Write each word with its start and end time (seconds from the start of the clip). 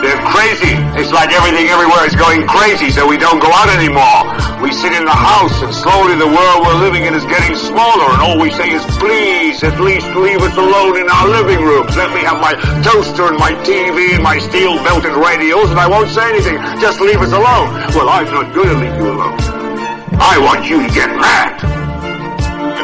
They're 0.00 0.24
crazy. 0.32 0.80
It's 0.96 1.12
like 1.12 1.28
everything 1.28 1.68
everywhere 1.68 2.08
is 2.08 2.16
going 2.16 2.48
crazy, 2.48 2.88
so 2.88 3.04
we 3.04 3.20
don't 3.20 3.38
go 3.38 3.52
out 3.52 3.68
anymore. 3.68 4.32
We 4.64 4.72
sit 4.72 4.96
in 4.96 5.04
the 5.04 5.12
house, 5.12 5.60
and 5.60 5.72
slowly 5.72 6.16
the 6.16 6.26
world 6.26 6.64
we're 6.64 6.80
living 6.80 7.04
in 7.04 7.12
is 7.12 7.24
getting 7.28 7.54
smaller, 7.54 8.08
and 8.08 8.20
all 8.24 8.40
we 8.40 8.50
say 8.50 8.72
is, 8.72 8.84
please, 8.96 9.62
at 9.62 9.78
least 9.78 10.08
leave 10.16 10.40
us 10.40 10.56
alone 10.56 10.96
in 10.96 11.08
our 11.08 11.28
living 11.28 11.60
rooms. 11.60 11.96
Let 11.96 12.12
me 12.16 12.20
have 12.24 12.40
my 12.40 12.56
toaster 12.80 13.28
and 13.28 13.36
my 13.36 13.52
TV 13.60 14.14
and 14.14 14.22
my 14.22 14.38
steel-belted 14.38 15.12
radios, 15.12 15.70
and 15.70 15.78
I 15.78 15.86
won't 15.86 16.08
say 16.08 16.28
anything. 16.32 16.56
Just 16.80 17.00
leave 17.00 17.20
us 17.20 17.32
alone. 17.32 17.68
Well, 17.92 18.08
I'm 18.08 18.24
not 18.24 18.54
going 18.54 18.68
to 18.68 18.78
leave 18.80 18.96
you 18.96 19.12
alone. 19.12 19.36
I 20.16 20.40
want 20.40 20.64
you 20.64 20.86
to 20.86 20.94
get 20.94 21.08
mad. 21.08 21.89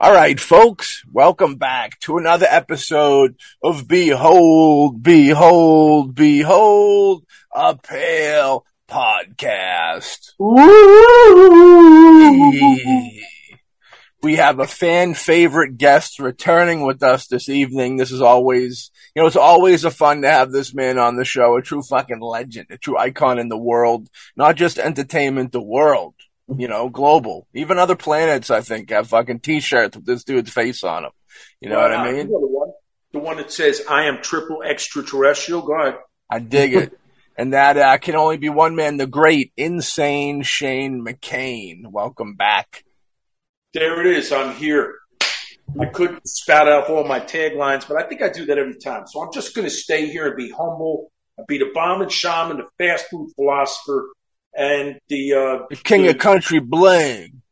All 0.00 0.12
right, 0.12 0.38
folks, 0.38 1.02
welcome 1.12 1.56
back 1.56 1.98
to 2.02 2.18
another 2.18 2.46
episode 2.48 3.34
of 3.64 3.88
Behold, 3.88 5.02
Behold, 5.02 6.14
Behold, 6.14 7.24
a 7.52 7.76
Pale 7.76 8.64
Podcast. 8.88 10.34
We 14.22 14.36
have 14.36 14.60
a 14.60 14.68
fan 14.68 15.14
favorite 15.14 15.78
guest 15.78 16.20
returning 16.20 16.86
with 16.86 17.02
us 17.02 17.26
this 17.26 17.48
evening. 17.48 17.96
This 17.96 18.12
is 18.12 18.22
always, 18.22 18.92
you 19.16 19.22
know, 19.22 19.26
it's 19.26 19.34
always 19.34 19.84
a 19.84 19.90
fun 19.90 20.22
to 20.22 20.30
have 20.30 20.52
this 20.52 20.72
man 20.72 21.00
on 21.00 21.16
the 21.16 21.24
show, 21.24 21.56
a 21.56 21.62
true 21.62 21.82
fucking 21.82 22.20
legend, 22.20 22.68
a 22.70 22.78
true 22.78 22.96
icon 22.96 23.40
in 23.40 23.48
the 23.48 23.58
world, 23.58 24.08
not 24.36 24.54
just 24.54 24.78
entertainment, 24.78 25.50
the 25.50 25.60
world 25.60 26.14
you 26.56 26.68
know, 26.68 26.88
global. 26.88 27.46
Even 27.54 27.78
other 27.78 27.96
planets, 27.96 28.50
I 28.50 28.60
think, 28.60 28.90
have 28.90 29.08
fucking 29.08 29.40
t-shirts 29.40 29.96
with 29.96 30.06
this 30.06 30.24
dude's 30.24 30.50
face 30.50 30.82
on 30.84 31.02
them. 31.02 31.12
You 31.60 31.68
know 31.68 31.80
what 31.80 31.92
I 31.92 32.10
mean? 32.10 32.28
the, 32.28 32.38
one, 32.38 32.72
the 33.12 33.18
one 33.18 33.36
that 33.36 33.52
says, 33.52 33.82
I 33.88 34.04
am 34.04 34.22
triple 34.22 34.62
extraterrestrial. 34.62 35.62
Go 35.62 35.80
ahead. 35.80 35.98
I 36.30 36.38
dig 36.38 36.74
it. 36.74 36.98
and 37.36 37.52
that 37.52 37.76
uh, 37.76 37.98
can 37.98 38.16
only 38.16 38.38
be 38.38 38.48
one 38.48 38.76
man, 38.76 38.96
the 38.96 39.06
great, 39.06 39.52
insane 39.56 40.42
Shane 40.42 41.04
McCain. 41.04 41.86
Welcome 41.90 42.34
back. 42.34 42.84
There 43.74 44.00
it 44.00 44.18
is. 44.18 44.32
I'm 44.32 44.54
here. 44.54 44.94
I 45.78 45.84
couldn't 45.84 46.26
spout 46.26 46.68
out 46.68 46.88
all 46.88 47.04
my 47.04 47.20
taglines, 47.20 47.86
but 47.86 48.02
I 48.02 48.08
think 48.08 48.22
I 48.22 48.30
do 48.30 48.46
that 48.46 48.58
every 48.58 48.78
time. 48.78 49.06
So 49.06 49.22
I'm 49.22 49.32
just 49.32 49.54
going 49.54 49.66
to 49.66 49.70
stay 49.70 50.06
here 50.06 50.26
and 50.26 50.36
be 50.36 50.50
humble. 50.50 51.12
I'll 51.38 51.44
be 51.44 51.58
the 51.58 51.70
bomb 51.74 52.00
and 52.00 52.10
shaman, 52.10 52.56
the 52.56 52.66
fast 52.78 53.06
food 53.10 53.30
philosopher, 53.36 54.08
and 54.56 54.98
the 55.08 55.34
uh, 55.34 55.66
the 55.70 55.76
king 55.76 56.02
the, 56.02 56.10
of 56.10 56.18
country 56.18 56.58
bling, 56.58 57.42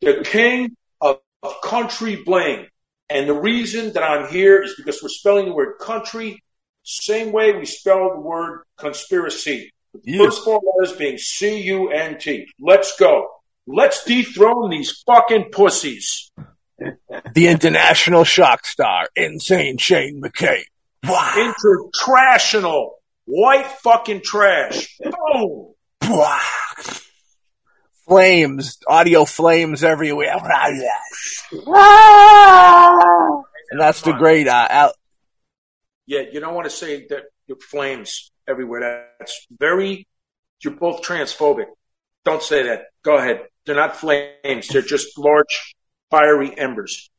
the 0.00 0.24
king 0.24 0.76
of, 1.00 1.18
of, 1.42 1.60
country 1.62 2.22
bling. 2.24 2.66
And 3.08 3.28
the 3.28 3.34
reason 3.34 3.92
that 3.92 4.02
I'm 4.02 4.28
here 4.28 4.60
is 4.62 4.74
because 4.76 5.00
we're 5.00 5.08
spelling 5.08 5.46
the 5.46 5.54
word 5.54 5.78
country 5.78 6.42
same 6.82 7.32
way 7.32 7.52
we 7.52 7.66
spell 7.66 8.10
the 8.14 8.20
word 8.20 8.62
conspiracy. 8.76 9.72
The 10.04 10.18
first 10.18 10.44
four 10.44 10.60
letters 10.78 10.96
being 10.96 11.18
C 11.18 11.62
U 11.62 11.90
N 11.90 12.18
T. 12.18 12.46
Let's 12.60 12.96
go. 12.96 13.28
Let's 13.66 14.04
dethrone 14.04 14.70
these 14.70 15.02
fucking 15.06 15.50
pussies. 15.50 16.30
The 16.78 17.48
international 17.48 18.24
shock 18.24 18.66
star, 18.66 19.08
insane 19.16 19.78
Shane 19.78 20.20
McCain. 20.20 20.64
Wow. 21.04 21.54
Intertrashional. 21.64 22.90
White 23.24 23.66
fucking 23.66 24.20
trash. 24.22 24.98
Boom 25.00 25.74
flames, 28.06 28.78
audio 28.86 29.24
flames 29.24 29.84
everywhere. 29.84 30.36
and 33.70 33.80
that's 33.80 34.02
the 34.02 34.12
great, 34.12 34.48
uh, 34.48 34.66
Al- 34.70 34.94
yeah, 36.06 36.22
you 36.32 36.40
don't 36.40 36.54
want 36.54 36.66
to 36.66 36.70
say 36.70 37.06
that 37.08 37.24
your 37.46 37.58
flames 37.58 38.30
everywhere. 38.46 39.08
That's 39.18 39.46
very, 39.50 40.06
you're 40.62 40.74
both 40.74 41.02
transphobic. 41.02 41.66
Don't 42.24 42.42
say 42.42 42.64
that. 42.64 42.86
Go 43.02 43.16
ahead. 43.16 43.46
They're 43.64 43.76
not 43.76 43.96
flames. 43.96 44.68
They're 44.68 44.82
just 44.82 45.18
large, 45.18 45.74
fiery 46.10 46.56
embers. 46.56 47.10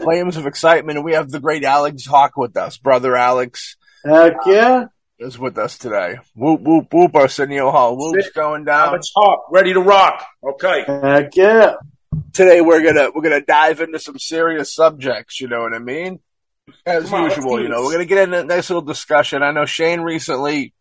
Flames 0.00 0.36
of 0.36 0.46
excitement. 0.46 0.98
And 0.98 1.04
we 1.04 1.14
have 1.14 1.30
the 1.30 1.40
great 1.40 1.64
Alex 1.64 2.06
Hawk 2.06 2.36
with 2.36 2.56
us, 2.56 2.78
brother 2.78 3.16
Alex. 3.16 3.76
Heck 4.04 4.34
yeah 4.46 4.86
is 5.22 5.38
with 5.38 5.56
us 5.56 5.78
today. 5.78 6.18
Whoop, 6.34 6.60
whoop, 6.60 6.92
whoop, 6.92 7.14
Arsenio 7.14 7.70
Hall. 7.70 7.96
Whoop's 7.96 8.30
going 8.30 8.64
down. 8.64 8.92
Let's 8.92 9.12
talk. 9.12 9.46
Ready 9.50 9.72
to 9.72 9.80
rock. 9.80 10.24
Okay. 10.44 10.84
Heck 10.86 11.34
yeah. 11.36 11.74
Today 12.32 12.60
we're 12.60 12.82
gonna, 12.82 13.10
we're 13.14 13.22
gonna 13.22 13.40
dive 13.40 13.80
into 13.80 13.98
some 13.98 14.18
serious 14.18 14.74
subjects, 14.74 15.40
you 15.40 15.48
know 15.48 15.60
what 15.60 15.74
I 15.74 15.78
mean? 15.78 16.20
As 16.84 17.08
Come 17.08 17.24
usual, 17.24 17.54
on, 17.54 17.62
you 17.62 17.68
know, 17.68 17.82
we're 17.82 17.92
gonna 17.92 18.04
get 18.04 18.18
into 18.18 18.40
a 18.40 18.44
nice 18.44 18.68
little 18.68 18.82
discussion. 18.82 19.42
I 19.42 19.52
know 19.52 19.64
Shane 19.64 20.00
recently 20.00 20.74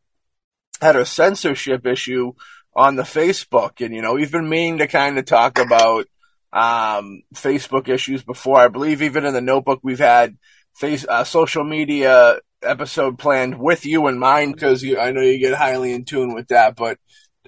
had 0.81 0.95
a 0.95 1.05
censorship 1.05 1.85
issue 1.85 2.33
on 2.75 2.95
the 2.95 3.03
Facebook 3.03 3.83
and, 3.85 3.93
you 3.93 4.01
know, 4.01 4.13
we've 4.13 4.31
been 4.31 4.49
meaning 4.49 4.79
to 4.79 4.87
kind 4.87 5.17
of 5.17 5.25
talk 5.25 5.59
about, 5.59 6.07
um, 6.51 7.23
Facebook 7.35 7.87
issues 7.87 8.23
before. 8.23 8.57
I 8.57 8.67
believe 8.67 9.01
even 9.01 9.25
in 9.25 9.33
the 9.33 9.41
notebook 9.41 9.79
we've 9.83 9.99
had 9.99 10.37
face, 10.75 11.05
uh, 11.07 11.23
social 11.23 11.63
media 11.63 12.39
episode 12.63 13.17
planned 13.17 13.59
with 13.59 13.85
you 13.85 14.07
in 14.07 14.19
mind 14.19 14.53
because 14.53 14.83
I 14.83 15.11
know 15.11 15.21
you 15.21 15.39
get 15.39 15.55
highly 15.55 15.93
in 15.93 16.05
tune 16.05 16.33
with 16.33 16.49
that. 16.49 16.75
But 16.75 16.99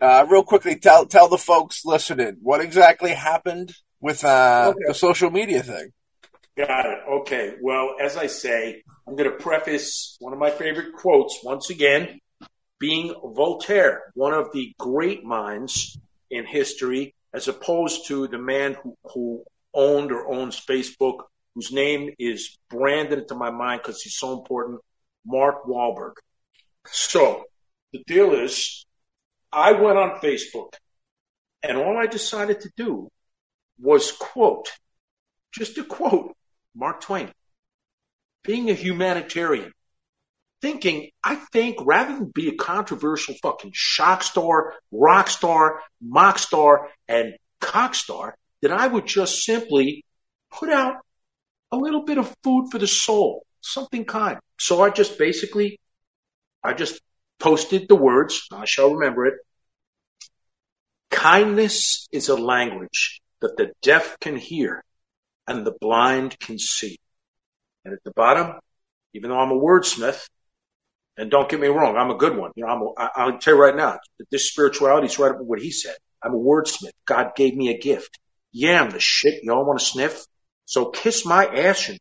uh, 0.02 0.26
real 0.30 0.44
quickly, 0.44 0.78
tell 0.78 1.06
tell 1.06 1.30
the 1.30 1.38
folks 1.38 1.86
listening 1.86 2.38
what 2.42 2.62
exactly 2.62 3.12
happened 3.12 3.74
with 4.00 4.24
uh, 4.24 4.72
okay. 4.72 4.80
the 4.88 4.94
social 4.94 5.30
media 5.30 5.64
thing. 5.64 5.92
Got 6.58 6.86
it. 6.86 7.00
Okay. 7.10 7.54
Well, 7.62 7.96
as 8.00 8.16
I 8.16 8.28
say, 8.28 8.84
I'm 9.08 9.16
going 9.16 9.30
to 9.30 9.38
preface 9.38 10.18
one 10.20 10.34
of 10.34 10.40
my 10.40 10.52
favorite 10.52 10.94
quotes 10.94 11.40
once 11.44 11.72
again, 11.72 12.20
being 12.80 13.16
Voltaire, 13.24 14.12
one 14.14 14.34
of 14.34 14.52
the 14.54 14.74
great 14.78 15.24
minds 15.24 15.98
in 16.30 16.46
history, 16.46 17.16
as 17.34 17.48
opposed 17.48 18.08
to 18.08 18.28
the 18.28 18.38
man 18.38 18.76
who, 18.84 18.96
who 19.14 19.44
owned 19.74 20.12
or 20.12 20.32
owns 20.32 20.64
Facebook, 20.64 21.22
whose 21.56 21.72
name 21.72 22.12
is 22.20 22.58
branded 22.70 23.20
into 23.20 23.36
my 23.36 23.52
mind 23.52 23.82
because 23.84 24.02
he's 24.02 24.18
so 24.18 24.38
important 24.38 24.80
Mark 25.26 25.66
Wahlberg. 25.66 26.14
So 26.88 27.46
the 27.92 28.04
deal 28.06 28.34
is, 28.34 28.86
I 29.52 29.74
went 29.74 29.98
on 29.98 30.20
Facebook 30.20 30.74
and 31.62 31.78
all 31.78 31.98
I 31.98 32.08
decided 32.08 32.62
to 32.62 32.72
do 32.76 33.10
was 33.80 34.12
quote, 34.12 34.70
just 35.54 35.76
to 35.76 35.84
quote 35.84 36.36
Mark 36.76 37.02
Twain, 37.02 37.32
being 38.44 38.70
a 38.70 38.74
humanitarian, 38.74 39.72
thinking, 40.62 41.10
I 41.24 41.36
think 41.36 41.78
rather 41.86 42.16
than 42.16 42.32
be 42.34 42.50
a 42.50 42.56
controversial 42.56 43.36
fucking 43.42 43.72
shock 43.74 44.24
star, 44.24 44.74
rock 44.92 45.30
star, 45.30 45.82
mock 46.02 46.40
star, 46.40 46.90
and 47.08 47.36
cock 47.62 47.96
star, 47.96 48.36
that 48.62 48.72
I 48.72 48.88
would 48.88 49.06
just 49.06 49.44
simply 49.44 50.04
put 50.52 50.70
out 50.70 50.98
a 51.74 51.76
little 51.76 52.04
bit 52.04 52.20
of 52.20 52.34
food 52.44 52.70
for 52.72 52.78
the 52.78 52.88
soul, 52.88 53.46
something 53.62 54.06
kind. 54.06 54.38
So 54.60 54.84
I 54.84 54.92
just 54.92 55.18
basically, 55.18 55.80
I 56.64 56.74
just 56.74 57.02
posted 57.40 57.88
the 57.90 57.96
words, 57.96 58.48
I 58.52 58.66
shall 58.66 58.94
remember 58.94 59.26
it. 59.26 59.34
Kindness 61.10 62.08
is 62.12 62.30
a 62.30 62.36
language 62.36 63.22
that 63.42 63.58
the 63.58 63.72
deaf 63.82 64.18
can 64.20 64.36
hear 64.36 64.84
and 65.48 65.66
the 65.66 65.74
blind 65.82 66.40
can 66.40 66.60
see. 66.60 66.98
And 67.84 67.94
at 67.94 68.04
the 68.06 68.12
bottom, 68.12 68.60
even 69.16 69.32
though 69.32 69.40
I'm 69.40 69.52
a 69.52 69.60
wordsmith, 69.60 70.28
and 71.18 71.30
don't 71.30 71.50
get 71.50 71.60
me 71.60 71.68
wrong, 71.68 71.98
I'm 71.98 72.12
a 72.12 72.18
good 72.18 72.38
one. 72.38 72.52
You 72.56 72.66
know, 72.66 72.72
I'm 72.72 72.82
a, 72.82 72.90
I, 72.98 73.10
I'll 73.16 73.38
tell 73.40 73.56
you 73.56 73.62
right 73.62 73.76
now, 73.76 73.98
this 74.32 74.50
spirituality 74.50 75.08
is 75.08 75.20
right 75.20 75.32
up 75.32 75.40
with 75.40 75.48
what 75.48 75.60
he 75.60 75.72
said. 75.72 75.96
I'm 76.24 76.34
a 76.34 76.38
wordsmith. 76.38 76.92
God 77.06 77.36
gave 77.36 77.56
me 77.56 77.70
a 77.70 77.78
gift. 77.78 78.20
Yeah, 78.52 78.82
I'm 78.82 78.92
the 78.92 79.00
shit 79.00 79.44
y'all 79.44 79.66
want 79.66 79.80
to 79.80 79.86
sniff. 79.86 80.26
So 80.66 80.86
kiss 80.86 81.26
my 81.26 81.46
ass 81.46 81.90
and 81.90 82.00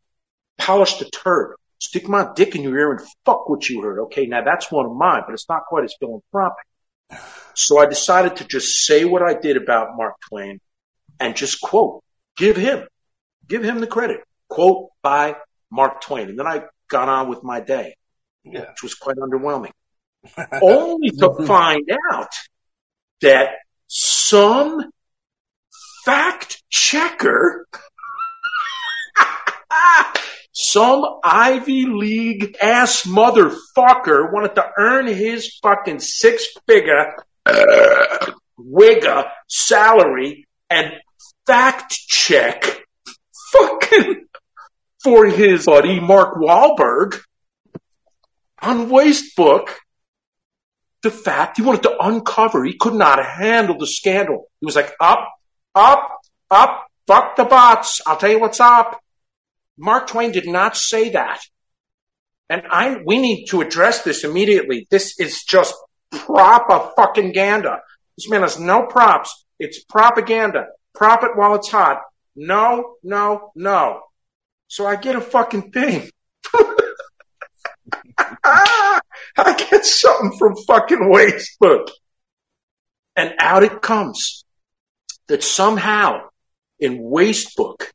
polish 0.58 0.96
the 0.96 1.06
turd. 1.06 1.56
Stick 1.78 2.08
my 2.08 2.28
dick 2.34 2.54
in 2.54 2.62
your 2.62 2.78
ear 2.78 2.92
and 2.92 3.00
fuck 3.24 3.48
what 3.48 3.68
you 3.68 3.82
heard. 3.82 3.98
Okay, 4.04 4.26
now 4.26 4.42
that's 4.44 4.70
one 4.70 4.86
of 4.86 4.92
mine, 4.94 5.22
but 5.26 5.32
it's 5.32 5.48
not 5.48 5.64
quite 5.66 5.84
as 5.84 5.94
philanthropic. 5.98 6.64
So 7.54 7.78
I 7.78 7.86
decided 7.86 8.36
to 8.36 8.44
just 8.44 8.84
say 8.84 9.04
what 9.04 9.22
I 9.22 9.34
did 9.34 9.56
about 9.56 9.96
Mark 9.96 10.14
Twain 10.28 10.60
and 11.18 11.36
just 11.36 11.60
quote, 11.60 12.02
give 12.36 12.56
him, 12.56 12.86
give 13.48 13.64
him 13.64 13.80
the 13.80 13.86
credit. 13.86 14.20
Quote 14.48 14.90
by 15.02 15.36
Mark 15.70 16.00
Twain. 16.00 16.28
And 16.28 16.38
then 16.38 16.46
I 16.46 16.64
got 16.88 17.08
on 17.08 17.28
with 17.28 17.42
my 17.42 17.60
day, 17.60 17.96
Yeah. 18.44 18.70
which 18.70 18.82
was 18.82 18.94
quite 18.94 19.16
underwhelming. 19.16 19.72
Only 20.62 21.10
to 21.10 21.28
mm-hmm. 21.28 21.46
find 21.46 21.90
out 22.12 22.32
that 23.22 23.56
some 23.88 24.90
fact 26.04 26.62
checker, 26.70 27.66
some 30.52 31.04
Ivy 31.24 31.86
League 31.86 32.56
ass 32.60 33.02
motherfucker 33.02 34.32
wanted 34.32 34.54
to 34.56 34.70
earn 34.78 35.06
his 35.06 35.58
fucking 35.62 36.00
six 36.00 36.46
figure 36.66 37.14
uh, 37.46 38.32
wigger 38.58 39.28
salary 39.48 40.46
and 40.70 40.92
fact 41.46 41.92
check 41.92 42.82
fucking 43.52 44.26
for 45.02 45.26
his 45.26 45.66
buddy 45.66 46.00
Mark 46.00 46.36
Wahlberg 46.36 47.20
on 48.60 48.88
Wastebook 48.88 49.68
the 51.02 51.10
fact 51.10 51.56
he 51.56 51.62
wanted 51.62 51.82
to 51.82 51.96
uncover 52.00 52.64
he 52.64 52.76
could 52.78 52.94
not 52.94 53.24
handle 53.24 53.76
the 53.76 53.86
scandal. 53.86 54.48
He 54.60 54.66
was 54.66 54.76
like, 54.76 54.94
up, 55.00 55.28
up, 55.74 56.20
up, 56.50 56.86
fuck 57.06 57.36
the 57.36 57.44
bots. 57.44 58.00
I'll 58.06 58.16
tell 58.16 58.30
you 58.30 58.38
what's 58.38 58.60
up. 58.60 59.02
Mark 59.76 60.08
Twain 60.08 60.32
did 60.32 60.46
not 60.46 60.76
say 60.76 61.10
that. 61.10 61.40
And 62.48 62.62
I, 62.70 62.98
we 63.04 63.18
need 63.18 63.46
to 63.46 63.60
address 63.62 64.02
this 64.02 64.24
immediately. 64.24 64.86
This 64.90 65.18
is 65.18 65.42
just 65.42 65.74
proper 66.10 66.90
fucking 66.96 67.32
ganda. 67.32 67.80
This 68.16 68.28
man 68.28 68.42
has 68.42 68.58
no 68.58 68.86
props. 68.86 69.44
It's 69.58 69.82
propaganda. 69.84 70.66
Prop 70.94 71.24
it 71.24 71.30
while 71.34 71.54
it's 71.54 71.70
hot. 71.70 72.00
No, 72.36 72.96
no, 73.02 73.52
no. 73.54 74.02
So 74.68 74.86
I 74.86 74.96
get 74.96 75.16
a 75.16 75.20
fucking 75.20 75.70
thing. 75.70 76.10
I 78.44 79.00
get 79.36 79.84
something 79.84 80.38
from 80.38 80.56
fucking 80.66 80.98
Wastebook. 80.98 81.88
And 83.16 83.34
out 83.38 83.62
it 83.62 83.82
comes 83.82 84.44
that 85.28 85.42
somehow 85.42 86.28
in 86.78 86.98
Wastebook, 86.98 87.86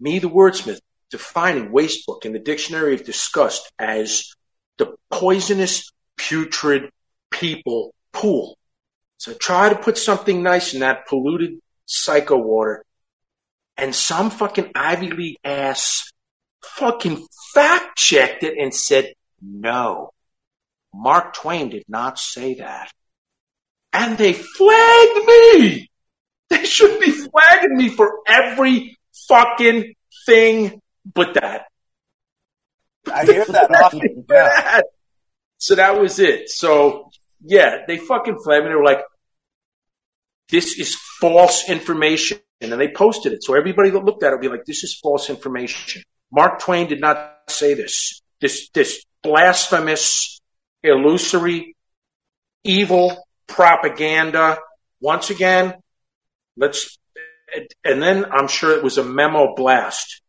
me 0.00 0.18
the 0.18 0.28
wordsmith, 0.28 0.80
defining 1.10 1.70
Wastebook 1.70 2.24
in 2.24 2.32
the 2.32 2.38
Dictionary 2.38 2.94
of 2.94 3.04
Disgust 3.04 3.70
as 3.78 4.30
the 4.78 4.94
poisonous, 5.10 5.90
putrid 6.16 6.90
people 7.30 7.94
pool. 8.12 8.56
So 9.18 9.32
try 9.32 9.68
to 9.68 9.76
put 9.76 9.98
something 9.98 10.42
nice 10.42 10.74
in 10.74 10.80
that 10.80 11.06
polluted 11.06 11.58
psycho 11.86 12.36
water. 12.36 12.84
And 13.76 13.94
some 13.94 14.30
fucking 14.30 14.72
Ivy 14.74 15.10
League 15.10 15.38
ass 15.44 16.10
fucking 16.64 17.26
fact 17.54 17.98
checked 17.98 18.42
it 18.42 18.58
and 18.58 18.74
said, 18.74 19.12
no, 19.40 20.10
Mark 20.94 21.34
Twain 21.34 21.68
did 21.68 21.84
not 21.88 22.18
say 22.18 22.54
that. 22.54 22.90
And 23.92 24.18
they 24.18 24.32
flagged 24.32 25.26
me. 25.26 25.90
They 26.48 26.64
should 26.64 27.00
be 27.00 27.10
flagging 27.10 27.76
me 27.76 27.88
for 27.88 28.18
every 28.26 28.96
fucking 29.28 29.94
thing 30.26 30.80
but 31.14 31.34
that. 31.34 31.66
I 33.12 33.24
hear 33.24 33.44
that 33.44 33.74
often. 33.84 34.24
Yeah. 34.28 34.80
So 35.58 35.74
that 35.76 36.00
was 36.00 36.18
it. 36.18 36.50
So 36.50 37.10
yeah, 37.44 37.84
they 37.86 37.98
fucking 37.98 38.38
flagged 38.42 38.64
me. 38.64 38.70
They 38.70 38.76
were 38.76 38.84
like, 38.84 39.04
this 40.48 40.78
is 40.78 40.96
false 41.20 41.68
information. 41.68 42.38
And 42.60 42.72
then 42.72 42.78
they 42.78 42.88
posted 42.88 43.32
it. 43.32 43.44
So 43.44 43.54
everybody 43.54 43.90
that 43.90 44.04
looked 44.04 44.22
at 44.22 44.32
it 44.32 44.36
would 44.36 44.40
be 44.40 44.48
like, 44.48 44.64
this 44.64 44.82
is 44.82 44.98
false 44.98 45.28
information. 45.28 46.02
Mark 46.32 46.60
Twain 46.60 46.88
did 46.88 47.00
not 47.00 47.34
say 47.48 47.74
this. 47.74 48.22
This, 48.40 48.68
this 48.70 49.04
blasphemous, 49.22 50.40
illusory, 50.82 51.76
evil 52.64 53.24
propaganda. 53.46 54.58
Once 55.00 55.30
again, 55.30 55.74
let's, 56.56 56.98
and 57.84 58.02
then 58.02 58.24
I'm 58.32 58.48
sure 58.48 58.72
it 58.72 58.82
was 58.82 58.98
a 58.98 59.04
memo 59.04 59.54
blast. 59.54 60.22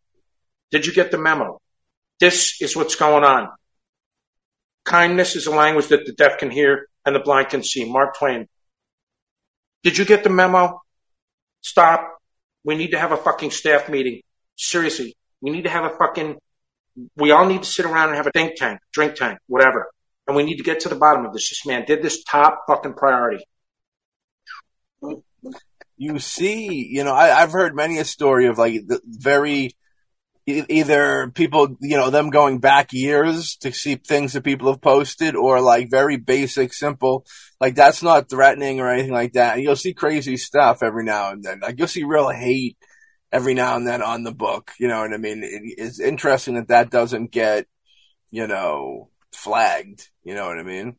Did 0.72 0.86
you 0.86 0.94
get 0.94 1.12
the 1.12 1.18
memo? 1.18 1.60
This 2.19 2.62
is 2.62 2.75
what's 2.75 2.96
going 2.96 3.24
on. 3.24 3.50
Kindness 4.84 5.36
is 5.36 5.48
a 5.48 5.52
language 5.52 5.88
that 5.88 6.06
the 6.06 6.14
deaf 6.14 6.38
can 6.40 6.50
hear 6.50 6.88
and 7.06 7.16
the 7.16 7.19
blind 7.19 7.50
can 7.50 7.64
see. 7.64 7.90
Mark 7.90 8.18
Twain. 8.18 8.48
Did 9.84 9.98
you 9.98 10.06
get 10.06 10.24
the 10.24 10.30
memo? 10.30 10.81
Stop. 11.62 12.18
We 12.64 12.75
need 12.75 12.92
to 12.92 13.00
have 13.00 13.12
a 13.12 13.18
fucking 13.18 13.52
staff 13.52 13.90
meeting. 13.90 14.22
Seriously. 14.56 15.16
We 15.42 15.52
need 15.52 15.64
to 15.64 15.69
have 15.69 15.86
a 15.86 15.96
fucking, 15.96 16.38
we 17.16 17.31
all 17.31 17.46
need 17.46 17.64
to 17.64 17.69
sit 17.69 17.86
around 17.86 18.10
and 18.10 18.18
have 18.18 18.28
a 18.28 18.31
think 18.31 18.58
tank, 18.58 18.80
drink 18.92 19.16
tank, 19.16 19.40
whatever. 19.48 19.88
And 20.25 20.36
we 20.36 20.44
need 20.44 20.58
to 20.58 20.64
get 20.64 20.81
to 20.81 20.90
the 20.90 20.96
bottom 20.96 21.25
of 21.25 21.34
this. 21.34 21.50
This 21.50 21.66
man 21.66 21.86
did 21.86 22.02
this 22.02 22.24
top 22.24 22.64
fucking 22.68 22.96
priority. 22.96 23.46
you 25.96 26.19
see, 26.19 26.86
you 26.88 27.04
know, 27.04 27.14
I, 27.14 27.42
I've 27.42 27.52
heard 27.52 27.75
many 27.75 28.00
a 28.00 28.06
story 28.06 28.48
of 28.48 28.58
like 28.58 28.88
the 28.88 29.00
very 29.06 29.77
either 30.48 31.30
people, 31.32 31.76
you 31.82 31.98
know, 31.98 32.10
them 32.10 32.30
going 32.30 32.60
back 32.60 32.94
years 32.94 33.58
to 33.58 33.74
see 33.74 33.96
things 33.96 34.34
that 34.34 34.44
people 34.44 34.72
have 34.72 34.82
posted, 34.82 35.36
or 35.36 35.60
like 35.60 35.92
very 35.92 36.16
basic, 36.16 36.74
simple, 36.74 37.26
like 37.60 37.76
that's 37.76 38.02
not 38.02 38.30
threatening 38.30 38.80
or 38.80 38.90
anything 38.90 39.12
like 39.12 39.34
that. 39.34 39.62
You'll 39.62 39.76
see 39.76 39.94
crazy 39.94 40.38
stuff 40.38 40.81
every 40.81 41.04
now 41.04 41.31
and 41.31 41.44
then. 41.44 41.60
Like 41.60 41.78
you'll 41.78 41.88
see 41.88 42.06
real 42.06 42.30
hate 42.30 42.78
every 43.31 43.54
now 43.54 43.76
and 43.76 43.86
then 43.86 44.02
on 44.02 44.24
the 44.24 44.33
book. 44.33 44.71
You 44.80 44.88
know 44.88 45.02
what 45.02 45.14
I 45.14 45.18
mean? 45.18 45.44
It, 45.44 45.62
it's 45.78 46.00
interesting 46.00 46.56
that 46.56 46.69
that 46.69 46.90
doesn't 46.90 47.31
get, 47.31 47.68
you 48.31 48.48
know, 48.48 49.10
flagged. 49.33 50.07
You 50.24 50.33
know 50.33 50.48
what 50.48 50.60
I 50.60 50.64
mean? 50.64 50.95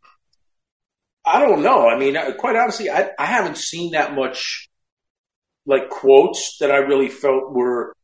I 1.24 1.40
don't 1.40 1.62
know. 1.62 1.88
I 1.88 1.98
mean, 1.98 2.16
quite 2.38 2.56
honestly, 2.56 2.90
I, 2.90 3.10
I 3.18 3.26
haven't 3.26 3.56
seen 3.56 3.92
that 3.92 4.14
much 4.14 4.68
like 5.66 5.88
quotes 5.90 6.58
that 6.60 6.70
I 6.70 6.78
really 6.78 7.08
felt 7.08 7.52
were 7.52 7.94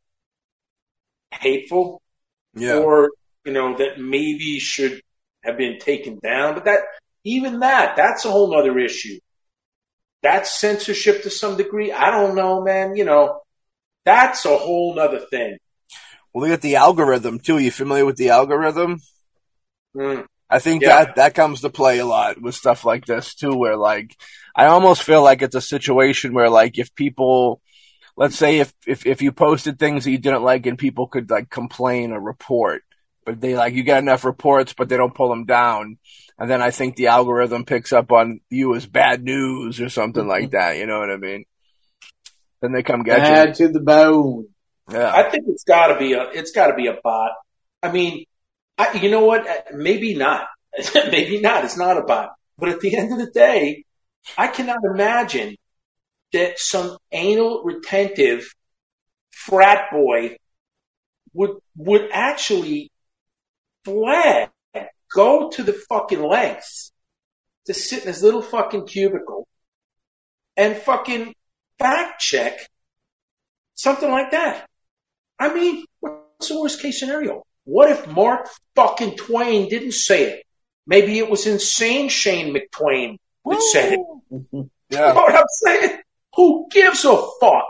hateful 1.39 2.01
Yeah. 2.55 2.77
or, 2.77 3.11
you 3.43 3.53
know, 3.53 3.77
that 3.77 3.99
maybe 3.99 4.59
should 4.59 5.01
have 5.43 5.57
been 5.57 5.79
taken 5.79 6.19
down. 6.19 6.55
But 6.55 6.65
that, 6.65 6.79
even 7.23 7.59
that, 7.59 7.95
that's 7.95 8.25
a 8.25 8.31
whole 8.31 8.51
nother 8.55 8.77
issue. 8.79 9.19
That's 10.23 10.59
censorship 10.59 11.23
to 11.23 11.29
some 11.29 11.57
degree. 11.57 11.91
I 11.91 12.09
don't 12.11 12.35
know, 12.35 12.63
man. 12.63 12.95
You 12.95 13.05
know, 13.05 13.41
that's 14.05 14.45
a 14.45 14.57
whole 14.57 14.95
nother 14.95 15.19
thing. 15.19 15.57
Well, 16.33 16.47
look 16.47 16.53
at 16.53 16.61
the 16.61 16.77
algorithm 16.77 17.39
too. 17.39 17.57
Are 17.57 17.59
You 17.61 17.71
familiar 17.71 18.05
with 18.05 18.17
the 18.17 18.29
algorithm? 18.29 18.99
Mm. 19.95 20.25
I 20.49 20.59
think 20.59 20.81
Yeah. 20.81 21.05
that 21.05 21.15
that 21.15 21.35
comes 21.35 21.61
to 21.61 21.69
play 21.69 21.99
a 21.99 22.05
lot 22.05 22.41
with 22.41 22.55
stuff 22.55 22.85
like 22.85 23.05
this 23.05 23.35
too, 23.35 23.55
where 23.55 23.77
like 23.77 24.15
I 24.55 24.65
almost 24.65 25.03
feel 25.03 25.23
like 25.23 25.41
it's 25.41 25.55
a 25.55 25.61
situation 25.61 26.33
where 26.33 26.49
like 26.49 26.77
if 26.77 26.93
people, 26.95 27.61
let's 28.17 28.37
say 28.37 28.59
if 28.59 28.73
if 28.87 29.05
if 29.05 29.21
you 29.21 29.31
posted 29.31 29.77
things 29.77 30.03
that 30.03 30.11
you 30.11 30.17
didn't 30.17 30.43
like 30.43 30.65
and 30.65 30.77
people 30.77 31.07
could 31.07 31.29
like 31.29 31.49
complain 31.49 32.11
or 32.11 32.19
report, 32.19 32.83
but 33.25 33.41
they 33.41 33.55
like 33.55 33.73
you 33.73 33.83
get 33.83 33.99
enough 33.99 34.25
reports, 34.25 34.73
but 34.73 34.89
they 34.89 34.97
don't 34.97 35.15
pull 35.15 35.29
them 35.29 35.45
down, 35.45 35.97
and 36.37 36.49
then 36.49 36.61
I 36.61 36.71
think 36.71 36.95
the 36.95 37.07
algorithm 37.07 37.65
picks 37.65 37.93
up 37.93 38.11
on 38.11 38.41
you 38.49 38.75
as 38.75 38.85
bad 38.85 39.23
news 39.23 39.81
or 39.81 39.89
something 39.89 40.27
like 40.27 40.45
mm-hmm. 40.45 40.57
that. 40.57 40.77
You 40.77 40.85
know 40.85 40.99
what 40.99 41.11
I 41.11 41.17
mean? 41.17 41.45
Then 42.61 42.71
they 42.71 42.83
come 42.83 43.03
get 43.03 43.19
Bad 43.19 43.55
to 43.55 43.67
the 43.67 43.79
bone. 43.79 44.47
you. 44.89 44.97
Yeah. 44.97 45.11
I 45.13 45.29
think 45.29 45.45
it's 45.47 45.63
got 45.63 45.87
to 45.87 45.97
be 45.97 46.13
a 46.13 46.29
it's 46.29 46.51
got 46.51 46.67
to 46.67 46.75
be 46.75 46.87
a 46.87 46.97
bot. 47.03 47.31
I 47.81 47.91
mean, 47.91 48.25
I, 48.77 48.93
you 48.93 49.09
know 49.09 49.25
what? 49.25 49.47
Maybe 49.73 50.15
not. 50.15 50.47
Maybe 50.95 51.39
not. 51.39 51.65
It's 51.65 51.77
not 51.77 51.97
a 51.97 52.01
bot. 52.01 52.33
But 52.57 52.69
at 52.69 52.79
the 52.79 52.95
end 52.95 53.11
of 53.11 53.19
the 53.19 53.31
day, 53.31 53.85
I 54.37 54.47
cannot 54.47 54.79
imagine 54.83 55.55
that 56.33 56.59
some 56.59 56.97
anal 57.11 57.63
retentive 57.63 58.53
frat 59.31 59.91
boy 59.91 60.37
would 61.33 61.57
would 61.75 62.09
actually 62.11 62.91
flag, 63.83 64.49
go 65.13 65.49
to 65.51 65.63
the 65.63 65.73
fucking 65.73 66.21
lengths 66.21 66.91
to 67.65 67.73
sit 67.73 68.01
in 68.01 68.07
his 68.07 68.23
little 68.23 68.41
fucking 68.41 68.87
cubicle 68.87 69.47
and 70.57 70.77
fucking 70.77 71.33
fact 71.79 72.21
check 72.21 72.59
something 73.75 74.09
like 74.09 74.31
that. 74.31 74.67
I 75.37 75.53
mean, 75.53 75.85
what's 75.99 76.47
the 76.47 76.59
worst 76.59 76.81
case 76.81 76.99
scenario? 76.99 77.43
What 77.65 77.89
if 77.89 78.07
Mark 78.07 78.49
fucking 78.75 79.17
Twain 79.17 79.69
didn't 79.69 79.93
say 79.93 80.23
it? 80.31 80.43
Maybe 80.87 81.17
it 81.17 81.29
was 81.29 81.47
insane 81.47 82.09
Shane 82.09 82.55
McTwain 82.55 83.17
that 83.45 83.61
said 83.61 83.93
it. 83.93 83.99
You 84.91 84.99
know 84.99 85.15
what 85.15 85.33
I'm 85.35 85.43
saying? 85.49 85.99
Who 86.35 86.67
gives 86.71 87.05
a 87.05 87.15
fuck? 87.39 87.67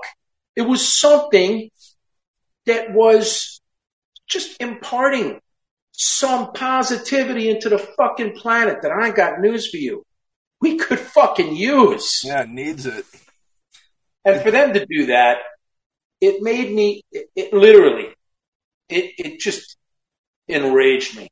It 0.56 0.64
was 0.64 0.88
something 0.88 1.70
that 2.66 2.94
was 2.94 3.62
just 4.28 4.60
imparting 4.62 5.40
some 5.92 6.52
positivity 6.54 7.50
into 7.50 7.70
the 7.70 7.78
fucking 7.78 8.36
planet 8.36 8.82
that 8.82 8.92
I 8.92 9.12
got 9.12 9.40
news 9.40 9.70
for 9.70 9.78
you. 9.78 10.04
We 10.62 10.78
could 10.78 11.00
fucking 11.00 11.56
use. 11.56 12.24
Yeah, 12.24 12.44
it 12.44 12.50
needs 12.50 12.86
it. 12.86 13.06
And 14.24 14.42
for 14.42 14.52
them 14.52 14.74
to 14.74 14.86
do 14.86 15.08
that, 15.08 15.38
it 16.20 16.42
made 16.42 16.74
me, 16.74 17.04
it, 17.12 17.28
it 17.36 17.54
literally, 17.54 18.08
it, 18.90 19.14
it 19.18 19.40
just 19.40 19.78
enraged 20.48 21.16
me. 21.16 21.30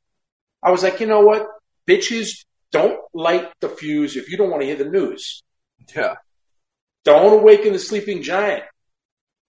I 0.62 0.70
was 0.70 0.82
like, 0.82 1.00
you 1.00 1.06
know 1.06 1.20
what? 1.20 1.46
Bitches, 1.88 2.44
don't 2.70 3.00
light 3.12 3.50
the 3.60 3.68
fuse 3.68 4.16
if 4.16 4.30
you 4.30 4.36
don't 4.36 4.50
want 4.50 4.62
to 4.62 4.66
hear 4.66 4.76
the 4.76 4.84
news. 4.84 5.42
Yeah. 5.94 6.14
Don't 7.04 7.40
awaken 7.40 7.72
the 7.72 7.78
sleeping 7.78 8.22
giant. 8.22 8.64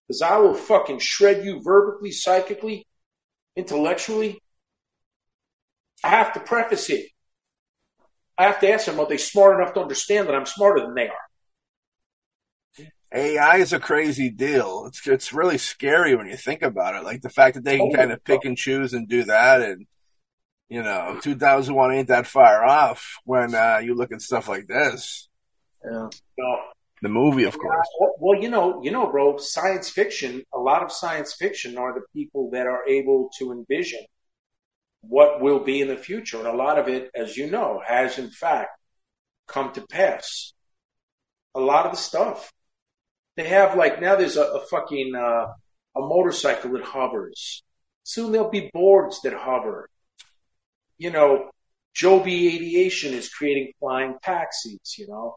Because 0.08 0.22
I 0.22 0.38
will 0.38 0.54
fucking 0.54 1.00
shred 1.00 1.44
you 1.44 1.62
verbally, 1.64 2.12
psychically, 2.12 2.86
intellectually. 3.56 4.40
I 6.04 6.10
have 6.10 6.34
to 6.34 6.40
preface 6.40 6.90
it. 6.90 7.08
I 8.38 8.44
have 8.44 8.60
to 8.60 8.70
ask 8.72 8.86
them, 8.86 9.00
are 9.00 9.08
they 9.08 9.18
smart 9.18 9.60
enough 9.60 9.74
to 9.74 9.82
understand 9.82 10.28
that 10.28 10.36
I'm 10.36 10.46
smarter 10.46 10.82
than 10.82 10.94
they 10.94 11.08
are? 11.08 11.16
AI 13.14 13.58
is 13.58 13.72
a 13.72 13.80
crazy 13.80 14.30
deal. 14.30 14.86
It's 14.88 15.08
it's 15.08 15.34
really 15.34 15.58
scary 15.58 16.16
when 16.16 16.28
you 16.28 16.36
think 16.36 16.62
about 16.62 16.96
it. 16.96 17.04
Like 17.04 17.22
the 17.22 17.30
fact 17.30 17.56
that 17.56 17.64
they 17.64 17.78
can 17.78 17.90
Oh, 17.90 17.92
kind 17.92 18.12
of 18.12 18.24
pick 18.24 18.44
and 18.46 18.58
choose 18.58 18.94
and 18.94 19.08
do 19.08 19.24
that, 19.26 19.62
and 19.62 19.88
you 20.70 20.84
know, 20.84 21.20
2001 21.22 21.94
ain't 21.94 22.08
that 22.10 22.28
far 22.28 22.66
off 22.66 23.20
when 23.26 23.56
uh, 23.56 23.80
you 23.84 23.96
look 23.96 24.12
at 24.12 24.22
stuff 24.22 24.50
like 24.50 24.68
this. 24.68 25.30
Yeah. 25.84 26.10
No. 26.38 26.58
The 27.06 27.10
movie, 27.10 27.44
of 27.44 27.56
course. 27.60 27.88
Well, 28.00 28.16
well, 28.18 28.42
you 28.42 28.50
know, 28.50 28.82
you 28.82 28.90
know, 28.90 29.06
bro, 29.06 29.38
science 29.38 29.92
fiction, 29.92 30.42
a 30.52 30.58
lot 30.58 30.82
of 30.82 30.92
science 30.92 31.36
fiction 31.36 31.78
are 31.78 31.94
the 31.94 32.04
people 32.16 32.50
that 32.50 32.66
are 32.66 32.84
able 32.88 33.30
to 33.38 33.52
envision 33.52 34.00
what 35.02 35.40
will 35.40 35.60
be 35.60 35.82
in 35.82 35.88
the 35.88 35.98
future. 35.98 36.40
And 36.40 36.48
a 36.48 36.54
lot 36.56 36.80
of 36.80 36.88
it, 36.88 37.12
as 37.14 37.38
you 37.38 37.48
know, 37.48 37.80
has 37.86 38.18
in 38.18 38.32
fact 38.32 38.72
come 39.48 39.72
to 39.74 39.86
pass. 39.86 40.54
A 41.54 41.60
lot 41.60 41.86
of 41.86 41.92
the 41.92 41.98
stuff. 42.00 42.52
They 43.38 43.50
have 43.50 43.78
like 43.78 44.02
now 44.02 44.16
there's 44.16 44.38
a, 44.38 44.44
a 44.44 44.66
fucking 44.66 45.14
uh, 45.14 45.46
a 45.96 46.00
motorcycle 46.00 46.72
that 46.72 46.82
hovers. 46.82 47.62
Soon 48.02 48.32
there'll 48.32 48.50
be 48.50 48.72
boards 48.74 49.22
that 49.22 49.34
hover. 49.34 49.92
You 50.98 51.12
know, 51.12 51.52
Joby 51.94 52.56
Aviation 52.56 53.14
is 53.14 53.30
creating 53.30 53.74
flying 53.80 54.16
taxis, 54.24 54.96
you 54.98 55.08
know 55.08 55.36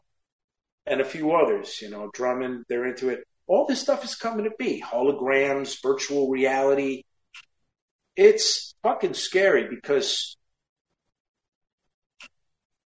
and 0.85 1.01
a 1.01 1.05
few 1.05 1.33
others, 1.33 1.81
you 1.81 1.89
know, 1.89 2.09
Drummond, 2.13 2.65
they're 2.67 2.87
into 2.87 3.09
it. 3.09 3.23
All 3.47 3.65
this 3.65 3.81
stuff 3.81 4.03
is 4.03 4.15
coming 4.15 4.45
to 4.45 4.51
be 4.57 4.81
holograms, 4.81 5.81
virtual 5.81 6.29
reality. 6.29 7.03
It's 8.15 8.75
fucking 8.83 9.13
scary 9.13 9.67
because 9.69 10.37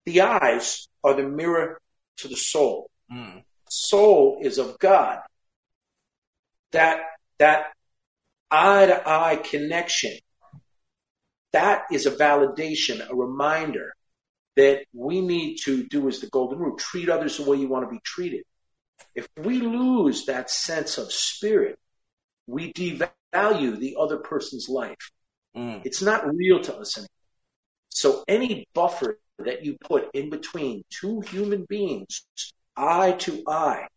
the 0.04 0.22
eyes 0.22 0.88
are 1.04 1.14
the 1.14 1.22
mirror 1.22 1.80
to 2.18 2.28
the 2.28 2.36
soul. 2.36 2.90
Mm. 3.12 3.42
Soul 3.68 4.38
is 4.42 4.58
of 4.58 4.78
God. 4.78 5.20
That, 6.72 7.00
that 7.38 7.66
eye 8.50 8.86
to 8.86 9.08
eye 9.08 9.36
connection, 9.36 10.12
that 11.52 11.84
is 11.90 12.06
a 12.06 12.10
validation, 12.10 13.08
a 13.08 13.14
reminder 13.14 13.94
that 14.56 14.84
we 14.92 15.20
need 15.20 15.58
to 15.64 15.86
do 15.86 16.08
is 16.08 16.20
the 16.20 16.28
golden 16.28 16.58
rule 16.58 16.76
treat 16.76 17.08
others 17.08 17.36
the 17.36 17.48
way 17.48 17.56
you 17.56 17.68
want 17.68 17.86
to 17.86 17.90
be 17.90 18.00
treated. 18.04 18.42
If 19.14 19.28
we 19.36 19.60
lose 19.60 20.26
that 20.26 20.50
sense 20.50 20.98
of 20.98 21.12
spirit, 21.12 21.78
we 22.46 22.72
devalue 22.72 23.78
the 23.78 23.96
other 23.98 24.18
person's 24.18 24.68
life. 24.68 25.10
Mm. 25.56 25.82
It's 25.84 26.02
not 26.02 26.34
real 26.34 26.60
to 26.60 26.76
us 26.76 26.98
anymore. 26.98 27.08
So 27.88 28.24
any 28.28 28.68
buffer 28.74 29.18
that 29.38 29.64
you 29.64 29.76
put 29.80 30.10
in 30.14 30.30
between 30.30 30.84
two 30.90 31.20
human 31.20 31.64
beings, 31.68 32.24
eye 32.76 33.12
to 33.20 33.42
eye, 33.46 33.88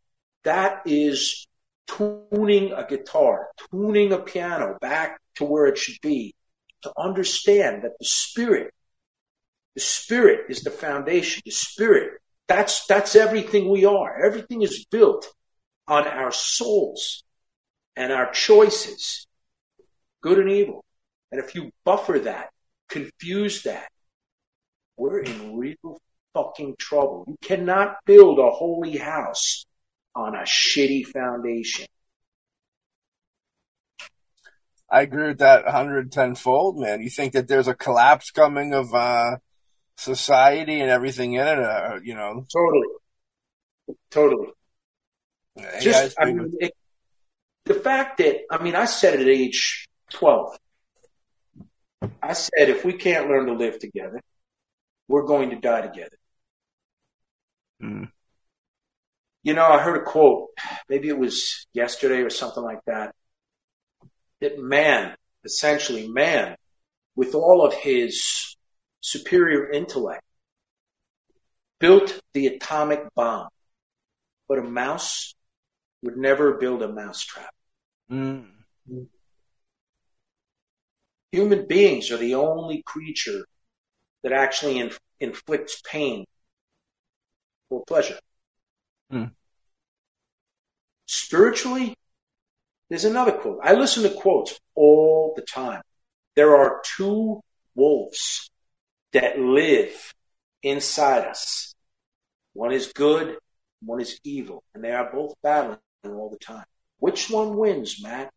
that 0.44 0.82
is 0.86 1.48
tuning 1.88 2.72
a 2.72 2.86
guitar, 2.88 3.50
tuning 3.72 4.14
a 4.14 4.18
piano 4.18 4.78
back 4.80 5.20
to 5.36 5.46
where 5.46 5.68
it 5.68 5.78
should 5.78 6.00
be 6.02 6.34
to 6.84 6.92
understand 6.98 7.84
that 7.84 7.98
the 8.00 8.06
spirit 8.06 8.74
the 9.76 9.82
spirit 9.82 10.46
is 10.50 10.62
the 10.62 10.72
foundation. 10.72 11.42
The 11.46 11.52
spirit, 11.52 12.20
that's, 12.48 12.86
that's 12.86 13.16
everything 13.16 13.70
we 13.70 13.86
are. 13.86 14.24
Everything 14.24 14.62
is 14.62 14.86
built 14.92 15.28
on 15.88 16.08
our 16.08 16.32
souls 16.32 17.24
and 17.96 18.12
our 18.12 18.32
choices, 18.32 19.28
good 20.22 20.40
and 20.40 20.50
evil. 20.50 20.84
And 21.32 21.44
if 21.44 21.56
you 21.56 21.72
buffer 21.84 22.20
that, 22.20 22.50
confuse 22.90 23.64
that, 23.64 23.90
we're 24.98 25.20
in 25.20 25.58
real 25.58 25.98
fucking 26.34 26.76
trouble. 26.78 27.26
You 27.28 27.38
cannot 27.42 27.98
build 28.06 28.40
a 28.40 28.52
holy 28.52 28.98
house 28.98 29.66
on 30.16 30.36
a 30.36 30.44
shitty 30.44 31.08
foundation. 31.08 31.86
I 34.90 35.02
agree 35.02 35.30
with 35.30 35.40
that 35.40 35.66
110 35.66 36.36
fold, 36.36 36.78
man. 36.78 37.02
You 37.02 37.10
think 37.10 37.34
that 37.34 37.48
there's 37.48 37.68
a 37.68 37.74
collapse 37.74 38.30
coming 38.30 38.76
of 38.76 38.94
uh, 38.94 39.38
society 39.98 40.80
and 40.80 40.90
everything 40.90 41.34
in 41.34 41.48
it, 41.48 41.60
uh, 41.60 42.00
you 42.04 42.16
know? 42.16 42.46
Totally. 42.52 42.88
Totally. 44.12 44.48
Just 45.82 46.16
I 46.20 46.26
mean, 46.26 46.54
it, 46.60 46.74
the 47.66 47.76
fact 47.76 48.18
that 48.18 48.38
I 48.50 48.64
mean, 48.64 48.76
I 48.76 48.86
said 48.86 49.20
at 49.20 49.28
age 49.28 49.88
twelve, 50.10 50.58
I 52.22 52.34
said 52.34 52.70
if 52.70 52.84
we 52.84 52.94
can't 52.94 53.30
learn 53.30 53.46
to 53.46 53.54
live 53.54 53.78
together, 53.78 54.20
we're 55.08 55.26
going 55.26 55.52
to 55.52 55.58
die 55.58 55.82
together. 55.82 56.18
Mm. 57.82 58.10
You 59.44 59.54
know, 59.54 59.66
I 59.66 59.80
heard 59.80 60.02
a 60.02 60.06
quote, 60.06 60.50
maybe 60.90 61.10
it 61.10 61.18
was 61.18 61.68
yesterday 61.74 62.22
or 62.22 62.30
something 62.30 62.64
like 62.64 62.80
that, 62.88 63.14
that 64.42 64.58
man, 64.58 65.16
essentially 65.44 66.08
man, 66.08 66.56
with 67.16 67.36
all 67.36 67.66
of 67.66 67.74
his 67.74 68.56
superior 69.04 69.70
intellect, 69.70 70.24
built 71.80 72.20
the 72.34 72.48
atomic 72.48 73.02
bomb, 73.16 73.50
but 74.48 74.60
a 74.60 74.64
mouse 74.64 75.36
would 76.02 76.18
never 76.18 76.54
build 76.54 76.82
a 76.82 76.88
mousetrap. 76.88 77.54
Mm. 78.10 78.46
Human 81.34 81.68
beings 81.68 82.12
are 82.12 82.18
the 82.18 82.36
only 82.36 82.82
creature 82.86 83.46
that 84.24 84.32
actually 84.32 84.80
inf- 84.80 85.00
inflicts 85.20 85.82
pain 85.82 86.24
for 87.70 87.84
pleasure. 87.86 88.20
Hmm. 89.12 89.26
Spiritually, 91.08 91.96
there's 92.90 93.06
another 93.06 93.34
quote. 93.34 93.60
I 93.64 93.74
listen 93.74 94.04
to 94.04 94.10
quotes 94.10 94.58
all 94.76 95.34
the 95.36 95.42
time. 95.42 95.82
There 96.36 96.56
are 96.56 96.82
two 96.96 97.42
wolves 97.76 98.50
that 99.14 99.40
live 99.40 100.14
inside 100.62 101.26
us. 101.28 101.74
One 102.54 102.72
is 102.72 102.92
good, 102.94 103.38
one 103.82 104.02
is 104.02 104.20
evil, 104.24 104.64
and 104.74 104.84
they 104.84 104.92
are 104.92 105.12
both 105.12 105.34
battling 105.42 105.78
all 106.06 106.30
the 106.30 106.38
time. 106.38 106.66
Which 107.00 107.30
one 107.30 107.58
wins, 107.58 108.02
Matt? 108.02 108.32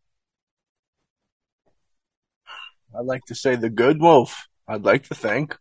I'd 2.97 3.05
like 3.05 3.25
to 3.25 3.35
say 3.35 3.55
the 3.55 3.69
good 3.69 3.99
wolf. 4.01 4.47
I'd 4.67 4.83
like 4.83 5.03
to 5.09 5.15
think. 5.15 5.57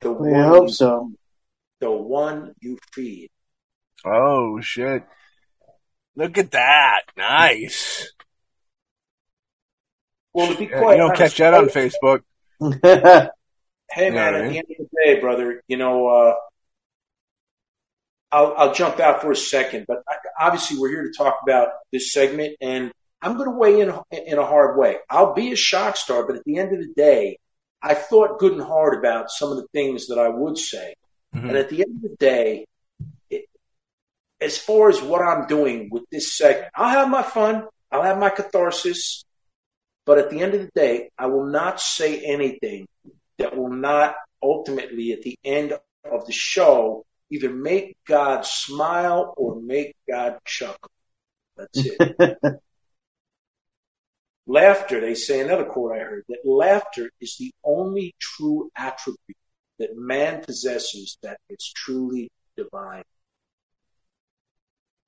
The 0.00 0.12
We 0.12 0.30
one 0.32 0.48
hope 0.48 0.68
you- 0.68 0.72
so. 0.72 1.12
the 1.80 1.90
one 1.90 2.54
you 2.60 2.78
feed. 2.92 3.30
Oh 4.04 4.60
shit! 4.60 5.02
Look 6.14 6.38
at 6.38 6.52
that. 6.52 7.02
Nice. 7.16 8.12
Well, 10.32 10.52
to 10.52 10.58
be 10.58 10.66
Yeah, 10.66 10.80
you 10.80 10.96
don't 10.96 11.10
honest, 11.10 11.36
catch 11.36 11.38
that 11.38 11.54
on 11.54 11.68
Facebook. 11.68 12.22
Hey 13.90 14.10
man, 14.10 14.34
Yeah, 14.34 14.38
at 14.40 14.50
the 14.50 14.58
end 14.58 14.66
of 14.70 14.76
the 14.90 14.96
day, 15.04 15.20
brother, 15.20 15.62
you 15.68 15.76
know, 15.76 16.08
uh, 16.08 16.34
I'll, 18.30 18.54
I'll 18.56 18.74
jump 18.74 19.00
out 19.00 19.22
for 19.22 19.32
a 19.32 19.36
second, 19.36 19.86
but 19.88 20.02
I- 20.08 20.46
obviously 20.46 20.78
we're 20.78 20.90
here 20.90 21.02
to 21.04 21.12
talk 21.16 21.38
about 21.42 21.68
this 21.92 22.12
segment, 22.12 22.56
and 22.60 22.92
I'm 23.22 23.34
going 23.36 23.50
to 23.50 23.56
weigh 23.56 23.80
in 23.80 23.88
in 24.12 24.38
a 24.38 24.46
hard 24.46 24.78
way. 24.78 24.98
I'll 25.08 25.34
be 25.34 25.52
a 25.52 25.56
shock 25.56 25.96
star, 25.96 26.26
but 26.26 26.36
at 26.36 26.44
the 26.44 26.58
end 26.58 26.72
of 26.72 26.78
the 26.80 26.92
day, 26.94 27.38
I 27.82 27.94
thought 27.94 28.38
good 28.38 28.52
and 28.52 28.62
hard 28.62 28.98
about 28.98 29.30
some 29.30 29.50
of 29.50 29.56
the 29.56 29.66
things 29.72 30.08
that 30.08 30.18
I 30.18 30.28
would 30.28 30.58
say, 30.58 30.94
And 31.48 31.56
at 31.56 31.70
the 31.70 31.82
end 31.82 31.96
of 31.96 32.10
the 32.10 32.16
day, 32.18 32.66
it, 33.30 33.46
as 34.40 34.58
far 34.58 34.88
as 34.90 35.00
what 35.02 35.22
I'm 35.22 35.46
doing 35.46 35.88
with 35.90 36.04
this 36.10 36.36
segment, 36.36 36.70
I'll 36.74 36.90
have 36.90 37.08
my 37.08 37.22
fun. 37.22 37.66
I'll 37.90 38.02
have 38.02 38.18
my 38.18 38.30
catharsis. 38.30 39.24
But 40.04 40.18
at 40.18 40.30
the 40.30 40.40
end 40.40 40.54
of 40.54 40.60
the 40.60 40.70
day, 40.74 41.10
I 41.18 41.26
will 41.26 41.46
not 41.46 41.80
say 41.80 42.20
anything 42.24 42.86
that 43.38 43.56
will 43.56 43.70
not 43.70 44.14
ultimately, 44.42 45.12
at 45.12 45.22
the 45.22 45.38
end 45.44 45.72
of 46.04 46.26
the 46.26 46.32
show, 46.32 47.04
either 47.30 47.50
make 47.50 47.96
God 48.06 48.44
smile 48.44 49.34
or 49.36 49.60
make 49.60 49.94
God 50.08 50.38
chuckle. 50.44 50.90
That's 51.56 51.84
it. 51.84 52.38
laughter, 54.46 55.00
they 55.00 55.14
say 55.14 55.40
another 55.40 55.64
quote 55.64 55.92
I 55.92 55.98
heard 55.98 56.24
that 56.28 56.38
laughter 56.44 57.10
is 57.20 57.36
the 57.38 57.52
only 57.64 58.14
true 58.18 58.70
attribute 58.76 59.36
that 59.78 59.96
man 59.96 60.42
possesses 60.42 61.18
that 61.22 61.38
is 61.48 61.72
truly 61.76 62.30
divine. 62.56 63.04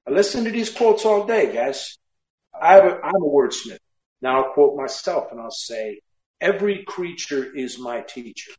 I 0.06 0.12
listen 0.12 0.44
to 0.44 0.50
these 0.50 0.70
quotes 0.70 1.04
all 1.04 1.26
day, 1.26 1.52
guys. 1.52 1.98
I 2.58 2.74
have 2.74 2.84
a, 2.84 3.00
I'm 3.02 3.22
a 3.22 3.26
wordsmith. 3.26 3.78
Now 4.22 4.44
I'll 4.44 4.52
quote 4.52 4.76
myself 4.76 5.32
and 5.32 5.40
I'll 5.40 5.50
say, 5.50 6.00
every 6.40 6.84
creature 6.84 7.54
is 7.54 7.78
my 7.78 8.00
teacher. 8.00 8.52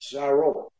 This 0.00 0.12
is 0.12 0.18
how 0.18 0.26
I 0.26 0.30
roll. 0.30 0.72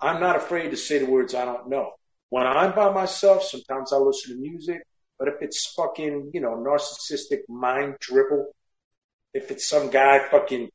I'm 0.00 0.20
not 0.20 0.36
afraid 0.36 0.70
to 0.70 0.76
say 0.76 0.98
the 0.98 1.06
words 1.06 1.34
I 1.34 1.44
don't 1.44 1.68
know. 1.68 1.92
When 2.28 2.46
I'm 2.46 2.74
by 2.74 2.92
myself, 2.92 3.44
sometimes 3.44 3.92
I 3.92 3.96
listen 3.96 4.34
to 4.34 4.40
music, 4.40 4.82
but 5.18 5.28
if 5.28 5.34
it's 5.40 5.72
fucking, 5.76 6.32
you 6.34 6.40
know, 6.40 6.56
narcissistic 6.56 7.40
mind 7.48 7.96
dribble, 8.00 8.46
if 9.32 9.50
it's 9.50 9.68
some 9.68 9.90
guy 9.90 10.28
fucking 10.28 10.68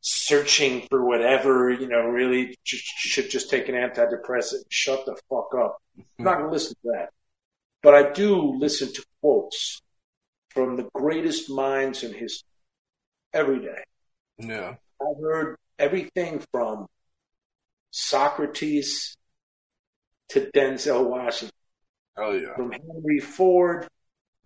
searching 0.00 0.86
for 0.90 1.04
whatever, 1.04 1.70
you 1.70 1.88
know, 1.88 2.02
really 2.02 2.56
just, 2.64 2.84
should 2.84 3.30
just 3.30 3.50
take 3.50 3.68
an 3.68 3.74
antidepressant 3.74 4.64
shut 4.68 5.06
the 5.06 5.16
fuck 5.30 5.54
up. 5.58 5.78
I'm 6.18 6.24
not 6.24 6.38
going 6.38 6.48
to 6.48 6.52
listen 6.52 6.74
to 6.82 6.90
that. 6.92 7.10
But 7.82 7.94
I 7.94 8.12
do 8.12 8.56
listen 8.58 8.92
to 8.92 9.04
quotes 9.22 9.80
from 10.50 10.76
the 10.76 10.88
greatest 10.92 11.48
minds 11.48 12.02
in 12.02 12.12
history 12.12 12.49
every 13.32 13.60
day. 13.60 13.82
Yeah. 14.38 14.74
I've 15.00 15.22
heard 15.22 15.56
everything 15.78 16.42
from 16.52 16.86
Socrates 17.90 19.16
to 20.30 20.50
Denzel 20.54 21.08
Washington, 21.08 21.54
Oh 22.16 22.32
yeah. 22.32 22.54
from 22.54 22.72
Henry 22.72 23.18
Ford 23.20 23.86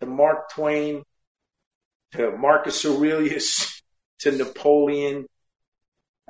to 0.01 0.07
Mark 0.07 0.51
Twain 0.51 1.03
to 2.13 2.31
Marcus 2.37 2.85
Aurelius 2.87 3.83
to 4.21 4.33
Napoleon. 4.33 5.27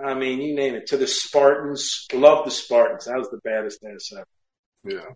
I 0.03 0.15
mean, 0.15 0.41
you 0.41 0.57
name 0.57 0.75
it. 0.75 0.87
To 0.89 0.97
the 0.97 1.07
Spartans. 1.07 2.07
Love 2.13 2.45
the 2.45 2.51
Spartans. 2.51 3.05
That 3.05 3.17
was 3.19 3.29
the 3.31 3.39
baddest 3.45 3.85
ass 3.85 4.11
ever. 4.13 4.25
Yeah. 4.85 5.13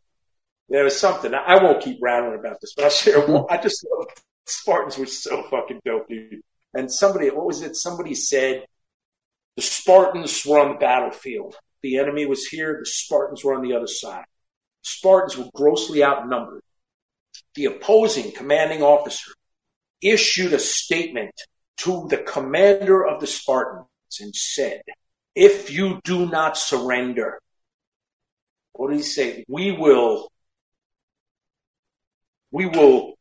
There 0.69 0.85
was 0.85 0.99
something. 0.99 1.33
I 1.35 1.61
won't 1.63 1.83
keep 1.83 1.99
rattling 2.01 2.39
about 2.39 2.59
this, 2.61 2.75
but 2.77 2.85
I'll 2.85 2.91
share 2.91 3.27
one. 3.27 3.47
I 3.51 3.57
just 3.57 3.85
love 3.91 4.07
Spartans 4.47 4.97
were 4.99 5.07
so 5.07 5.43
fucking 5.51 5.81
dope, 5.85 6.09
dude. 6.09 6.43
And 6.75 6.93
somebody, 6.93 7.31
what 7.31 7.47
was 7.47 7.63
it? 7.63 7.77
Somebody 7.77 8.15
said 8.15 8.65
the 9.57 9.63
Spartans 9.63 10.45
were 10.47 10.61
on 10.61 10.73
the 10.73 10.79
battlefield. 10.79 11.57
The 11.83 11.99
enemy 11.99 12.27
was 12.27 12.47
here. 12.47 12.77
The 12.81 12.87
Spartans 12.87 13.43
were 13.43 13.55
on 13.55 13.63
the 13.63 13.75
other 13.75 13.87
side. 13.87 14.25
Spartans 14.83 15.37
were 15.37 15.51
grossly 15.55 16.05
outnumbered. 16.05 16.63
The 17.55 17.67
opposing 17.67 18.33
commanding 18.33 18.83
officer 18.83 19.33
issued 20.01 20.53
a 20.53 20.59
statement 20.59 21.33
to 21.79 22.07
the 22.09 22.19
commander 22.19 23.07
of 23.07 23.21
the 23.21 23.27
Spartans 23.27 23.87
and 24.21 24.35
said, 24.35 24.83
if 25.35 25.71
you 25.71 26.01
do 26.05 26.29
not 26.29 26.57
surrender, 26.57 27.41
what 28.73 28.91
did 28.91 28.99
he 28.99 29.03
say? 29.03 29.45
We 29.49 29.73
will, 29.73 30.31
we 32.51 32.67
will 32.67 33.15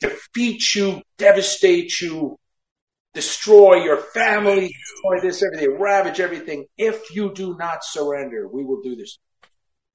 defeat 0.00 0.74
you, 0.74 1.02
devastate 1.18 2.00
you, 2.00 2.36
destroy 3.16 3.82
your 3.82 3.96
family, 3.96 4.68
destroy 4.68 5.20
this, 5.20 5.42
everything, 5.42 5.80
ravage 5.80 6.20
everything. 6.20 6.66
If 6.76 7.16
you 7.16 7.32
do 7.32 7.56
not 7.56 7.82
surrender, 7.82 8.46
we 8.46 8.62
will 8.62 8.82
do 8.82 8.94
this. 8.94 9.18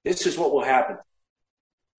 This 0.04 0.26
is 0.26 0.40
what 0.40 0.52
will 0.52 0.64
happen. 0.64 0.98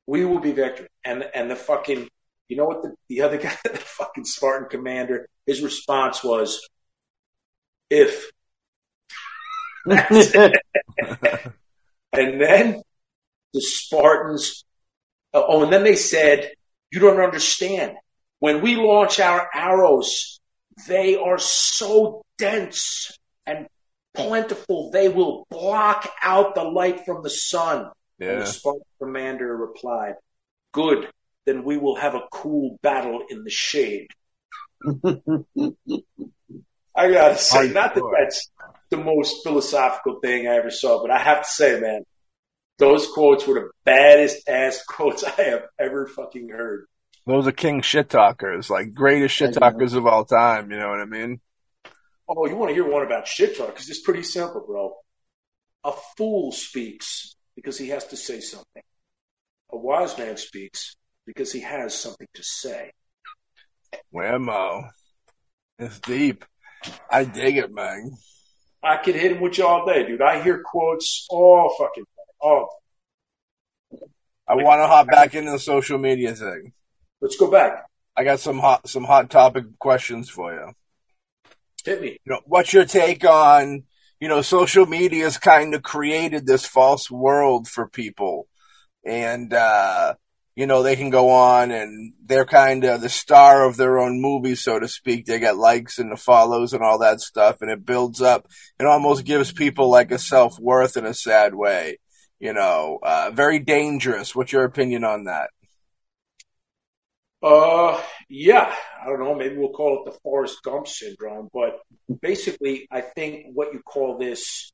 We 0.08 0.24
will 0.24 0.40
be 0.40 0.50
victor. 0.50 0.88
And 1.04 1.24
and 1.32 1.48
the 1.48 1.54
fucking 1.54 2.08
you 2.48 2.56
know 2.56 2.64
what 2.64 2.82
the, 2.82 2.94
the 3.08 3.22
other 3.22 3.38
guy, 3.44 3.56
the 3.62 3.78
fucking 3.78 4.24
Spartan 4.24 4.68
commander, 4.68 5.28
his 5.46 5.62
response 5.62 6.24
was, 6.24 6.68
if. 7.88 8.30
and 9.86 10.00
then 12.12 12.82
the 13.54 13.60
Spartans, 13.60 14.64
oh, 15.32 15.62
and 15.62 15.72
then 15.72 15.84
they 15.84 15.96
said, 15.96 16.50
you 16.90 16.98
don't 16.98 17.20
understand. 17.20 17.92
When 18.40 18.60
we 18.60 18.74
launch 18.74 19.20
our 19.20 19.48
arrows, 19.54 20.40
they 20.86 21.16
are 21.16 21.38
so 21.38 22.22
dense 22.38 23.18
and 23.46 23.66
plentiful, 24.14 24.90
they 24.90 25.08
will 25.08 25.46
block 25.50 26.10
out 26.22 26.54
the 26.54 26.64
light 26.64 27.04
from 27.04 27.22
the 27.22 27.30
sun. 27.30 27.90
And 28.20 28.42
the 28.42 28.46
Spartan 28.46 28.82
commander 29.00 29.56
replied, 29.56 30.14
Good, 30.72 31.08
then 31.44 31.64
we 31.64 31.76
will 31.76 31.96
have 31.96 32.14
a 32.14 32.22
cool 32.30 32.78
battle 32.82 33.22
in 33.28 33.42
the 33.44 33.50
shade. 33.50 34.08
I 36.94 37.10
gotta 37.10 37.38
say, 37.38 37.68
not 37.68 37.94
that 37.94 38.16
that's 38.18 38.50
the 38.90 38.98
most 38.98 39.42
philosophical 39.42 40.20
thing 40.20 40.46
I 40.46 40.56
ever 40.56 40.70
saw, 40.70 41.00
but 41.00 41.10
I 41.10 41.18
have 41.18 41.42
to 41.42 41.48
say, 41.48 41.80
man, 41.80 42.04
those 42.78 43.06
quotes 43.08 43.46
were 43.46 43.54
the 43.54 43.70
baddest 43.84 44.48
ass 44.48 44.84
quotes 44.88 45.24
I 45.24 45.30
have 45.30 45.62
ever 45.78 46.06
fucking 46.06 46.48
heard. 46.50 46.86
Those 47.26 47.46
are 47.46 47.52
king 47.52 47.82
shit 47.82 48.10
talkers, 48.10 48.68
like 48.68 48.94
greatest 48.94 49.34
shit 49.34 49.54
talkers 49.54 49.94
of 49.94 50.06
all 50.06 50.24
time. 50.24 50.70
You 50.70 50.78
know 50.78 50.88
what 50.88 51.00
I 51.00 51.04
mean? 51.04 51.40
Oh, 52.28 52.46
you 52.46 52.56
want 52.56 52.70
to 52.70 52.74
hear 52.74 52.88
one 52.88 53.04
about 53.04 53.28
shit 53.28 53.56
talk? 53.56 53.68
Because 53.68 53.88
it's 53.88 54.00
pretty 54.00 54.22
simple, 54.22 54.64
bro. 54.66 54.94
A 55.84 55.92
fool 56.16 56.50
speaks 56.52 57.36
because 57.54 57.78
he 57.78 57.88
has 57.88 58.06
to 58.06 58.16
say 58.16 58.40
something. 58.40 58.82
A 59.70 59.76
wise 59.76 60.16
man 60.18 60.36
speaks 60.36 60.96
because 61.26 61.52
he 61.52 61.60
has 61.60 61.94
something 61.94 62.28
to 62.34 62.42
say. 62.42 62.90
Whammo. 64.14 64.88
It's 65.78 66.00
deep. 66.00 66.44
I 67.10 67.24
dig 67.24 67.56
it, 67.56 67.72
man. 67.72 68.12
I 68.82 68.96
could 68.96 69.14
hit 69.14 69.32
him 69.32 69.40
with 69.40 69.58
you 69.58 69.66
all 69.66 69.86
day, 69.86 70.04
dude. 70.06 70.20
I 70.20 70.42
hear 70.42 70.62
quotes 70.64 71.26
all 71.30 71.74
fucking 71.78 72.04
oh. 72.42 72.68
I 74.48 74.56
want 74.56 74.80
to 74.80 74.86
hop 74.88 75.06
back 75.06 75.34
into 75.34 75.52
the 75.52 75.58
social 75.58 75.98
media 75.98 76.34
thing. 76.34 76.72
Let's 77.22 77.36
go 77.36 77.48
back. 77.48 77.84
I 78.16 78.24
got 78.24 78.40
some 78.40 78.58
hot 78.58 78.88
some 78.88 79.04
hot 79.04 79.30
topic 79.30 79.78
questions 79.78 80.28
for 80.28 80.52
you. 80.52 80.72
Hit 81.84 82.02
me. 82.02 82.18
You 82.24 82.32
know, 82.32 82.40
what's 82.46 82.72
your 82.72 82.84
take 82.84 83.24
on 83.24 83.84
you 84.20 84.28
know 84.28 84.42
social 84.42 84.86
media's 84.86 85.38
kind 85.38 85.72
of 85.74 85.84
created 85.84 86.46
this 86.46 86.66
false 86.66 87.10
world 87.10 87.68
for 87.68 87.88
people, 87.88 88.48
and 89.06 89.54
uh, 89.54 90.14
you 90.56 90.66
know 90.66 90.82
they 90.82 90.96
can 90.96 91.10
go 91.10 91.30
on 91.30 91.70
and 91.70 92.12
they're 92.24 92.44
kind 92.44 92.82
of 92.84 93.00
the 93.00 93.08
star 93.08 93.64
of 93.68 93.76
their 93.76 94.00
own 94.00 94.20
movie, 94.20 94.56
so 94.56 94.80
to 94.80 94.88
speak. 94.88 95.26
They 95.26 95.38
get 95.38 95.56
likes 95.56 96.00
and 96.00 96.10
the 96.10 96.16
follows 96.16 96.72
and 96.72 96.82
all 96.82 96.98
that 96.98 97.20
stuff, 97.20 97.62
and 97.62 97.70
it 97.70 97.86
builds 97.86 98.20
up. 98.20 98.48
It 98.80 98.86
almost 98.86 99.24
gives 99.24 99.52
people 99.52 99.88
like 99.88 100.10
a 100.10 100.18
self 100.18 100.58
worth 100.58 100.96
in 100.96 101.06
a 101.06 101.14
sad 101.14 101.54
way. 101.54 101.98
You 102.40 102.52
know, 102.52 102.98
uh, 103.00 103.30
very 103.32 103.60
dangerous. 103.60 104.34
What's 104.34 104.52
your 104.52 104.64
opinion 104.64 105.04
on 105.04 105.24
that? 105.24 105.50
Uh, 107.42 108.00
yeah, 108.28 108.72
I 109.00 109.06
don't 109.06 109.18
know. 109.18 109.34
Maybe 109.34 109.56
we'll 109.56 109.70
call 109.72 110.00
it 110.00 110.10
the 110.12 110.18
Forrest 110.22 110.62
Gump 110.62 110.86
syndrome, 110.86 111.48
but 111.52 111.80
basically, 112.20 112.86
I 112.90 113.00
think 113.00 113.46
what 113.52 113.72
you 113.72 113.80
call 113.80 114.16
this 114.18 114.72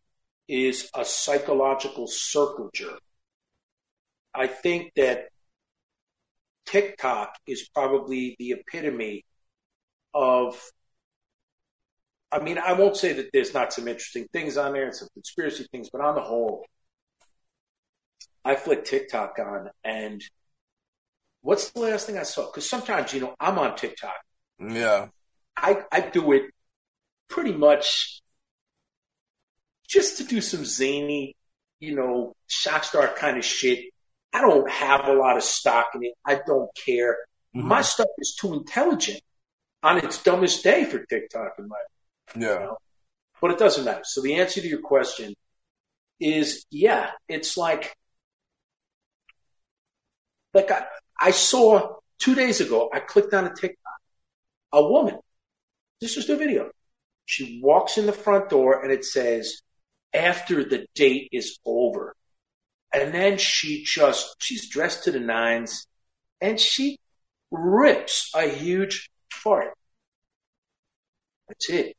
is 0.48 0.90
a 0.94 1.04
psychological 1.04 2.06
circle 2.06 2.70
jerk. 2.74 3.00
I 4.34 4.46
think 4.48 4.92
that 4.96 5.28
TikTok 6.66 7.34
is 7.46 7.68
probably 7.74 8.36
the 8.38 8.52
epitome 8.52 9.24
of. 10.12 10.60
I 12.30 12.40
mean, 12.40 12.58
I 12.58 12.74
won't 12.74 12.98
say 12.98 13.14
that 13.14 13.30
there's 13.32 13.54
not 13.54 13.72
some 13.72 13.88
interesting 13.88 14.26
things 14.34 14.58
on 14.58 14.74
there 14.74 14.84
and 14.84 14.94
some 14.94 15.08
conspiracy 15.14 15.66
things, 15.72 15.88
but 15.90 16.02
on 16.02 16.14
the 16.14 16.20
whole, 16.20 16.66
I 18.44 18.54
flick 18.54 18.84
TikTok 18.84 19.38
on 19.38 19.70
and 19.82 20.22
what's 21.42 21.70
the 21.70 21.80
last 21.80 22.06
thing 22.06 22.18
I 22.18 22.22
saw? 22.22 22.46
Because 22.46 22.68
sometimes, 22.68 23.12
you 23.12 23.20
know, 23.20 23.34
I'm 23.38 23.58
on 23.58 23.76
TikTok. 23.76 24.16
Yeah, 24.58 25.08
I, 25.56 25.82
I 25.90 26.00
do 26.00 26.32
it 26.32 26.42
pretty 27.28 27.52
much 27.52 28.20
just 29.88 30.18
to 30.18 30.24
do 30.24 30.40
some 30.40 30.64
zany, 30.64 31.34
you 31.80 31.94
know, 31.94 32.34
shock 32.46 32.84
star 32.84 33.08
kind 33.08 33.38
of 33.38 33.44
shit. 33.44 33.86
I 34.32 34.42
don't 34.42 34.70
have 34.70 35.06
a 35.06 35.14
lot 35.14 35.36
of 35.36 35.42
stock 35.42 35.88
in 35.94 36.04
it. 36.04 36.12
I 36.24 36.40
don't 36.46 36.70
care. 36.74 37.16
Mm-hmm. 37.56 37.66
My 37.66 37.82
stuff 37.82 38.08
is 38.18 38.36
too 38.38 38.54
intelligent 38.54 39.20
on 39.82 39.98
its 39.98 40.22
dumbest 40.22 40.62
day 40.62 40.84
for 40.84 41.04
TikTok 41.06 41.54
in 41.58 41.68
my 41.68 41.76
yeah, 42.36 42.68
but 43.40 43.52
it 43.52 43.58
doesn't 43.58 43.84
matter. 43.84 44.02
So 44.04 44.20
the 44.20 44.34
answer 44.34 44.60
to 44.60 44.68
your 44.68 44.80
question 44.80 45.34
is 46.20 46.66
yeah, 46.70 47.10
it's 47.28 47.56
like 47.56 47.96
like 50.52 50.70
I, 50.70 50.84
I 51.20 51.32
saw 51.32 51.96
two 52.18 52.34
days 52.34 52.60
ago, 52.60 52.90
I 52.92 53.00
clicked 53.00 53.34
on 53.34 53.46
a 53.46 53.54
TikTok, 53.54 54.00
a 54.72 54.82
woman, 54.82 55.18
this 56.00 56.16
is 56.16 56.26
the 56.26 56.36
video. 56.36 56.70
She 57.26 57.60
walks 57.62 57.98
in 57.98 58.06
the 58.06 58.12
front 58.12 58.48
door 58.48 58.82
and 58.82 58.92
it 58.92 59.04
says, 59.04 59.60
after 60.14 60.64
the 60.64 60.86
date 60.94 61.28
is 61.32 61.58
over. 61.64 62.14
And 62.92 63.12
then 63.12 63.36
she 63.38 63.84
just, 63.84 64.36
she's 64.38 64.68
dressed 64.68 65.04
to 65.04 65.10
the 65.10 65.20
nines 65.20 65.86
and 66.40 66.58
she 66.58 66.98
rips 67.50 68.30
a 68.34 68.48
huge 68.48 69.10
fart. 69.30 69.74
That's 71.48 71.68
it. 71.68 71.96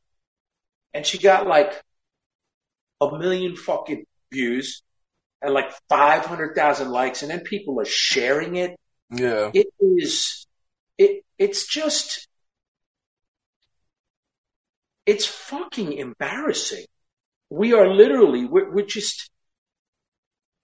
And 0.94 1.06
she 1.06 1.20
got 1.20 1.48
like 1.48 1.80
a 3.02 3.18
million 3.18 3.56
fucking 3.56 4.06
views 4.32 4.82
and 5.42 5.54
like 5.54 5.72
500,000 5.90 6.90
likes 6.90 7.22
and 7.22 7.30
then 7.30 7.42
people 7.42 7.80
are 7.80 7.86
sharing 7.86 8.56
it. 8.56 8.76
Yeah. 9.12 9.52
It 9.54 9.68
is, 9.80 10.46
it, 10.98 11.24
it's 11.38 11.68
just, 11.68 12.28
it's 15.06 15.26
fucking 15.26 15.94
embarrassing. 15.94 16.86
We 17.50 17.74
are 17.74 17.88
literally, 17.88 18.46
we're, 18.46 18.72
we're 18.72 18.86
just, 18.86 19.32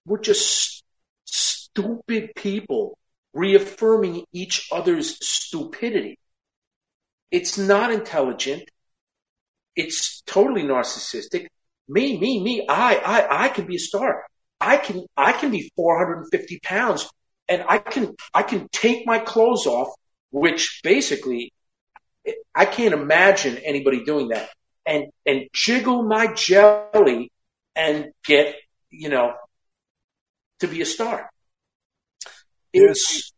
we're 0.06 0.20
just 0.22 0.84
stupid 1.26 2.32
people 2.36 2.98
reaffirming 3.34 4.24
each 4.32 4.68
other's 4.72 5.18
stupidity. 5.28 6.18
It's 7.32 7.58
not 7.58 7.92
intelligent. 7.92 8.64
It's 9.76 10.22
totally 10.28 10.64
narcissistic. 10.64 11.48
Me, 11.88 12.18
me, 12.20 12.42
me, 12.44 12.66
I, 12.70 12.96
I, 12.96 13.46
I 13.46 13.50
can 13.50 13.66
be 13.66 13.76
a 13.76 13.80
star. 13.80 14.24
I 14.62 14.78
can, 14.78 15.04
I 15.18 15.34
can 15.34 15.52
be 15.52 15.72
450 15.76 16.60
pounds 16.64 17.10
and 17.48 17.64
I 17.68 17.80
can, 17.80 18.16
I 18.34 18.44
can 18.44 18.68
take 18.72 19.06
my 19.06 19.20
clothes 19.20 19.66
off, 19.66 19.90
which 20.32 20.82
basically 20.84 21.54
I 22.54 22.66
can't 22.66 22.94
imagine 22.94 23.58
anybody 23.58 24.04
doing 24.04 24.30
that 24.30 24.50
and, 24.86 25.06
and 25.26 25.48
jiggle 25.54 26.04
my 26.04 26.34
jelly 26.34 27.32
and 27.76 28.12
get, 28.26 28.56
you 28.90 29.10
know, 29.10 29.34
to 30.60 30.68
be 30.68 30.82
a 30.82 30.86
star. 30.86 31.30
It's 32.74 33.32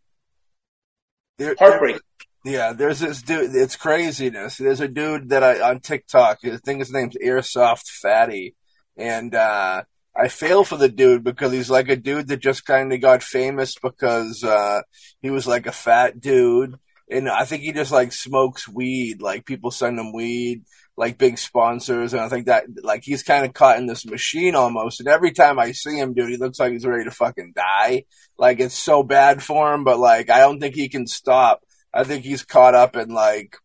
There- 1.38 1.56
heartbreaking. 1.58 2.02
Yeah, 2.46 2.72
there's 2.72 3.00
this 3.00 3.22
dude. 3.22 3.54
It's 3.56 3.76
craziness. 3.76 4.58
There's 4.58 4.80
a 4.80 4.88
dude 4.88 5.30
that 5.30 5.44
I 5.44 5.60
on 5.70 5.82
TikTok. 5.82 6.40
I 6.46 6.56
think 6.58 6.80
his 6.80 6.94
name's 6.94 7.18
Airsoft 7.18 7.90
Fatty, 7.90 8.56
and 8.96 9.36
uh, 9.36 9.84
I 10.18 10.30
fail 10.30 10.64
for 10.64 10.78
the 10.78 10.90
dude 10.90 11.24
because 11.24 11.52
he's 11.52 11.70
like 11.70 11.90
a 11.90 11.96
dude 11.96 12.28
that 12.30 12.40
just 12.40 12.66
kind 12.66 12.92
of 12.92 13.02
got 13.02 13.22
famous 13.22 13.76
because 13.76 14.44
uh, 14.44 14.82
he 15.22 15.30
was 15.30 15.46
like 15.46 15.68
a 15.68 15.72
fat 15.72 16.20
dude, 16.20 16.76
and 17.10 17.30
I 17.30 17.46
think 17.46 17.62
he 17.62 17.72
just 17.72 17.92
like 17.92 18.12
smokes 18.12 18.68
weed. 18.68 19.22
Like 19.22 19.46
people 19.46 19.70
send 19.70 20.00
him 20.00 20.14
weed, 20.14 20.64
like 20.98 21.20
big 21.20 21.38
sponsors, 21.38 22.14
and 22.14 22.22
I 22.22 22.30
think 22.30 22.48
that 22.48 22.66
like 22.84 23.04
he's 23.04 23.22
kind 23.22 23.46
of 23.46 23.54
caught 23.54 23.78
in 23.78 23.86
this 23.86 24.08
machine 24.08 24.56
almost. 24.56 25.00
And 25.00 25.08
every 25.08 25.32
time 25.32 25.60
I 25.60 25.72
see 25.72 25.98
him, 25.98 26.16
dude, 26.16 26.32
he 26.32 26.38
looks 26.38 26.60
like 26.60 26.72
he's 26.72 26.86
ready 26.86 27.04
to 27.04 27.12
fucking 27.12 27.54
die. 27.56 28.06
Like 28.40 28.60
it's 28.60 28.78
so 28.78 29.04
bad 29.04 29.44
for 29.44 29.72
him, 29.72 29.84
but 29.84 30.00
like 30.00 30.32
I 30.32 30.40
don't 30.40 30.60
think 30.60 30.74
he 30.74 30.90
can 30.90 31.06
stop. 31.06 31.62
I 31.94 32.04
think 32.04 32.24
he's 32.24 32.44
caught 32.44 32.74
up 32.74 32.96
in 32.96 33.10
like 33.10 33.56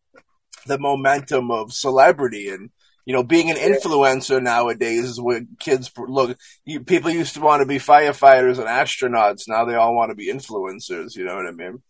the 0.66 0.78
momentum 0.78 1.50
of 1.50 1.72
celebrity 1.72 2.50
and 2.50 2.70
you 3.04 3.14
know 3.14 3.22
being 3.22 3.50
an 3.50 3.56
influencer 3.56 4.42
nowadays 4.42 5.04
is 5.04 5.20
what 5.20 5.42
kids 5.58 5.90
look. 5.96 6.38
You, 6.64 6.80
people 6.80 7.10
used 7.10 7.34
to 7.34 7.40
want 7.40 7.60
to 7.62 7.66
be 7.66 7.78
firefighters 7.78 8.58
and 8.58 8.68
astronauts. 8.68 9.48
Now 9.48 9.64
they 9.64 9.74
all 9.74 9.94
want 9.94 10.10
to 10.10 10.16
be 10.16 10.32
influencers. 10.32 11.16
You 11.16 11.24
know 11.24 11.36
what 11.36 11.46
I 11.46 11.52
mean? 11.52 11.82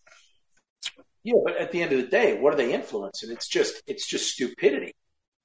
Yeah, 1.25 1.35
but 1.45 1.57
at 1.57 1.71
the 1.71 1.83
end 1.83 1.93
of 1.93 1.99
the 1.99 2.09
day, 2.09 2.39
what 2.39 2.53
are 2.53 2.57
they 2.57 2.75
influencing? 2.75 3.31
It's 3.31 3.47
just, 3.47 3.81
it's 3.87 4.09
just 4.09 4.33
stupidity. 4.33 4.93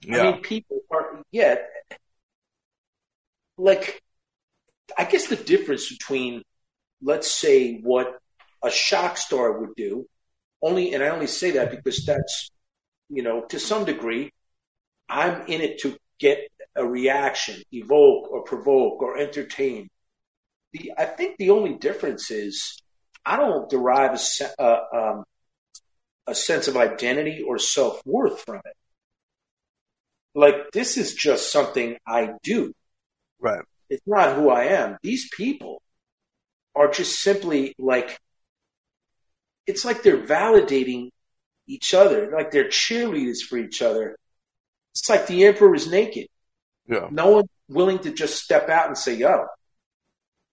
Yeah. 0.01 0.21
I 0.21 0.31
mean, 0.31 0.41
people 0.41 0.79
are, 0.89 1.21
yeah, 1.31 1.57
like, 3.59 4.01
I 4.97 5.03
guess 5.03 5.27
the 5.27 5.35
difference 5.35 5.89
between, 5.89 6.41
let's 7.01 7.29
say, 7.29 7.79
what 7.79 8.17
a 8.63 8.71
shock 8.71 9.17
star 9.17 9.59
would 9.59 9.75
do, 9.75 10.07
only, 10.63 10.95
and 10.95 11.03
I 11.03 11.09
only 11.09 11.27
say 11.27 11.51
that 11.51 11.69
because 11.69 12.05
that's, 12.05 12.49
you 13.09 13.21
know, 13.21 13.43
to 13.49 13.59
some 13.59 13.85
degree, 13.85 14.31
I'm 15.09 15.47
in 15.47 15.61
it 15.61 15.79
to 15.79 15.97
get 16.19 16.47
a 16.75 16.85
reaction, 16.85 17.61
evoke 17.71 18.31
or 18.31 18.43
provoke 18.43 19.01
or 19.01 19.17
entertain. 19.17 19.89
The, 20.73 20.93
I 20.97 21.05
think 21.05 21.37
the 21.37 21.51
only 21.51 21.75
difference 21.75 22.29
is 22.31 22.81
I 23.25 23.37
don't 23.37 23.69
derive 23.69 24.19
a, 24.19 24.61
uh, 24.61 24.83
um, 24.93 25.23
a 26.27 26.35
sense 26.35 26.67
of 26.67 26.77
identity 26.77 27.41
or 27.41 27.57
self 27.57 28.01
worth 28.05 28.41
from 28.41 28.61
it. 28.63 28.73
Like 30.35 30.71
this 30.71 30.97
is 30.97 31.13
just 31.13 31.51
something 31.51 31.97
I 32.05 32.33
do. 32.43 32.73
right. 33.39 33.63
It's 33.89 34.05
not 34.05 34.35
who 34.35 34.49
I 34.49 34.65
am. 34.65 34.97
These 35.01 35.29
people 35.35 35.81
are 36.75 36.89
just 36.89 37.21
simply 37.21 37.73
like, 37.79 38.19
it's 39.65 39.83
like 39.83 40.03
they're 40.03 40.25
validating 40.25 41.09
each 41.67 41.93
other, 41.93 42.29
like 42.31 42.51
they're 42.51 42.69
cheerleaders 42.69 43.39
for 43.39 43.57
each 43.57 43.81
other. 43.81 44.15
It's 44.99 45.09
like 45.09 45.27
the 45.27 45.45
emperor 45.45 45.75
is 45.75 45.89
naked. 45.89 46.27
Yeah. 46.87 47.07
No 47.11 47.27
one 47.29 47.49
willing 47.69 47.99
to 47.99 48.11
just 48.11 48.41
step 48.41 48.69
out 48.69 48.87
and 48.87 48.97
say, 48.97 49.15
yo, 49.15 49.45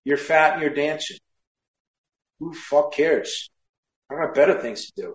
you're 0.04 0.16
fat 0.16 0.54
and 0.54 0.62
you're 0.62 0.74
dancing. 0.74 1.18
Who 2.40 2.52
fuck 2.52 2.92
cares? 2.92 3.50
I 4.11 4.16
got 4.16 4.35
better 4.35 4.61
things 4.61 4.87
to 4.87 4.92
do. 4.96 5.14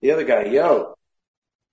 The 0.00 0.12
other 0.12 0.24
guy, 0.24 0.44
yo, 0.44 0.94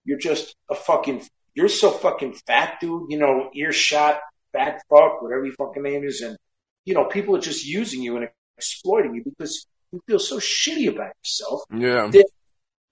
you're 0.03 0.17
just 0.17 0.55
a 0.69 0.75
fucking, 0.75 1.25
you're 1.53 1.69
so 1.69 1.91
fucking 1.91 2.33
fat, 2.45 2.79
dude. 2.81 3.09
You 3.09 3.19
know, 3.19 3.49
earshot, 3.53 4.19
fat 4.51 4.81
fuck, 4.89 5.21
whatever 5.21 5.45
your 5.45 5.55
fucking 5.55 5.83
name 5.83 6.03
is. 6.03 6.21
And, 6.21 6.37
you 6.85 6.93
know, 6.93 7.05
people 7.05 7.35
are 7.35 7.41
just 7.41 7.65
using 7.65 8.01
you 8.01 8.17
and 8.17 8.27
exploiting 8.57 9.15
you 9.15 9.23
because 9.23 9.65
you 9.91 10.01
feel 10.07 10.19
so 10.19 10.39
shitty 10.39 10.89
about 10.89 11.13
yourself. 11.23 11.61
Yeah. 11.73 12.11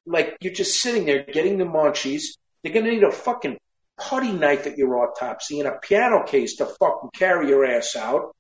Like 0.06 0.38
you're 0.39 0.54
just 0.54 0.80
sitting 0.80 1.06
there 1.06 1.23
getting 1.23 1.58
the 1.58 1.65
munchies. 1.65 2.38
They're 2.63 2.73
going 2.73 2.86
to 2.86 2.91
need 2.91 3.04
a 3.04 3.12
fucking 3.12 3.58
putty 3.97 4.31
knife 4.31 4.67
at 4.67 4.77
your 4.77 4.97
autopsy 4.97 5.60
and 5.60 5.67
a 5.69 5.77
piano 5.81 6.23
case 6.23 6.58
to 6.58 6.65
fucking 6.65 7.10
carry 7.13 7.49
your 7.49 7.65
ass 7.65 7.95
out. 7.95 8.36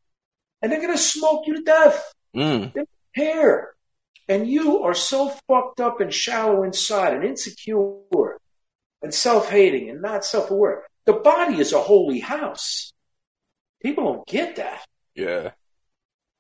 And 0.61 0.71
they're 0.71 0.81
going 0.81 0.93
to 0.93 0.97
smoke 0.97 1.47
you 1.47 1.55
to 1.55 1.63
death. 1.63 2.13
Mm. 2.35 2.73
Hair. 3.13 3.73
And 4.27 4.47
you 4.47 4.83
are 4.83 4.93
so 4.93 5.29
fucked 5.47 5.79
up 5.79 6.01
and 6.01 6.13
shallow 6.13 6.63
inside 6.63 7.13
and 7.13 7.23
insecure 7.23 7.99
and 9.01 9.13
self-hating 9.13 9.89
and 9.89 10.01
not 10.01 10.25
self-aware. 10.25 10.83
The 11.05 11.13
body 11.13 11.59
is 11.59 11.73
a 11.73 11.79
holy 11.79 12.19
house. 12.19 12.91
People 13.81 14.05
don't 14.05 14.27
get 14.27 14.55
that. 14.55 14.83
Yeah. 15.13 15.51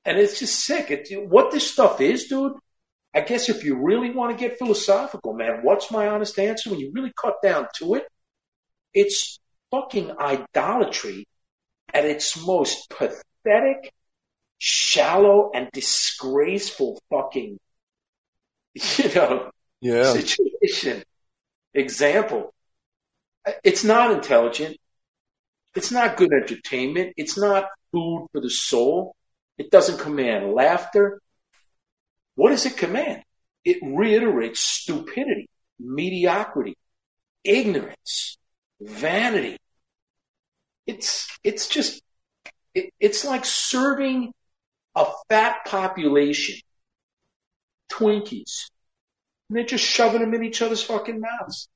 And 0.03 0.17
it's 0.17 0.39
just 0.39 0.59
sick. 0.65 0.89
It, 0.89 1.29
what 1.29 1.51
this 1.51 1.71
stuff 1.71 2.01
is, 2.01 2.25
dude, 2.25 2.53
I 3.13 3.21
guess 3.21 3.49
if 3.49 3.63
you 3.63 3.75
really 3.75 4.09
want 4.09 4.37
to 4.37 4.43
get 4.43 4.57
philosophical, 4.57 5.33
man, 5.33 5.59
what's 5.61 5.91
my 5.91 6.07
honest 6.07 6.37
answer? 6.39 6.71
When 6.71 6.79
you 6.79 6.91
really 6.93 7.13
cut 7.21 7.35
down 7.43 7.67
to 7.77 7.95
it, 7.95 8.07
it's 8.95 9.39
fucking 9.69 10.11
idolatry 10.19 11.27
at 11.93 12.05
its 12.05 12.43
most 12.43 12.89
pathetic, 12.89 13.93
shallow, 14.57 15.51
and 15.53 15.69
disgraceful 15.71 16.99
fucking, 17.11 17.59
you 18.73 19.13
know, 19.13 19.51
Yeah. 19.81 20.13
situation. 20.13 21.03
Example. 21.73 22.53
It's 23.63 23.83
not 23.83 24.11
intelligent. 24.11 24.77
It's 25.75 25.91
not 25.91 26.17
good 26.17 26.31
entertainment. 26.33 27.13
It's 27.17 27.37
not 27.37 27.65
food 27.91 28.27
for 28.31 28.41
the 28.41 28.49
soul. 28.49 29.13
It 29.57 29.69
doesn't 29.69 29.99
command 29.99 30.53
laughter. 30.53 31.21
What 32.35 32.49
does 32.49 32.65
it 32.65 32.77
command? 32.77 33.23
It 33.63 33.77
reiterates 33.83 34.61
stupidity, 34.61 35.49
mediocrity, 35.79 36.75
ignorance, 37.43 38.37
vanity. 38.85 39.57
It's, 40.87 41.27
it's 41.43 41.67
just, 41.67 42.01
it, 42.73 42.93
it's 42.99 43.25
like 43.25 43.45
serving 43.45 44.33
a 44.95 45.05
fat 45.29 45.65
population 45.65 46.59
Twinkies. 47.91 48.69
And 49.49 49.57
they're 49.57 49.65
just 49.65 49.85
shoving 49.85 50.21
them 50.21 50.33
in 50.33 50.43
each 50.43 50.61
other's 50.61 50.83
fucking 50.83 51.19
mouths. 51.19 51.67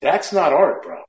That's 0.00 0.32
not 0.32 0.52
art, 0.52 0.82
bro. 0.82 1.02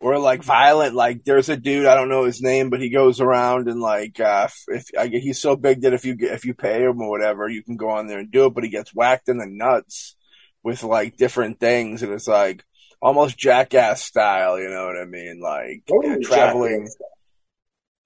Or 0.00 0.18
like 0.18 0.42
violent, 0.42 0.94
like 0.94 1.24
there's 1.24 1.48
a 1.48 1.56
dude 1.56 1.86
I 1.86 1.94
don't 1.94 2.08
know 2.08 2.24
his 2.24 2.40
name, 2.40 2.70
but 2.70 2.80
he 2.80 2.88
goes 2.88 3.20
around 3.20 3.68
and 3.68 3.80
like 3.80 4.18
uh, 4.18 4.48
if 4.68 4.86
I 4.98 5.08
he's 5.08 5.38
so 5.38 5.56
big 5.56 5.82
that 5.82 5.92
if 5.92 6.06
you 6.06 6.16
if 6.18 6.46
you 6.46 6.54
pay 6.54 6.82
him 6.82 7.00
or 7.02 7.10
whatever, 7.10 7.48
you 7.48 7.62
can 7.62 7.76
go 7.76 7.90
on 7.90 8.06
there 8.06 8.18
and 8.18 8.30
do 8.30 8.46
it. 8.46 8.54
But 8.54 8.64
he 8.64 8.70
gets 8.70 8.94
whacked 8.94 9.28
in 9.28 9.36
the 9.36 9.46
nuts 9.46 10.16
with 10.62 10.82
like 10.82 11.18
different 11.18 11.60
things, 11.60 12.02
and 12.02 12.12
it's 12.12 12.28
like 12.28 12.64
almost 13.00 13.38
jackass 13.38 14.02
style. 14.02 14.58
You 14.58 14.70
know 14.70 14.86
what 14.86 15.00
I 15.00 15.04
mean? 15.04 15.40
Like 15.40 15.82
Totally 15.88 16.24
traveling. 16.24 16.88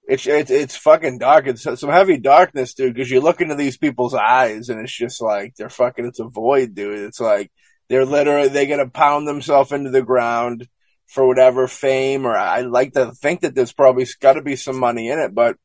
It's 0.06 0.26
it's 0.26 0.50
it's 0.50 0.76
fucking 0.76 1.18
dark. 1.18 1.46
It's 1.46 1.62
some 1.62 1.90
heavy 1.90 2.18
darkness, 2.18 2.74
dude. 2.74 2.94
Because 2.94 3.10
you 3.10 3.20
look 3.20 3.40
into 3.40 3.54
these 3.54 3.78
people's 3.78 4.14
eyes, 4.14 4.68
and 4.68 4.80
it's 4.80 4.96
just 4.96 5.22
like 5.22 5.54
they're 5.56 5.70
fucking. 5.70 6.04
It's 6.04 6.20
a 6.20 6.28
void, 6.28 6.74
dude. 6.74 6.98
It's 6.98 7.20
like 7.20 7.50
they're 7.88 8.04
literally 8.04 8.48
they're 8.48 8.66
gonna 8.66 8.88
pound 8.88 9.26
themselves 9.26 9.72
into 9.72 9.90
the 9.90 10.02
ground 10.02 10.68
for 11.06 11.26
whatever 11.26 11.68
fame 11.68 12.26
or 12.26 12.36
I 12.36 12.62
like 12.62 12.94
to 12.94 13.12
think 13.12 13.42
that 13.42 13.54
there's 13.54 13.72
probably 13.72 14.06
got 14.20 14.32
to 14.34 14.42
be 14.42 14.56
some 14.56 14.78
money 14.78 15.10
in 15.10 15.18
it, 15.18 15.34
but 15.34 15.56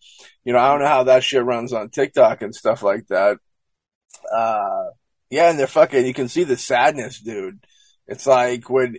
you 0.43 0.53
know 0.53 0.59
I 0.59 0.71
don't 0.71 0.81
know 0.81 0.87
how 0.87 1.03
that 1.05 1.23
shit 1.23 1.43
runs 1.43 1.73
on 1.73 1.89
TikTok 1.89 2.41
and 2.41 2.53
stuff 2.53 2.83
like 2.83 3.07
that. 3.07 3.37
Uh, 4.33 4.89
yeah, 5.29 5.49
and 5.49 5.59
they're 5.59 5.67
fucking. 5.67 6.05
You 6.05 6.13
can 6.13 6.27
see 6.27 6.43
the 6.43 6.57
sadness, 6.57 7.19
dude. 7.19 7.65
It's 8.09 8.25
like 8.27 8.69
when 8.69 8.97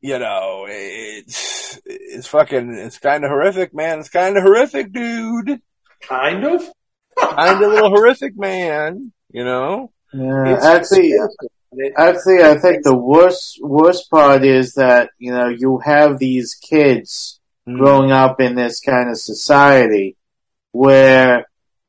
you 0.00 0.18
know 0.18 0.66
it's 0.68 1.80
it's 1.84 2.26
fucking. 2.26 2.74
It's 2.74 2.98
kind 2.98 3.24
of 3.24 3.30
horrific, 3.30 3.74
man. 3.74 4.00
It's 4.00 4.08
kind 4.08 4.36
of 4.36 4.42
horrific, 4.42 4.92
dude. 4.92 5.60
Kind 6.08 6.44
of. 6.44 6.62
kind 7.18 7.62
of 7.62 7.70
little 7.72 7.90
horrific, 7.90 8.36
man. 8.38 9.12
You 9.32 9.44
know. 9.44 9.92
Yeah, 10.12 10.58
actually, 10.62 11.14
actually, 11.96 12.42
I 12.42 12.58
think 12.58 12.82
the 12.82 12.96
worst 12.96 13.58
worst 13.62 14.10
part 14.10 14.44
is 14.44 14.74
that 14.74 15.10
you 15.18 15.32
know 15.32 15.48
you 15.48 15.78
have 15.78 16.18
these 16.18 16.54
kids 16.54 17.40
Mm. 17.68 17.76
growing 17.78 18.10
up 18.10 18.40
in 18.40 18.54
this 18.54 18.80
kind 18.80 19.10
of 19.10 19.18
society 19.18 20.16
where 20.72 21.44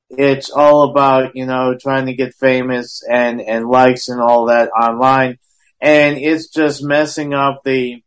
it's 0.10 0.50
all 0.50 0.90
about 0.90 1.34
you 1.36 1.46
know 1.46 1.78
trying 1.80 2.08
to 2.08 2.14
get 2.14 2.34
famous 2.36 3.02
and 3.10 3.40
and 3.42 3.70
likes 3.70 4.10
and 4.10 4.20
all 4.22 4.46
that 4.48 4.70
online, 4.70 5.40
and 5.82 6.18
it's 6.18 6.48
just 6.50 6.84
messing 6.84 7.34
up 7.34 7.62
the 7.64 8.04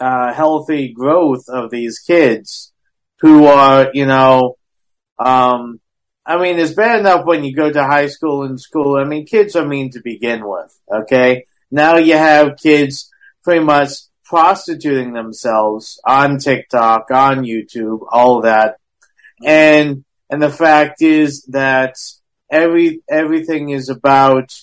uh, 0.00 0.32
healthy 0.32 0.92
growth 0.92 1.44
of 1.48 1.70
these 1.70 1.98
kids 1.98 2.72
who 3.20 3.46
are 3.46 3.88
you 3.92 4.06
know 4.06 4.56
um, 5.18 5.80
I 6.24 6.40
mean, 6.40 6.58
it's 6.58 6.74
bad 6.74 7.00
enough 7.00 7.26
when 7.26 7.44
you 7.44 7.54
go 7.54 7.70
to 7.70 7.82
high 7.82 8.06
school 8.06 8.44
and 8.44 8.60
school. 8.60 8.96
I 8.96 9.04
mean, 9.04 9.26
kids 9.26 9.56
are 9.56 9.66
mean 9.66 9.90
to 9.90 10.00
begin 10.00 10.46
with, 10.46 10.78
okay? 10.90 11.46
Now 11.70 11.96
you 11.96 12.14
have 12.14 12.58
kids 12.58 13.10
pretty 13.42 13.64
much 13.64 13.90
prostituting 14.24 15.12
themselves 15.12 16.00
on 16.06 16.38
TikTok, 16.38 17.10
on 17.10 17.44
YouTube, 17.44 18.00
all 18.08 18.42
that. 18.42 18.76
And, 19.44 20.04
and 20.30 20.40
the 20.40 20.50
fact 20.50 21.02
is 21.02 21.42
that 21.46 21.96
every, 22.48 23.02
everything 23.10 23.70
is 23.70 23.88
about 23.88 24.54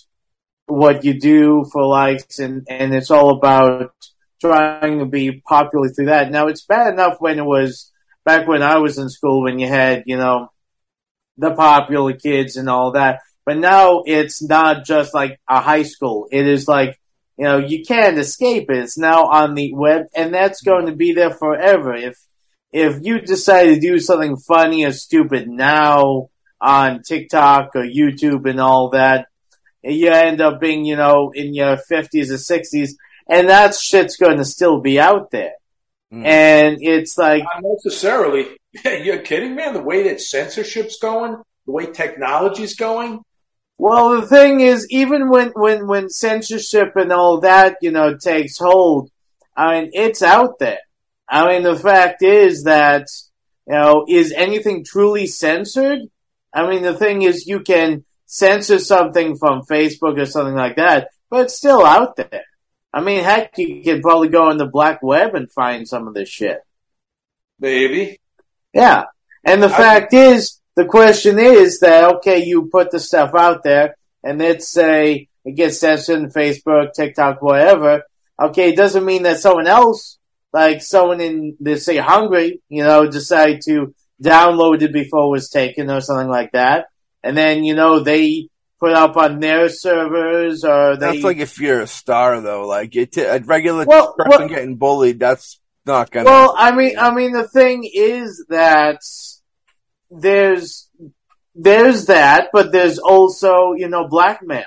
what 0.70 1.04
you 1.04 1.20
do 1.20 1.66
for 1.72 1.86
likes 1.86 2.40
and, 2.40 2.66
and 2.70 2.94
it's 2.94 3.12
all 3.12 3.36
about 3.38 3.94
trying 4.40 5.00
to 5.00 5.06
be 5.06 5.42
popular 5.48 5.90
through 5.90 6.08
that. 6.08 6.32
Now 6.32 6.48
it's 6.48 6.66
bad 6.66 6.94
enough 6.94 7.18
when 7.20 7.40
it 7.40 7.46
was 7.46 7.92
back 8.26 8.48
when 8.48 8.62
I 8.62 8.78
was 8.78 8.98
in 8.98 9.10
school 9.10 9.44
when 9.44 9.60
you 9.60 9.68
had, 9.68 10.04
you 10.06 10.18
know, 10.18 10.50
the 11.38 11.54
popular 11.54 12.14
kids 12.14 12.56
and 12.56 12.70
all 12.70 12.94
that. 12.94 13.22
But 13.46 13.58
now 13.58 14.04
it's 14.06 14.44
not 14.44 14.86
just 14.86 15.14
like 15.14 15.40
a 15.50 15.60
high 15.60 15.84
school. 15.84 16.28
It 16.32 16.48
is 16.48 16.68
like, 16.68 17.00
you 17.38 17.46
know, 17.46 17.58
you 17.58 17.84
can't 17.84 18.18
escape 18.18 18.70
it. 18.70 18.78
It's 18.78 18.98
now 18.98 19.24
on 19.24 19.56
the 19.56 19.74
web 19.74 20.08
and 20.16 20.34
that's 20.34 20.62
going 20.62 20.86
to 20.86 20.96
be 20.96 21.14
there 21.14 21.32
forever. 21.32 21.96
If, 21.96 22.18
if 22.72 23.00
you 23.02 23.22
decide 23.22 23.66
to 23.66 23.80
do 23.80 23.98
something 23.98 24.38
funny 24.38 24.86
or 24.86 24.92
stupid 24.92 25.48
now 25.48 26.30
on 26.62 27.02
TikTok 27.02 27.70
or 27.76 27.84
YouTube 27.84 28.48
and 28.48 28.60
all 28.60 28.92
that, 28.92 29.29
you 29.84 30.10
end 30.10 30.42
up 30.42 30.60
being, 30.60 30.86
you 30.86 30.96
know, 30.96 31.32
in 31.34 31.54
your 31.54 31.78
50s 31.78 32.30
or 32.30 32.36
60s 32.36 32.92
and 33.30 33.50
that 33.50 33.76
shit's 33.76 34.18
going 34.18 34.38
to 34.38 34.46
still 34.46 34.82
be 34.82 35.00
out 35.00 35.30
there. 35.30 35.54
Mm. 36.12 36.26
And 36.26 36.78
it's 36.82 37.18
like, 37.18 37.44
Not 37.44 37.64
necessarily. 37.64 38.48
You're 38.84 39.20
kidding, 39.20 39.56
man. 39.56 39.74
The 39.74 39.84
way 39.84 40.04
that 40.04 40.20
censorship's 40.20 40.98
going, 40.98 41.38
the 41.66 41.72
way 41.72 41.86
technology's 41.86 42.76
going. 42.76 43.22
Well, 43.78 44.20
the 44.20 44.28
thing 44.28 44.60
is, 44.60 44.88
even 44.90 45.30
when, 45.30 45.50
when, 45.50 45.88
when 45.88 46.10
censorship 46.10 46.96
and 46.96 47.14
all 47.14 47.42
that, 47.42 47.78
you 47.82 47.92
know, 47.92 48.18
takes 48.18 48.58
hold, 48.58 49.10
I 49.56 49.82
mean, 49.82 49.92
it's 49.94 50.22
out 50.22 50.60
there. 50.60 50.80
I 51.30 51.48
mean, 51.48 51.64
the 51.64 51.78
fact 51.78 52.24
is 52.24 52.64
that, 52.64 53.08
you 53.68 53.76
know, 53.76 54.06
is 54.10 54.34
anything 54.36 54.84
truly 54.84 55.28
censored? 55.28 56.00
I 56.52 56.68
mean, 56.68 56.82
the 56.82 56.96
thing 56.96 57.22
is, 57.22 57.46
you 57.46 57.60
can 57.60 58.04
censor 58.30 58.78
something 58.78 59.36
from 59.36 59.64
Facebook 59.64 60.20
or 60.20 60.26
something 60.26 60.54
like 60.54 60.76
that, 60.76 61.10
but 61.32 61.46
it's 61.46 61.58
still 61.58 61.84
out 61.84 62.16
there. 62.16 62.44
I 62.94 63.02
mean, 63.02 63.24
heck, 63.24 63.58
you 63.58 63.82
can 63.84 64.02
probably 64.02 64.30
go 64.30 64.50
on 64.50 64.58
the 64.58 64.68
black 64.68 65.02
web 65.02 65.34
and 65.34 65.52
find 65.52 65.88
some 65.88 66.08
of 66.08 66.14
this 66.14 66.30
shit. 66.30 66.60
Maybe. 67.60 68.20
Yeah. 68.72 69.06
And 69.44 69.64
the 69.64 69.68
I- 69.68 69.78
fact 69.78 70.14
is, 70.14 70.60
the 70.76 70.86
question 70.86 71.40
is 71.40 71.80
that, 71.80 72.16
okay, 72.16 72.46
you 72.46 72.70
put 72.72 72.92
the 72.92 73.00
stuff 73.00 73.32
out 73.36 73.64
there 73.64 73.96
and 74.24 74.40
let's 74.40 74.70
say 74.70 75.28
it 75.44 75.56
gets 75.56 75.80
censored 75.80 76.22
on 76.22 76.30
Facebook, 76.30 76.94
TikTok, 76.94 77.42
whatever. 77.42 78.04
Okay, 78.40 78.70
it 78.70 78.78
doesn't 78.78 79.06
mean 79.06 79.24
that 79.24 79.40
someone 79.40 79.68
else, 79.68 80.20
like 80.54 80.82
someone 80.84 81.20
in, 81.20 81.58
let's 81.60 81.84
say 81.84 81.98
Hungary, 81.98 82.62
you 82.70 82.84
know, 82.84 83.10
decide 83.10 83.62
to 83.66 83.94
download 84.24 84.84
it 84.84 84.94
before 84.94 85.26
it 85.26 85.32
was 85.32 85.50
taken 85.50 85.90
or 85.90 86.00
something 86.00 86.30
like 86.30 86.52
that. 86.52 86.88
And 87.24 87.36
then, 87.38 87.64
you 87.64 87.76
know, 87.76 88.00
they 88.00 88.48
put 88.80 88.94
up 88.94 89.18
on 89.18 89.40
their 89.40 89.68
servers 89.70 90.64
or 90.64 90.96
they, 90.96 91.08
That's 91.14 91.24
like 91.24 91.38
if 91.38 91.60
you're 91.60 91.82
a 91.82 91.88
star, 91.88 92.40
though. 92.42 92.66
Like 92.68 92.96
it, 92.96 93.18
a 93.18 93.42
regular 93.46 93.86
Well, 93.86 94.14
person 94.18 94.30
well- 94.40 94.48
getting 94.50 94.78
bullied, 94.78 95.20
that's 95.20 95.60
not 95.86 96.12
gonna. 96.12 96.26
Well, 96.26 96.56
I 96.58 96.72
mean, 96.76 96.98
I 96.98 97.14
mean, 97.14 97.34
the 97.34 97.48
thing 97.48 97.90
is 97.92 98.46
that 98.50 99.00
there's 100.12 100.90
there's 101.56 102.06
that, 102.06 102.50
but 102.54 102.72
there's 102.72 103.00
also 103.00 103.74
you 103.74 103.90
know 103.90 104.08
blackmail. 104.08 104.66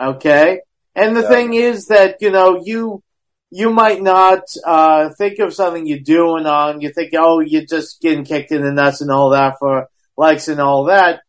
Okay, 0.00 0.60
and 0.94 1.16
the 1.16 1.22
Yeah. 1.22 1.28
thing 1.28 1.54
is 1.54 1.86
that 1.86 2.16
you 2.20 2.30
know 2.30 2.60
you 2.64 3.02
you 3.50 3.70
might 3.70 4.02
not 4.02 4.40
uh, 4.66 5.08
think 5.16 5.38
of 5.38 5.54
something 5.54 5.86
you're 5.86 5.98
doing 6.00 6.44
on. 6.46 6.80
You 6.82 6.92
think, 6.92 7.12
oh, 7.16 7.40
you're 7.40 7.64
just 7.68 8.00
getting 8.02 8.24
kicked 8.24 8.52
in 8.52 8.62
the 8.62 8.72
nuts 8.72 9.00
and 9.00 9.10
all 9.10 9.30
that 9.30 9.54
for 9.58 9.86
likes 10.16 10.48
and 10.48 10.60
all 10.60 10.84
that. 10.84 11.20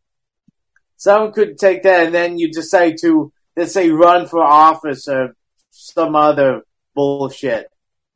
Someone 1.00 1.32
could 1.32 1.58
take 1.58 1.82
that 1.84 2.06
and 2.06 2.14
then 2.14 2.38
you 2.38 2.52
decide 2.52 2.98
to 3.02 3.34
let's 3.58 3.74
say 3.74 3.90
run 3.90 4.28
for 4.28 4.44
office 4.44 5.08
or 5.08 5.36
some 5.72 6.16
other 6.16 6.62
bullshit 6.94 7.68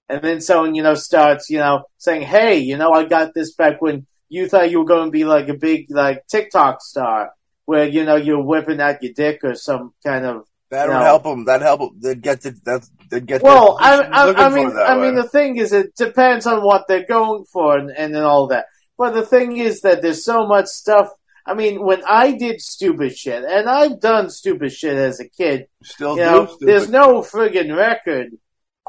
and 0.10 0.22
then 0.22 0.42
someone, 0.42 0.76
you 0.76 0.84
know, 0.84 0.96
starts, 0.96 1.50
you 1.50 1.58
know, 1.58 1.84
saying, 1.98 2.24
"Hey, 2.24 2.60
you 2.60 2.78
know, 2.78 2.92
I 2.92 3.06
got 3.06 3.34
this 3.34 3.54
back 3.54 3.82
when 3.82 4.06
you 4.30 4.48
thought 4.48 4.70
you 4.70 4.80
were 4.80 4.86
going 4.86 5.06
to 5.06 5.12
be 5.12 5.26
like 5.26 5.48
a 5.50 5.54
big 5.56 5.88
like 5.90 6.28
TikTok 6.28 6.82
star, 6.82 7.32
where 7.66 7.88
you 7.88 8.04
know 8.04 8.16
you're 8.16 8.44
whipping 8.44 8.80
out 8.80 9.02
your 9.02 9.14
dick 9.14 9.40
or 9.44 9.56
some 9.56 9.94
kind 10.06 10.26
of." 10.26 10.46
that 10.70 10.88
would 10.88 10.94
no. 10.96 11.00
help 11.02 11.24
them. 11.24 11.46
That 11.46 11.62
help 11.62 11.82
'em. 11.82 12.00
They'd 12.00 12.22
get 12.22 12.42
to 12.42 12.52
that. 12.66 12.88
They'd 13.10 13.26
get. 13.26 13.42
Well, 13.42 13.78
I, 13.80 14.02
I, 14.02 14.48
I 14.48 14.50
mean, 14.50 14.72
I 14.76 14.98
way. 14.98 15.06
mean, 15.06 15.16
the 15.16 15.28
thing 15.28 15.58
is, 15.58 15.72
it 15.72 15.96
depends 15.96 16.46
on 16.46 16.64
what 16.64 16.88
they're 16.88 17.06
going 17.06 17.46
for 17.46 17.78
and, 17.78 17.90
and 17.92 18.16
all 18.18 18.48
that. 18.48 18.66
But 18.98 19.14
the 19.14 19.26
thing 19.26 19.58
is 19.58 19.82
that 19.82 20.02
there's 20.02 20.24
so 20.24 20.46
much 20.46 20.68
stuff. 20.68 21.10
I 21.46 21.54
mean, 21.56 21.84
when 21.84 22.04
I 22.08 22.32
did 22.32 22.62
stupid 22.62 23.18
shit, 23.18 23.44
and 23.44 23.70
I've 23.70 24.00
done 24.00 24.30
stupid 24.30 24.72
shit 24.72 24.96
as 24.96 25.20
a 25.20 25.28
kid, 25.28 25.68
still 25.84 26.12
you 26.18 26.24
do 26.24 26.32
know, 26.32 26.58
there's 26.60 26.90
no 26.90 27.22
friggin' 27.22 27.76
record 27.76 28.32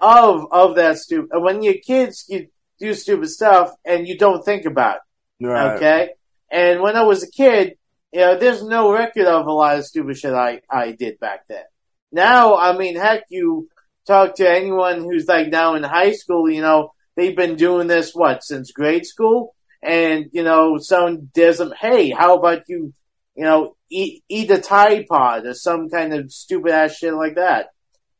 of 0.00 0.46
of 0.52 0.76
that 0.76 0.98
stupid. 0.98 1.40
When 1.40 1.62
you're 1.62 1.74
kids, 1.74 2.26
you 2.28 2.48
do 2.78 2.94
stupid 2.94 3.28
stuff 3.28 3.72
and 3.84 4.06
you 4.06 4.16
don't 4.16 4.44
think 4.44 4.66
about 4.66 4.96
it. 4.96 5.46
Right. 5.46 5.76
Okay, 5.76 6.10
and 6.50 6.80
when 6.80 6.96
I 6.96 7.02
was 7.02 7.24
a 7.24 7.30
kid, 7.30 7.76
you 8.12 8.20
know, 8.20 8.38
there's 8.38 8.62
no 8.62 8.92
record 8.92 9.26
of 9.26 9.46
a 9.46 9.52
lot 9.52 9.78
of 9.78 9.86
stupid 9.86 10.16
shit 10.16 10.32
I 10.32 10.60
I 10.70 10.92
did 10.92 11.18
back 11.18 11.48
then. 11.48 11.64
Now, 12.12 12.56
I 12.56 12.78
mean, 12.78 12.94
heck, 12.94 13.24
you 13.30 13.68
talk 14.06 14.36
to 14.36 14.48
anyone 14.48 15.00
who's 15.00 15.26
like 15.26 15.48
now 15.48 15.74
in 15.74 15.82
high 15.82 16.12
school, 16.12 16.48
you 16.48 16.62
know, 16.62 16.92
they've 17.16 17.36
been 17.36 17.56
doing 17.56 17.88
this 17.88 18.14
what 18.14 18.44
since 18.44 18.70
grade 18.70 19.06
school, 19.06 19.56
and 19.84 20.30
you 20.32 20.42
know, 20.42 20.78
someone 20.78 21.30
does 21.34 21.58
them. 21.58 21.72
Hey, 21.78 22.10
how 22.10 22.36
about 22.38 22.62
you? 22.68 22.92
You 23.36 23.44
know, 23.44 23.76
eat 23.90 24.22
eat 24.28 24.50
a 24.50 24.58
Tide 24.58 25.06
Pod 25.08 25.46
or 25.46 25.54
some 25.54 25.90
kind 25.90 26.14
of 26.14 26.32
stupid 26.32 26.72
ass 26.72 26.96
shit 26.96 27.14
like 27.14 27.34
that. 27.36 27.68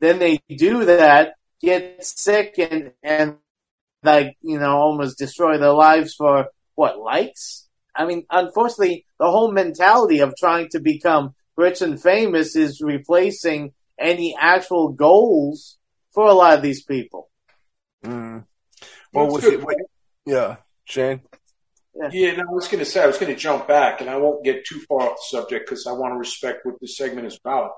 Then 0.01 0.19
they 0.19 0.41
do 0.49 0.85
that, 0.85 1.35
get 1.61 2.05
sick, 2.05 2.55
and 2.59 2.93
and 3.03 3.37
like 4.03 4.37
you 4.43 4.59
know, 4.59 4.77
almost 4.77 5.19
destroy 5.19 5.57
their 5.59 5.73
lives 5.73 6.15
for 6.15 6.49
what 6.75 6.99
likes. 6.99 7.69
I 7.97 8.07
mean, 8.07 8.27
unfortunately, 8.29 9.07
the 9.19 9.31
whole 9.31 9.53
mentality 9.53 10.19
of 10.19 10.35
trying 10.37 10.69
to 10.71 10.81
become 10.81 11.35
rich 11.57 11.81
and 11.81 12.01
famous 12.03 12.57
is 12.57 12.81
replacing 12.81 13.73
any 13.99 14.37
actual 14.39 14.89
goals 14.89 15.79
for 16.13 16.27
a 16.27 16.33
lot 16.35 16.55
of 16.55 16.63
these 16.63 16.83
people. 16.83 17.31
Mm. 18.05 18.45
Well, 19.13 19.27
That's 19.27 19.35
with 19.35 19.45
good 19.45 19.53
it, 19.55 19.65
with- 19.65 19.77
yeah, 20.27 20.57
Shane. 20.85 21.21
Yeah, 21.95 22.35
no, 22.37 22.43
I 22.43 22.53
was 22.53 22.67
going 22.67 22.81
to 22.81 22.85
say, 22.85 23.03
I 23.03 23.07
was 23.07 23.19
going 23.19 23.33
to 23.33 23.39
jump 23.41 23.69
back, 23.69 24.01
and 24.01 24.11
I 24.11 24.17
won't 24.17 24.45
get 24.45 24.67
too 24.67 24.81
far 24.81 25.03
off 25.03 25.17
the 25.17 25.39
subject 25.39 25.67
because 25.67 25.87
I 25.87 25.93
want 25.93 26.13
to 26.13 26.19
respect 26.19 26.67
what 26.67 26.81
this 26.81 26.97
segment 26.97 27.27
is 27.27 27.39
about. 27.39 27.73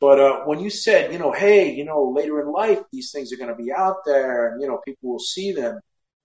But 0.00 0.20
uh, 0.20 0.40
when 0.46 0.58
you 0.60 0.70
said, 0.70 1.12
you 1.12 1.18
know, 1.18 1.32
hey, 1.32 1.72
you 1.72 1.84
know, 1.84 2.12
later 2.14 2.40
in 2.40 2.52
life, 2.52 2.80
these 2.92 3.12
things 3.12 3.32
are 3.32 3.36
going 3.36 3.56
to 3.56 3.62
be 3.62 3.72
out 3.72 3.98
there, 4.04 4.50
and 4.52 4.60
you 4.60 4.66
know, 4.68 4.80
people 4.84 5.10
will 5.10 5.20
see 5.20 5.52
them. 5.52 5.80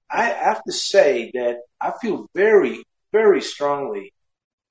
I 0.10 0.26
have 0.26 0.64
to 0.64 0.72
say 0.72 1.32
that 1.36 1.58
I 1.80 1.94
feel 2.02 2.28
very, 2.36 2.84
very 3.12 3.42
strongly 3.42 4.14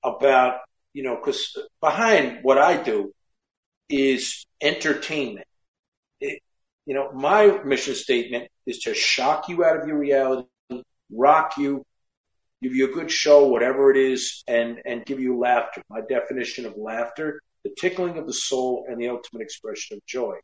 about, 0.03 0.59
you 0.93 1.03
know, 1.03 1.15
because 1.15 1.57
behind 1.81 2.39
what 2.43 2.57
I 2.57 2.81
do 2.81 3.11
is 3.89 4.45
entertainment. 4.61 5.47
It, 6.19 6.39
you 6.85 6.93
know, 6.95 7.11
my 7.11 7.63
mission 7.63 7.95
statement 7.95 8.49
is 8.65 8.79
to 8.79 8.93
shock 8.93 9.49
you 9.49 9.63
out 9.65 9.81
of 9.81 9.87
your 9.87 9.97
reality, 9.97 10.47
rock 11.11 11.57
you, 11.57 11.83
give 12.61 12.73
you 12.73 12.89
a 12.89 12.93
good 12.93 13.11
show, 13.11 13.47
whatever 13.47 13.91
it 13.91 13.97
is, 13.97 14.43
and, 14.47 14.79
and 14.85 15.05
give 15.05 15.19
you 15.19 15.37
laughter. 15.37 15.81
My 15.89 16.01
definition 16.01 16.65
of 16.65 16.75
laughter, 16.77 17.41
the 17.63 17.71
tickling 17.79 18.17
of 18.17 18.27
the 18.27 18.33
soul 18.33 18.85
and 18.87 18.99
the 18.99 19.09
ultimate 19.09 19.41
expression 19.41 19.97
of 19.97 20.05
joy. 20.05 20.35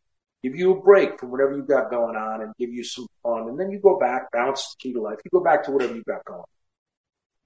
Give 0.44 0.56
you 0.56 0.72
a 0.72 0.82
break 0.82 1.20
from 1.20 1.30
whatever 1.32 1.56
you've 1.56 1.68
got 1.68 1.92
going 1.92 2.16
on 2.16 2.42
and 2.42 2.54
give 2.60 2.72
you 2.72 2.84
some 2.84 3.06
fun. 3.22 3.48
And 3.48 3.60
then 3.60 3.70
you 3.70 3.80
go 3.80 4.00
back, 4.00 4.32
bounce 4.32 4.74
the 4.74 4.76
key 4.80 4.94
to 4.94 5.02
life. 5.02 5.20
You 5.24 5.30
go 5.32 5.44
back 5.44 5.66
to 5.66 5.72
whatever 5.72 5.94
you've 5.96 6.06
got 6.06 6.26
going. 6.26 6.40
On. 6.40 6.46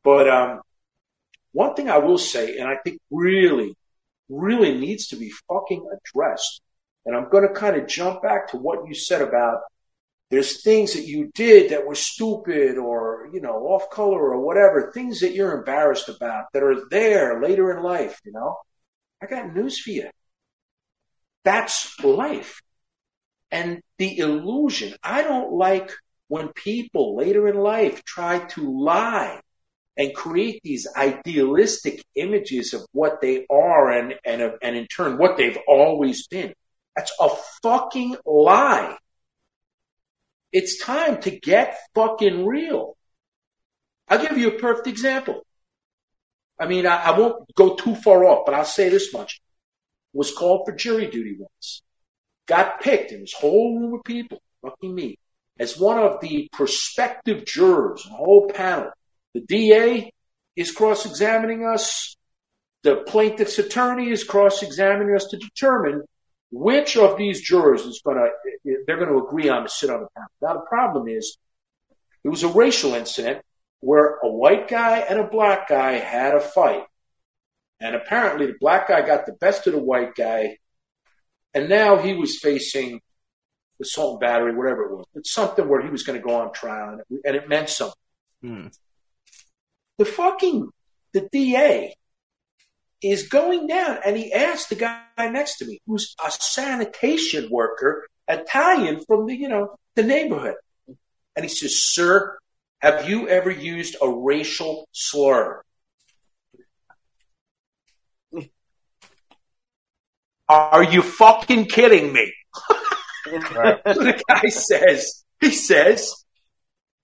But, 0.04 0.30
um, 0.30 0.62
one 1.52 1.74
thing 1.74 1.90
I 1.90 2.00
will 2.00 2.18
say, 2.18 2.58
and 2.58 2.68
I 2.68 2.76
think 2.84 3.00
really, 3.10 3.76
really 4.30 4.78
needs 4.78 5.08
to 5.08 5.16
be 5.16 5.32
fucking 5.50 5.88
addressed. 5.90 6.62
And 7.06 7.16
I'm 7.16 7.30
going 7.30 7.48
to 7.48 7.54
kind 7.54 7.76
of 7.76 7.88
jump 7.88 8.22
back 8.22 8.50
to 8.52 8.58
what 8.58 8.88
you 8.88 8.94
said 8.94 9.22
about 9.22 9.60
there's 10.30 10.64
things 10.64 10.94
that 10.94 11.06
you 11.06 11.32
did 11.34 11.72
that 11.72 11.86
were 11.86 11.96
stupid 11.96 12.78
or, 12.78 13.30
you 13.32 13.42
know, 13.42 13.56
off 13.68 13.90
color 13.92 14.32
or 14.32 14.40
whatever, 14.44 14.92
things 14.92 15.20
that 15.20 15.34
you're 15.34 15.58
embarrassed 15.58 16.10
about 16.10 16.46
that 16.54 16.64
are 16.64 16.90
there 16.90 17.42
later 17.42 17.76
in 17.76 17.84
life, 17.84 18.20
you 18.26 18.32
know? 18.32 18.58
I 19.22 19.28
got 19.28 19.54
news 19.54 19.80
for 19.80 19.92
you. 19.92 20.10
That's 21.44 22.00
life. 22.04 22.62
And 23.52 23.82
the 24.00 24.18
illusion, 24.18 24.96
I 25.04 25.22
don't 25.22 25.54
like 25.54 25.92
when 26.28 26.50
people 26.50 27.16
later 27.16 27.48
in 27.48 27.56
life 27.56 28.04
try 28.04 28.40
to 28.40 28.84
lie 28.84 29.40
and 29.96 30.14
create 30.14 30.60
these 30.64 30.88
idealistic 30.96 32.04
images 32.16 32.74
of 32.74 32.86
what 32.92 33.22
they 33.22 33.46
are 33.50 33.92
and, 33.92 34.16
and, 34.26 34.42
and 34.62 34.76
in 34.76 34.88
turn 34.88 35.18
what 35.18 35.38
they've 35.38 35.58
always 35.68 36.28
been. 36.28 36.54
That's 36.96 37.14
a 37.20 37.30
fucking 37.62 38.18
lie. 38.26 38.98
It's 40.52 40.84
time 40.84 41.22
to 41.22 41.32
get 41.32 41.78
fucking 41.94 42.46
real. 42.46 42.96
I'll 44.08 44.22
give 44.22 44.38
you 44.38 44.50
a 44.50 44.60
perfect 44.60 44.88
example. 44.88 45.42
I 46.60 46.68
mean, 46.68 46.86
I, 46.86 46.96
I 46.96 47.20
won't 47.20 47.54
go 47.56 47.76
too 47.76 47.96
far 47.96 48.26
off, 48.26 48.46
but 48.46 48.56
I'll 48.56 48.64
say 48.66 48.90
this 48.90 49.14
much. 49.14 49.42
Was 50.14 50.32
called 50.32 50.66
for 50.66 50.74
jury 50.74 51.08
duty 51.08 51.36
once. 51.38 51.82
Got 52.48 52.80
picked 52.80 53.12
in 53.12 53.22
this 53.22 53.34
whole 53.34 53.80
room 53.80 53.96
of 53.96 54.04
people, 54.04 54.42
fucking 54.62 54.94
me, 54.94 55.18
as 55.60 55.78
one 55.78 55.98
of 55.98 56.22
the 56.22 56.48
prospective 56.54 57.46
jurors, 57.46 58.06
a 58.06 58.14
whole 58.14 58.50
panel. 58.50 58.92
The 59.34 59.42
DA 59.42 60.12
is 60.56 60.72
cross-examining 60.72 61.66
us. 61.66 62.16
The 62.84 63.04
plaintiff's 63.08 63.60
attorney 63.60 64.12
is 64.12 64.24
cross-examining 64.24 65.16
us 65.16 65.26
to 65.26 65.38
determine 65.38 66.04
which 66.56 66.96
of 66.96 67.18
these 67.18 67.42
jurors 67.42 67.82
is 67.82 68.02
going 68.04 68.16
to, 68.16 68.78
they're 68.88 68.96
going 68.96 69.10
to 69.10 69.28
agree 69.28 69.50
on 69.50 69.64
to 69.64 69.70
sit 69.70 69.90
on 69.90 70.00
the 70.00 70.08
panel. 70.16 70.30
Now 70.42 70.54
the 70.54 70.66
problem 70.68 71.10
is, 71.10 71.38
it 72.24 72.30
was 72.30 72.44
a 72.44 72.48
racial 72.48 72.94
incident 72.94 73.44
where 73.82 74.20
a 74.24 74.30
white 74.30 74.70
guy 74.70 75.00
and 75.00 75.20
a 75.20 75.28
black 75.28 75.68
guy 75.68 75.94
had 75.94 76.34
a 76.34 76.40
fight. 76.40 76.86
And 77.82 77.94
apparently 77.94 78.48
the 78.48 78.56
black 78.60 78.88
guy 78.88 79.06
got 79.06 79.26
the 79.26 79.34
best 79.34 79.68
of 79.68 79.74
the 79.74 79.84
white 79.84 80.16
guy. 80.16 80.58
And 81.54 81.68
now 81.68 81.98
he 81.98 82.14
was 82.14 82.40
facing 82.40 83.02
assault 83.82 84.14
and 84.14 84.22
battery, 84.22 84.56
whatever 84.56 84.86
it 84.86 84.96
was. 84.96 85.06
It's 85.14 85.34
something 85.34 85.68
where 85.68 85.82
he 85.82 85.90
was 85.90 86.04
going 86.04 86.20
to 86.20 86.26
go 86.26 86.36
on 86.36 86.54
trial 86.54 86.94
and 86.94 87.02
it, 87.02 87.22
and 87.26 87.36
it 87.36 87.50
meant 87.50 87.70
something. 87.70 87.96
Hmm. 88.42 88.68
The 89.98 90.06
fucking, 90.06 90.70
the 91.12 91.28
DA 91.30 91.96
is 93.12 93.28
going 93.28 93.68
down. 93.68 94.00
And 94.06 94.18
he 94.18 94.34
asked 94.34 94.70
the 94.70 94.76
guy 94.76 95.02
next 95.18 95.58
to 95.58 95.66
me, 95.66 95.80
who's 95.86 96.16
a 96.26 96.32
sanitation 96.32 97.50
worker, 97.50 98.08
Italian 98.28 99.04
from 99.06 99.26
the, 99.28 99.36
you 99.36 99.48
know, 99.48 99.76
the 99.96 100.04
neighborhood. 100.04 100.56
And 101.36 101.44
he 101.44 101.50
says, 101.50 101.82
sir, 101.82 102.38
have 102.80 103.10
you 103.10 103.28
ever 103.28 103.52
used 103.52 103.96
a 104.02 104.10
racial 104.10 104.88
slur? 104.92 105.62
Are 110.48 110.84
you 110.84 111.02
fucking 111.02 111.66
kidding 111.66 112.14
me? 112.14 112.32
right. 113.56 113.84
the 113.86 114.22
guy 114.28 114.50
says, 114.50 115.24
he 115.42 115.52
says, 115.52 116.14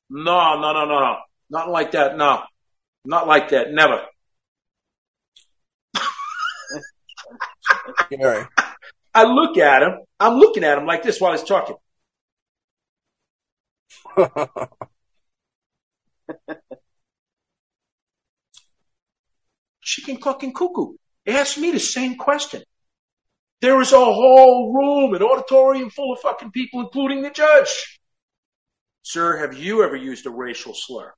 no, 0.09 0.59
no, 0.59 0.73
no, 0.73 0.85
no, 0.85 0.99
no, 0.99 1.17
not 1.49 1.69
like 1.69 1.91
that. 1.91 2.17
No, 2.17 2.43
not 3.05 3.27
like 3.27 3.49
that. 3.49 3.71
Never. 3.71 4.03
I 9.13 9.23
look 9.23 9.57
at 9.57 9.83
him. 9.83 9.99
I'm 10.19 10.37
looking 10.37 10.63
at 10.63 10.77
him 10.77 10.85
like 10.85 11.03
this 11.03 11.19
while 11.19 11.33
he's 11.33 11.43
talking. 11.43 11.75
Chicken 19.81 20.17
fucking 20.17 20.53
cuckoo. 20.53 20.93
Ask 21.27 21.57
me 21.57 21.71
the 21.71 21.79
same 21.79 22.15
question. 22.15 22.63
There 23.61 23.77
was 23.77 23.91
a 23.93 23.97
whole 23.97 24.73
room, 24.73 25.13
an 25.13 25.21
auditorium 25.21 25.89
full 25.89 26.13
of 26.13 26.19
fucking 26.19 26.51
people, 26.51 26.81
including 26.81 27.21
the 27.21 27.29
judge. 27.29 27.99
Sir, 29.03 29.37
have 29.37 29.53
you 29.57 29.83
ever 29.83 29.95
used 29.95 30.25
a 30.25 30.31
racial 30.31 30.73
slur? 30.75 31.13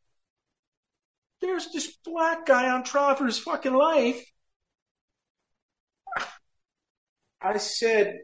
There's 1.41 1.71
this 1.71 1.95
black 2.03 2.45
guy 2.45 2.69
on 2.69 2.83
trial 2.83 3.15
for 3.15 3.25
his 3.25 3.39
fucking 3.39 3.73
life. 3.73 4.23
I 7.43 7.57
said, 7.57 8.19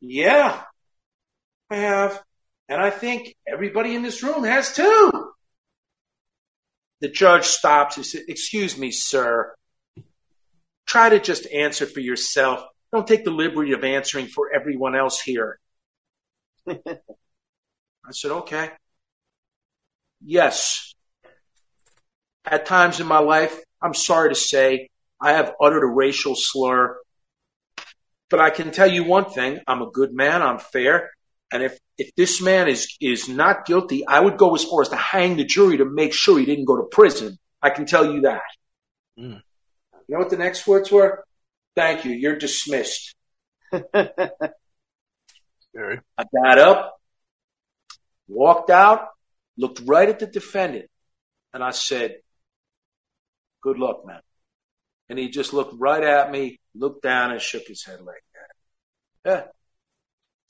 yeah, 0.00 0.62
I 1.70 1.76
have. 1.76 2.20
And 2.68 2.80
I 2.80 2.90
think 2.90 3.34
everybody 3.46 3.94
in 3.94 4.02
this 4.02 4.22
room 4.24 4.42
has 4.42 4.74
too. 4.74 5.32
The 7.00 7.08
judge 7.08 7.44
stops. 7.44 7.94
He 7.94 8.02
said, 8.02 8.22
excuse 8.28 8.76
me, 8.76 8.90
sir. 8.90 9.54
Try 10.86 11.10
to 11.10 11.20
just 11.20 11.46
answer 11.46 11.86
for 11.86 12.00
yourself. 12.00 12.64
Don't 12.92 13.06
take 13.06 13.24
the 13.24 13.30
liberty 13.30 13.72
of 13.72 13.84
answering 13.84 14.26
for 14.26 14.52
everyone 14.52 14.96
else 14.96 15.20
here. 15.20 15.58
I 16.68 16.74
said, 18.10 18.32
okay. 18.32 18.70
Yes. 20.24 20.92
At 22.44 22.66
times 22.66 22.98
in 22.98 23.06
my 23.06 23.20
life, 23.20 23.56
I'm 23.80 23.94
sorry 23.94 24.30
to 24.30 24.34
say, 24.34 24.88
I 25.20 25.34
have 25.34 25.54
uttered 25.60 25.84
a 25.84 25.86
racial 25.86 26.34
slur 26.34 26.98
but 28.30 28.40
I 28.40 28.50
can 28.50 28.70
tell 28.70 28.90
you 28.90 29.04
one 29.04 29.26
thing: 29.26 29.60
I'm 29.66 29.82
a 29.82 29.90
good 29.90 30.14
man. 30.14 30.40
I'm 30.40 30.58
fair. 30.58 31.10
And 31.52 31.62
if 31.62 31.78
if 31.98 32.10
this 32.16 32.40
man 32.40 32.68
is 32.68 32.96
is 33.00 33.28
not 33.28 33.66
guilty, 33.66 34.06
I 34.06 34.20
would 34.20 34.38
go 34.38 34.54
as 34.54 34.64
far 34.64 34.82
as 34.82 34.88
to 34.90 34.96
hang 34.96 35.36
the 35.36 35.44
jury 35.44 35.78
to 35.78 35.84
make 35.84 36.14
sure 36.14 36.38
he 36.38 36.46
didn't 36.46 36.64
go 36.64 36.76
to 36.76 36.84
prison. 36.84 37.38
I 37.60 37.70
can 37.70 37.86
tell 37.86 38.14
you 38.14 38.22
that. 38.22 38.42
Mm. 39.18 39.42
You 40.06 40.14
know 40.14 40.18
what 40.18 40.30
the 40.30 40.36
next 40.36 40.66
words 40.66 40.90
were? 40.90 41.24
Thank 41.76 42.04
you. 42.04 42.12
You're 42.12 42.36
dismissed. 42.36 43.14
I 43.72 43.80
got 46.34 46.58
up, 46.58 47.00
walked 48.28 48.70
out, 48.70 49.08
looked 49.56 49.80
right 49.84 50.08
at 50.08 50.18
the 50.18 50.26
defendant, 50.26 50.86
and 51.52 51.62
I 51.62 51.70
said, 51.70 52.16
"Good 53.62 53.78
luck, 53.78 54.06
man." 54.06 54.20
And 55.10 55.18
he 55.18 55.28
just 55.28 55.52
looked 55.52 55.74
right 55.76 56.04
at 56.04 56.30
me, 56.30 56.60
looked 56.72 57.02
down, 57.02 57.32
and 57.32 57.40
shook 57.40 57.66
his 57.66 57.84
head 57.84 58.00
like 58.00 58.22
that. 58.34 59.30
Yeah. 59.30 59.42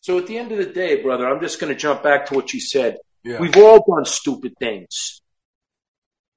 So 0.02 0.18
at 0.18 0.26
the 0.26 0.36
end 0.36 0.52
of 0.52 0.58
the 0.58 0.66
day, 0.66 1.02
brother, 1.02 1.26
I'm 1.26 1.40
just 1.40 1.58
going 1.58 1.72
to 1.72 1.78
jump 1.78 2.02
back 2.02 2.26
to 2.26 2.34
what 2.34 2.52
you 2.52 2.60
said. 2.60 2.98
Yeah. 3.24 3.40
We've 3.40 3.56
all 3.56 3.82
done 3.82 4.04
stupid 4.04 4.52
things. 4.60 5.22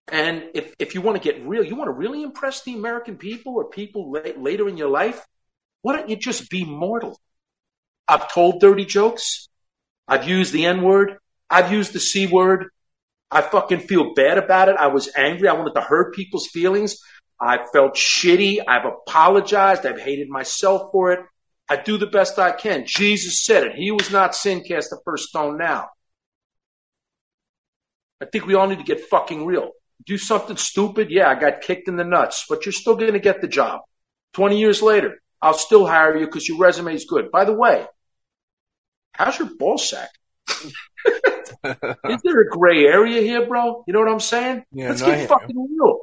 And 0.09 0.45
if, 0.53 0.73
if 0.79 0.95
you 0.95 1.01
want 1.01 1.21
to 1.21 1.23
get 1.23 1.45
real, 1.45 1.65
you 1.65 1.75
want 1.75 1.89
to 1.89 1.93
really 1.93 2.23
impress 2.23 2.63
the 2.63 2.73
American 2.73 3.17
people 3.17 3.55
or 3.55 3.65
people 3.65 4.11
la- 4.11 4.41
later 4.41 4.69
in 4.69 4.77
your 4.77 4.89
life, 4.89 5.21
why 5.81 5.97
don't 5.97 6.09
you 6.09 6.15
just 6.15 6.49
be 6.49 6.63
mortal? 6.63 7.19
I've 8.07 8.31
told 8.33 8.61
dirty 8.61 8.85
jokes. 8.85 9.49
I've 10.07 10.27
used 10.27 10.53
the 10.53 10.65
N 10.65 10.81
word. 10.81 11.17
I've 11.49 11.73
used 11.73 11.91
the 11.91 11.99
C 11.99 12.25
word. 12.25 12.67
I 13.29 13.41
fucking 13.41 13.79
feel 13.81 14.13
bad 14.13 14.37
about 14.37 14.69
it. 14.69 14.77
I 14.77 14.87
was 14.87 15.09
angry. 15.13 15.49
I 15.49 15.53
wanted 15.53 15.75
to 15.75 15.81
hurt 15.81 16.15
people's 16.15 16.47
feelings. 16.47 16.97
I 17.39 17.65
felt 17.71 17.95
shitty. 17.95 18.59
I've 18.67 18.85
apologized. 18.85 19.85
I've 19.85 19.99
hated 19.99 20.29
myself 20.29 20.91
for 20.91 21.11
it. 21.11 21.19
I 21.69 21.77
do 21.77 21.97
the 21.97 22.07
best 22.07 22.39
I 22.39 22.51
can. 22.51 22.85
Jesus 22.85 23.43
said 23.45 23.63
it. 23.63 23.75
He 23.75 23.91
was 23.91 24.11
not 24.11 24.35
sin 24.35 24.63
cast 24.63 24.89
the 24.89 24.99
first 25.05 25.29
stone 25.29 25.57
now. 25.57 25.89
I 28.21 28.25
think 28.25 28.45
we 28.45 28.55
all 28.55 28.67
need 28.67 28.79
to 28.79 28.83
get 28.83 29.01
fucking 29.01 29.45
real. 29.45 29.71
Do 30.05 30.17
something 30.17 30.57
stupid. 30.57 31.09
Yeah, 31.09 31.29
I 31.29 31.35
got 31.35 31.61
kicked 31.61 31.87
in 31.87 31.95
the 31.95 32.03
nuts, 32.03 32.45
but 32.49 32.65
you're 32.65 32.73
still 32.73 32.95
going 32.95 33.13
to 33.13 33.19
get 33.19 33.41
the 33.41 33.47
job. 33.47 33.81
20 34.33 34.59
years 34.59 34.81
later, 34.81 35.19
I'll 35.41 35.53
still 35.53 35.85
hire 35.85 36.17
you 36.17 36.25
because 36.25 36.47
your 36.47 36.57
resume 36.57 36.93
is 36.93 37.05
good. 37.05 37.31
By 37.31 37.45
the 37.45 37.53
way, 37.53 37.85
how's 39.13 39.37
your 39.37 39.49
ball 39.57 39.77
sack? 39.77 40.09
Is 41.65 42.21
there 42.23 42.41
a 42.41 42.49
gray 42.49 42.85
area 42.85 43.21
here, 43.21 43.45
bro? 43.47 43.83
You 43.87 43.93
know 43.93 43.99
what 43.99 44.09
I'm 44.09 44.19
saying? 44.19 44.63
Yeah, 44.71 44.89
Let's 44.89 45.01
no, 45.01 45.07
get 45.07 45.29
fucking 45.29 45.55
real. 45.55 45.99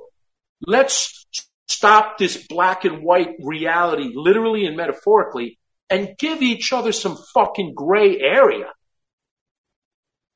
Let's 0.67 1.27
stop 1.69 2.19
this 2.19 2.47
black 2.47 2.85
and 2.85 3.03
white 3.03 3.37
reality, 3.43 4.13
literally 4.15 4.67
and 4.67 4.77
metaphorically, 4.77 5.59
and 5.89 6.17
give 6.19 6.43
each 6.43 6.73
other 6.73 6.93
some 6.93 7.17
fucking 7.35 7.75
gray 7.75 8.19
area. 8.19 8.67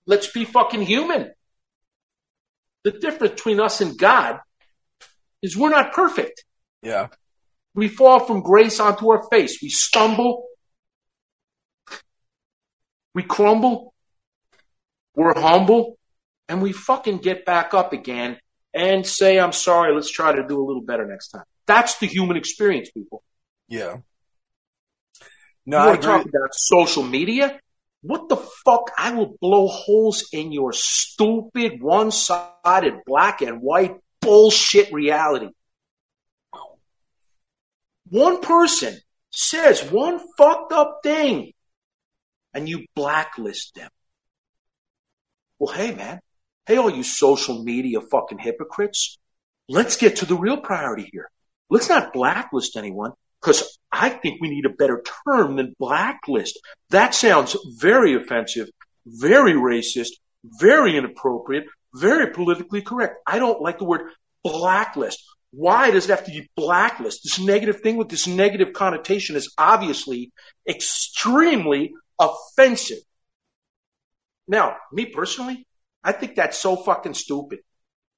Let's 0.07 0.31
be 0.31 0.45
fucking 0.45 0.83
human. 0.83 1.33
The 2.85 2.93
difference 2.93 3.35
between 3.35 3.61
us 3.61 3.81
and 3.81 3.99
God 3.99 4.41
is 5.43 5.57
we're 5.57 5.71
not 5.71 5.93
perfect. 5.93 6.45
Yeah. 6.83 7.09
We 7.75 7.89
fall 7.89 8.21
from 8.21 8.43
grace 8.43 8.79
onto 8.79 9.11
our 9.11 9.27
face. 9.31 9.61
We 9.63 9.69
stumble. 9.71 10.47
We 13.15 13.23
crumble. 13.23 13.95
We're 15.15 15.39
humble. 15.39 15.99
And 16.49 16.61
we 16.61 16.73
fucking 16.73 17.19
get 17.19 17.47
back 17.47 17.73
up 17.73 17.93
again 17.93 18.39
and 18.75 19.07
say, 19.07 19.39
I'm 19.39 19.53
sorry, 19.53 19.95
let's 19.95 20.11
try 20.11 20.35
to 20.35 20.47
do 20.47 20.61
a 20.61 20.65
little 20.65 20.83
better 20.83 21.07
next 21.07 21.29
time. 21.29 21.45
That's 21.67 21.99
the 21.99 22.07
human 22.07 22.37
experience, 22.37 22.91
people. 22.91 23.23
Yeah. 23.69 23.99
No, 25.65 25.83
You 25.85 25.91
I 25.91 25.95
agree. 25.95 26.03
talk 26.03 26.27
about 26.27 26.55
social 26.55 27.03
media? 27.03 27.59
What 28.03 28.29
the 28.29 28.37
fuck? 28.37 28.91
I 28.99 29.13
will 29.13 29.37
blow 29.41 29.67
holes 29.67 30.29
in 30.33 30.53
your 30.53 30.73
stupid, 30.75 31.81
one-sided, 31.81 32.95
black 33.07 33.41
and 33.41 33.63
white 33.63 33.97
bullshit 34.21 34.93
reality. 34.93 35.49
One 38.11 38.43
person 38.43 38.99
says 39.31 39.83
one 39.91 40.21
fucked 40.37 40.73
up 40.73 41.01
thing 41.03 41.53
and 42.53 42.69
you 42.69 42.85
blacklist 42.95 43.75
them. 43.75 43.91
Well, 45.59 45.73
hey 45.75 45.95
man, 45.95 46.21
hey 46.67 46.77
all 46.77 46.91
you 46.91 47.03
social 47.03 47.63
media 47.63 48.01
fucking 48.01 48.39
hypocrites, 48.39 49.19
let's 49.69 49.97
get 49.97 50.17
to 50.17 50.27
the 50.27 50.37
real 50.37 50.57
priority 50.57 51.09
here. 51.13 51.31
Let's 51.71 51.89
not 51.89 52.13
blacklist 52.13 52.77
anyone 52.77 53.13
because 53.41 53.79
I 53.91 54.11
think 54.11 54.41
we 54.41 54.51
need 54.51 54.67
a 54.67 54.71
better 54.71 55.03
term 55.27 55.57
than 55.57 55.75
blacklist. 55.79 56.59
That 56.91 57.15
sounds 57.15 57.57
very 57.79 58.15
offensive, 58.15 58.69
very 59.07 59.53
racist, 59.53 60.13
very 60.45 60.97
inappropriate, 60.97 61.65
very 61.95 62.33
politically 62.33 62.83
correct. 62.83 63.17
I 63.27 63.39
don't 63.39 63.61
like 63.63 63.79
the 63.79 63.85
word 63.85 64.11
blacklist. 64.43 65.23
Why 65.51 65.91
does 65.91 66.07
it 66.07 66.11
have 66.11 66.25
to 66.25 66.33
be 66.33 66.51
blacklist? 66.57 67.23
This 67.23 67.39
negative 67.39 67.81
thing 67.81 67.97
with 67.97 68.09
this 68.09 68.27
negative 68.27 68.73
connotation 68.73 69.37
is 69.37 69.55
obviously 69.57 70.33
extremely 70.69 71.95
offensive. 72.19 72.99
Now, 74.49 74.77
me 74.93 75.07
personally, 75.07 75.67
I 76.05 76.13
think 76.13 76.37
that's 76.37 76.59
so 76.59 76.77
fucking 76.77 77.15
stupid 77.15 77.61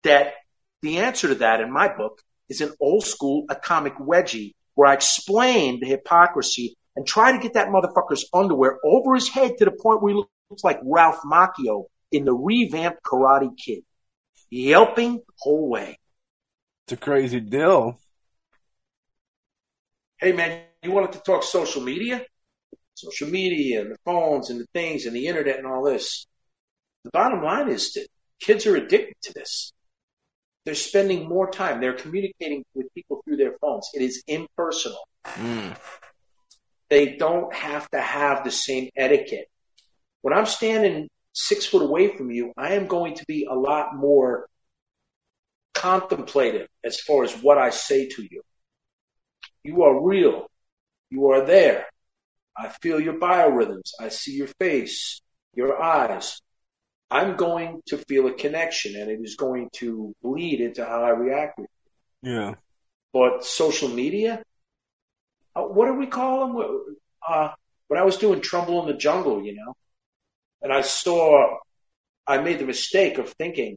that 0.02 0.34
the 0.82 0.98
answer 0.98 1.28
to 1.28 1.36
that 1.36 1.60
in 1.60 1.72
my 1.72 1.88
book 1.88 2.20
is 2.48 2.60
an 2.60 2.72
old 2.80 3.04
school 3.04 3.44
atomic 3.48 3.94
wedgie 3.96 4.54
where 4.74 4.90
I 4.90 4.94
explain 4.94 5.80
the 5.80 5.86
hypocrisy 5.86 6.76
and 6.96 7.06
try 7.06 7.32
to 7.32 7.38
get 7.38 7.54
that 7.54 7.68
motherfucker's 7.68 8.28
underwear 8.32 8.78
over 8.84 9.14
his 9.14 9.28
head 9.28 9.58
to 9.58 9.64
the 9.64 9.70
point 9.70 10.02
where 10.02 10.14
he 10.14 10.22
looks 10.50 10.64
like 10.64 10.80
Ralph 10.84 11.20
Macchio 11.24 11.84
in 12.10 12.24
the 12.24 12.32
revamped 12.32 13.02
Karate 13.02 13.56
Kid. 13.56 13.84
Yelping 14.50 15.16
the 15.16 15.32
whole 15.38 15.68
way. 15.68 15.98
It's 16.84 16.92
a 16.92 16.96
crazy 16.96 17.40
deal. 17.40 17.98
Hey 20.18 20.32
man, 20.32 20.62
you 20.82 20.92
wanted 20.92 21.12
to 21.12 21.18
talk 21.18 21.42
social 21.42 21.82
media? 21.82 22.24
Social 22.94 23.28
media 23.28 23.82
and 23.82 23.90
the 23.90 23.98
phones 24.04 24.50
and 24.50 24.60
the 24.60 24.66
things 24.72 25.04
and 25.04 25.14
the 25.14 25.26
internet 25.26 25.58
and 25.58 25.66
all 25.66 25.82
this. 25.82 26.26
The 27.06 27.10
bottom 27.12 27.44
line 27.44 27.68
is 27.68 27.92
that 27.92 28.08
kids 28.40 28.66
are 28.66 28.74
addicted 28.74 29.14
to 29.22 29.32
this. 29.32 29.72
They're 30.64 30.74
spending 30.74 31.28
more 31.28 31.48
time. 31.48 31.80
They're 31.80 31.92
communicating 31.92 32.64
with 32.74 32.92
people 32.94 33.22
through 33.22 33.36
their 33.36 33.56
phones. 33.60 33.88
It 33.94 34.02
is 34.02 34.24
impersonal. 34.26 35.06
Mm. 35.24 35.76
They 36.90 37.14
don't 37.14 37.54
have 37.54 37.88
to 37.90 38.00
have 38.00 38.42
the 38.42 38.50
same 38.50 38.90
etiquette. 38.96 39.46
When 40.22 40.34
I'm 40.34 40.46
standing 40.46 41.08
six 41.32 41.64
foot 41.64 41.82
away 41.82 42.16
from 42.16 42.32
you, 42.32 42.52
I 42.56 42.74
am 42.74 42.88
going 42.88 43.14
to 43.14 43.24
be 43.28 43.46
a 43.48 43.54
lot 43.54 43.94
more 43.94 44.48
contemplative 45.74 46.66
as 46.84 46.98
far 46.98 47.22
as 47.22 47.40
what 47.40 47.56
I 47.56 47.70
say 47.70 48.08
to 48.08 48.22
you. 48.22 48.42
You 49.62 49.84
are 49.84 50.04
real. 50.04 50.48
You 51.10 51.30
are 51.30 51.46
there. 51.46 51.86
I 52.56 52.70
feel 52.82 52.98
your 52.98 53.20
biorhythms. 53.20 53.92
I 54.00 54.08
see 54.08 54.32
your 54.32 54.48
face, 54.58 55.20
your 55.54 55.80
eyes. 55.80 56.40
I'm 57.10 57.36
going 57.36 57.82
to 57.86 57.98
feel 57.98 58.26
a 58.26 58.32
connection 58.32 59.00
and 59.00 59.10
it 59.10 59.20
is 59.22 59.36
going 59.36 59.70
to 59.74 60.14
bleed 60.22 60.60
into 60.60 60.84
how 60.84 61.04
I 61.04 61.10
react 61.10 61.58
with 61.58 61.68
you. 62.22 62.32
Yeah. 62.32 62.54
But 63.12 63.44
social 63.44 63.88
media, 63.88 64.42
uh, 65.54 65.62
what 65.62 65.86
do 65.86 65.94
we 65.94 66.06
call 66.06 66.46
them? 66.46 66.96
Uh, 67.26 67.50
when 67.88 68.00
I 68.00 68.04
was 68.04 68.16
doing 68.16 68.40
Trumbull 68.40 68.82
in 68.82 68.88
the 68.88 68.98
Jungle, 68.98 69.42
you 69.42 69.54
know, 69.54 69.74
and 70.60 70.72
I 70.72 70.80
saw, 70.80 71.58
I 72.26 72.38
made 72.38 72.58
the 72.58 72.66
mistake 72.66 73.18
of 73.18 73.30
thinking 73.30 73.76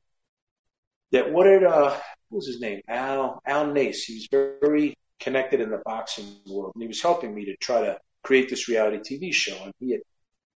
that 1.12 1.32
what 1.32 1.44
did, 1.44 1.64
uh, 1.64 1.96
what 2.30 2.38
was 2.38 2.48
his 2.48 2.60
name? 2.60 2.82
Al, 2.88 3.42
Al 3.46 3.68
Nace. 3.68 4.06
He 4.06 4.16
was 4.16 4.28
very 4.32 4.96
connected 5.20 5.62
in 5.62 5.70
the 5.70 5.82
boxing 5.86 6.26
world 6.48 6.72
and 6.74 6.82
he 6.82 6.88
was 6.88 7.02
helping 7.02 7.36
me 7.36 7.46
to 7.46 7.56
try 7.58 7.82
to 7.82 8.00
create 8.24 8.50
this 8.50 8.68
reality 8.68 9.20
TV 9.20 9.34
show. 9.34 9.58
And 9.64 9.74
he 9.80 9.92
had, 9.92 10.02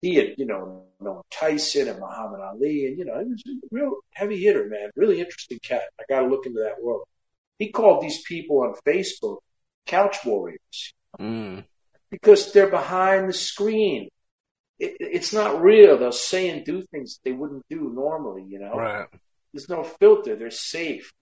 he 0.03 0.15
had, 0.15 0.35
you 0.37 0.45
know, 0.45 0.83
known 0.99 1.21
Tyson 1.31 1.87
and 1.87 1.97
Muhammad 1.97 2.41
Ali 2.41 2.87
and, 2.87 2.97
you 2.99 3.05
know, 3.05 3.17
he 3.23 3.31
was 3.31 3.41
a 3.47 3.67
real 3.71 3.95
heavy 4.11 4.37
hitter, 4.37 4.67
man. 4.67 4.89
Really 4.97 5.21
interesting 5.21 5.59
cat. 5.63 5.83
I 5.97 6.03
got 6.09 6.21
to 6.21 6.27
look 6.27 6.45
into 6.45 6.59
that 6.59 6.83
world. 6.83 7.03
He 7.57 7.69
called 7.69 8.03
these 8.03 8.21
people 8.23 8.63
on 8.63 8.75
Facebook 8.85 9.37
couch 9.87 10.17
warriors 10.25 10.93
Mm. 11.19 11.63
because 12.09 12.51
they're 12.51 12.69
behind 12.71 13.29
the 13.29 13.33
screen. 13.33 14.09
It, 14.79 14.97
it's 14.99 15.31
not 15.31 15.61
real. 15.61 15.97
They'll 15.97 16.11
say 16.11 16.49
and 16.49 16.65
do 16.65 16.81
things 16.81 17.19
they 17.23 17.31
wouldn't 17.31 17.63
do 17.69 17.91
normally, 17.93 18.43
you 18.43 18.59
know? 18.59 18.73
Right. 18.73 19.07
There's 19.53 19.69
no 19.69 19.83
filter. 19.83 20.35
They're 20.35 20.49
safe. 20.51 21.13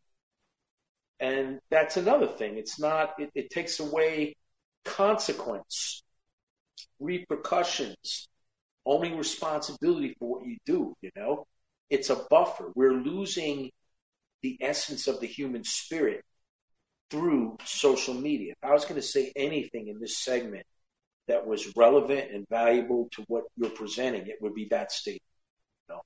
And 1.19 1.59
that's 1.69 1.97
another 1.97 2.25
thing. 2.27 2.57
It's 2.57 2.79
not, 2.79 3.19
it, 3.19 3.29
it 3.36 3.49
takes 3.51 3.79
away 3.79 4.36
consequence, 4.86 6.01
repercussions, 6.99 8.29
owning 8.86 9.17
responsibility 9.17 10.15
for 10.19 10.29
what 10.29 10.47
you 10.47 10.57
do, 10.65 10.95
you 11.01 11.11
know? 11.15 11.45
It's 11.89 12.09
a 12.09 12.15
buffer. 12.29 12.71
We're 12.75 12.93
losing 12.93 13.71
the 14.41 14.57
essence 14.61 15.07
of 15.07 15.19
the 15.19 15.27
human 15.27 15.63
spirit 15.63 16.23
through 17.09 17.57
social 17.65 18.13
media. 18.13 18.53
If 18.53 18.69
I 18.69 18.73
was 18.73 18.86
going 18.86 18.95
to 18.95 19.01
say 19.05 19.32
anything 19.36 19.88
in 19.88 19.99
this 19.99 20.17
segment 20.17 20.65
that 21.27 21.45
was 21.45 21.75
relevant 21.75 22.32
and 22.32 22.47
valuable 22.49 23.09
to 23.13 23.23
what 23.27 23.43
you're 23.57 23.69
presenting, 23.69 24.27
it 24.27 24.41
would 24.41 24.55
be 24.55 24.67
that 24.71 24.91
statement. 24.91 25.21
You 25.89 25.95
know? 25.95 26.01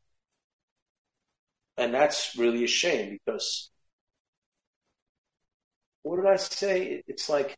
And 1.77 1.93
that's 1.93 2.35
really 2.37 2.63
a 2.63 2.67
shame 2.67 3.17
because 3.23 3.69
what 6.01 6.17
did 6.17 6.25
I 6.25 6.35
say? 6.37 7.03
It's 7.07 7.29
like 7.29 7.55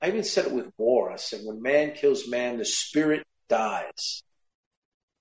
I 0.00 0.08
even 0.08 0.24
said 0.24 0.46
it 0.46 0.52
with 0.52 0.70
war. 0.78 1.10
I 1.10 1.16
said 1.16 1.40
when 1.44 1.60
man 1.60 1.92
kills 1.92 2.28
man, 2.28 2.58
the 2.58 2.64
spirit 2.64 3.24
dies. 3.48 4.22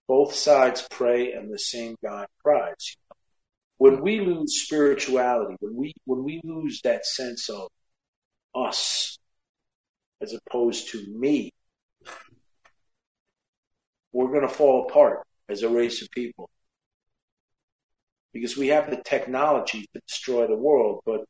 Both 0.08 0.34
sides 0.34 0.88
pray 0.90 1.34
and 1.34 1.52
the 1.52 1.60
same 1.60 1.96
God 2.04 2.28
cries. 2.44 2.96
When 3.78 4.02
we 4.02 4.22
lose 4.22 4.62
spirituality, 4.62 5.56
when 5.60 5.76
we 5.76 5.94
when 6.06 6.24
we 6.24 6.42
lose 6.44 6.82
that 6.82 7.06
sense 7.06 7.50
of 7.50 7.68
us 8.56 9.18
as 10.22 10.34
opposed 10.34 10.90
to 10.90 11.06
me, 11.08 11.52
we're 14.14 14.32
going 14.32 14.42
to 14.42 14.48
fall 14.48 14.88
apart 14.90 15.24
as 15.50 15.64
a 15.64 15.70
race 15.70 16.02
of 16.02 16.10
people. 16.12 16.50
Because 18.34 18.58
we 18.58 18.68
have 18.68 18.90
the 18.90 19.02
technology 19.04 19.86
to 19.94 20.02
destroy 20.08 20.48
the 20.48 20.56
world, 20.56 21.02
but 21.06 21.26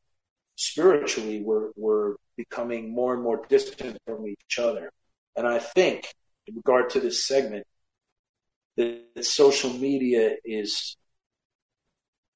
spiritually 0.55 1.41
we're 1.43 1.71
we're 1.75 2.15
becoming 2.37 2.93
more 2.93 3.13
and 3.13 3.23
more 3.23 3.45
distant 3.49 3.97
from 4.05 4.27
each 4.27 4.59
other. 4.59 4.91
And 5.35 5.47
I 5.47 5.59
think, 5.59 6.13
in 6.47 6.55
regard 6.55 6.89
to 6.91 6.99
this 6.99 7.25
segment, 7.25 7.65
that 8.77 9.25
social 9.25 9.73
media 9.73 10.35
is 10.45 10.95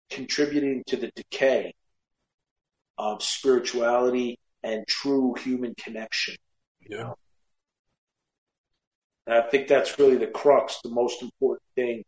contributing 0.09 0.83
to 0.87 0.97
the 0.97 1.11
decay 1.15 1.73
of 2.97 3.23
spirituality 3.23 4.37
and 4.63 4.85
true 4.87 5.33
human 5.35 5.73
connection. 5.75 6.35
Yeah. 6.87 7.13
And 9.25 9.35
I 9.35 9.41
think 9.49 9.67
that's 9.67 9.97
really 9.97 10.17
the 10.17 10.27
crux, 10.27 10.79
the 10.83 10.89
most 10.89 11.21
important 11.21 11.63
thing 11.75 12.03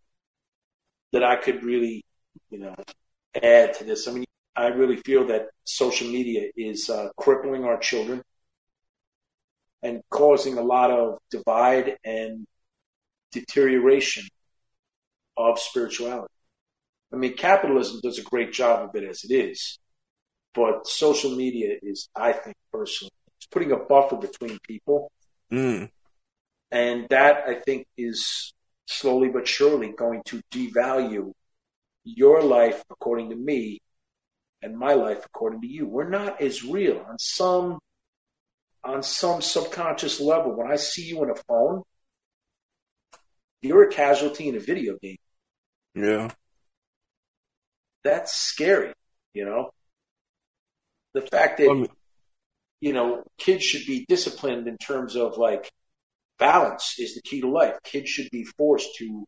that 1.14 1.24
I 1.24 1.36
could 1.36 1.64
really, 1.64 2.04
you 2.49 2.60
know, 2.60 2.76
add 3.41 3.76
to 3.76 3.84
this. 3.84 4.08
I 4.08 4.12
mean, 4.12 4.26
I 4.56 4.68
really 4.68 4.97
feel 4.97 5.28
that 5.28 5.47
social 5.64 6.08
media 6.08 6.49
is 6.56 6.89
uh, 6.89 7.10
crippling 7.18 7.64
our 7.64 7.78
children 7.78 8.22
and 9.84 10.01
causing 10.09 10.57
a 10.57 10.63
lot 10.63 10.89
of 10.89 11.19
divide 11.29 11.97
and 12.05 12.47
deterioration 13.34 14.23
of 15.36 15.59
spirituality. 15.59 16.34
I 17.13 17.17
mean, 17.17 17.36
capitalism 17.36 17.99
does 18.01 18.17
a 18.17 18.23
great 18.23 18.53
job 18.53 18.89
of 18.89 18.95
it 18.95 19.07
as 19.07 19.23
it 19.23 19.34
is, 19.34 19.77
but 20.55 20.88
social 20.88 21.36
media 21.36 21.75
is, 21.81 22.09
I 22.15 22.31
think, 22.31 22.55
personally, 22.71 23.11
it's 23.38 23.47
putting 23.47 23.71
a 23.71 23.77
buffer 23.77 24.15
between 24.15 24.57
people. 24.65 25.11
Mm. 25.51 25.89
And 26.71 27.07
that, 27.09 27.43
I 27.47 27.55
think, 27.55 27.86
is 27.97 28.53
slowly 28.88 29.29
but 29.29 29.47
surely 29.47 29.89
going 29.89 30.21
to 30.25 30.41
devalue 30.51 31.31
your 32.03 32.41
life 32.41 32.84
according 32.89 33.29
to 33.29 33.36
me 33.36 33.79
and 34.61 34.77
my 34.77 34.93
life 34.93 35.23
according 35.25 35.61
to 35.61 35.67
you. 35.67 35.86
We're 35.86 36.09
not 36.09 36.41
as 36.41 36.63
real 36.63 37.05
on 37.07 37.19
some 37.19 37.79
on 38.84 39.03
some 39.03 39.41
subconscious 39.41 40.19
level. 40.19 40.55
When 40.55 40.71
I 40.71 40.75
see 40.75 41.03
you 41.03 41.21
on 41.21 41.29
a 41.29 41.36
phone, 41.36 41.84
you're 43.61 43.84
a 43.84 43.91
casualty 43.91 44.49
in 44.49 44.55
a 44.55 44.59
video 44.59 44.97
game. 45.01 45.17
Yeah. 45.95 46.31
That's 48.03 48.34
scary, 48.36 48.93
you 49.34 49.45
know. 49.45 49.71
The 51.13 51.21
fact 51.21 51.59
that 51.59 51.69
Um, 51.69 51.88
you 52.81 52.91
know 52.91 53.23
kids 53.38 53.63
should 53.63 53.86
be 53.86 54.05
disciplined 54.09 54.67
in 54.67 54.77
terms 54.77 55.15
of 55.15 55.38
like 55.38 55.71
balance 56.39 56.95
is 56.99 57.15
the 57.15 57.21
key 57.21 57.41
to 57.41 57.49
life. 57.49 57.77
Kids 57.84 58.09
should 58.09 58.29
be 58.31 58.43
forced 58.43 58.95
to, 58.97 59.25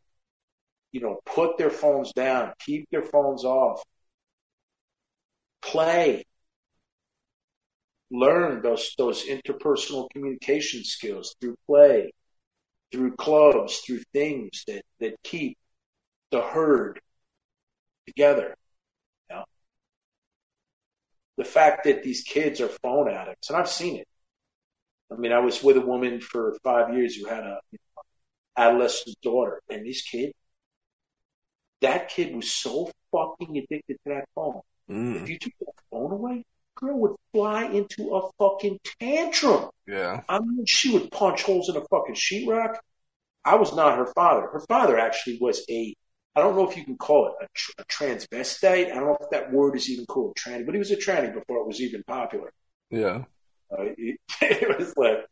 you 0.92 1.02
know, 1.02 1.20
put 1.26 1.58
their 1.58 1.70
phones 1.70 2.12
down, 2.12 2.52
keep 2.60 2.90
their 2.90 3.04
phones 3.04 3.46
off, 3.46 3.82
play, 5.62 6.26
learn 8.12 8.62
those 8.62 8.94
those 8.98 9.26
interpersonal 9.26 10.10
communication 10.12 10.84
skills 10.84 11.36
through 11.42 11.56
play, 11.68 12.12
through 12.92 13.16
clubs, 13.16 13.80
through 13.80 14.02
things 14.14 14.64
that 14.68 14.84
that 15.00 15.16
keep 15.24 15.58
the 16.32 16.42
herd 16.42 17.00
together. 18.08 18.56
You 19.30 19.36
know? 19.38 19.46
The 21.38 21.46
fact 21.46 21.86
that 21.86 22.04
these 22.04 22.24
kids 22.24 22.62
are 22.62 22.70
phone 22.70 23.10
addicts, 23.10 23.50
and 23.50 23.58
I've 23.58 23.70
seen 23.70 23.98
it. 23.98 24.08
I 25.12 25.16
mean, 25.16 25.32
I 25.32 25.40
was 25.40 25.64
with 25.64 25.78
a 25.78 25.82
woman 25.82 26.20
for 26.20 26.58
five 26.64 26.94
years 26.96 27.16
who 27.16 27.28
had 27.28 27.44
a 27.44 27.60
you 27.72 27.78
know, 27.96 28.02
adolescent 28.58 29.16
daughter, 29.22 29.62
and 29.70 29.86
this 29.86 30.02
kid, 30.02 30.34
that 31.82 32.10
kid 32.10 32.36
was 32.36 32.52
so 32.52 32.92
fucking 33.12 33.58
addicted 33.58 33.98
to 34.06 34.10
that 34.14 34.26
phone. 34.34 34.62
If 35.14 35.24
Mm. 35.24 35.30
you 35.30 35.40
took 35.40 35.54
that 35.60 35.74
phone 35.92 36.12
away, 36.12 36.44
girl 36.76 37.00
would 37.00 37.16
fly 37.34 37.66
into 37.66 38.16
a 38.16 38.30
fucking 38.40 38.80
tantrum. 39.00 39.70
Yeah. 39.88 40.22
I 40.30 40.40
mean, 40.40 40.66
she 40.68 40.92
would 40.94 41.12
punch 41.12 41.44
holes 41.44 41.70
in 41.70 41.76
a 41.78 41.82
fucking 41.82 42.16
sheetrock. 42.16 42.78
I 43.44 43.56
was 43.56 43.76
not 43.76 43.98
her 43.98 44.08
father. 44.14 44.48
Her 44.48 44.62
father 44.68 44.98
actually 44.98 45.38
was 45.40 45.64
a, 45.70 45.96
I 46.36 46.42
don't 46.42 46.56
know 46.56 46.70
if 46.70 46.76
you 46.78 46.84
can 46.84 46.98
call 46.98 47.28
it 47.28 47.46
a, 47.46 47.48
tr- 47.54 47.72
a 47.80 47.86
transvestite. 47.86 48.92
I 48.92 48.96
don't 48.96 49.06
know 49.06 49.18
if 49.22 49.30
that 49.32 49.52
word 49.52 49.76
is 49.76 49.90
even 49.90 50.06
called 50.06 50.36
tranny, 50.36 50.66
but 50.66 50.74
he 50.74 50.80
was 50.80 50.92
a 50.92 50.98
tranny 50.98 51.34
before 51.34 51.58
it 51.60 51.68
was 51.68 51.80
even 51.82 52.04
popular. 52.08 52.52
Yeah. 52.90 53.24
Uh, 53.72 53.84
it, 53.98 54.20
it 54.42 54.78
was 54.78 54.94
like, 54.98 55.26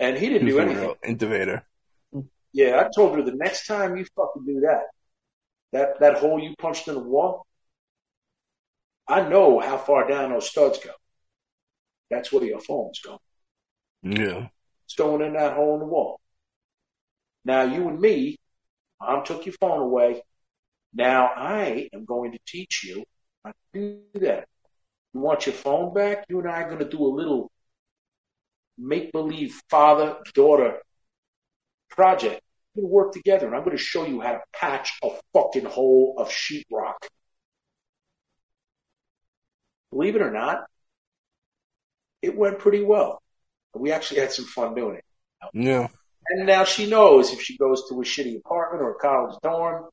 and 0.00 0.16
he 0.16 0.28
didn't 0.28 0.46
He's 0.46 0.54
do 0.54 0.60
anything. 0.60 0.94
innovator. 1.04 1.64
Yeah, 2.52 2.80
I 2.80 2.88
told 2.94 3.16
her 3.16 3.22
the 3.22 3.34
next 3.34 3.66
time 3.66 3.96
you 3.96 4.06
fucking 4.16 4.44
do 4.46 4.60
that, 4.60 4.82
that 5.72 6.00
that 6.00 6.18
hole 6.18 6.40
you 6.40 6.54
punched 6.58 6.88
in 6.88 6.94
the 6.94 7.00
wall, 7.00 7.44
I 9.08 9.26
know 9.26 9.58
how 9.58 9.78
far 9.78 10.06
down 10.06 10.30
those 10.30 10.50
studs 10.50 10.78
go. 10.78 10.90
That's 12.10 12.30
where 12.30 12.44
your 12.44 12.60
phone's 12.60 13.00
going. 13.00 13.18
Yeah. 14.02 14.48
It's 14.84 14.94
going 14.96 15.22
in 15.22 15.34
that 15.34 15.54
hole 15.54 15.74
in 15.74 15.80
the 15.80 15.86
wall. 15.86 16.20
Now 17.44 17.62
you 17.62 17.88
and 17.88 18.00
me, 18.00 18.36
mom 19.00 19.24
took 19.24 19.46
your 19.46 19.54
phone 19.60 19.80
away. 19.80 20.22
Now 20.94 21.30
I 21.34 21.88
am 21.92 22.04
going 22.04 22.32
to 22.32 22.38
teach 22.46 22.84
you 22.84 23.04
how 23.44 23.52
to 23.52 23.56
do 23.72 24.20
that. 24.20 24.46
You 25.14 25.20
want 25.20 25.46
your 25.46 25.54
phone 25.54 25.94
back? 25.94 26.26
You 26.28 26.40
and 26.40 26.48
I 26.48 26.62
are 26.62 26.68
going 26.68 26.78
to 26.78 26.88
do 26.88 27.04
a 27.04 27.08
little 27.08 27.50
make 28.76 29.12
believe 29.12 29.60
father 29.68 30.16
daughter 30.34 30.78
project. 31.90 32.40
We're 32.74 32.82
going 32.82 32.90
to 32.90 32.94
work 32.94 33.12
together 33.12 33.46
and 33.46 33.56
I'm 33.56 33.64
going 33.64 33.76
to 33.76 33.82
show 33.82 34.04
you 34.06 34.20
how 34.20 34.32
to 34.32 34.40
patch 34.52 34.92
a 35.02 35.10
fucking 35.32 35.64
hole 35.64 36.14
of 36.18 36.28
sheetrock. 36.28 36.94
Believe 39.90 40.16
it 40.16 40.22
or 40.22 40.30
not, 40.30 40.66
it 42.22 42.36
went 42.36 42.58
pretty 42.58 42.82
well. 42.82 43.22
We 43.74 43.92
actually 43.92 44.20
had 44.20 44.32
some 44.32 44.44
fun 44.44 44.74
doing 44.74 44.96
it. 44.96 45.04
Yeah. 45.52 45.88
And 46.28 46.46
now 46.46 46.64
she 46.64 46.88
knows 46.88 47.32
if 47.32 47.40
she 47.40 47.56
goes 47.56 47.88
to 47.88 47.94
a 47.94 48.04
shitty 48.04 48.38
apartment 48.38 48.82
or 48.82 48.92
a 48.92 48.98
college 48.98 49.36
dorm, 49.42 49.86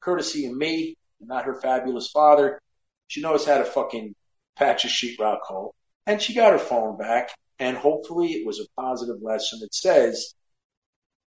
courtesy 0.00 0.46
of 0.46 0.56
me, 0.56 0.96
not 1.20 1.44
her 1.44 1.60
fabulous 1.60 2.08
father, 2.08 2.60
she 3.08 3.20
knows 3.20 3.44
how 3.44 3.58
to 3.58 3.64
fucking 3.64 4.14
patch 4.56 4.84
a 4.84 4.88
sheetrock 4.88 5.40
hole. 5.42 5.74
And 6.06 6.22
she 6.22 6.34
got 6.34 6.52
her 6.52 6.58
phone 6.58 6.96
back, 6.96 7.30
and 7.58 7.76
hopefully 7.76 8.28
it 8.28 8.46
was 8.46 8.60
a 8.60 8.80
positive 8.80 9.20
lesson 9.20 9.60
that 9.60 9.74
says, 9.74 10.34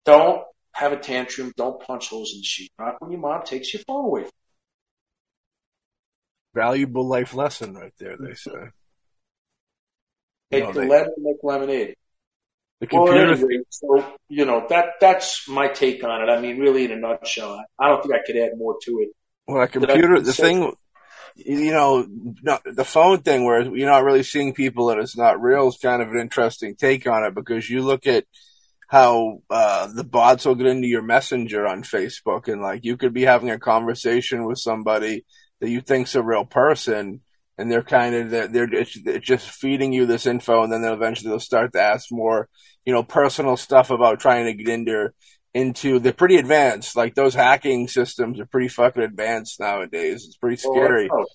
don't 0.06 0.44
have 0.72 0.94
a 0.94 0.98
tantrum, 0.98 1.54
don't 1.58 1.82
punch 1.82 2.10
holes 2.10 2.34
in 2.34 2.40
the 2.40 2.46
sheetrock 2.46 2.96
when 3.00 3.12
your 3.12 3.20
mom 3.20 3.44
takes 3.44 3.74
your 3.74 3.84
phone 3.84 4.06
away. 4.06 4.22
from 4.22 4.32
Valuable 6.54 7.08
life 7.08 7.34
lesson 7.34 7.76
right 7.76 7.94
there, 8.00 8.18
they 8.20 8.34
say. 8.34 8.52
You 8.52 8.72
Take 10.52 10.64
know, 10.64 10.74
the 10.74 10.88
lemon 10.88 11.14
and 11.16 11.26
make 11.26 11.38
lemonade. 11.44 11.96
The 12.80 12.88
Well, 12.92 13.08
computer 13.08 13.34
anyway, 13.34 13.64
so 13.70 14.06
you 14.30 14.46
know 14.46 14.66
that 14.70 14.94
that's 15.02 15.48
my 15.50 15.68
take 15.68 16.04
on 16.04 16.22
it. 16.22 16.32
I 16.32 16.40
mean, 16.40 16.60
really, 16.60 16.86
in 16.86 16.92
a 16.92 16.96
nutshell, 16.96 17.62
I, 17.78 17.90
don't 17.90 18.02
think 18.02 18.16
I 18.16 18.26
could 18.26 18.38
add 18.38 18.58
more 18.58 18.78
to 18.84 19.00
it. 19.00 19.10
Well, 19.48 19.62
a 19.62 19.68
computer, 19.68 20.20
the 20.22 20.32
thing, 20.32 20.74
you 21.36 21.72
know, 21.72 22.08
not, 22.42 22.62
the 22.64 22.86
phone 22.86 23.22
thing 23.22 23.44
where 23.44 23.62
you're 23.62 23.90
not 23.90 24.04
really 24.04 24.24
seeing 24.24 24.54
people 24.54 24.90
and 24.92 25.02
it's 25.02 25.18
not 25.18 25.42
real 25.42 25.68
is 25.68 25.78
kind 25.78 26.02
of 26.02 26.10
an 26.10 26.20
interesting 26.20 26.76
take 26.76 27.06
on 27.06 27.26
it 27.26 27.36
because 27.36 27.70
you 27.70 27.82
look 27.82 28.08
at 28.08 28.26
how 28.88 29.42
uh, 29.50 29.88
the 29.94 30.04
bots 30.04 30.46
will 30.46 30.56
get 30.56 30.68
into 30.68 30.88
your 30.88 31.04
messenger 31.04 31.68
on 31.68 31.84
Facebook 31.84 32.48
and 32.48 32.62
like 32.62 32.86
you 32.86 32.98
could 32.98 33.14
be 33.14 33.24
having 33.24 33.52
a 33.52 33.60
conversation 33.60 34.46
with 34.46 34.58
somebody 34.58 35.26
that 35.60 35.70
you 35.70 35.82
think's 35.82 36.16
a 36.16 36.24
real 36.24 36.46
person 36.46 37.22
and 37.58 37.72
they're 37.72 37.84
kind 37.84 38.16
of 38.16 38.30
they're, 38.30 38.68
they're 38.68 39.20
just 39.20 39.50
feeding 39.50 39.92
you 39.92 40.06
this 40.06 40.26
info 40.26 40.64
and 40.64 40.72
then 40.72 40.82
they'll 40.82 40.94
eventually 40.94 41.30
they'll 41.30 41.40
start 41.40 41.74
to 41.74 41.82
ask 41.82 42.08
more 42.12 42.48
you 42.86 42.94
know 42.94 43.04
personal 43.04 43.58
stuff 43.58 43.90
about 43.90 44.20
trying 44.20 44.46
to 44.46 44.54
get 44.54 44.70
into 44.70 45.12
into 45.54 46.00
they're 46.00 46.14
pretty 46.14 46.38
advanced. 46.38 46.96
Like 46.96 47.16
those 47.16 47.34
hacking 47.34 47.88
systems 47.88 48.40
are 48.40 48.46
pretty 48.46 48.68
fucking 48.68 49.04
advanced 49.04 49.60
nowadays. 49.60 50.26
It's 50.26 50.38
pretty 50.38 50.62
oh, 50.66 50.74
scary. 50.74 51.10
Oh, 51.12 51.26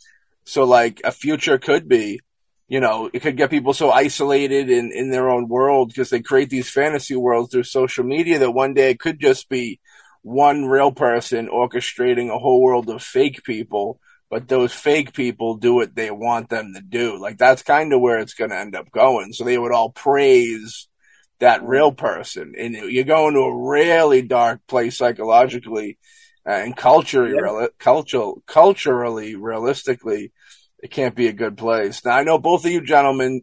so 0.44 0.64
like 0.64 1.00
a 1.04 1.12
future 1.12 1.58
could 1.58 1.88
be, 1.88 2.20
you 2.68 2.80
know, 2.80 3.10
it 3.12 3.20
could 3.20 3.36
get 3.36 3.50
people 3.50 3.72
so 3.74 3.90
isolated 3.90 4.70
in, 4.70 4.92
in 4.92 5.10
their 5.10 5.30
own 5.30 5.48
world 5.48 5.88
because 5.88 6.10
they 6.10 6.20
create 6.20 6.50
these 6.50 6.70
fantasy 6.70 7.16
worlds 7.16 7.50
through 7.52 7.64
social 7.64 8.04
media 8.04 8.38
that 8.38 8.50
one 8.50 8.74
day 8.74 8.90
it 8.90 9.00
could 9.00 9.20
just 9.20 9.48
be 9.48 9.80
one 10.22 10.64
real 10.64 10.92
person 10.92 11.48
orchestrating 11.48 12.34
a 12.34 12.38
whole 12.38 12.62
world 12.62 12.88
of 12.88 13.02
fake 13.02 13.42
people, 13.44 14.00
but 14.34 14.48
those 14.48 14.72
fake 14.72 15.12
people 15.12 15.54
do 15.54 15.74
what 15.74 15.94
they 15.94 16.10
want 16.10 16.48
them 16.48 16.74
to 16.74 16.80
do. 16.80 17.20
Like 17.20 17.38
that's 17.38 17.62
kind 17.62 17.92
of 17.92 18.00
where 18.00 18.18
it's 18.18 18.34
going 18.34 18.50
to 18.50 18.58
end 18.58 18.74
up 18.74 18.90
going. 18.90 19.32
So 19.32 19.44
they 19.44 19.56
would 19.56 19.70
all 19.70 19.90
praise 19.90 20.88
that 21.38 21.62
real 21.62 21.92
person 21.92 22.54
and 22.58 22.74
you're 22.74 23.04
going 23.04 23.34
to 23.34 23.42
a 23.42 23.56
really 23.56 24.22
dark 24.22 24.60
place 24.66 24.98
psychologically 24.98 25.98
uh, 26.44 26.50
and 26.50 26.76
culturally, 26.76 27.36
Yeah. 27.40 27.68
cultural, 27.78 28.42
culturally, 28.48 29.36
realistically, 29.36 30.32
it 30.82 30.90
can't 30.90 31.14
be 31.14 31.28
a 31.28 31.32
good 31.32 31.56
place. 31.56 32.04
Now 32.04 32.16
I 32.16 32.24
know 32.24 32.38
both 32.38 32.64
of 32.64 32.72
you 32.72 32.80
gentlemen 32.80 33.42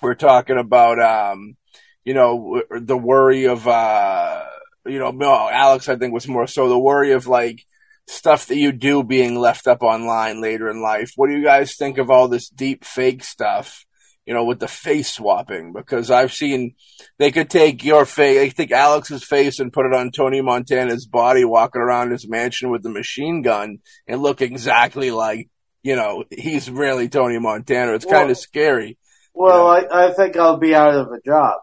were 0.00 0.14
talking 0.14 0.56
about, 0.56 0.98
um, 0.98 1.58
you 2.06 2.14
know, 2.14 2.62
the 2.70 2.96
worry 2.96 3.48
of, 3.48 3.68
uh, 3.68 4.44
you 4.86 4.98
know, 4.98 5.10
no, 5.10 5.50
Alex, 5.50 5.90
I 5.90 5.96
think 5.96 6.14
was 6.14 6.26
more 6.26 6.46
so 6.46 6.70
the 6.70 6.78
worry 6.78 7.12
of 7.12 7.26
like 7.26 7.66
stuff 8.06 8.46
that 8.46 8.56
you 8.56 8.72
do 8.72 9.02
being 9.02 9.36
left 9.36 9.66
up 9.66 9.82
online 9.82 10.40
later 10.40 10.68
in 10.68 10.80
life. 10.80 11.12
What 11.16 11.28
do 11.28 11.36
you 11.36 11.44
guys 11.44 11.76
think 11.76 11.98
of 11.98 12.10
all 12.10 12.28
this 12.28 12.48
deep 12.48 12.84
fake 12.84 13.24
stuff? 13.24 13.84
You 14.24 14.34
know, 14.34 14.44
with 14.44 14.58
the 14.58 14.66
face 14.66 15.12
swapping, 15.12 15.72
because 15.72 16.10
I've 16.10 16.32
seen 16.32 16.74
they 17.16 17.30
could 17.30 17.48
take 17.48 17.84
your 17.84 18.04
face, 18.04 18.38
they 18.38 18.50
take 18.50 18.72
Alex's 18.72 19.22
face 19.22 19.60
and 19.60 19.72
put 19.72 19.86
it 19.86 19.94
on 19.94 20.10
Tony 20.10 20.40
Montana's 20.40 21.06
body 21.06 21.44
walking 21.44 21.80
around 21.80 22.10
his 22.10 22.28
mansion 22.28 22.70
with 22.70 22.82
the 22.82 22.90
machine 22.90 23.42
gun 23.42 23.78
and 24.08 24.20
look 24.20 24.42
exactly 24.42 25.12
like, 25.12 25.48
you 25.84 25.94
know, 25.94 26.24
he's 26.28 26.68
really 26.68 27.08
Tony 27.08 27.38
Montana. 27.38 27.92
It's 27.94 28.04
Well- 28.04 28.14
kind 28.18 28.30
of 28.32 28.36
scary. 28.36 28.98
Well, 29.32 29.68
I, 29.68 29.84
I 29.92 30.12
think 30.14 30.36
I'll 30.36 30.56
be 30.58 30.74
out 30.74 30.94
of 30.94 31.08
a 31.08 31.20
job. 31.24 31.60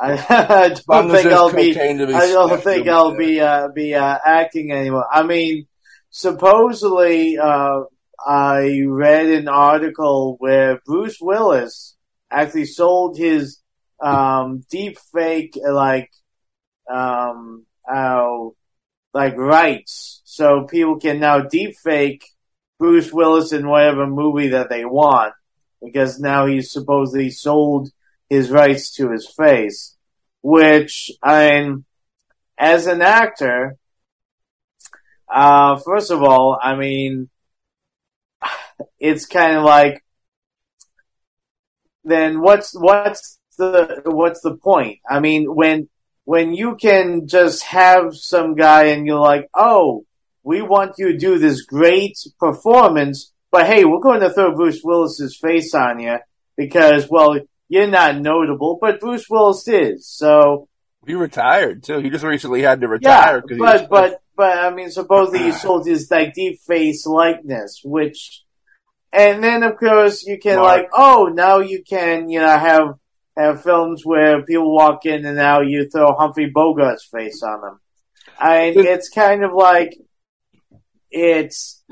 I, 0.00 0.12
I 0.12 0.68
don't 0.88 1.10
think 1.10 1.26
I'll 1.26 1.52
be. 1.52 1.74
be 1.74 1.80
I 1.80 2.26
don't 2.26 2.62
think 2.62 2.88
I'll 2.88 3.16
be 3.16 3.40
uh, 3.40 3.68
be 3.68 3.94
uh, 3.94 4.18
acting 4.24 4.72
anymore. 4.72 5.06
I 5.12 5.22
mean, 5.22 5.66
supposedly, 6.10 7.36
uh, 7.38 7.82
I 8.26 8.82
read 8.86 9.26
an 9.26 9.48
article 9.48 10.36
where 10.38 10.80
Bruce 10.86 11.18
Willis 11.20 11.96
actually 12.30 12.66
sold 12.66 13.18
his 13.18 13.60
um, 14.00 14.64
deep 14.70 14.98
fake, 15.12 15.58
like, 15.62 16.10
um, 16.90 17.66
uh, 17.90 18.48
like 19.12 19.36
rights, 19.36 20.22
so 20.24 20.64
people 20.64 20.98
can 20.98 21.20
now 21.20 21.40
deep 21.40 21.76
fake 21.82 22.24
Bruce 22.78 23.12
Willis 23.12 23.52
in 23.52 23.68
whatever 23.68 24.06
movie 24.06 24.48
that 24.48 24.70
they 24.70 24.84
want, 24.84 25.34
because 25.82 26.18
now 26.18 26.46
he's 26.46 26.72
supposedly 26.72 27.30
sold 27.30 27.90
his 28.30 28.50
rights 28.50 28.94
to 28.94 29.10
his 29.10 29.28
face. 29.28 29.96
Which 30.42 31.10
I 31.22 31.50
mean, 31.50 31.84
as 32.56 32.86
an 32.86 33.02
actor, 33.02 33.76
uh, 35.28 35.76
first 35.76 36.10
of 36.10 36.22
all, 36.22 36.58
I 36.62 36.76
mean, 36.76 37.28
it's 38.98 39.26
kind 39.26 39.56
of 39.56 39.64
like, 39.64 40.02
then 42.04 42.40
what's 42.40 42.72
what's 42.74 43.38
the 43.58 44.00
what's 44.06 44.40
the 44.40 44.56
point? 44.56 45.00
I 45.08 45.20
mean, 45.20 45.54
when 45.54 45.90
when 46.24 46.54
you 46.54 46.76
can 46.76 47.26
just 47.26 47.62
have 47.64 48.14
some 48.14 48.54
guy 48.54 48.84
and 48.86 49.06
you're 49.06 49.20
like, 49.20 49.48
oh, 49.52 50.04
we 50.42 50.62
want 50.62 50.94
you 50.96 51.12
to 51.12 51.18
do 51.18 51.38
this 51.38 51.62
great 51.62 52.16
performance, 52.38 53.32
but 53.50 53.66
hey, 53.66 53.84
we're 53.84 54.00
going 54.00 54.20
to 54.20 54.30
throw 54.30 54.54
Bruce 54.54 54.80
Willis's 54.82 55.36
face 55.36 55.74
on 55.74 56.00
you 56.00 56.18
because, 56.56 57.08
well, 57.10 57.38
you're 57.70 57.86
not 57.86 58.20
notable, 58.20 58.78
but 58.80 58.98
Bruce 58.98 59.30
Willis 59.30 59.66
is. 59.68 60.06
So 60.06 60.68
he 61.06 61.14
retired 61.14 61.84
too. 61.84 62.00
He 62.00 62.10
just 62.10 62.24
recently 62.24 62.62
had 62.62 62.80
to 62.80 62.88
retire. 62.88 63.42
Yeah, 63.48 63.56
but 63.58 63.88
but 63.88 64.22
but 64.36 64.58
I 64.58 64.74
mean, 64.74 64.90
supposedly 64.90 65.44
he 65.44 65.52
sold 65.52 65.86
his 65.86 66.10
like 66.10 66.34
deep 66.34 66.58
face 66.66 67.06
likeness, 67.06 67.80
which, 67.84 68.42
and 69.12 69.42
then 69.42 69.62
of 69.62 69.76
course 69.78 70.24
you 70.26 70.38
can 70.38 70.56
Mark. 70.56 70.78
like, 70.78 70.88
oh, 70.92 71.30
now 71.32 71.60
you 71.60 71.84
can 71.88 72.28
you 72.28 72.40
know 72.40 72.58
have 72.58 72.94
have 73.36 73.62
films 73.62 74.04
where 74.04 74.42
people 74.42 74.74
walk 74.74 75.06
in 75.06 75.24
and 75.24 75.36
now 75.36 75.60
you 75.60 75.88
throw 75.88 76.12
Humphrey 76.12 76.52
Bogart's 76.52 77.06
face 77.06 77.40
on 77.44 77.60
them. 77.60 77.80
I 78.36 78.72
mean, 78.72 78.84
it's 78.84 79.10
kind 79.10 79.44
of 79.44 79.52
like 79.54 79.96
it's. 81.08 81.84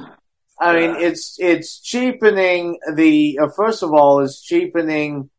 I 0.60 0.74
mean, 0.74 0.96
it's 0.96 1.36
it's 1.38 1.80
cheapening 1.80 2.80
the. 2.92 3.38
Uh, 3.40 3.48
first 3.56 3.84
of 3.84 3.92
all, 3.92 4.24
it's 4.24 4.42
cheapening 4.42 5.30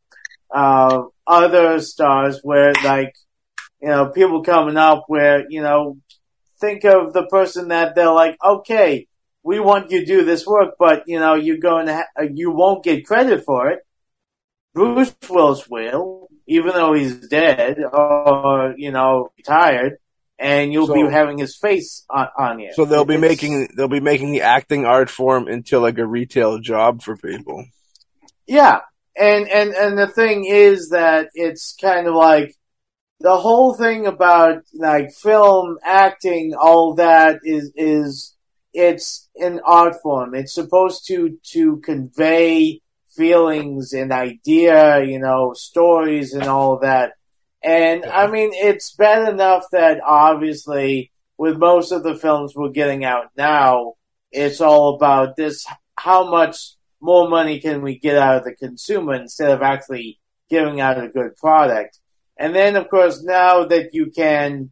uh, 0.53 1.03
other 1.27 1.79
stars 1.79 2.39
where 2.43 2.73
like 2.83 3.13
you 3.81 3.89
know 3.89 4.09
people 4.09 4.43
coming 4.43 4.77
up 4.77 5.05
where 5.07 5.45
you 5.49 5.61
know 5.61 5.97
think 6.59 6.83
of 6.83 7.13
the 7.13 7.25
person 7.27 7.69
that 7.69 7.95
they're 7.95 8.11
like, 8.11 8.37
okay, 8.43 9.07
we 9.43 9.59
want 9.59 9.91
you 9.91 10.01
to 10.01 10.05
do 10.05 10.25
this 10.25 10.45
work, 10.45 10.75
but 10.77 11.03
you 11.07 11.19
know 11.19 11.35
you're 11.35 11.57
going 11.57 11.85
to 11.87 11.95
ha- 11.95 12.23
you 12.33 12.51
won't 12.51 12.83
get 12.83 13.05
credit 13.05 13.43
for 13.45 13.69
it 13.69 13.79
Bruce 14.73 15.15
Willis 15.29 15.67
will, 15.67 16.29
even 16.47 16.73
though 16.73 16.93
he's 16.93 17.27
dead 17.27 17.79
or 17.79 18.75
you 18.77 18.91
know 18.91 19.31
retired, 19.37 19.97
and 20.37 20.71
you'll 20.71 20.87
so, 20.87 20.93
be 20.93 21.01
having 21.11 21.37
his 21.37 21.57
face 21.57 22.05
on, 22.09 22.27
on 22.37 22.59
you. 22.59 22.71
So 22.73 22.85
they'll 22.85 23.05
be 23.05 23.15
it's, 23.15 23.21
making 23.21 23.69
they'll 23.75 23.87
be 23.87 23.99
making 23.99 24.31
the 24.31 24.41
acting 24.41 24.85
art 24.85 25.09
form 25.09 25.47
into 25.47 25.79
like 25.79 25.97
a 25.97 26.05
retail 26.05 26.59
job 26.59 27.01
for 27.01 27.17
people. 27.17 27.65
Yeah, 28.47 28.81
and 29.19 29.49
and 29.49 29.73
and 29.73 29.97
the 29.97 30.07
thing 30.07 30.45
is 30.45 30.89
that 30.89 31.29
it's 31.33 31.75
kind 31.79 32.07
of 32.07 32.15
like 32.15 32.55
the 33.19 33.37
whole 33.37 33.73
thing 33.73 34.07
about 34.07 34.63
like 34.73 35.11
film 35.11 35.77
acting, 35.83 36.53
all 36.59 36.95
that 36.95 37.39
is 37.43 37.71
is 37.75 38.35
it's 38.73 39.29
an 39.35 39.59
art 39.65 39.95
form. 40.01 40.35
It's 40.35 40.53
supposed 40.53 41.05
to 41.07 41.37
to 41.51 41.77
convey 41.77 42.81
feelings 43.15 43.91
and 43.93 44.13
idea, 44.13 45.03
you 45.03 45.19
know, 45.19 45.53
stories 45.53 46.33
and 46.33 46.45
all 46.45 46.79
that. 46.79 47.13
And 47.61 48.05
I 48.05 48.27
mean, 48.27 48.51
it's 48.53 48.95
bad 48.95 49.27
enough 49.27 49.65
that 49.73 49.99
obviously 50.05 51.11
with 51.37 51.57
most 51.57 51.91
of 51.91 52.03
the 52.03 52.15
films 52.15 52.53
we're 52.55 52.69
getting 52.69 53.03
out 53.03 53.25
now, 53.35 53.95
it's 54.31 54.61
all 54.61 54.95
about 54.95 55.35
this, 55.35 55.65
how 55.97 56.29
much 56.29 56.75
more 57.01 57.29
money 57.29 57.59
can 57.59 57.81
we 57.81 57.97
get 57.99 58.17
out 58.17 58.37
of 58.37 58.43
the 58.43 58.55
consumer 58.55 59.15
instead 59.15 59.51
of 59.51 59.61
actually 59.61 60.19
giving 60.49 60.81
out 60.81 61.03
a 61.03 61.07
good 61.07 61.35
product. 61.37 61.99
And 62.37 62.55
then 62.55 62.75
of 62.75 62.89
course 62.89 63.23
now 63.23 63.65
that 63.65 63.93
you 63.93 64.11
can 64.11 64.71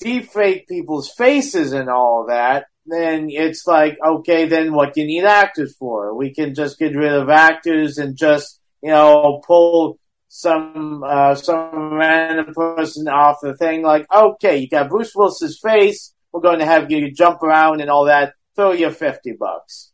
defake 0.00 0.66
people's 0.66 1.10
faces 1.10 1.72
and 1.72 1.88
all 1.88 2.26
that, 2.28 2.66
then 2.86 3.28
it's 3.30 3.66
like, 3.66 3.98
okay, 4.04 4.46
then 4.46 4.72
what 4.72 4.94
do 4.94 5.02
you 5.02 5.06
need 5.06 5.24
actors 5.24 5.76
for? 5.76 6.14
We 6.16 6.34
can 6.34 6.54
just 6.54 6.78
get 6.78 6.96
rid 6.96 7.12
of 7.12 7.28
actors 7.28 7.98
and 7.98 8.16
just, 8.16 8.58
you 8.82 8.90
know, 8.90 9.40
pull 9.46 9.98
some, 10.28 11.02
uh, 11.06 11.34
some 11.34 11.94
random 11.94 12.52
person 12.54 13.08
off 13.08 13.36
the 13.42 13.56
thing. 13.56 13.82
Like, 13.82 14.06
okay, 14.12 14.58
you 14.58 14.68
got 14.68 14.88
Bruce 14.88 15.14
Willis's 15.14 15.60
face. 15.62 16.14
We're 16.32 16.40
going 16.40 16.60
to 16.60 16.66
have 16.66 16.90
you 16.90 17.10
jump 17.12 17.42
around 17.42 17.80
and 17.80 17.90
all 17.90 18.06
that. 18.06 18.34
Throw 18.56 18.72
you 18.72 18.90
50 18.90 19.32
bucks. 19.38 19.92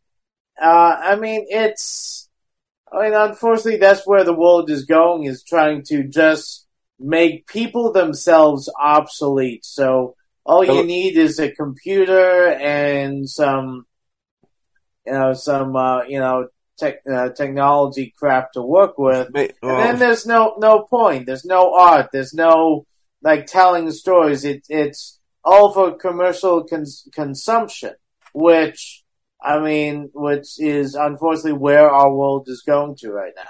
Uh, 0.61 0.95
I 0.99 1.15
mean, 1.15 1.45
it's, 1.49 2.29
I 2.91 3.03
mean, 3.03 3.13
unfortunately, 3.13 3.77
that's 3.77 4.05
where 4.05 4.23
the 4.23 4.33
world 4.33 4.69
is 4.69 4.85
going, 4.85 5.25
is 5.25 5.43
trying 5.43 5.83
to 5.87 6.03
just 6.03 6.65
make 6.99 7.47
people 7.47 7.91
themselves 7.91 8.71
obsolete. 8.81 9.65
So, 9.65 10.15
all 10.45 10.63
you 10.63 10.83
need 10.85 11.17
is 11.17 11.39
a 11.39 11.51
computer 11.51 12.47
and 12.47 13.29
some, 13.29 13.85
you 15.05 15.11
know, 15.11 15.33
some, 15.33 15.75
uh, 15.75 16.03
you 16.03 16.19
know, 16.19 16.47
tech, 16.79 17.01
uh, 17.11 17.29
technology 17.29 18.13
crap 18.17 18.53
to 18.53 18.61
work 18.61 18.97
with. 18.97 19.29
and 19.69 19.79
then 19.79 19.99
there's 19.99 20.25
no, 20.25 20.55
no 20.57 20.83
point. 20.83 21.25
There's 21.25 21.45
no 21.45 21.73
art. 21.73 22.09
There's 22.13 22.33
no, 22.33 22.85
like, 23.21 23.45
telling 23.45 23.91
stories. 23.91 24.45
It, 24.45 24.65
it's 24.69 25.19
all 25.43 25.73
for 25.73 25.97
commercial 25.97 26.63
cons- 26.63 27.07
consumption, 27.13 27.95
which, 28.33 29.03
I 29.47 29.59
mean, 29.59 30.09
which 30.13 30.59
is 30.59 30.95
unfortunately 30.95 31.53
where 31.53 31.89
our 31.89 32.13
world 32.13 32.47
is 32.49 32.63
going 32.65 32.95
to 32.97 33.11
right 33.11 33.33
now. 33.35 33.43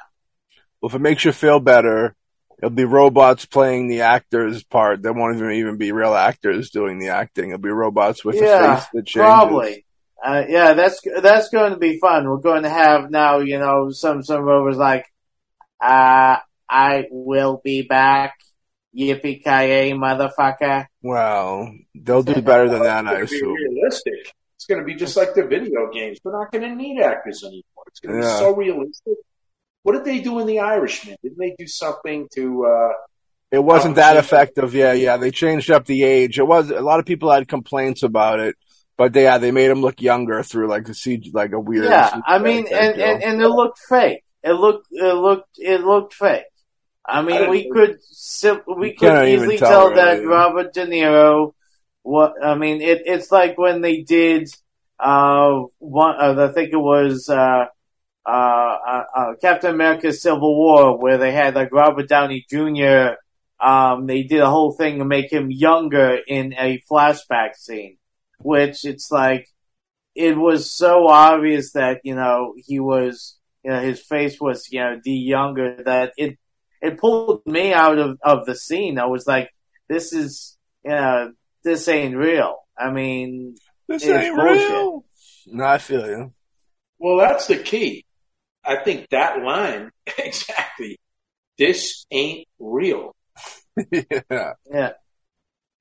Well, 0.82 0.90
if 0.90 0.96
it 0.96 1.00
makes 1.00 1.26
you 1.26 1.32
feel 1.32 1.60
better, 1.60 2.16
It'll 2.58 2.72
be 2.72 2.86
robots 2.86 3.46
playing 3.46 3.88
the 3.88 4.02
actors 4.02 4.64
part. 4.64 5.04
There 5.04 5.14
won't 5.14 5.40
even 5.40 5.78
be 5.78 5.92
real 5.92 6.16
actors 6.16 6.72
doing 6.72 6.98
the 6.98 7.10
acting. 7.10 7.50
It'll 7.50 7.62
be 7.62 7.70
robots 7.70 8.26
with 8.26 8.36
yeah, 8.36 8.74
a 8.74 8.78
face 8.78 8.88
that 8.94 9.06
changes. 9.06 9.28
Probably. 9.28 9.86
Uh, 10.24 10.44
yeah, 10.50 10.74
that's 10.74 11.00
that's 11.22 11.50
going 11.50 11.74
to 11.74 11.78
be 11.78 12.00
fun. 12.00 12.28
We're 12.28 12.38
going 12.38 12.64
to 12.64 12.70
have 12.70 13.12
now, 13.12 13.40
you 13.40 13.60
know, 13.60 13.92
some 13.92 14.24
some 14.24 14.42
robots 14.42 14.78
like, 14.78 15.06
uh, 15.80 16.38
I 16.68 17.06
will 17.12 17.62
be 17.64 17.84
back. 17.84 18.34
Yippee 18.98 19.44
ki 19.44 19.94
motherfucker! 19.94 20.88
Well, 21.04 21.72
they'll 21.94 22.24
do 22.24 22.42
better 22.42 22.68
than 22.68 22.82
that, 22.82 23.06
I 23.06 23.20
assume. 23.20 23.54
realistic. 23.54 24.34
It's 24.58 24.66
going 24.66 24.80
to 24.80 24.86
be 24.86 24.96
just 24.96 25.16
like 25.16 25.36
the 25.36 25.46
video 25.46 25.92
games. 25.94 26.18
We're 26.24 26.38
not 26.38 26.52
going 26.52 26.64
to 26.64 26.76
need 26.76 27.00
actors 27.00 27.44
anymore. 27.44 27.84
It's 27.88 28.00
going 28.00 28.20
to 28.20 28.26
yeah. 28.26 28.34
be 28.34 28.40
so 28.40 28.56
realistic. 28.56 29.14
What 29.84 29.94
did 29.94 30.06
they 30.06 30.20
do 30.20 30.40
in 30.40 30.48
The 30.48 30.60
Irishman? 30.60 31.16
Didn't 31.22 31.38
they 31.38 31.56
do 31.58 31.68
something 31.68 32.28
to? 32.34 32.66
Uh, 32.66 32.94
it 33.52 33.64
wasn't 33.64 33.96
that 33.96 34.18
effective. 34.18 34.74
Yeah, 34.74 34.94
yeah. 34.94 35.18
They 35.18 35.30
changed 35.30 35.70
up 35.70 35.86
the 35.86 36.04
age. 36.04 36.40
It 36.40 36.44
was 36.48 36.72
a 36.72 36.82
lot 36.82 37.00
of 37.00 37.06
people 37.06 37.32
had 37.32 37.48
complaints 37.48 38.02
about 38.02 38.40
it, 38.40 38.56
but 38.98 39.14
they, 39.14 39.24
yeah, 39.24 39.38
they 39.38 39.52
made 39.52 39.70
him 39.70 39.82
look 39.82 40.02
younger 40.02 40.42
through 40.42 40.68
like 40.68 40.86
the 40.86 40.94
CG, 40.94 41.34
like 41.34 41.54
a 41.54 41.60
weird. 41.60 41.86
Yeah, 41.86 42.20
I 42.26 42.40
mean, 42.40 42.66
and, 42.68 43.00
and, 43.00 43.24
and 43.24 43.42
it 43.42 43.48
looked 43.48 43.80
fake. 43.88 44.24
It 44.44 44.54
looked 44.54 44.88
it 44.92 45.14
looked 45.14 45.58
it 45.58 45.82
looked 45.82 46.16
fake. 46.16 46.46
I 47.06 47.22
mean, 47.22 47.44
I 47.44 47.50
we 47.50 47.70
could 47.70 48.00
we 48.78 48.94
could 48.94 49.28
easily 49.30 49.58
tell, 49.58 49.70
tell 49.70 49.90
really, 49.90 49.96
that 49.96 50.22
yeah. 50.22 50.28
Robert 50.28 50.74
De 50.74 50.86
Niro. 50.88 51.54
What 52.08 52.34
I 52.42 52.56
mean, 52.56 52.82
it 52.82 53.02
it's 53.06 53.32
like 53.32 53.58
when 53.58 53.82
they 53.82 54.02
did 54.02 54.50
uh 54.98 55.64
one. 55.80 56.16
Uh, 56.18 56.48
I 56.50 56.54
think 56.54 56.72
it 56.72 56.78
was 56.78 57.28
uh 57.30 57.66
uh, 58.26 58.78
uh, 58.88 59.04
uh, 59.16 59.34
Captain 59.42 59.74
America 59.74 60.12
Civil 60.12 60.56
War 60.58 61.00
where 61.00 61.18
they 61.18 61.32
had 61.32 61.56
like 61.56 61.72
Robert 61.72 62.10
Downey 62.10 62.46
Jr. 62.50 63.16
Um, 63.60 64.06
they 64.06 64.24
did 64.24 64.42
a 64.42 64.50
whole 64.50 64.74
thing 64.74 65.00
to 65.00 65.06
make 65.06 65.32
him 65.32 65.50
younger 65.50 66.18
in 66.28 66.54
a 66.60 66.82
flashback 66.92 67.56
scene, 67.56 67.98
which 68.40 68.84
it's 68.84 69.10
like, 69.12 69.48
it 70.14 70.38
was 70.38 70.72
so 70.72 71.08
obvious 71.08 71.72
that, 71.74 72.02
you 72.04 72.16
know, 72.16 72.54
he 72.58 72.80
was, 72.80 73.38
you 73.64 73.72
know, 73.72 73.80
his 73.80 74.02
face 74.02 74.42
was, 74.42 74.68
you 74.72 74.82
know, 74.82 75.00
the 75.02 75.12
younger 75.12 75.82
that 75.86 76.12
it, 76.18 76.38
it 76.82 76.98
pulled 76.98 77.46
me 77.46 77.72
out 77.72 77.98
of, 77.98 78.18
of 78.22 78.46
the 78.46 78.56
scene. 78.56 79.00
I 79.00 79.06
was 79.06 79.26
like, 79.26 79.50
this 79.88 80.12
is, 80.12 80.58
you 80.84 80.92
know, 80.92 81.32
this 81.68 81.88
ain't 81.90 82.16
real. 82.16 82.56
I 82.78 82.92
mean, 82.92 83.58
this 83.90 84.06
ain't 84.06 84.36
bullshit. 84.36 84.70
real. 84.70 85.06
No, 85.48 85.66
I 85.66 85.78
feel 85.78 86.08
you. 86.08 86.34
Well, 86.98 87.18
that's 87.18 87.48
the 87.48 87.58
key. 87.58 88.06
I 88.64 88.78
think 88.78 89.10
that 89.10 89.44
line 89.44 89.92
exactly. 90.18 90.98
This 91.58 92.06
ain't 92.10 92.48
real. 92.58 93.16
yeah. 93.92 94.54
Yeah. 94.72 94.92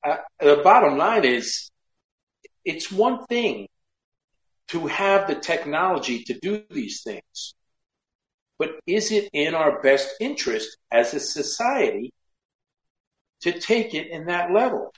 Uh, 0.05 0.17
the 0.41 0.61
bottom 0.63 0.99
line 0.99 1.25
is, 1.25 1.71
it's 2.65 2.91
one 2.91 3.25
thing 3.27 3.69
to 4.69 4.89
have 4.89 5.29
the 5.29 5.37
technology 5.37 6.25
to 6.25 6.39
do 6.41 6.65
these 6.71 7.03
things, 7.03 7.55
but 8.59 8.71
is 8.89 9.13
it 9.13 9.31
in 9.33 9.55
our 9.55 9.81
best 9.83 10.09
interest 10.21 10.77
as 10.91 11.15
a 11.15 11.21
society 11.21 12.13
to 13.43 13.59
take 13.59 13.95
it 13.95 14.09
in 14.11 14.27
that 14.27 14.53
level? 14.53 14.93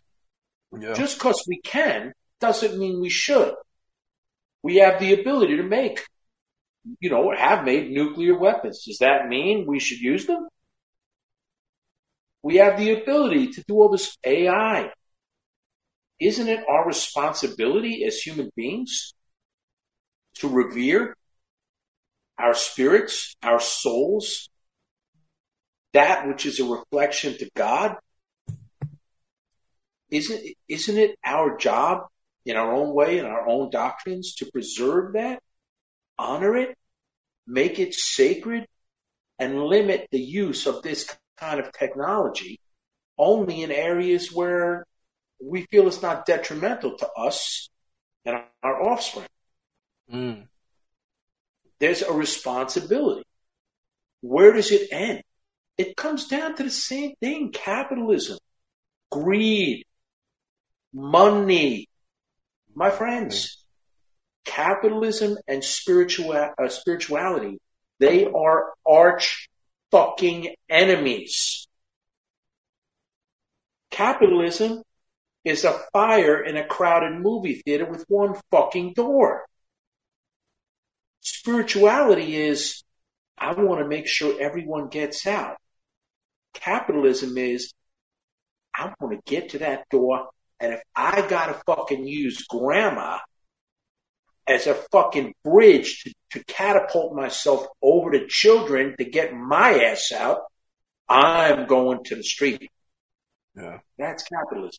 Yeah. 0.76 0.94
Just 0.94 1.18
because 1.18 1.42
we 1.48 1.60
can 1.62 2.12
doesn't 2.40 2.78
mean 2.78 3.00
we 3.00 3.08
should. 3.08 3.54
We 4.62 4.76
have 4.76 5.00
the 5.00 5.18
ability 5.20 5.56
to 5.56 5.62
make, 5.62 6.04
you 7.00 7.10
know, 7.10 7.32
have 7.36 7.64
made 7.64 7.90
nuclear 7.90 8.38
weapons. 8.38 8.84
Does 8.84 8.98
that 8.98 9.28
mean 9.28 9.66
we 9.66 9.80
should 9.80 9.98
use 9.98 10.26
them? 10.26 10.48
We 12.42 12.56
have 12.56 12.78
the 12.78 13.00
ability 13.00 13.52
to 13.52 13.64
do 13.66 13.74
all 13.74 13.88
this 13.88 14.16
AI. 14.24 14.90
Isn't 16.20 16.48
it 16.48 16.64
our 16.68 16.86
responsibility 16.86 18.04
as 18.04 18.18
human 18.18 18.50
beings 18.56 19.14
to 20.36 20.48
revere 20.48 21.16
our 22.38 22.54
spirits, 22.54 23.34
our 23.42 23.60
souls, 23.60 24.48
that 25.92 26.28
which 26.28 26.46
is 26.46 26.60
a 26.60 26.64
reflection 26.64 27.36
to 27.38 27.50
God? 27.56 27.96
Isn't, 30.10 30.42
isn't 30.68 30.98
it 30.98 31.18
our 31.24 31.56
job 31.56 32.06
in 32.44 32.56
our 32.56 32.72
own 32.72 32.94
way, 32.94 33.18
in 33.18 33.26
our 33.26 33.46
own 33.46 33.70
doctrines, 33.70 34.34
to 34.36 34.50
preserve 34.50 35.12
that, 35.12 35.42
honor 36.18 36.56
it, 36.56 36.76
make 37.46 37.78
it 37.78 37.94
sacred, 37.94 38.66
and 39.38 39.62
limit 39.64 40.08
the 40.10 40.20
use 40.20 40.66
of 40.66 40.82
this 40.82 41.08
kind 41.36 41.60
of 41.60 41.72
technology 41.72 42.60
only 43.16 43.62
in 43.62 43.70
areas 43.70 44.32
where 44.32 44.86
we 45.42 45.66
feel 45.70 45.86
it's 45.86 46.02
not 46.02 46.26
detrimental 46.26 46.96
to 46.96 47.08
us 47.12 47.68
and 48.24 48.40
our 48.62 48.82
offspring. 48.82 49.26
Mm. 50.12 50.46
There's 51.80 52.02
a 52.02 52.12
responsibility. 52.12 53.24
Where 54.20 54.52
does 54.52 54.70
it 54.70 54.88
end? 54.92 55.22
It 55.76 55.96
comes 55.96 56.26
down 56.26 56.56
to 56.56 56.64
the 56.64 56.70
same 56.70 57.14
thing 57.20 57.52
capitalism, 57.52 58.38
greed, 59.10 59.84
money. 60.92 61.88
My 62.74 62.90
friends, 62.90 63.64
capitalism 64.44 65.36
and 65.46 65.62
spiritual, 65.62 66.32
uh, 66.32 66.68
spirituality, 66.68 67.58
they 67.98 68.26
are 68.26 68.72
arch 68.86 69.48
fucking 69.90 70.54
enemies. 70.68 71.66
Capitalism 73.90 74.82
is 75.44 75.64
a 75.64 75.80
fire 75.92 76.42
in 76.42 76.56
a 76.56 76.66
crowded 76.66 77.18
movie 77.20 77.62
theater 77.64 77.86
with 77.86 78.04
one 78.08 78.34
fucking 78.50 78.92
door. 78.94 79.44
Spirituality 81.20 82.36
is, 82.36 82.82
I 83.36 83.54
want 83.54 83.80
to 83.80 83.88
make 83.88 84.06
sure 84.06 84.40
everyone 84.40 84.88
gets 84.88 85.26
out. 85.26 85.56
Capitalism 86.54 87.36
is, 87.38 87.72
I 88.74 88.92
want 89.00 89.14
to 89.14 89.30
get 89.30 89.50
to 89.50 89.58
that 89.58 89.88
door, 89.90 90.28
and 90.60 90.74
if 90.74 90.82
I 90.94 91.26
gotta 91.28 91.60
fucking 91.66 92.06
use 92.06 92.44
grandma 92.48 93.18
as 94.46 94.66
a 94.66 94.74
fucking 94.74 95.34
bridge 95.44 96.04
to, 96.04 96.14
to 96.32 96.44
catapult 96.44 97.14
myself 97.14 97.66
over 97.82 98.10
to 98.12 98.26
children 98.26 98.94
to 98.98 99.04
get 99.04 99.34
my 99.34 99.84
ass 99.84 100.10
out, 100.12 100.40
I'm 101.08 101.66
going 101.66 102.04
to 102.04 102.16
the 102.16 102.22
street. 102.22 102.70
Yeah. 103.54 103.78
That's 103.98 104.22
capitalism. 104.24 104.78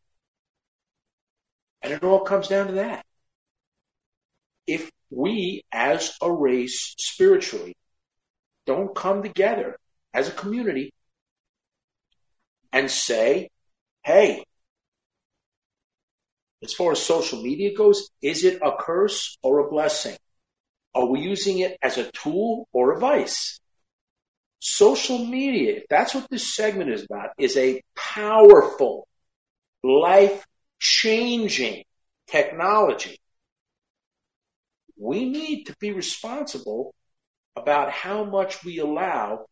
And 1.82 1.94
it 1.94 2.04
all 2.04 2.22
comes 2.22 2.48
down 2.48 2.68
to 2.68 2.74
that. 2.74 3.06
If 4.68 4.90
we 5.10 5.64
as 5.72 6.14
a 6.22 6.32
race 6.32 6.94
spiritually 6.98 7.76
don't 8.66 8.96
come 8.96 9.24
together 9.24 9.78
as 10.14 10.28
a 10.28 10.32
community 10.32 10.94
and 12.72 12.90
say, 12.92 13.50
hey, 14.04 14.44
as 16.64 16.74
far 16.74 16.92
as 16.92 17.02
social 17.02 17.42
media 17.42 17.76
goes, 17.76 18.10
is 18.22 18.44
it 18.44 18.60
a 18.62 18.72
curse 18.78 19.38
or 19.42 19.60
a 19.60 19.70
blessing? 19.70 20.18
Are 20.94 21.06
we 21.06 21.22
using 21.22 21.60
it 21.60 21.78
as 21.82 21.98
a 21.98 22.12
tool 22.12 22.68
or 22.74 22.94
a 22.94 23.00
vice? 23.00 23.60
Social 24.60 25.20
media, 25.20 25.78
if 25.78 25.84
that's 25.90 26.14
what 26.14 26.30
this 26.30 26.54
segment 26.54 26.90
is 26.90 27.04
about, 27.04 27.30
is 27.38 27.56
a 27.56 27.82
powerful, 27.96 29.08
life 29.84 30.46
changing 30.80 31.84
technology. 32.28 33.20
We 34.98 35.30
need 35.30 35.66
to 35.66 35.76
be 35.80 35.92
responsible 35.92 36.94
about 37.56 37.92
how 37.92 38.26
much 38.26 38.64
we 38.66 38.80
allow 38.80 39.46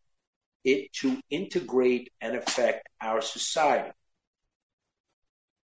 it 0.65 0.91
to 1.01 1.17
integrate 1.29 2.11
and 2.19 2.35
affect 2.35 2.87
our 3.01 3.21
society. 3.21 3.91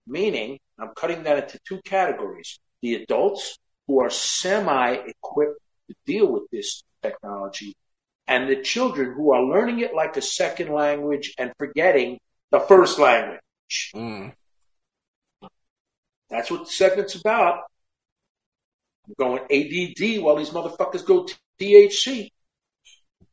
Meaning, 0.07 0.61
I'm 0.83 0.91
cutting 0.97 1.22
that 1.22 1.45
into 1.45 1.61
two 1.66 1.80
categories. 1.85 2.59
The 2.83 2.97
adults 2.97 3.57
who 3.87 4.01
are 4.01 4.11
semi 4.11 4.95
equipped 4.95 5.61
to 5.89 5.95
deal 6.07 6.26
with 6.26 6.51
this 6.51 6.83
technology 7.03 7.76
and 8.26 8.49
the 8.49 8.62
children 8.62 9.12
who 9.12 9.33
are 9.33 9.45
learning 9.45 9.78
it 9.80 9.95
like 9.95 10.16
a 10.16 10.22
second 10.22 10.72
language 10.72 11.35
and 11.39 11.53
forgetting 11.57 12.18
the 12.51 12.59
first 12.59 12.99
language. 12.99 13.41
Mm. 13.95 14.33
That's 16.28 16.51
what 16.51 16.64
the 16.64 16.72
segment's 16.72 17.14
about. 17.14 17.61
I'm 19.07 19.14
going 19.18 19.43
ADD 19.43 20.22
while 20.22 20.37
these 20.37 20.51
motherfuckers 20.51 21.07
go 21.07 21.28
THC. 21.61 22.28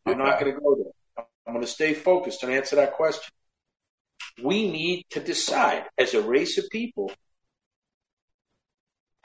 I'm 0.05 0.19
not 0.19 0.39
going 0.39 0.53
to 0.53 0.59
go 0.59 0.75
there. 0.75 1.25
I'm 1.47 1.53
going 1.53 1.65
to 1.65 1.71
stay 1.71 1.95
focused 1.95 2.43
and 2.43 2.51
answer 2.51 2.75
that 2.75 2.93
question. 2.93 3.31
We 4.43 4.71
need 4.71 5.05
to 5.11 5.19
decide 5.19 5.85
as 5.97 6.13
a 6.13 6.21
race 6.21 6.57
of 6.59 6.69
people 6.69 7.11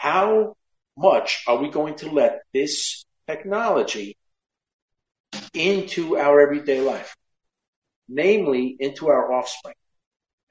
how 0.05 0.55
much 0.99 1.45
are 1.47 1.57
we 1.57 1.71
going 1.71 1.95
to 1.95 2.11
let 2.11 2.43
this 2.53 3.07
technology 3.27 4.19
into 5.55 6.19
our 6.19 6.43
everyday 6.43 6.83
life, 6.83 7.17
namely 8.07 8.77
into 8.79 9.09
our 9.09 9.33
offspring. 9.33 9.75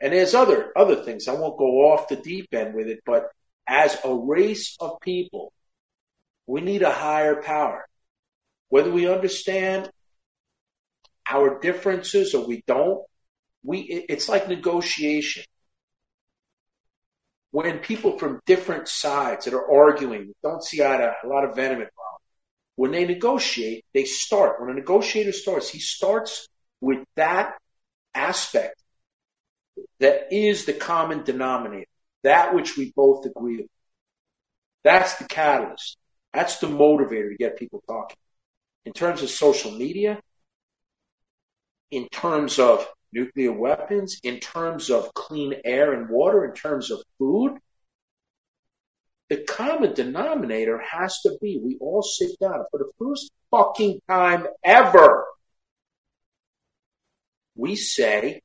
And 0.01 0.12
there's 0.12 0.34
other 0.34 0.72
other 0.76 0.95
things. 0.95 1.28
I 1.28 1.34
won't 1.34 1.60
go 1.60 1.91
off 1.91 2.08
the 2.08 2.16
deep 2.16 2.47
end 2.51 2.74
with 2.74 2.88
it, 2.88 3.01
but 3.06 3.28
as 3.68 3.95
a 4.04 4.12
race 4.12 4.76
of 4.80 4.99
people, 5.01 5.54
we 6.47 6.62
need 6.62 6.82
a 6.82 6.91
higher 6.91 7.39
power. 7.43 7.86
Whether 8.70 8.89
we 8.89 9.08
understand 9.08 9.88
our 11.30 11.60
differences 11.60 12.34
or 12.34 12.47
we 12.47 12.64
don't, 12.66 13.06
we 13.64 13.82
it's 14.10 14.28
like 14.28 14.47
negotiation. 14.49 15.43
When 17.54 17.78
people 17.78 18.18
from 18.18 18.39
different 18.47 18.88
sides 18.88 19.45
that 19.45 19.54
are 19.54 19.72
arguing 19.72 20.34
don't 20.41 20.64
see 20.64 20.82
eye 20.82 20.97
to 20.97 21.14
a 21.24 21.28
lot 21.28 21.43
of 21.43 21.56
venom 21.56 21.82
involved, 21.82 22.24
when 22.78 22.89
they 22.89 23.06
negotiate, 23.06 23.86
they 23.93 24.06
start. 24.06 24.60
When 24.60 24.72
a 24.72 24.74
negotiator 24.74 25.32
starts, 25.32 25.70
he 25.70 25.78
starts 25.78 26.47
with 26.82 27.06
that 27.16 27.54
aspect 28.16 28.82
that 29.99 30.34
is 30.34 30.66
the 30.66 30.74
common 30.74 31.24
denominator, 31.24 31.86
that 32.24 32.56
which 32.56 32.76
we 32.76 32.91
both 32.95 33.28
agree. 33.28 33.68
That's 34.84 35.18
the 35.18 35.26
catalyst. 35.26 35.95
That's 36.34 36.58
the 36.58 36.66
motivator 36.66 37.30
to 37.30 37.36
get 37.38 37.60
people 37.60 37.84
talking. 37.88 38.18
In 38.84 38.93
terms 38.93 39.22
of 39.22 39.30
social 39.30 39.70
media, 39.70 40.20
in 41.91 42.10
terms 42.10 42.58
of 42.58 42.88
nuclear 43.14 43.51
weapons, 43.51 44.20
in 44.24 44.39
terms 44.39 44.89
of 44.89 45.14
clean 45.14 45.53
air 45.64 45.93
and 45.93 46.09
water, 46.09 46.45
in 46.45 46.53
terms 46.53 46.91
of 46.91 47.01
food, 47.18 47.57
the 49.30 49.38
common 49.43 49.93
denominator 49.93 50.80
has 50.80 51.20
to 51.22 51.38
be 51.41 51.59
we 51.64 51.78
all 51.80 52.01
sit 52.01 52.38
down 52.39 52.66
for 52.70 52.80
the 52.80 52.91
first 52.99 53.32
fucking 53.51 54.01
time 54.07 54.47
ever. 54.64 55.26
We 57.55 57.76
say 57.76 58.41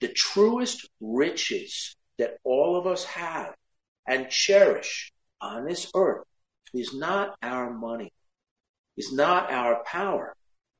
the 0.00 0.08
truest 0.08 0.88
riches 1.00 1.96
that 2.18 2.38
all 2.44 2.76
of 2.76 2.86
us 2.86 3.04
have 3.04 3.54
and 4.06 4.28
cherish 4.28 5.12
on 5.40 5.66
this 5.66 5.90
earth 5.94 6.24
is 6.72 6.94
not 6.94 7.36
our 7.42 7.72
money, 7.72 8.12
is 8.96 9.12
not 9.12 9.50
our 9.50 9.82
power, 9.84 10.34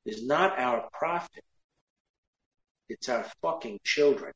is 0.05 0.27
not 0.27 0.59
our 0.59 0.89
profit. 0.93 1.45
It's 2.89 3.09
our 3.09 3.26
fucking 3.43 3.80
children. 3.85 4.32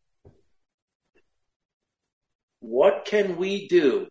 What 2.61 3.05
can 3.05 3.37
we 3.37 3.69
do 3.69 4.09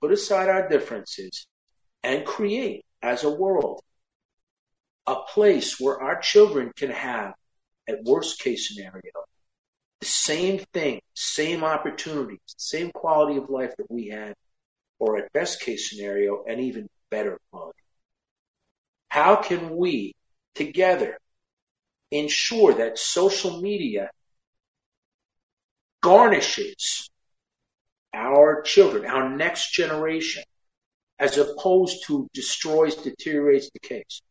put 0.00 0.12
aside 0.12 0.48
our 0.48 0.68
differences 0.68 1.46
and 2.02 2.24
create 2.24 2.84
as 3.02 3.24
a 3.24 3.30
world 3.30 3.82
a 5.06 5.16
place 5.34 5.80
where 5.80 6.00
our 6.00 6.20
children 6.20 6.72
can 6.76 6.90
have, 6.90 7.34
at 7.88 8.04
worst 8.04 8.38
case 8.40 8.68
scenario, 8.68 9.12
the 10.00 10.06
same 10.06 10.58
thing, 10.72 11.00
same 11.14 11.64
opportunities, 11.64 12.38
same 12.56 12.90
quality 12.92 13.36
of 13.36 13.50
life 13.50 13.72
that 13.78 13.90
we 13.90 14.08
had, 14.08 14.34
or 14.98 15.18
at 15.18 15.32
best 15.32 15.60
case 15.60 15.90
scenario, 15.90 16.44
an 16.44 16.60
even 16.60 16.88
better 17.10 17.38
quality. 17.50 17.78
How 19.08 19.36
can 19.36 19.76
we 19.76 20.14
together 20.54 21.18
ensure 22.12 22.74
that 22.74 22.98
social 22.98 23.60
media 23.60 24.10
garnishes 26.02 27.10
our 28.12 28.62
children, 28.62 29.06
our 29.06 29.34
next 29.34 29.72
generation, 29.72 30.42
as 31.18 31.38
opposed 31.38 32.04
to 32.06 32.28
destroys, 32.34 32.96
deteriorates, 32.96 33.70
decays. 33.70 34.22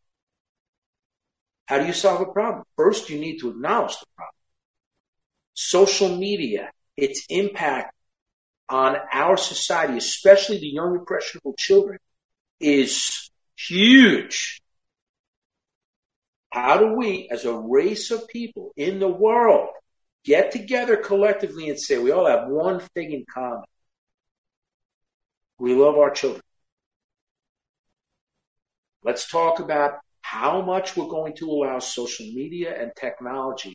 How 1.66 1.78
do 1.78 1.86
you 1.86 1.92
solve 1.92 2.20
a 2.20 2.26
problem? 2.26 2.64
First, 2.76 3.10
you 3.10 3.18
need 3.18 3.38
to 3.38 3.50
acknowledge 3.50 3.98
the 3.98 4.06
problem. 4.16 4.34
Social 5.54 6.16
media, 6.16 6.70
its 6.96 7.26
impact 7.28 7.94
on 8.68 8.96
our 9.12 9.36
society, 9.36 9.96
especially 9.96 10.58
the 10.58 10.68
young 10.68 10.96
impressionable 10.96 11.54
children, 11.58 11.98
is 12.60 13.30
huge. 13.56 14.61
How 16.52 16.76
do 16.76 16.92
we, 16.92 17.28
as 17.30 17.46
a 17.46 17.54
race 17.54 18.10
of 18.10 18.28
people 18.28 18.72
in 18.76 18.98
the 18.98 19.08
world, 19.08 19.70
get 20.22 20.52
together 20.52 20.98
collectively 20.98 21.70
and 21.70 21.80
say 21.80 21.96
we 21.96 22.10
all 22.10 22.26
have 22.26 22.46
one 22.46 22.80
thing 22.94 23.12
in 23.12 23.24
common? 23.32 23.64
We 25.58 25.74
love 25.74 25.96
our 25.96 26.10
children. 26.10 26.42
Let's 29.02 29.30
talk 29.30 29.60
about 29.60 29.94
how 30.20 30.60
much 30.60 30.94
we're 30.94 31.08
going 31.08 31.34
to 31.36 31.46
allow 31.46 31.78
social 31.78 32.26
media 32.26 32.78
and 32.78 32.92
technology 32.96 33.74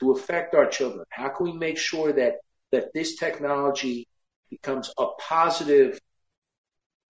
to 0.00 0.12
affect 0.12 0.54
our 0.54 0.66
children. 0.66 1.06
How 1.08 1.30
can 1.30 1.46
we 1.46 1.52
make 1.52 1.78
sure 1.78 2.12
that, 2.12 2.34
that 2.70 2.92
this 2.92 3.16
technology 3.16 4.06
becomes 4.50 4.92
a 4.98 5.06
positive 5.18 5.98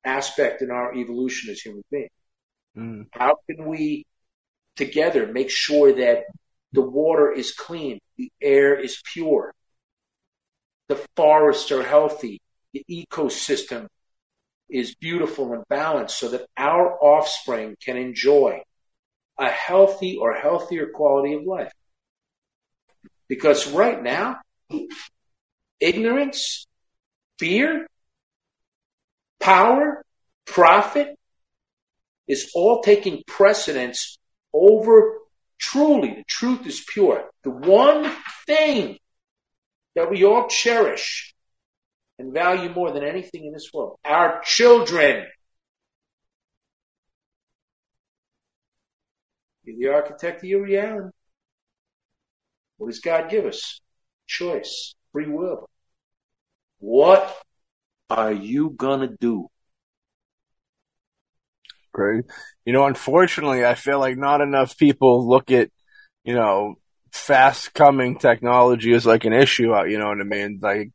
aspect 0.04 0.62
in 0.62 0.70
our 0.70 0.94
evolution 0.94 1.50
as 1.50 1.60
human 1.60 1.82
beings? 1.90 2.10
Mm. 2.76 3.06
How 3.12 3.38
can 3.48 3.66
we 3.66 4.04
together 4.80 5.26
make 5.26 5.50
sure 5.50 5.92
that 5.92 6.24
the 6.72 6.80
water 6.80 7.30
is 7.30 7.52
clean, 7.52 7.98
the 8.16 8.30
air 8.40 8.74
is 8.78 9.00
pure, 9.12 9.52
the 10.88 11.00
forests 11.14 11.70
are 11.70 11.82
healthy, 11.82 12.40
the 12.72 12.84
ecosystem 12.90 13.86
is 14.68 14.94
beautiful 14.94 15.52
and 15.52 15.64
balanced 15.68 16.18
so 16.18 16.28
that 16.28 16.46
our 16.56 16.96
offspring 17.02 17.76
can 17.84 17.96
enjoy 17.96 18.60
a 19.38 19.48
healthy 19.48 20.16
or 20.16 20.34
healthier 20.34 20.86
quality 20.94 21.34
of 21.34 21.44
life. 21.44 21.72
Because 23.28 23.70
right 23.70 24.02
now, 24.02 24.40
ignorance, 25.80 26.66
fear, 27.38 27.86
power, 29.40 30.02
profit 30.46 31.16
is 32.28 32.52
all 32.54 32.82
taking 32.82 33.22
precedence 33.26 34.18
over 34.52 35.18
truly, 35.58 36.14
the 36.14 36.24
truth 36.26 36.66
is 36.66 36.84
pure. 36.86 37.24
The 37.44 37.50
one 37.50 38.10
thing 38.46 38.98
that 39.94 40.10
we 40.10 40.24
all 40.24 40.48
cherish 40.48 41.34
and 42.18 42.32
value 42.32 42.70
more 42.70 42.92
than 42.92 43.04
anything 43.04 43.44
in 43.44 43.52
this 43.52 43.70
world. 43.72 43.98
Our 44.04 44.40
children. 44.42 45.26
You're 49.64 49.92
the 49.92 49.94
architect 49.96 50.42
of 50.42 50.48
your 50.48 50.62
reality. 50.62 51.10
What 52.78 52.88
does 52.88 53.00
God 53.00 53.30
give 53.30 53.44
us? 53.46 53.80
Choice, 54.26 54.94
free 55.12 55.28
will. 55.28 55.68
What 56.78 57.36
are 58.08 58.32
you 58.32 58.70
gonna 58.70 59.10
do? 59.20 59.48
Great. 61.92 62.24
You 62.64 62.72
know, 62.72 62.86
unfortunately, 62.86 63.64
I 63.64 63.74
feel 63.74 63.98
like 63.98 64.16
not 64.16 64.40
enough 64.40 64.76
people 64.76 65.28
look 65.28 65.50
at, 65.50 65.70
you 66.24 66.34
know, 66.34 66.76
fast 67.12 67.74
coming 67.74 68.18
technology 68.18 68.92
as 68.92 69.06
like 69.06 69.24
an 69.24 69.32
issue. 69.32 69.74
Uh, 69.74 69.84
you 69.84 69.98
know 69.98 70.08
what 70.08 70.20
I 70.20 70.24
mean? 70.24 70.60
Like, 70.62 70.92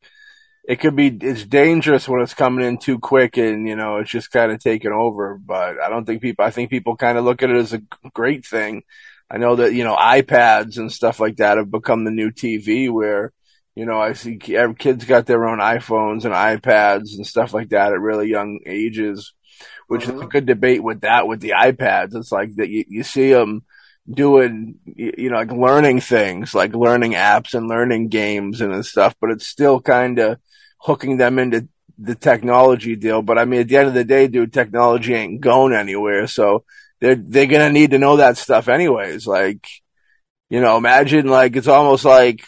it 0.68 0.80
could 0.80 0.96
be 0.96 1.08
it's 1.22 1.46
dangerous 1.46 2.08
when 2.08 2.22
it's 2.22 2.34
coming 2.34 2.66
in 2.66 2.78
too 2.78 3.00
quick 3.00 3.38
and 3.38 3.68
you 3.68 3.76
know 3.76 3.98
it's 3.98 4.10
just 4.10 4.32
kind 4.32 4.52
of 4.52 4.60
taking 4.60 4.91
over 4.91 5.38
but 5.38 5.80
i 5.82 5.89
don't 5.89 6.06
think 6.06 6.22
people 6.22 6.43
i 6.43 6.50
think 6.52 6.70
people 6.70 6.96
kind 6.96 7.18
of 7.18 7.24
look 7.26 7.43
at 7.43 7.50
it 7.52 7.58
as 7.58 7.74
a 7.74 7.82
great 8.14 8.46
thing 8.46 8.84
i 9.30 9.38
know 9.38 9.56
that 9.56 9.74
you 9.74 9.84
know 9.84 9.96
ipads 9.96 10.78
and 10.78 10.91
stuff 10.91 11.20
like 11.20 11.38
that 11.38 11.58
have 11.58 11.70
become 11.70 12.04
the 12.04 12.12
new 12.12 12.32
tv 12.32 12.91
where 12.91 13.32
you 13.76 13.86
know 13.86 14.00
i 14.00 14.14
see 14.14 14.38
kids 14.38 15.06
got 15.06 15.26
their 15.28 15.46
own 15.46 15.60
iphones 15.60 16.26
and 16.26 16.34
ipads 16.34 17.16
and 17.16 17.28
stuff 17.28 17.54
like 17.54 17.70
that 17.70 17.93
at 17.93 18.00
really 18.00 18.28
young 18.28 18.60
ages 18.66 19.34
which 19.88 20.01
mm-hmm. 20.01 20.12
is 20.12 20.16
a 20.16 20.20
mm-hmm. 20.22 20.30
good 20.30 20.45
debate 20.45 20.84
with 20.84 21.01
that 21.01 21.28
with 21.28 21.39
the 21.41 21.53
ipads 21.58 22.16
it's 22.16 22.32
like 22.32 22.56
that 22.56 22.70
you, 22.70 22.86
you 22.88 23.03
see 23.03 23.32
them 23.32 23.64
doing 24.10 24.76
you 24.86 25.30
know 25.30 25.38
like 25.38 25.51
learning 25.51 25.99
things 25.99 26.53
like 26.53 26.74
learning 26.76 27.14
apps 27.14 27.53
and 27.53 27.68
learning 27.68 28.08
games 28.08 28.62
and 28.62 28.86
stuff 28.86 29.16
but 29.20 29.32
it's 29.32 29.47
still 29.47 29.82
kind 29.82 30.20
of 30.20 30.38
hooking 30.80 31.18
them 31.18 31.39
into 31.39 31.68
the 31.97 32.16
technology 32.16 32.95
deal. 32.95 33.22
But 33.22 33.38
I 33.38 33.45
mean, 33.45 33.62
at 33.62 33.68
the 33.68 33.78
end 33.78 33.88
of 33.88 33.93
the 33.93 34.03
day, 34.03 34.28
dude, 34.28 34.53
technology 34.53 35.14
ain't 35.14 35.41
going 35.41 35.74
anywhere. 35.74 36.28
So 36.28 36.64
they're, 36.99 37.16
they're 37.16 37.45
going 37.47 37.68
to 37.68 37.72
need 37.72 37.91
to 37.91 37.99
know 37.99 38.18
that 38.18 38.38
stuff 38.38 38.68
anyways. 38.68 39.28
Like, 39.28 39.68
you 40.49 40.62
know, 40.62 40.78
imagine 40.78 41.28
like, 41.28 41.56
it's 41.56 41.68
almost 41.68 42.06
like 42.06 42.43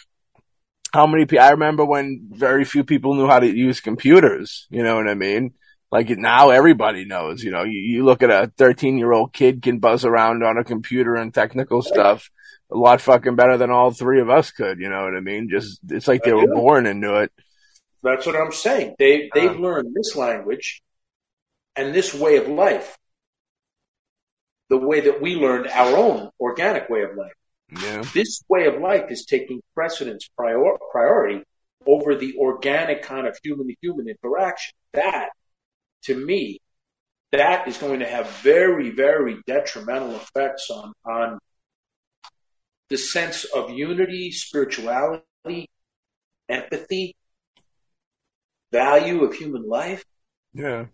how 0.92 1.06
many 1.06 1.26
people, 1.26 1.44
I 1.44 1.50
remember 1.50 1.84
when 1.84 2.28
very 2.30 2.64
few 2.64 2.84
people 2.84 3.14
knew 3.14 3.26
how 3.26 3.40
to 3.40 3.46
use 3.46 3.80
computers. 3.80 4.66
You 4.70 4.82
know 4.82 4.96
what 4.96 5.08
I 5.08 5.14
mean? 5.14 5.54
Like 5.90 6.10
now 6.10 6.50
everybody 6.50 7.04
knows, 7.06 7.42
you 7.42 7.50
know, 7.50 7.64
you, 7.64 7.78
you 7.78 8.04
look 8.04 8.22
at 8.22 8.30
a 8.30 8.52
13 8.56 8.98
year 8.98 9.12
old 9.12 9.32
kid 9.32 9.62
can 9.62 9.78
buzz 9.78 10.04
around 10.04 10.42
on 10.42 10.58
a 10.58 10.64
computer 10.64 11.14
and 11.14 11.32
technical 11.32 11.82
stuff 11.82 12.30
a 12.70 12.76
lot 12.76 13.00
fucking 13.00 13.36
better 13.36 13.56
than 13.56 13.70
all 13.70 13.90
three 13.90 14.20
of 14.20 14.28
us 14.28 14.50
could. 14.50 14.78
You 14.78 14.90
know 14.90 15.02
what 15.02 15.16
I 15.16 15.20
mean? 15.20 15.48
Just, 15.50 15.80
it's 15.88 16.08
like 16.08 16.22
they 16.22 16.32
were 16.32 16.46
born 16.46 16.86
into 16.86 17.16
it. 17.20 17.32
That's 18.02 18.26
what 18.26 18.36
I'm 18.36 18.52
saying. 18.52 18.94
They 18.98 19.30
they've 19.34 19.50
uh, 19.50 19.60
learned 19.60 19.94
this 19.94 20.14
language 20.14 20.82
and 21.74 21.94
this 21.94 22.14
way 22.14 22.36
of 22.36 22.48
life, 22.48 22.96
the 24.68 24.76
way 24.76 25.00
that 25.00 25.20
we 25.20 25.34
learned 25.34 25.66
our 25.68 25.96
own 25.96 26.30
organic 26.38 26.88
way 26.88 27.02
of 27.02 27.16
life. 27.16 27.32
Yeah. 27.82 28.02
This 28.14 28.42
way 28.48 28.66
of 28.66 28.80
life 28.80 29.10
is 29.10 29.26
taking 29.26 29.60
precedence, 29.74 30.28
prior, 30.36 30.62
priority 30.92 31.42
over 31.86 32.14
the 32.14 32.36
organic 32.38 33.02
kind 33.02 33.26
of 33.26 33.36
human 33.42 33.66
to 33.66 33.74
human 33.80 34.08
interaction. 34.08 34.74
That, 34.92 35.30
to 36.04 36.16
me, 36.16 36.60
that 37.32 37.68
is 37.68 37.76
going 37.76 38.00
to 38.00 38.08
have 38.08 38.28
very, 38.42 38.90
very 38.90 39.38
detrimental 39.46 40.14
effects 40.16 40.70
on, 40.70 40.92
on 41.04 41.38
the 42.88 42.96
sense 42.96 43.44
of 43.44 43.70
unity, 43.70 44.30
spirituality, 44.30 45.68
empathy, 46.48 47.14
value 48.72 49.24
of 49.24 49.34
human 49.34 49.68
life. 49.68 50.04
Yeah. 50.54 50.86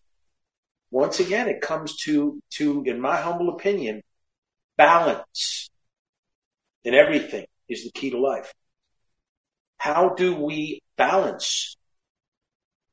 Once 0.90 1.20
again, 1.20 1.48
it 1.48 1.60
comes 1.60 1.96
to, 2.04 2.40
to, 2.50 2.82
in 2.84 3.00
my 3.00 3.16
humble 3.16 3.50
opinion, 3.50 4.02
balance 4.76 5.68
in 6.84 6.94
everything 6.94 7.46
is 7.68 7.84
the 7.84 7.92
key 7.92 8.10
to 8.10 8.18
life. 8.18 8.52
How 9.78 10.10
do 10.10 10.36
we 10.36 10.82
balance 10.96 11.76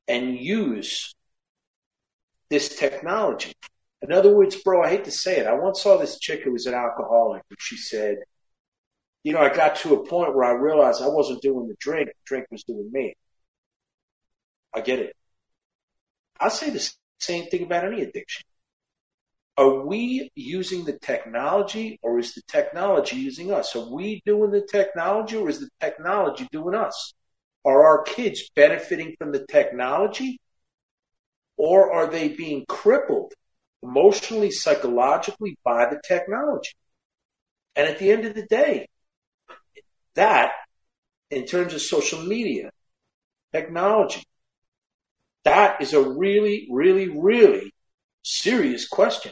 and 0.07 0.37
use 0.37 1.13
this 2.51 2.75
technology? 2.75 3.53
In 4.03 4.11
other 4.11 4.35
words, 4.35 4.57
bro, 4.57 4.83
I 4.83 4.89
hate 4.89 5.05
to 5.05 5.11
say 5.11 5.37
it. 5.39 5.47
I 5.47 5.53
once 5.53 5.81
saw 5.81 5.97
this 5.97 6.19
chick 6.19 6.43
who 6.43 6.51
was 6.51 6.65
an 6.67 6.73
alcoholic 6.73 7.43
and 7.49 7.57
she 7.59 7.77
said, 7.77 8.17
you 9.23 9.33
know, 9.33 9.39
I 9.39 9.53
got 9.53 9.77
to 9.77 9.95
a 9.95 10.05
point 10.05 10.35
where 10.35 10.45
I 10.45 10.51
realized 10.51 11.01
I 11.01 11.07
wasn't 11.07 11.41
doing 11.41 11.67
the 11.67 11.75
drink, 11.79 12.09
the 12.09 12.13
drink 12.25 12.47
was 12.51 12.63
doing 12.63 12.89
me. 12.91 13.15
I 14.75 14.81
get 14.81 14.99
it. 14.99 15.15
I 16.39 16.49
say 16.49 16.71
the 16.71 16.91
same 17.19 17.45
thing 17.45 17.63
about 17.63 17.85
any 17.85 18.01
addiction. 18.01 18.43
Are 19.57 19.85
we 19.85 20.31
using 20.35 20.85
the 20.85 20.97
technology 20.97 21.99
or 22.01 22.19
is 22.19 22.33
the 22.33 22.41
technology 22.47 23.17
using 23.17 23.51
us? 23.51 23.75
Are 23.75 23.87
we 23.87 24.21
doing 24.25 24.49
the 24.51 24.61
technology 24.61 25.37
or 25.37 25.49
is 25.49 25.59
the 25.59 25.69
technology 25.79 26.47
doing 26.51 26.73
us? 26.75 27.13
Are 27.63 27.85
our 27.85 28.03
kids 28.03 28.49
benefiting 28.55 29.15
from 29.19 29.31
the 29.31 29.45
technology 29.45 30.39
or 31.61 31.93
are 31.93 32.07
they 32.07 32.27
being 32.27 32.65
crippled 32.67 33.33
emotionally, 33.83 34.49
psychologically 34.49 35.59
by 35.63 35.85
the 35.85 36.01
technology? 36.03 36.71
And 37.75 37.87
at 37.87 37.99
the 37.99 38.11
end 38.11 38.25
of 38.25 38.33
the 38.33 38.47
day, 38.47 38.87
that 40.15 40.53
in 41.29 41.45
terms 41.45 41.75
of 41.75 41.81
social 41.83 42.19
media, 42.19 42.71
technology, 43.53 44.23
that 45.43 45.83
is 45.83 45.93
a 45.93 46.01
really, 46.01 46.67
really, 46.71 47.09
really 47.09 47.71
serious 48.23 48.87
question. 48.87 49.31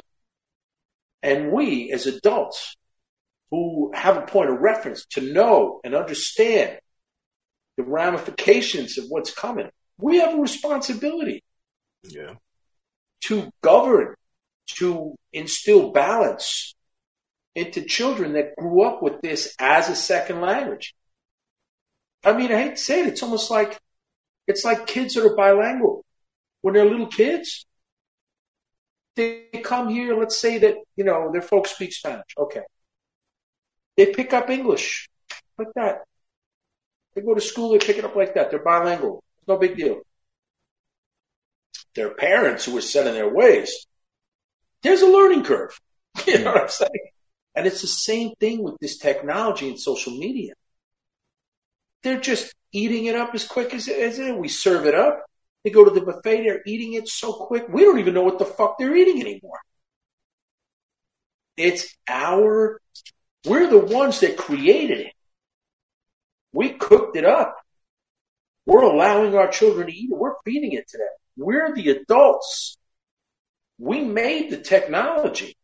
And 1.23 1.51
we 1.51 1.91
as 1.91 2.05
adults 2.05 2.75
who 3.49 3.91
have 3.95 4.17
a 4.17 4.27
point 4.27 4.51
of 4.51 4.59
reference 4.59 5.03
to 5.13 5.21
know 5.21 5.81
and 5.83 5.95
understand 5.95 6.77
the 7.75 7.83
ramifications 7.83 8.99
of 8.99 9.05
what's 9.09 9.33
coming, 9.33 9.71
we 9.97 10.17
have 10.17 10.35
a 10.35 10.41
responsibility. 10.41 11.43
Yeah. 12.03 12.35
To 13.25 13.49
govern, 13.61 14.15
to 14.77 15.15
instill 15.33 15.91
balance 15.91 16.73
into 17.55 17.81
children 17.83 18.33
that 18.33 18.55
grew 18.55 18.83
up 18.83 19.01
with 19.03 19.21
this 19.21 19.55
as 19.59 19.89
a 19.89 19.95
second 19.95 20.41
language. 20.41 20.93
I 22.23 22.33
mean, 22.33 22.51
I 22.51 22.61
hate 22.61 22.75
to 22.77 22.81
say 22.81 23.01
it, 23.01 23.07
it's 23.07 23.23
almost 23.23 23.49
like 23.51 23.79
It's 24.49 24.65
like 24.65 24.87
kids 24.87 25.13
that 25.13 25.23
are 25.25 25.35
bilingual. 25.35 26.03
When 26.61 26.73
they're 26.73 26.89
little 26.89 27.05
kids, 27.07 27.67
they 29.15 29.45
come 29.63 29.89
here, 29.89 30.17
let's 30.17 30.39
say 30.41 30.57
that, 30.57 30.75
you 30.95 31.03
know, 31.03 31.29
their 31.31 31.43
folks 31.43 31.69
speak 31.75 31.93
Spanish. 31.93 32.33
Okay. 32.35 32.63
They 33.95 34.07
pick 34.07 34.33
up 34.33 34.49
English 34.49 35.07
like 35.59 35.67
that. 35.75 35.99
They 37.13 37.21
go 37.21 37.35
to 37.35 37.41
school, 37.41 37.69
they 37.71 37.77
pick 37.77 37.97
it 37.97 38.05
up 38.05 38.15
like 38.15 38.33
that. 38.33 38.49
They're 38.49 38.63
bilingual. 38.63 39.23
It's 39.37 39.47
no 39.47 39.57
big 39.57 39.77
deal. 39.77 40.01
Their 41.95 42.13
parents 42.13 42.65
who 42.65 42.77
are 42.77 42.81
set 42.81 43.07
in 43.07 43.13
their 43.13 43.33
ways, 43.33 43.85
there's 44.83 45.01
a 45.01 45.07
learning 45.07 45.43
curve. 45.43 45.77
You 46.27 46.39
know 46.39 46.51
what 46.51 46.63
I'm 46.63 46.69
saying? 46.69 47.09
And 47.55 47.65
it's 47.65 47.81
the 47.81 47.87
same 47.87 48.33
thing 48.39 48.61
with 48.61 48.75
this 48.79 48.97
technology 48.97 49.69
and 49.69 49.79
social 49.79 50.17
media. 50.17 50.53
They're 52.03 52.19
just 52.19 52.53
eating 52.71 53.05
it 53.05 53.15
up 53.15 53.33
as 53.33 53.47
quick 53.47 53.73
as, 53.73 53.87
as. 53.87 54.19
We 54.19 54.47
serve 54.47 54.85
it 54.85 54.95
up. 54.95 55.25
They 55.63 55.69
go 55.69 55.83
to 55.83 55.91
the 55.91 56.01
buffet. 56.01 56.43
They're 56.43 56.61
eating 56.65 56.93
it 56.93 57.07
so 57.07 57.33
quick. 57.33 57.67
We 57.69 57.83
don't 57.83 57.99
even 57.99 58.13
know 58.13 58.23
what 58.23 58.39
the 58.39 58.45
fuck 58.45 58.77
they're 58.77 58.95
eating 58.95 59.21
anymore. 59.21 59.59
It's 61.57 61.93
our, 62.07 62.79
we're 63.45 63.69
the 63.69 63.79
ones 63.79 64.21
that 64.21 64.37
created 64.37 64.99
it. 65.01 65.13
We 66.53 66.69
cooked 66.69 67.17
it 67.17 67.25
up. 67.25 67.57
We're 68.65 68.83
allowing 68.83 69.35
our 69.35 69.49
children 69.49 69.87
to 69.87 69.93
eat 69.93 70.11
it. 70.11 70.17
We're 70.17 70.35
feeding 70.45 70.71
it 70.73 70.87
to 70.89 70.97
them. 70.97 71.07
We're 71.39 71.73
the 71.73 71.91
adults. 71.91 72.77
We 73.77 74.01
made 74.01 74.49
the 74.49 74.57
technology. 74.57 75.55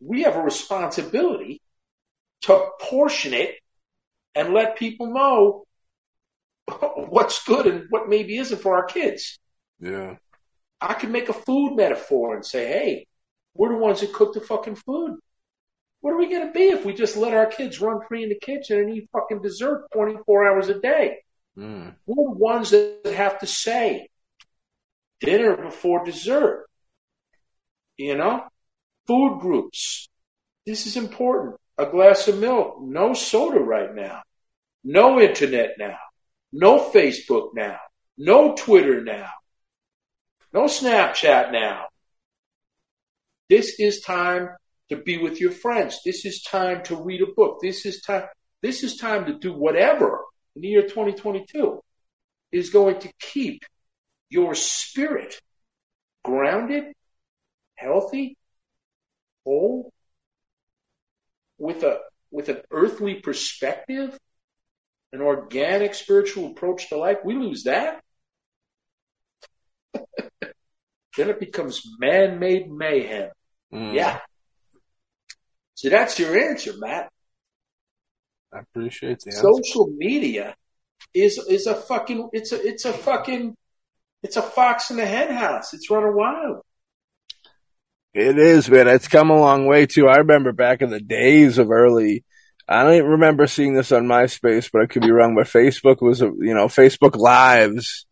We 0.00 0.22
have 0.22 0.36
a 0.36 0.42
responsibility 0.42 1.60
to 2.42 2.68
portion 2.80 3.34
it 3.34 3.56
and 4.34 4.54
let 4.54 4.78
people 4.78 5.12
know 5.12 5.64
what's 6.96 7.44
good 7.44 7.66
and 7.66 7.84
what 7.90 8.08
maybe 8.08 8.38
isn't 8.38 8.62
for 8.62 8.76
our 8.76 8.86
kids. 8.86 9.38
Yeah. 9.78 10.16
I 10.80 10.94
could 10.94 11.10
make 11.10 11.28
a 11.28 11.34
food 11.34 11.76
metaphor 11.76 12.34
and 12.34 12.44
say, 12.44 12.66
hey, 12.68 13.06
we're 13.52 13.74
the 13.74 13.78
ones 13.78 14.00
that 14.00 14.14
cook 14.14 14.32
the 14.32 14.40
fucking 14.40 14.76
food. 14.76 15.18
What 16.00 16.12
are 16.14 16.18
we 16.18 16.30
going 16.30 16.46
to 16.46 16.52
be 16.52 16.68
if 16.68 16.86
we 16.86 16.94
just 16.94 17.18
let 17.18 17.34
our 17.34 17.44
kids 17.44 17.78
run 17.78 18.00
free 18.08 18.22
in 18.22 18.30
the 18.30 18.40
kitchen 18.40 18.78
and 18.78 18.96
eat 18.96 19.10
fucking 19.12 19.42
dessert 19.42 19.84
24 19.92 20.48
hours 20.48 20.70
a 20.70 20.80
day? 20.80 21.18
Mm. 21.58 21.94
We're 22.06 22.24
the 22.24 22.38
ones 22.38 22.70
that 22.70 23.12
have 23.14 23.40
to 23.40 23.46
say 23.46 24.08
dinner 25.20 25.56
before 25.56 26.04
dessert. 26.04 26.66
You 27.96 28.16
know? 28.16 28.44
Food 29.06 29.40
groups. 29.40 30.08
This 30.66 30.86
is 30.86 30.96
important. 30.96 31.56
A 31.78 31.86
glass 31.86 32.28
of 32.28 32.38
milk. 32.38 32.78
No 32.80 33.14
soda 33.14 33.60
right 33.60 33.94
now. 33.94 34.22
No 34.84 35.20
internet 35.20 35.72
now. 35.78 35.98
No 36.52 36.90
Facebook 36.90 37.50
now. 37.54 37.78
No 38.16 38.54
Twitter 38.54 39.02
now. 39.02 39.30
No 40.52 40.64
Snapchat 40.64 41.52
now. 41.52 41.86
This 43.48 43.78
is 43.78 44.00
time 44.00 44.50
to 44.90 44.96
be 44.96 45.18
with 45.18 45.40
your 45.40 45.52
friends. 45.52 46.00
This 46.04 46.24
is 46.24 46.42
time 46.42 46.82
to 46.84 46.96
read 46.96 47.22
a 47.22 47.32
book. 47.34 47.58
This 47.62 47.86
is 47.86 48.02
time, 48.02 48.24
this 48.62 48.82
is 48.82 48.96
time 48.96 49.26
to 49.26 49.38
do 49.38 49.52
whatever 49.52 50.20
in 50.54 50.62
the 50.62 50.68
year 50.68 50.82
2022 50.82 51.80
is 52.52 52.70
going 52.70 52.98
to 53.00 53.12
keep 53.20 53.62
your 54.30 54.54
spirit 54.54 55.40
grounded, 56.24 56.84
healthy, 57.74 58.36
whole, 59.44 59.92
with 61.58 61.82
a, 61.82 61.98
with 62.30 62.48
an 62.48 62.62
earthly 62.70 63.16
perspective 63.16 64.18
an 65.12 65.20
organic 65.20 65.94
spiritual 65.94 66.50
approach 66.50 66.88
to 66.88 66.96
life, 66.96 67.18
we 67.24 67.34
lose 67.34 67.64
that. 67.64 68.02
then 70.40 70.50
it 71.16 71.40
becomes 71.40 71.82
man 71.98 72.38
made 72.38 72.70
mayhem. 72.70 73.30
Mm. 73.72 73.94
Yeah. 73.94 74.20
So 75.74 75.88
that's 75.88 76.18
your 76.18 76.38
answer, 76.38 76.74
Matt. 76.78 77.10
I 78.52 78.60
appreciate 78.60 79.20
the 79.20 79.30
answer. 79.30 79.40
Social 79.40 79.88
media 79.96 80.54
is 81.14 81.38
is 81.48 81.66
a 81.66 81.74
fucking 81.74 82.28
it's 82.32 82.52
a 82.52 82.66
it's 82.66 82.84
a 82.84 82.92
fucking 82.92 83.56
it's 84.22 84.36
a 84.36 84.42
fox 84.42 84.90
in 84.90 84.96
the 84.96 85.06
hen 85.06 85.34
house. 85.34 85.72
It's 85.74 85.90
running 85.90 86.14
wild. 86.14 86.62
It 88.12 88.38
is, 88.38 88.68
man. 88.68 88.88
It's 88.88 89.08
come 89.08 89.30
a 89.30 89.38
long 89.38 89.66
way 89.66 89.86
too. 89.86 90.08
I 90.08 90.16
remember 90.16 90.52
back 90.52 90.82
in 90.82 90.90
the 90.90 91.00
days 91.00 91.58
of 91.58 91.70
early 91.70 92.24
I 92.70 92.84
don't 92.84 92.94
even 92.94 93.10
remember 93.10 93.48
seeing 93.48 93.74
this 93.74 93.90
on 93.90 94.06
MySpace, 94.06 94.70
but 94.72 94.82
I 94.82 94.86
could 94.86 95.02
be 95.02 95.10
wrong. 95.10 95.34
But 95.34 95.48
Facebook 95.48 96.00
was, 96.00 96.20
you 96.20 96.54
know, 96.54 96.66
Facebook 96.66 97.16
Lives 97.16 98.06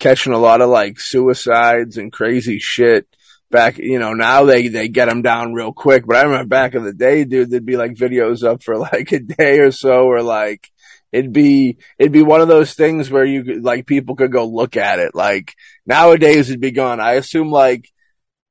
catching 0.00 0.32
a 0.32 0.38
lot 0.38 0.60
of 0.60 0.68
like 0.68 0.98
suicides 0.98 1.96
and 1.96 2.12
crazy 2.12 2.58
shit. 2.58 3.06
Back, 3.52 3.78
you 3.78 4.00
know, 4.00 4.12
now 4.12 4.44
they 4.44 4.66
they 4.66 4.88
get 4.88 5.08
them 5.08 5.22
down 5.22 5.54
real 5.54 5.72
quick. 5.72 6.06
But 6.06 6.16
I 6.16 6.22
remember 6.22 6.48
back 6.48 6.74
in 6.74 6.82
the 6.82 6.92
day, 6.92 7.24
dude, 7.24 7.50
there'd 7.50 7.64
be 7.64 7.76
like 7.76 7.92
videos 7.92 8.42
up 8.42 8.64
for 8.64 8.78
like 8.92 9.12
a 9.12 9.20
day 9.20 9.60
or 9.60 9.70
so, 9.70 10.06
or 10.06 10.22
like 10.22 10.68
it'd 11.12 11.32
be 11.32 11.78
it'd 11.98 12.12
be 12.12 12.22
one 12.22 12.40
of 12.40 12.48
those 12.48 12.74
things 12.74 13.10
where 13.10 13.24
you 13.24 13.44
could, 13.44 13.62
like 13.62 13.86
people 13.86 14.16
could 14.16 14.32
go 14.32 14.46
look 14.46 14.76
at 14.76 14.98
it. 14.98 15.14
Like 15.14 15.54
nowadays, 15.86 16.48
it'd 16.48 16.60
be 16.60 16.70
gone. 16.70 17.00
I 17.00 17.12
assume 17.12 17.50
like 17.50 17.90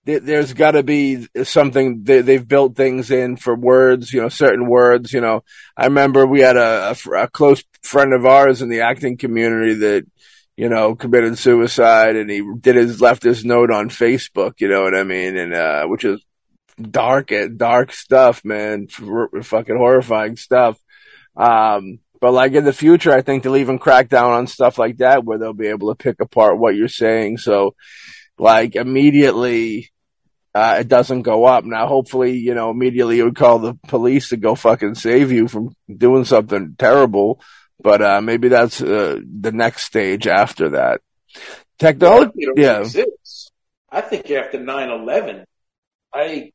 there's 0.06 0.54
got 0.54 0.72
to 0.72 0.84
be 0.84 1.28
something 1.44 2.04
they, 2.04 2.34
have 2.34 2.48
built 2.48 2.76
things 2.76 3.12
in 3.12 3.38
for 3.38 3.56
words, 3.56 4.12
you 4.12 4.22
know, 4.22 4.30
certain 4.30 4.68
words. 4.68 5.14
You 5.14 5.22
know, 5.22 5.44
I 5.78 5.86
remember 5.86 6.26
we 6.26 6.42
had 6.42 6.58
a, 6.58 6.96
a, 7.06 7.12
a, 7.12 7.28
close 7.28 7.64
friend 7.84 8.14
of 8.14 8.26
ours 8.26 8.62
in 8.62 8.70
the 8.70 8.82
acting 8.82 9.18
community 9.18 9.74
that, 9.76 10.06
you 10.58 10.70
know, 10.70 10.96
committed 10.96 11.38
suicide, 11.38 12.16
and 12.16 12.30
he 12.30 12.44
did 12.60 12.76
his 12.76 13.00
left 13.00 13.24
his 13.24 13.46
note 13.46 13.72
on 13.72 13.90
Facebook. 13.90 14.54
You 14.60 14.70
know 14.70 14.82
what 14.82 14.96
I 14.96 15.04
mean? 15.04 15.38
And 15.38 15.54
uh, 15.54 15.86
which 15.86 16.06
is 16.06 16.24
dark, 16.82 17.32
dark 17.56 17.94
stuff, 17.94 18.44
man, 18.44 18.88
fucking 18.88 19.78
horrifying 19.78 20.38
stuff. 20.38 20.78
Um, 21.36 22.00
but 22.20 22.34
like 22.34 22.54
in 22.54 22.66
the 22.66 22.74
future, 22.74 23.12
I 23.12 23.22
think 23.22 23.44
they'll 23.44 23.58
even 23.58 23.80
crack 23.80 24.10
down 24.10 24.32
on 24.32 24.48
stuff 24.48 24.78
like 24.78 24.98
that, 24.98 25.24
where 25.24 25.38
they'll 25.38 25.54
be 25.54 25.68
able 25.68 25.90
to 25.90 25.96
pick 25.96 26.20
apart 26.20 26.60
what 26.60 26.76
you're 26.76 26.88
saying. 26.88 27.38
So 27.38 27.76
like 28.38 28.76
immediately 28.76 29.92
uh, 30.54 30.78
it 30.80 30.88
doesn't 30.88 31.22
go 31.22 31.46
up. 31.46 31.64
Now, 31.64 31.88
hopefully, 31.88 32.38
you 32.38 32.56
know, 32.56 32.72
immediately 32.72 33.18
you 33.18 33.26
would 33.26 33.36
call 33.36 33.60
the 33.60 33.76
police 33.88 34.30
to 34.30 34.38
go 34.38 34.56
fucking 34.56 34.96
save 34.96 35.32
you 35.32 35.48
from 35.48 35.76
doing 35.96 36.26
something 36.26 36.76
terrible. 36.78 37.42
But 37.82 38.02
uh, 38.02 38.22
maybe 38.22 38.50
that's 38.50 38.82
uh, 38.82 39.20
the 39.24 39.52
next 39.52 39.84
stage 39.84 40.28
after 40.28 40.70
that. 40.70 41.02
Technology, 41.78 42.48
yeah. 42.58 42.80
Exists. 42.80 43.52
I 43.90 44.02
think 44.02 44.30
after 44.32 44.60
9-11, 44.60 45.46
I 46.14 46.52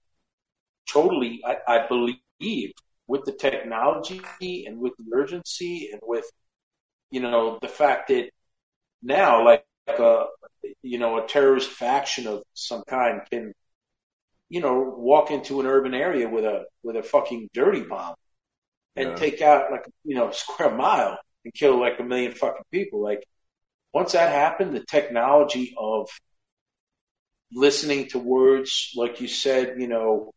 totally, 0.89 1.41
I, 1.45 1.57
I 1.67 1.87
believe 1.87 2.73
with 3.07 3.25
the 3.25 3.33
technology 3.33 4.21
and 4.67 4.79
with 4.79 4.93
the 4.99 5.05
urgency 5.15 5.91
and 5.93 6.01
with, 6.05 6.25
you 7.11 7.21
know, 7.21 7.59
the 7.61 7.69
fact 7.69 8.09
that 8.09 8.31
now, 9.03 9.45
like, 9.45 9.65
like 9.87 9.99
a, 9.99 10.27
you 10.83 10.99
know, 10.99 11.19
a 11.19 11.27
terrorist 11.27 11.69
faction 11.69 12.27
of 12.27 12.43
some 12.55 12.83
kind 12.89 13.21
can, 13.31 13.53
you 14.49 14.61
know, 14.61 14.95
walk 14.97 15.31
into 15.31 15.61
an 15.61 15.67
urban 15.67 15.95
area 15.95 16.29
with 16.29 16.45
a 16.45 16.65
with 16.83 16.97
a 16.97 17.03
fucking 17.03 17.51
dirty 17.53 17.83
bomb 17.83 18.15
and 18.97 19.11
yeah. 19.11 19.15
take 19.17 19.43
out 19.43 19.71
like 19.71 19.85
you 20.05 20.15
know 20.15 20.29
a 20.29 20.35
square 20.35 20.75
mile 20.75 21.19
and 21.45 21.55
kill 21.55 21.79
like 21.79 21.99
a 21.99 22.03
million 22.03 22.33
fucking 22.33 22.65
people. 22.71 23.03
Like 23.03 23.25
once 23.93 24.13
that 24.13 24.33
happened, 24.33 24.75
the 24.75 24.85
technology 24.85 25.75
of 25.79 26.09
listening 27.53 28.09
to 28.09 28.19
words, 28.19 28.91
like 28.97 29.21
you 29.21 29.29
said, 29.29 29.77
you 29.79 29.89
know, 29.89 30.33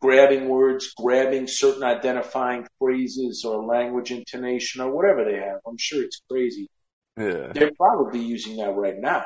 grabbing 0.00 0.48
words, 0.48 0.92
grabbing 0.96 1.46
certain 1.46 1.82
identifying 1.82 2.66
phrases 2.78 3.44
or 3.44 3.64
language 3.64 4.10
intonation 4.10 4.80
or 4.80 4.90
whatever 4.90 5.24
they 5.24 5.36
have. 5.36 5.60
I'm 5.66 5.76
sure 5.78 6.02
it's 6.02 6.22
crazy. 6.30 6.68
Yeah. 7.16 7.52
They're 7.52 7.72
probably 7.76 8.20
using 8.20 8.56
that 8.56 8.74
right 8.74 8.98
now. 8.98 9.24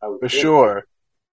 For 0.00 0.18
think. 0.20 0.32
sure. 0.32 0.84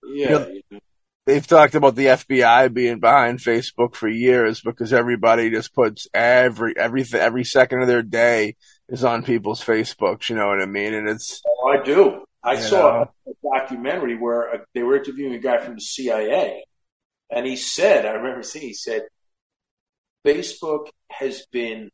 Yeah. 0.04 0.48
You 0.48 0.62
know, 0.72 0.80
they've 1.26 1.46
talked 1.46 1.76
about 1.76 1.96
the 1.96 2.06
FBI 2.06 2.74
being 2.74 3.00
behind 3.00 3.40
Facebook 3.40 3.96
for 3.96 4.08
years 4.08 4.62
because 4.62 4.94
everybody 4.94 5.50
just 5.50 5.74
puts 5.74 6.08
every 6.14 6.76
every 6.78 7.06
every 7.14 7.44
second 7.44 7.82
of 7.82 7.88
their 7.88 8.02
day 8.02 8.56
is 8.90 9.04
on 9.04 9.24
people's 9.24 9.64
Facebooks. 9.64 10.30
You 10.30 10.36
know 10.36 10.48
what 10.48 10.62
I 10.62 10.66
mean? 10.66 10.94
And 10.94 11.08
it's. 11.10 11.42
Oh, 11.46 11.70
I 11.70 11.84
do. 11.84 12.24
I 12.44 12.60
saw 12.60 13.06
know. 13.26 13.34
a 13.54 13.60
documentary 13.60 14.18
where 14.18 14.54
a, 14.54 14.60
they 14.74 14.84
were 14.84 14.98
interviewing 14.98 15.34
a 15.34 15.40
guy 15.40 15.58
from 15.58 15.76
the 15.76 15.82
CIA, 15.82 16.64
and 17.30 17.46
he 17.46 17.56
said, 17.56 18.06
I 18.06 18.12
remember 18.12 18.44
seeing, 18.44 18.68
he 18.68 18.74
said, 18.74 19.04
Facebook 20.26 20.88
has 21.10 21.46
been 21.52 21.90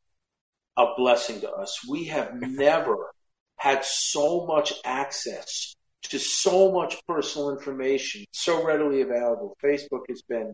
a 0.77 0.85
blessing 0.97 1.41
to 1.41 1.51
us. 1.51 1.79
We 1.87 2.05
have 2.05 2.33
never 2.33 3.11
had 3.57 3.85
so 3.85 4.45
much 4.45 4.73
access 4.83 5.75
to 6.03 6.19
so 6.19 6.71
much 6.71 6.97
personal 7.07 7.51
information 7.51 8.25
so 8.31 8.65
readily 8.65 9.01
available. 9.01 9.55
Facebook 9.63 10.03
has 10.09 10.21
been 10.23 10.53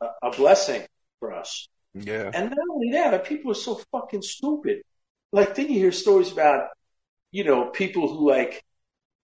a, 0.00 0.06
a 0.22 0.30
blessing 0.30 0.82
for 1.18 1.32
us. 1.32 1.68
Yeah. 1.94 2.30
And 2.32 2.50
not 2.50 2.58
only 2.72 2.92
that, 2.92 3.10
but 3.10 3.24
people 3.24 3.50
are 3.50 3.54
so 3.54 3.80
fucking 3.90 4.22
stupid. 4.22 4.82
Like, 5.32 5.54
then 5.54 5.68
you 5.68 5.78
hear 5.78 5.92
stories 5.92 6.30
about 6.30 6.68
you 7.32 7.44
know, 7.44 7.66
people 7.66 8.08
who 8.08 8.28
like 8.28 8.62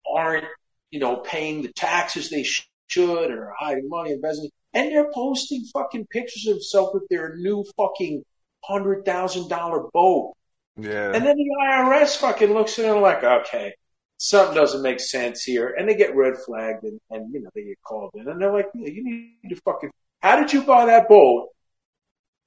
aren't, 0.09 0.45
you 0.91 0.99
know, 0.99 1.17
paying 1.17 1.61
the 1.61 1.71
taxes 1.71 2.30
they 2.30 2.43
sh- 2.43 2.67
should 2.93 3.31
or 3.31 3.53
hiding 3.57 3.89
money, 3.89 4.11
investing, 4.11 4.49
and 4.73 4.91
they're 4.91 5.11
posting 5.13 5.65
fucking 5.73 6.07
pictures 6.07 6.47
of 6.47 6.55
themselves 6.55 6.91
with 6.93 7.07
their 7.09 7.35
new 7.37 7.65
fucking 7.77 8.23
hundred 8.63 9.05
thousand 9.05 9.49
dollar 9.49 9.83
boat. 9.93 10.33
Yeah. 10.77 11.11
And 11.13 11.25
then 11.25 11.35
the 11.37 11.49
IRS 11.61 12.17
fucking 12.17 12.53
looks 12.53 12.79
at 12.79 12.85
it 12.85 12.99
like, 12.99 13.23
okay, 13.23 13.73
something 14.17 14.55
doesn't 14.55 14.81
make 14.81 14.99
sense 14.99 15.43
here. 15.43 15.75
And 15.77 15.87
they 15.87 15.95
get 15.95 16.15
red 16.15 16.33
flagged 16.45 16.83
and, 16.83 16.99
and 17.11 17.33
you 17.33 17.41
know, 17.41 17.49
they 17.53 17.63
get 17.63 17.81
called 17.85 18.11
in. 18.15 18.27
And 18.27 18.41
they're 18.41 18.51
like, 18.53 18.69
you 18.73 19.03
need 19.03 19.49
to 19.49 19.55
fucking, 19.57 19.91
how 20.21 20.39
did 20.39 20.51
you 20.53 20.63
buy 20.63 20.85
that 20.87 21.07
boat 21.07 21.49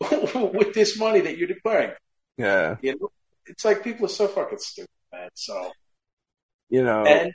with 0.54 0.74
this 0.74 0.98
money 0.98 1.20
that 1.20 1.36
you're 1.38 1.48
declaring? 1.48 1.92
Yeah. 2.36 2.76
You 2.82 2.98
know, 2.98 3.10
it's 3.46 3.64
like 3.64 3.84
people 3.84 4.06
are 4.06 4.10
so 4.10 4.26
fucking 4.26 4.58
stupid, 4.58 4.90
man. 5.12 5.28
So, 5.34 5.70
You 6.68 6.82
know. 6.82 7.04
and, 7.04 7.32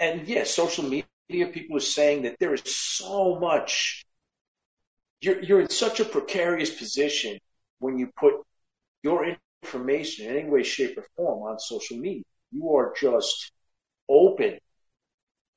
and 0.00 0.26
yeah, 0.26 0.44
social 0.44 0.84
media 0.84 1.04
people 1.32 1.76
are 1.76 1.80
saying 1.80 2.22
that 2.22 2.36
there 2.38 2.54
is 2.54 2.62
so 2.64 3.38
much, 3.38 4.04
you're, 5.20 5.42
you're 5.42 5.60
in 5.60 5.70
such 5.70 6.00
a 6.00 6.04
precarious 6.04 6.70
position 6.70 7.38
when 7.78 7.98
you 7.98 8.10
put 8.16 8.34
your 9.02 9.36
information 9.62 10.26
in 10.26 10.36
any 10.36 10.48
way, 10.48 10.62
shape, 10.62 10.96
or 10.98 11.06
form 11.16 11.42
on 11.50 11.58
social 11.58 11.96
media. 11.96 12.22
You 12.50 12.76
are 12.76 12.92
just 13.00 13.52
open, 14.08 14.58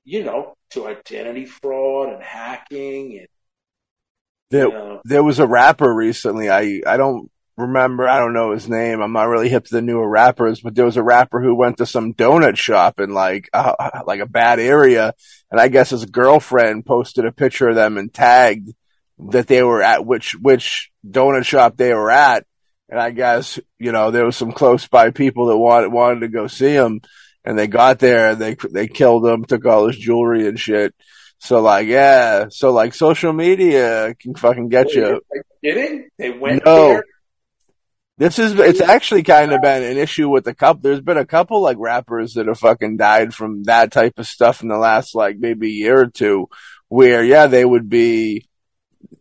you 0.03 0.23
know, 0.23 0.53
to 0.71 0.87
identity 0.87 1.45
fraud 1.45 2.09
and 2.13 2.23
hacking 2.23 3.19
and 3.19 3.27
there, 4.51 4.67
you 4.67 4.73
know, 4.73 5.01
there 5.03 5.23
was 5.23 5.39
a 5.39 5.47
rapper 5.47 5.93
recently. 5.93 6.49
I, 6.49 6.81
I 6.85 6.97
don't 6.97 7.31
remember. 7.57 8.07
I 8.07 8.19
don't 8.19 8.33
know 8.33 8.51
his 8.51 8.67
name. 8.67 9.01
I'm 9.01 9.13
not 9.13 9.27
really 9.27 9.49
hip 9.49 9.65
to 9.65 9.73
the 9.75 9.81
newer 9.81 10.07
rappers, 10.07 10.61
but 10.61 10.75
there 10.75 10.85
was 10.85 10.97
a 10.97 11.03
rapper 11.03 11.41
who 11.41 11.55
went 11.55 11.77
to 11.77 11.85
some 11.85 12.13
donut 12.13 12.57
shop 12.57 12.99
in 12.99 13.13
like, 13.13 13.49
uh, 13.53 14.01
like 14.05 14.19
a 14.19 14.25
bad 14.25 14.59
area. 14.59 15.13
And 15.51 15.59
I 15.59 15.67
guess 15.67 15.91
his 15.91 16.05
girlfriend 16.05 16.85
posted 16.85 17.25
a 17.25 17.31
picture 17.31 17.69
of 17.69 17.75
them 17.75 17.97
and 17.97 18.13
tagged 18.13 18.73
that 19.31 19.47
they 19.47 19.63
were 19.63 19.81
at 19.81 20.05
which, 20.05 20.35
which 20.35 20.91
donut 21.07 21.45
shop 21.45 21.77
they 21.77 21.93
were 21.93 22.11
at. 22.11 22.45
And 22.89 22.99
I 22.99 23.11
guess, 23.11 23.59
you 23.79 23.91
know, 23.91 24.11
there 24.11 24.25
was 24.25 24.35
some 24.35 24.51
close 24.51 24.87
by 24.87 25.09
people 25.11 25.47
that 25.47 25.57
wanted, 25.57 25.91
wanted 25.91 26.19
to 26.21 26.27
go 26.27 26.47
see 26.47 26.73
him 26.73 27.01
and 27.43 27.57
they 27.57 27.67
got 27.67 27.99
there 27.99 28.31
and 28.31 28.41
they, 28.41 28.55
they 28.71 28.87
killed 28.87 29.25
him, 29.25 29.45
took 29.45 29.65
all 29.65 29.87
his 29.87 29.97
jewelry 29.97 30.47
and 30.47 30.59
shit. 30.59 30.93
So 31.39 31.61
like, 31.61 31.87
yeah. 31.87 32.47
So 32.49 32.71
like 32.71 32.93
social 32.93 33.33
media 33.33 34.13
can 34.19 34.35
fucking 34.35 34.69
get 34.69 34.93
you. 34.93 35.05
Are 35.05 35.21
you 35.33 35.43
kidding? 35.63 36.09
They 36.17 36.31
went 36.31 36.65
No. 36.65 36.89
there. 36.89 37.05
This 38.17 38.39
is, 38.39 38.53
it's 38.53 38.79
actually 38.79 39.23
kind 39.23 39.51
of 39.51 39.61
been 39.61 39.83
an 39.83 39.97
issue 39.97 40.29
with 40.29 40.47
a 40.47 40.53
couple, 40.53 40.81
there's 40.81 41.01
been 41.01 41.17
a 41.17 41.25
couple 41.25 41.61
like 41.61 41.75
rappers 41.77 42.35
that 42.35 42.47
have 42.47 42.59
fucking 42.59 42.95
died 42.95 43.33
from 43.33 43.63
that 43.63 43.91
type 43.91 44.13
of 44.17 44.25
stuff 44.25 44.61
in 44.61 44.69
the 44.69 44.77
last 44.77 45.15
like 45.15 45.37
maybe 45.37 45.71
year 45.71 45.99
or 46.03 46.07
two 46.07 46.47
where 46.87 47.23
yeah, 47.25 47.47
they 47.47 47.65
would 47.65 47.89
be, 47.89 48.47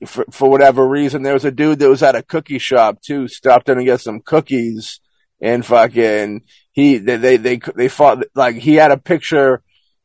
for, 0.06 0.24
for 0.30 0.48
whatever 0.48 0.86
reason, 0.86 1.22
there 1.22 1.34
was 1.34 1.44
a 1.44 1.50
dude 1.50 1.80
that 1.80 1.88
was 1.88 2.04
at 2.04 2.14
a 2.14 2.22
cookie 2.22 2.60
shop 2.60 3.00
too, 3.02 3.26
stopped 3.26 3.68
in 3.68 3.78
to 3.78 3.84
get 3.84 4.00
some 4.00 4.20
cookies 4.20 5.00
and 5.40 5.66
fucking, 5.66 6.42
he, 6.70 6.98
they, 6.98 7.16
they, 7.16 7.36
they, 7.36 7.60
they 7.74 7.88
fought, 7.88 8.24
like 8.36 8.54
he 8.54 8.76
had 8.76 8.92
a 8.92 8.96
picture 8.96 9.62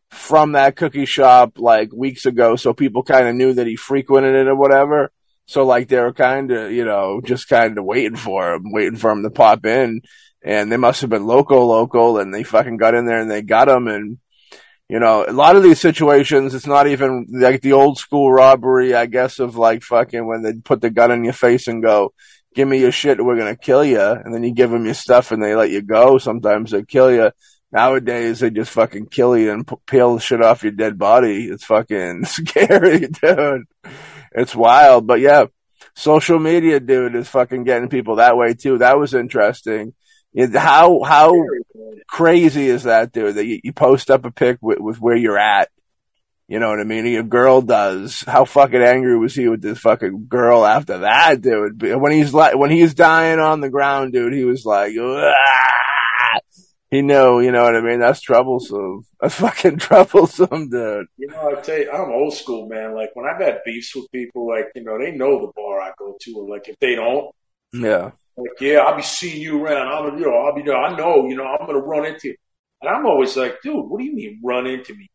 from 0.09 0.53
that 0.53 0.75
cookie 0.75 1.05
shop 1.05 1.59
like 1.59 1.91
weeks 1.93 2.25
ago, 2.25 2.55
so 2.55 2.73
people 2.73 3.03
kind 3.03 3.27
of 3.27 3.35
knew 3.35 3.53
that 3.53 3.67
he 3.67 3.75
frequented 3.75 4.33
it 4.33 4.47
or 4.47 4.55
whatever. 4.55 5.11
So 5.49 5.65
like 5.65 5.87
they 5.87 5.99
were 5.99 6.13
kind 6.13 6.51
of, 6.51 6.71
you 6.71 6.85
know, 6.85 7.21
just 7.25 7.49
kind 7.49 7.75
of 7.75 7.83
waiting 7.83 8.15
for 8.15 8.53
him, 8.53 8.71
waiting 8.71 8.97
for 8.97 9.09
him 9.09 9.23
to 9.23 9.31
pop 9.31 9.65
in. 9.65 10.01
And 10.43 10.71
they 10.71 10.77
must 10.77 11.01
have 11.01 11.09
been 11.09 11.25
local, 11.25 11.65
local, 11.65 12.19
and 12.19 12.31
they 12.31 12.43
fucking 12.43 12.77
got 12.77 12.93
in 12.93 13.07
there 13.07 13.19
and 13.19 13.31
they 13.31 13.41
got 13.41 13.67
him. 13.67 13.87
And, 13.87 14.19
you 14.89 14.99
know, 14.99 15.25
a 15.27 15.33
lot 15.33 15.55
of 15.55 15.63
these 15.63 15.81
situations, 15.81 16.53
it's 16.53 16.67
not 16.67 16.85
even 16.85 17.25
like 17.31 17.61
the 17.61 17.73
old 17.73 17.97
school 17.97 18.31
robbery, 18.31 18.93
I 18.93 19.07
guess, 19.07 19.39
of 19.39 19.55
like 19.55 19.81
fucking 19.81 20.23
when 20.23 20.43
they 20.43 20.53
put 20.53 20.81
the 20.81 20.91
gun 20.91 21.11
in 21.11 21.23
your 21.23 21.33
face 21.33 21.67
and 21.67 21.81
go, 21.81 22.13
give 22.53 22.67
me 22.67 22.77
your 22.77 22.91
shit, 22.91 23.19
we're 23.19 23.35
to 23.35 23.55
kill 23.55 23.83
you. 23.83 23.99
And 23.99 24.31
then 24.31 24.43
you 24.43 24.53
give 24.53 24.69
them 24.69 24.85
your 24.85 24.93
stuff 24.93 25.31
and 25.31 25.41
they 25.41 25.55
let 25.55 25.71
you 25.71 25.81
go. 25.81 26.19
Sometimes 26.19 26.69
they 26.69 26.83
kill 26.83 27.11
you. 27.11 27.31
Nowadays, 27.71 28.41
they 28.41 28.51
just 28.51 28.69
fucking 28.69 29.07
kill 29.07 29.35
you 29.35 29.51
and 29.51 29.67
peel 29.87 30.13
the 30.13 30.21
shit 30.21 30.43
off 30.43 30.61
your 30.61 30.73
dead 30.73 30.99
body. 30.99 31.45
It's 31.47 31.65
fucking 31.65 32.25
scary, 32.25 33.07
dude. 33.07 33.65
It's 34.31 34.55
wild, 34.55 35.07
but 35.07 35.19
yeah, 35.19 35.45
social 35.95 36.39
media, 36.39 36.79
dude, 36.79 37.15
is 37.15 37.27
fucking 37.27 37.63
getting 37.63 37.89
people 37.89 38.17
that 38.17 38.37
way 38.37 38.53
too. 38.53 38.79
That 38.79 38.97
was 38.97 39.13
interesting. 39.13 39.93
How 40.53 41.01
how 41.03 41.33
crazy 42.07 42.67
is 42.67 42.83
that, 42.83 43.11
dude? 43.11 43.35
That 43.35 43.45
you, 43.45 43.59
you 43.63 43.73
post 43.73 44.11
up 44.11 44.25
a 44.25 44.31
pic 44.31 44.59
with, 44.61 44.79
with 44.79 45.01
where 45.01 45.15
you're 45.15 45.39
at. 45.39 45.69
You 46.47 46.59
know 46.59 46.69
what 46.69 46.79
I 46.79 46.83
mean? 46.83 47.05
A 47.15 47.23
girl 47.23 47.61
does. 47.61 48.23
How 48.25 48.43
fucking 48.45 48.81
angry 48.81 49.17
was 49.17 49.35
he 49.35 49.47
with 49.47 49.61
this 49.61 49.77
fucking 49.79 50.25
girl 50.27 50.65
after 50.65 50.99
that, 50.99 51.41
dude? 51.41 51.81
When 51.81 52.11
he's 52.11 52.33
like, 52.33 52.57
when 52.57 52.71
he's 52.71 52.95
dying 52.95 53.39
on 53.39 53.61
the 53.61 53.69
ground, 53.69 54.13
dude, 54.13 54.33
he 54.33 54.45
was 54.45 54.65
like, 54.65 54.93
"Ah!" 54.99 55.78
He 56.91 57.01
knew, 57.01 57.39
you 57.39 57.51
know 57.51 57.63
what 57.63 57.75
I 57.75 57.81
mean? 57.81 57.99
That's 57.99 58.21
troublesome. 58.21 59.05
That's 59.21 59.35
fucking 59.35 59.77
troublesome, 59.87 60.69
dude. 60.69 61.07
You 61.17 61.27
know, 61.27 61.55
I 61.57 61.61
tell 61.61 61.77
you, 61.77 61.91
I'm 61.91 62.09
old 62.11 62.33
school, 62.33 62.67
man. 62.67 62.95
Like 62.95 63.11
when 63.15 63.25
I've 63.27 63.41
had 63.41 63.59
beefs 63.65 63.95
with 63.95 64.11
people, 64.11 64.47
like 64.47 64.69
you 64.75 64.83
know, 64.83 64.97
they 64.97 65.11
know 65.11 65.39
the 65.45 65.51
bar 65.55 65.81
I 65.81 65.91
go 65.97 66.17
to, 66.19 66.33
or 66.37 66.49
like 66.49 66.67
if 66.67 66.77
they 66.79 66.95
don't, 66.95 67.29
Yeah. 67.73 68.11
like 68.37 68.59
yeah, 68.59 68.79
I'll 68.79 68.95
be 68.97 69.03
seeing 69.03 69.41
you 69.41 69.63
around. 69.63 69.87
I'm, 70.13 70.17
you 70.19 70.25
know, 70.25 70.33
I'll 70.37 70.55
be 70.55 70.63
there. 70.63 70.77
I 70.77 70.95
know, 70.97 71.27
you 71.27 71.35
know, 71.35 71.45
I'm 71.45 71.65
gonna 71.67 71.79
run 71.79 72.05
into 72.05 72.29
you. 72.29 72.35
And 72.81 72.89
I'm 72.89 73.05
always 73.05 73.35
like, 73.37 73.61
dude, 73.61 73.85
what 73.87 73.99
do 73.99 74.05
you 74.05 74.15
mean 74.15 74.39
run 74.43 74.65
into 74.65 74.95
me? 74.95 75.09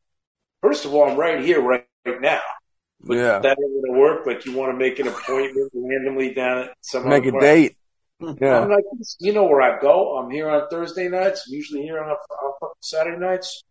First 0.62 0.84
of 0.84 0.94
all, 0.94 1.10
I'm 1.10 1.16
right 1.16 1.42
here, 1.44 1.60
right, 1.60 1.86
right 2.06 2.20
now. 2.20 2.40
But 3.00 3.16
Yeah. 3.16 3.38
that 3.40 3.58
ain't 3.58 3.84
gonna 3.86 3.98
work. 3.98 4.26
Like 4.26 4.46
you 4.46 4.52
want 4.56 4.72
to 4.72 4.78
make 4.78 4.98
an 4.98 5.08
appointment 5.08 5.70
randomly 5.74 6.34
down 6.34 6.58
at 6.58 6.74
some 6.82 7.08
Make 7.08 7.26
a 7.26 7.32
date. 7.32 7.76
I'm 8.28 8.70
like, 8.70 8.84
you 9.20 9.32
know 9.32 9.44
where 9.44 9.62
I 9.62 9.80
go. 9.80 10.16
I'm 10.16 10.30
here 10.30 10.48
on 10.48 10.68
Thursday 10.68 11.08
nights. 11.08 11.44
I'm 11.46 11.54
usually 11.54 11.82
here 11.82 11.98
on, 11.98 12.08
on 12.10 12.16
fucking 12.60 12.74
Saturday 12.80 13.18
nights. 13.18 13.62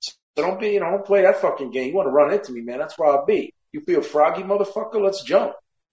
So 0.00 0.12
don't 0.36 0.60
be, 0.60 0.70
you 0.70 0.80
know, 0.80 0.90
don't 0.90 1.06
play 1.06 1.22
that 1.22 1.40
fucking 1.40 1.70
game. 1.70 1.88
You 1.88 1.94
want 1.94 2.06
to 2.06 2.12
run 2.12 2.32
into 2.32 2.52
me, 2.52 2.60
man? 2.60 2.78
That's 2.78 2.98
where 2.98 3.10
I'll 3.10 3.24
be. 3.24 3.54
You 3.72 3.80
feel 3.80 4.02
froggy, 4.02 4.42
motherfucker? 4.42 5.00
Let's 5.00 5.22
jump. 5.22 5.52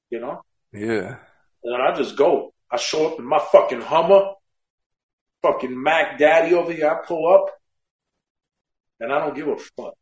You 0.10 0.20
know? 0.20 0.42
Yeah. 0.72 1.18
And 1.64 1.74
then 1.74 1.82
I 1.82 1.94
just 1.96 2.16
go. 2.16 2.54
I 2.70 2.78
show 2.78 3.12
up 3.12 3.20
in 3.20 3.26
my 3.26 3.40
fucking 3.52 3.82
Hummer, 3.82 4.32
fucking 5.42 5.82
Mac 5.82 6.18
Daddy 6.18 6.56
over 6.56 6.74
here. 6.74 6.90
I 6.90 7.06
pull 7.06 7.34
up, 7.34 7.52
and 9.00 9.12
I 9.12 9.20
don't 9.20 9.36
give 9.36 9.48
a 9.48 9.58
fuck. 9.58 9.94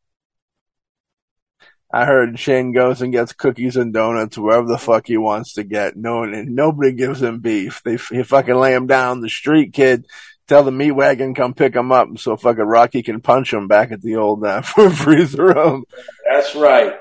I 1.93 2.05
heard 2.05 2.39
Shane 2.39 2.71
goes 2.71 3.01
and 3.01 3.11
gets 3.11 3.33
cookies 3.33 3.75
and 3.75 3.93
donuts 3.93 4.37
wherever 4.37 4.67
the 4.67 4.77
fuck 4.77 5.07
he 5.07 5.17
wants 5.17 5.53
to 5.53 5.63
get. 5.63 5.97
No, 5.97 6.23
and 6.23 6.55
nobody 6.55 6.93
gives 6.93 7.21
him 7.21 7.39
beef. 7.39 7.81
They 7.83 7.97
he 7.97 8.23
fucking 8.23 8.55
lay 8.55 8.73
him 8.73 8.87
down 8.87 9.21
the 9.21 9.29
street, 9.29 9.73
kid. 9.73 10.05
Tell 10.47 10.63
the 10.63 10.71
meat 10.71 10.91
wagon 10.91 11.33
come 11.33 11.53
pick 11.53 11.75
him 11.75 11.91
up 11.91 12.17
so 12.17 12.35
fucking 12.37 12.63
Rocky 12.63 13.03
can 13.03 13.21
punch 13.21 13.53
him 13.53 13.67
back 13.67 13.91
at 13.91 14.01
the 14.01 14.17
old 14.17 14.43
uh, 14.43 14.61
freezer 14.61 15.45
room. 15.45 15.85
That's 16.29 16.55
right. 16.55 16.93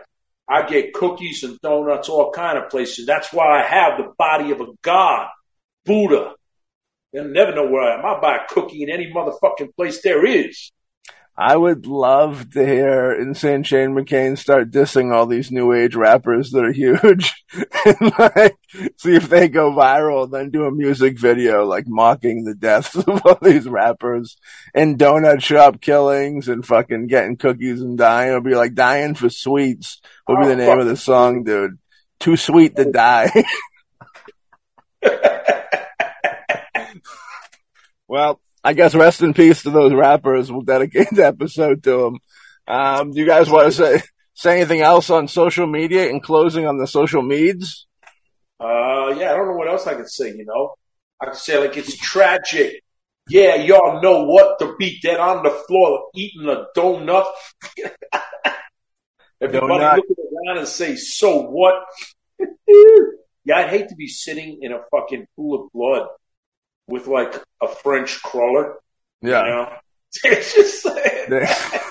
I 0.48 0.66
get 0.68 0.92
cookies 0.92 1.44
and 1.44 1.60
donuts 1.60 2.08
all 2.08 2.32
kind 2.32 2.58
of 2.58 2.70
places. 2.70 3.06
That's 3.06 3.32
why 3.32 3.60
I 3.60 3.66
have 3.66 3.98
the 3.98 4.12
body 4.18 4.50
of 4.50 4.60
a 4.60 4.66
god, 4.82 5.28
Buddha. 5.84 6.34
You'll 7.12 7.28
never 7.28 7.54
know 7.54 7.68
where 7.68 7.82
I 7.82 7.98
am. 7.98 8.04
I 8.04 8.20
buy 8.20 8.36
a 8.36 8.46
cookie 8.48 8.82
in 8.82 8.90
any 8.90 9.12
motherfucking 9.12 9.74
place 9.76 10.02
there 10.02 10.26
is. 10.26 10.72
I 11.40 11.56
would 11.56 11.86
love 11.86 12.50
to 12.50 12.66
hear 12.66 13.12
Insane 13.12 13.62
Shane 13.62 13.94
McCain 13.94 14.36
start 14.36 14.70
dissing 14.70 15.10
all 15.10 15.24
these 15.24 15.50
new 15.50 15.72
age 15.72 15.94
rappers 15.94 16.50
that 16.50 16.66
are 16.66 16.70
huge 16.70 17.32
and 17.86 18.12
like 18.18 18.58
see 18.98 19.16
if 19.16 19.30
they 19.30 19.48
go 19.48 19.70
viral 19.72 20.30
then 20.30 20.50
do 20.50 20.66
a 20.66 20.70
music 20.70 21.18
video 21.18 21.64
like 21.64 21.86
mocking 21.88 22.44
the 22.44 22.54
deaths 22.54 22.94
of 23.06 23.24
all 23.24 23.38
these 23.40 23.66
rappers 23.66 24.36
and 24.74 24.98
donut 24.98 25.42
shop 25.42 25.80
killings 25.80 26.46
and 26.46 26.66
fucking 26.66 27.06
getting 27.06 27.38
cookies 27.38 27.80
and 27.80 27.96
dying. 27.96 28.28
It'll 28.28 28.42
be 28.42 28.54
like 28.54 28.74
dying 28.74 29.14
for 29.14 29.30
sweets 29.30 30.02
will 30.28 30.36
be 30.36 30.44
Oh, 30.44 30.48
the 30.48 30.56
name 30.56 30.78
of 30.78 30.86
the 30.86 30.96
song, 30.96 31.44
dude. 31.44 31.78
Too 32.18 32.36
sweet 32.36 32.76
to 32.76 32.84
die. 32.84 33.32
well, 38.08 38.42
I 38.62 38.74
guess 38.74 38.94
rest 38.94 39.22
in 39.22 39.32
peace 39.32 39.62
to 39.62 39.70
those 39.70 39.94
rappers. 39.94 40.52
We'll 40.52 40.62
dedicate 40.62 41.08
the 41.12 41.26
episode 41.26 41.82
to 41.84 41.96
them. 41.96 42.18
Um, 42.66 43.12
do 43.12 43.20
you 43.20 43.26
guys 43.26 43.50
want 43.50 43.66
to 43.66 43.72
say 43.72 44.02
say 44.34 44.56
anything 44.58 44.80
else 44.80 45.10
on 45.10 45.28
social 45.28 45.66
media 45.66 46.08
in 46.08 46.20
closing 46.20 46.66
on 46.66 46.78
the 46.78 46.86
social 46.86 47.22
meds? 47.22 47.84
Uh, 48.58 49.14
yeah, 49.18 49.32
I 49.32 49.36
don't 49.36 49.46
know 49.46 49.56
what 49.56 49.68
else 49.68 49.86
I 49.86 49.94
can 49.94 50.06
say, 50.06 50.28
you 50.28 50.44
know. 50.44 50.74
I 51.20 51.26
can 51.26 51.34
say 51.34 51.58
like 51.58 51.76
it's 51.76 51.96
tragic. 51.96 52.82
Yeah, 53.28 53.54
y'all 53.56 54.02
know 54.02 54.24
what 54.24 54.58
to 54.58 54.74
be 54.78 54.98
dead 55.02 55.20
on 55.20 55.42
the 55.42 55.50
floor 55.50 56.10
eating 56.14 56.48
a 56.48 56.66
donut. 56.76 57.26
Everybody 59.40 59.72
Donut. 59.72 59.96
looking 59.96 60.16
around 60.46 60.58
and 60.58 60.68
say, 60.68 60.96
so 60.96 61.42
what? 61.42 61.74
yeah, 62.38 63.56
I'd 63.56 63.70
hate 63.70 63.88
to 63.88 63.94
be 63.94 64.08
sitting 64.08 64.58
in 64.60 64.72
a 64.72 64.80
fucking 64.90 65.26
pool 65.34 65.64
of 65.64 65.72
blood 65.72 66.08
with 66.90 67.06
like 67.06 67.34
a 67.62 67.68
French 67.68 68.22
cruller. 68.22 68.76
You 69.22 69.30
know? 69.30 69.72
It's 70.24 70.54
just 70.54 70.84
like, 70.84 71.30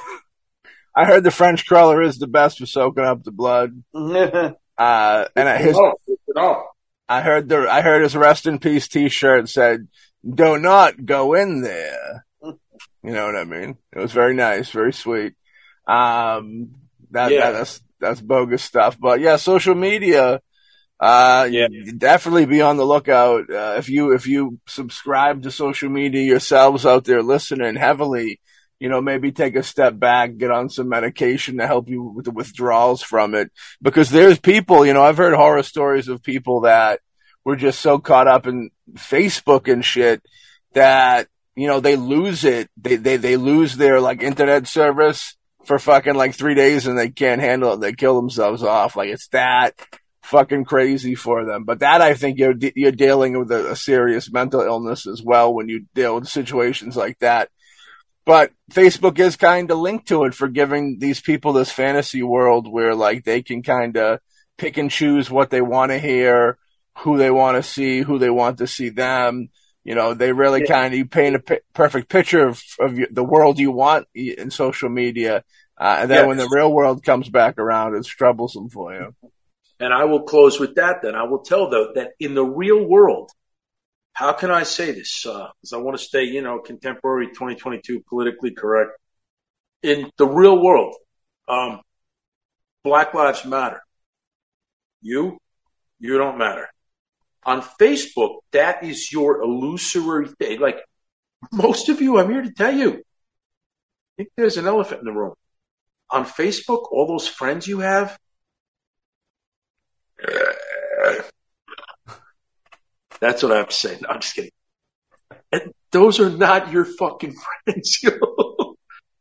I 0.95 1.05
heard 1.05 1.23
the 1.23 1.31
French 1.31 1.65
cruller 1.65 2.01
is 2.01 2.17
the 2.17 2.27
best 2.27 2.57
for 2.59 2.65
soaking 2.65 3.05
up 3.05 3.23
the 3.23 3.31
blood. 3.31 3.81
Uh, 4.79 5.27
and 5.35 5.49
I, 5.49 5.57
his, 5.57 5.77
no. 6.33 6.63
I 7.09 7.19
heard 7.19 7.49
the 7.49 7.67
I 7.69 7.81
heard 7.81 8.01
his 8.01 8.15
rest 8.15 8.45
in 8.45 8.59
peace 8.59 8.87
T-shirt 8.87 9.49
said, 9.49 9.89
"Do 10.25 10.57
not 10.57 11.05
go 11.05 11.33
in 11.33 11.59
there." 11.61 12.25
You 12.41 13.11
know 13.11 13.25
what 13.25 13.35
I 13.35 13.43
mean? 13.43 13.75
It 13.91 13.99
was 13.99 14.13
very 14.13 14.33
nice, 14.33 14.69
very 14.69 14.93
sweet. 14.93 15.33
Um, 15.85 16.75
that, 17.11 17.29
Yeah. 17.33 17.51
that 17.51 17.57
that's 17.57 17.81
that's 17.99 18.21
bogus 18.21 18.63
stuff, 18.63 18.97
but 18.97 19.19
yeah, 19.19 19.35
social 19.35 19.75
media. 19.75 20.39
Uh, 20.99 21.47
Yeah. 21.49 21.67
definitely 21.97 22.45
be 22.45 22.61
on 22.61 22.77
the 22.77 22.85
lookout. 22.85 23.49
Uh, 23.49 23.75
if 23.77 23.87
you 23.89 24.13
if 24.13 24.27
you 24.27 24.59
subscribe 24.67 25.43
to 25.43 25.51
social 25.51 25.89
media 25.89 26.23
yourselves 26.23 26.85
out 26.85 27.05
there 27.05 27.23
listening 27.23 27.75
heavily, 27.75 28.39
you 28.79 28.89
know 28.89 29.01
maybe 29.01 29.31
take 29.31 29.55
a 29.55 29.63
step 29.63 29.97
back, 29.97 30.37
get 30.37 30.51
on 30.51 30.69
some 30.69 30.89
medication 30.89 31.57
to 31.57 31.67
help 31.67 31.87
you 31.89 32.03
with 32.03 32.25
the 32.25 32.31
withdrawals 32.31 33.01
from 33.01 33.33
it. 33.33 33.49
Because 33.81 34.09
there's 34.09 34.39
people, 34.39 34.85
you 34.85 34.93
know, 34.93 35.03
I've 35.03 35.17
heard 35.17 35.33
horror 35.35 35.63
stories 35.63 36.07
of 36.09 36.21
people 36.23 36.61
that 36.61 36.99
were 37.45 37.55
just 37.55 37.79
so 37.79 37.99
caught 37.99 38.27
up 38.27 38.45
in 38.45 38.69
Facebook 38.95 39.71
and 39.71 39.83
shit 39.85 40.21
that 40.73 41.27
you 41.55 41.67
know 41.67 41.79
they 41.79 41.95
lose 41.95 42.43
it. 42.43 42.69
They 42.75 42.97
they 42.97 43.15
they 43.15 43.37
lose 43.37 43.77
their 43.77 44.01
like 44.01 44.21
internet 44.21 44.67
service 44.67 45.37
for 45.65 45.79
fucking 45.79 46.15
like 46.15 46.35
three 46.35 46.55
days 46.55 46.87
and 46.87 46.97
they 46.97 47.09
can't 47.09 47.41
handle 47.41 47.73
it. 47.73 47.79
They 47.79 47.93
kill 47.93 48.15
themselves 48.19 48.63
off. 48.63 48.95
Like 48.97 49.09
it's 49.09 49.27
that 49.29 49.75
fucking 50.29 50.65
crazy 50.65 51.15
for 51.15 51.45
them. 51.45 51.63
But 51.63 51.79
that 51.79 52.01
I 52.01 52.13
think 52.13 52.37
you're 52.37 52.55
you're 52.75 52.91
dealing 52.91 53.37
with 53.37 53.51
a, 53.51 53.71
a 53.71 53.75
serious 53.75 54.31
mental 54.31 54.61
illness 54.61 55.07
as 55.07 55.21
well 55.23 55.53
when 55.53 55.69
you 55.69 55.85
deal 55.95 56.15
with 56.15 56.27
situations 56.27 56.95
like 56.95 57.19
that. 57.19 57.49
But 58.25 58.51
Facebook 58.71 59.17
is 59.19 59.35
kind 59.35 59.71
of 59.71 59.79
linked 59.79 60.07
to 60.09 60.25
it 60.25 60.35
for 60.35 60.47
giving 60.47 60.99
these 60.99 61.19
people 61.19 61.53
this 61.53 61.71
fantasy 61.71 62.21
world 62.21 62.71
where 62.71 62.93
like 62.93 63.23
they 63.23 63.41
can 63.41 63.63
kind 63.63 63.97
of 63.97 64.19
pick 64.57 64.77
and 64.77 64.91
choose 64.91 65.31
what 65.31 65.49
they 65.49 65.61
want 65.61 65.91
to 65.91 65.97
hear, 65.97 66.57
who 66.99 67.17
they 67.17 67.31
want 67.31 67.57
to 67.57 67.63
see, 67.63 68.01
who 68.01 68.19
they 68.19 68.29
want 68.29 68.59
to 68.59 68.67
see 68.67 68.89
them. 68.89 69.49
You 69.83 69.95
know, 69.95 70.13
they 70.13 70.31
really 70.31 70.61
Yeah. 70.61 70.67
kind 70.67 70.93
of 70.93 70.97
you 70.99 71.05
paint 71.05 71.35
a 71.37 71.59
perfect 71.73 72.09
picture 72.09 72.45
of, 72.45 72.61
of 72.79 72.99
the 73.09 73.23
world 73.23 73.57
you 73.57 73.71
want 73.71 74.05
in 74.13 74.51
social 74.51 74.89
media. 74.89 75.43
Uh, 75.79 75.99
and 76.01 76.11
then 76.11 76.23
Yeah. 76.23 76.27
when 76.27 76.37
the 76.37 76.49
real 76.53 76.71
world 76.71 77.03
comes 77.03 77.29
back 77.29 77.57
around, 77.57 77.95
it's 77.95 78.07
troublesome 78.07 78.69
for 78.69 78.93
you. 78.93 79.15
And 79.79 79.93
I 79.93 80.05
will 80.05 80.23
close 80.23 80.59
with 80.59 80.75
that 80.75 81.01
then. 81.01 81.15
I 81.15 81.23
will 81.23 81.39
tell 81.39 81.69
though 81.69 81.93
that 81.95 82.11
in 82.19 82.33
the 82.33 82.43
real 82.43 82.83
world, 82.83 83.31
how 84.13 84.33
can 84.33 84.51
I 84.51 84.63
say 84.63 84.91
this? 84.91 85.21
Because 85.23 85.73
I 85.73 85.77
want 85.77 85.97
to 85.97 86.03
stay, 86.03 86.23
you 86.23 86.41
know, 86.41 86.59
contemporary 86.59 87.27
2022 87.27 88.03
politically 88.09 88.51
correct. 88.51 88.91
In 89.81 90.11
the 90.17 90.27
real 90.27 90.61
world, 90.61 90.95
um, 91.47 91.79
Black 92.83 93.13
Lives 93.13 93.45
Matter. 93.45 93.81
You, 95.01 95.37
you 95.99 96.17
don't 96.17 96.37
matter. 96.37 96.67
On 97.43 97.61
Facebook, 97.61 98.39
that 98.51 98.83
is 98.83 99.11
your 99.11 99.41
illusory 99.41 100.27
thing. 100.27 100.59
Like 100.59 100.79
most 101.53 101.87
of 101.87 102.01
you, 102.01 102.19
I'm 102.19 102.29
here 102.29 102.41
to 102.41 102.51
tell 102.51 102.73
you, 102.73 102.95
I 102.95 104.11
think 104.17 104.29
there's 104.35 104.57
an 104.57 104.67
elephant 104.67 104.99
in 104.99 105.05
the 105.05 105.17
room. 105.17 105.33
On 106.11 106.25
Facebook, 106.25 106.91
all 106.91 107.07
those 107.07 107.27
friends 107.27 107.67
you 107.67 107.79
have, 107.79 108.17
Uh, 110.27 111.21
that's 113.19 113.43
what 113.43 113.51
I'm 113.51 113.69
saying. 113.69 113.99
No, 114.01 114.09
I'm 114.09 114.21
just 114.21 114.35
kidding. 114.35 114.51
And 115.51 115.73
those 115.91 116.19
are 116.19 116.29
not 116.29 116.71
your 116.71 116.85
fucking 116.85 117.35
friends. 117.65 118.01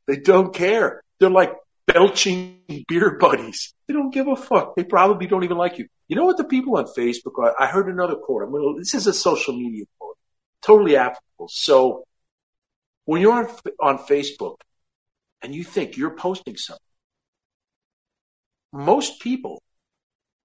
They 0.07 0.17
don't 0.17 0.55
care. 0.55 1.03
They're 1.19 1.31
like 1.31 1.55
belching 1.87 2.61
beer 2.87 3.19
buddies. 3.19 3.75
They 3.87 3.95
don't 3.95 4.13
give 4.13 4.29
a 4.29 4.37
fuck. 4.37 4.77
They 4.77 4.85
probably 4.85 5.27
don't 5.27 5.45
even 5.45 5.57
like 5.57 5.79
you. 5.79 5.89
You 6.07 6.17
know 6.17 6.25
what 6.25 6.37
the 6.37 6.45
people 6.45 6.77
on 6.77 6.87
Facebook 6.87 7.39
are? 7.39 7.55
I 7.59 7.67
heard 7.67 7.89
another 7.89 8.17
quote. 8.17 8.43
I'm 8.43 8.53
gonna, 8.53 8.79
this 8.79 8.95
is 8.95 9.07
a 9.07 9.13
social 9.13 9.55
media 9.55 9.85
quote. 9.99 10.17
Totally 10.63 10.97
applicable. 10.97 11.49
So 11.49 12.05
when 13.05 13.21
you're 13.21 13.33
on, 13.33 13.49
on 13.81 13.99
Facebook 13.99 14.57
and 15.43 15.55
you 15.55 15.65
think 15.65 15.97
you're 15.97 16.15
posting 16.15 16.57
something, 16.57 16.83
most 18.73 19.21
people, 19.21 19.63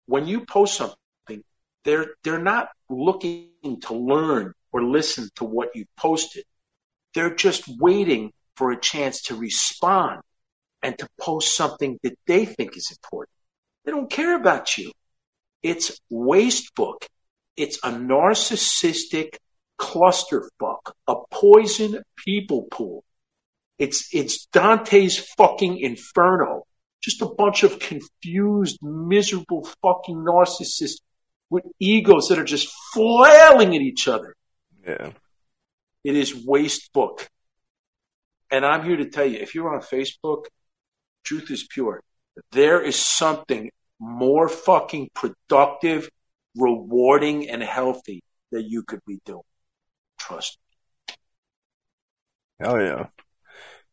when 0.05 0.27
you 0.27 0.45
post 0.45 0.75
something, 0.75 1.43
they're 1.84 2.07
they're 2.23 2.41
not 2.41 2.69
looking 2.89 3.49
to 3.81 3.93
learn 3.93 4.53
or 4.71 4.84
listen 4.84 5.30
to 5.35 5.45
what 5.45 5.69
you 5.75 5.85
posted. 5.97 6.43
They're 7.13 7.35
just 7.35 7.63
waiting 7.80 8.31
for 8.55 8.71
a 8.71 8.80
chance 8.80 9.23
to 9.23 9.35
respond 9.35 10.21
and 10.81 10.97
to 10.99 11.07
post 11.19 11.55
something 11.55 11.99
that 12.03 12.17
they 12.27 12.45
think 12.45 12.75
is 12.75 12.91
important. 12.91 13.34
They 13.85 13.91
don't 13.91 14.09
care 14.09 14.35
about 14.35 14.77
you. 14.77 14.91
It's 15.61 15.97
wastebook. 16.11 17.05
It's 17.55 17.77
a 17.84 17.91
narcissistic 17.91 19.38
clusterfuck, 19.80 20.91
a 21.07 21.15
poison 21.31 22.01
people 22.17 22.63
pool. 22.71 23.03
It's 23.77 24.09
it's 24.13 24.45
Dante's 24.47 25.17
fucking 25.17 25.77
inferno. 25.80 26.63
Just 27.03 27.21
a 27.21 27.25
bunch 27.27 27.63
of 27.63 27.80
confused, 27.80 28.80
miserable 28.81 29.67
fucking 29.81 30.15
narcissists 30.15 31.01
with 31.49 31.65
egos 31.80 32.30
that 32.30 32.39
are 32.39 32.45
just 32.45 32.73
flailing 32.93 33.75
at 33.75 33.81
each 33.81 34.07
other. 34.07 34.35
Yeah. 34.88 35.11
It 36.03 36.15
is 36.15 36.34
waste 36.34 36.93
book. 36.93 37.27
And 38.49 38.65
I'm 38.65 38.85
here 38.85 38.97
to 38.97 39.09
tell 39.09 39.25
you, 39.25 39.39
if 39.39 39.53
you're 39.53 39.73
on 39.73 39.81
Facebook, 39.81 40.45
truth 41.23 41.51
is 41.51 41.67
pure. 41.69 42.01
There 42.51 42.81
is 42.81 42.95
something 42.95 43.69
more 43.99 44.47
fucking 44.47 45.09
productive, 45.13 46.09
rewarding, 46.55 47.49
and 47.49 47.61
healthy 47.61 48.23
that 48.51 48.63
you 48.63 48.84
could 48.84 49.01
be 49.05 49.19
doing. 49.25 49.41
Trust 50.17 50.57
me. 51.09 51.15
Hell 52.59 52.80
yeah. 52.80 53.07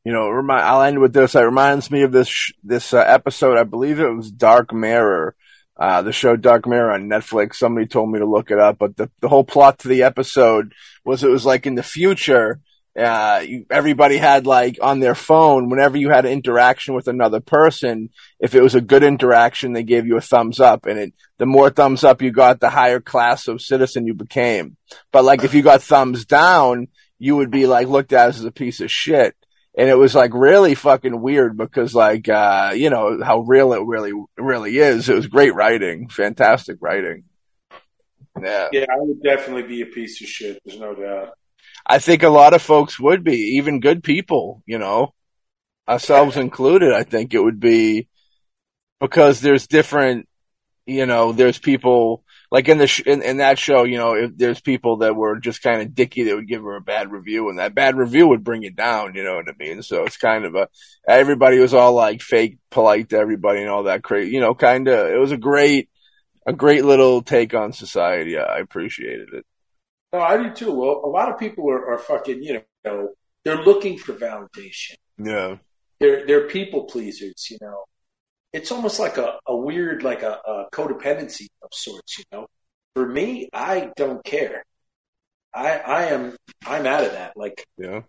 You 0.04 0.12
know, 0.12 0.28
remind, 0.28 0.62
I'll 0.62 0.82
end 0.82 0.98
with 0.98 1.12
this. 1.12 1.34
It 1.34 1.40
reminds 1.40 1.90
me 1.90 2.02
of 2.02 2.12
this, 2.12 2.28
sh- 2.28 2.52
this 2.64 2.94
uh, 2.94 2.98
episode. 2.98 3.58
I 3.58 3.64
believe 3.64 4.00
it 4.00 4.08
was 4.08 4.30
Dark 4.30 4.72
Mirror, 4.72 5.34
uh, 5.78 6.02
the 6.02 6.12
show 6.12 6.36
Dark 6.36 6.66
Mirror 6.66 6.92
on 6.92 7.08
Netflix. 7.08 7.56
Somebody 7.56 7.86
told 7.86 8.10
me 8.10 8.18
to 8.18 8.26
look 8.26 8.50
it 8.50 8.58
up, 8.58 8.78
but 8.78 8.96
the, 8.96 9.10
the 9.20 9.28
whole 9.28 9.44
plot 9.44 9.80
to 9.80 9.88
the 9.88 10.04
episode 10.04 10.72
was 11.04 11.22
it 11.22 11.30
was 11.30 11.44
like 11.44 11.66
in 11.66 11.74
the 11.74 11.82
future, 11.82 12.60
uh, 12.98 13.42
you, 13.46 13.66
everybody 13.70 14.16
had 14.16 14.46
like 14.46 14.78
on 14.80 15.00
their 15.00 15.14
phone, 15.14 15.68
whenever 15.68 15.96
you 15.96 16.08
had 16.10 16.24
an 16.24 16.32
interaction 16.32 16.94
with 16.94 17.06
another 17.06 17.40
person, 17.40 18.08
if 18.40 18.54
it 18.54 18.62
was 18.62 18.74
a 18.74 18.80
good 18.80 19.02
interaction, 19.02 19.72
they 19.72 19.84
gave 19.84 20.06
you 20.06 20.16
a 20.16 20.22
thumbs 20.22 20.60
up 20.60 20.86
and 20.86 20.98
it, 20.98 21.14
the 21.38 21.46
more 21.46 21.70
thumbs 21.70 22.04
up 22.04 22.22
you 22.22 22.32
got, 22.32 22.58
the 22.58 22.70
higher 22.70 23.00
class 23.00 23.48
of 23.48 23.60
citizen 23.60 24.06
you 24.06 24.14
became. 24.14 24.76
But 25.12 25.24
like 25.24 25.44
if 25.44 25.54
you 25.54 25.62
got 25.62 25.82
thumbs 25.82 26.24
down, 26.24 26.88
you 27.18 27.36
would 27.36 27.50
be 27.50 27.66
like 27.66 27.86
looked 27.86 28.12
at 28.12 28.30
as 28.30 28.44
a 28.44 28.50
piece 28.50 28.80
of 28.80 28.90
shit. 28.90 29.36
And 29.76 29.88
it 29.88 29.96
was 29.96 30.14
like 30.14 30.34
really 30.34 30.74
fucking 30.74 31.20
weird 31.20 31.56
because 31.56 31.94
like, 31.94 32.28
uh, 32.28 32.72
you 32.74 32.90
know, 32.90 33.22
how 33.22 33.40
real 33.40 33.72
it 33.72 33.82
really, 33.84 34.12
really 34.36 34.76
is. 34.78 35.08
It 35.08 35.14
was 35.14 35.28
great 35.28 35.54
writing, 35.54 36.08
fantastic 36.08 36.78
writing. 36.80 37.24
Yeah. 38.40 38.68
Yeah, 38.72 38.86
I 38.90 38.96
would 38.98 39.22
definitely 39.22 39.62
be 39.62 39.82
a 39.82 39.86
piece 39.86 40.20
of 40.20 40.28
shit. 40.28 40.60
There's 40.64 40.80
no 40.80 40.94
doubt. 40.94 41.34
I 41.86 41.98
think 41.98 42.22
a 42.22 42.28
lot 42.28 42.52
of 42.52 42.62
folks 42.62 42.98
would 42.98 43.24
be, 43.24 43.56
even 43.56 43.80
good 43.80 44.02
people, 44.02 44.62
you 44.66 44.78
know, 44.78 45.14
ourselves 45.88 46.36
included. 46.36 46.92
I 46.92 47.04
think 47.04 47.32
it 47.32 47.42
would 47.42 47.60
be 47.60 48.08
because 49.00 49.40
there's 49.40 49.66
different, 49.66 50.28
you 50.86 51.06
know, 51.06 51.32
there's 51.32 51.58
people 51.58 52.24
like 52.50 52.68
in 52.68 52.78
the 52.78 52.86
sh- 52.86 53.02
in, 53.06 53.22
in 53.22 53.36
that 53.36 53.58
show, 53.58 53.84
you 53.84 53.96
know, 53.96 54.14
if 54.14 54.36
there's 54.36 54.60
people 54.60 54.98
that 54.98 55.14
were 55.14 55.38
just 55.38 55.62
kind 55.62 55.82
of 55.82 55.94
dicky 55.94 56.24
that 56.24 56.34
would 56.34 56.48
give 56.48 56.62
her 56.62 56.76
a 56.76 56.80
bad 56.80 57.12
review, 57.12 57.48
and 57.48 57.58
that 57.58 57.74
bad 57.74 57.96
review 57.96 58.26
would 58.28 58.42
bring 58.42 58.62
you 58.62 58.70
down. 58.70 59.14
You 59.14 59.22
know 59.22 59.36
what 59.36 59.48
I 59.48 59.52
mean? 59.58 59.82
So 59.82 60.04
it's 60.04 60.16
kind 60.16 60.44
of 60.44 60.54
a 60.56 60.68
everybody 61.06 61.58
was 61.58 61.74
all 61.74 61.92
like 61.92 62.20
fake 62.22 62.58
polite 62.70 63.10
to 63.10 63.18
everybody 63.18 63.60
and 63.60 63.68
all 63.68 63.84
that 63.84 64.02
crazy, 64.02 64.32
you 64.32 64.40
know, 64.40 64.54
kind 64.54 64.88
of. 64.88 65.06
It 65.08 65.18
was 65.18 65.32
a 65.32 65.36
great 65.36 65.88
a 66.46 66.52
great 66.52 66.84
little 66.84 67.22
take 67.22 67.54
on 67.54 67.72
society. 67.72 68.36
I 68.38 68.58
appreciated 68.58 69.28
it. 69.32 69.46
No, 70.12 70.20
I 70.20 70.36
do 70.36 70.50
too. 70.52 70.72
Well, 70.72 71.02
a 71.04 71.08
lot 71.08 71.30
of 71.30 71.38
people 71.38 71.70
are, 71.70 71.92
are 71.92 71.98
fucking, 71.98 72.42
you 72.42 72.62
know, 72.84 73.10
they're 73.44 73.62
looking 73.62 73.96
for 73.96 74.12
validation. 74.14 74.94
Yeah. 75.18 75.56
They're 76.00 76.26
they're 76.26 76.48
people 76.48 76.84
pleasers, 76.84 77.46
you 77.50 77.58
know. 77.60 77.84
It's 78.52 78.72
almost 78.72 78.98
like 78.98 79.16
a, 79.16 79.38
a 79.46 79.56
weird 79.56 80.02
like 80.02 80.22
a, 80.22 80.40
a 80.46 80.66
codependency 80.72 81.46
of 81.62 81.70
sorts, 81.72 82.18
you 82.18 82.24
know. 82.32 82.46
For 82.94 83.06
me, 83.06 83.48
I 83.52 83.92
don't 83.96 84.24
care. 84.24 84.64
I 85.54 85.78
I 85.78 86.04
am 86.06 86.36
I'm 86.66 86.86
out 86.86 87.04
of 87.04 87.12
that. 87.12 87.36
Like 87.36 87.64
Yeah. 87.78 88.02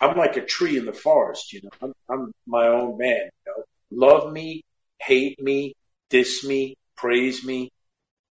I'm 0.00 0.16
like 0.16 0.36
a 0.36 0.44
tree 0.44 0.78
in 0.78 0.84
the 0.84 0.92
forest, 0.92 1.52
you 1.52 1.60
know. 1.62 1.70
I'm 1.82 1.92
I'm 2.08 2.32
my 2.46 2.66
own 2.68 2.98
man, 2.98 3.30
you 3.46 3.52
know. 3.56 3.64
Love 3.90 4.32
me, 4.32 4.62
hate 5.00 5.40
me, 5.40 5.74
diss 6.10 6.44
me, 6.44 6.76
praise 6.96 7.44
me. 7.44 7.70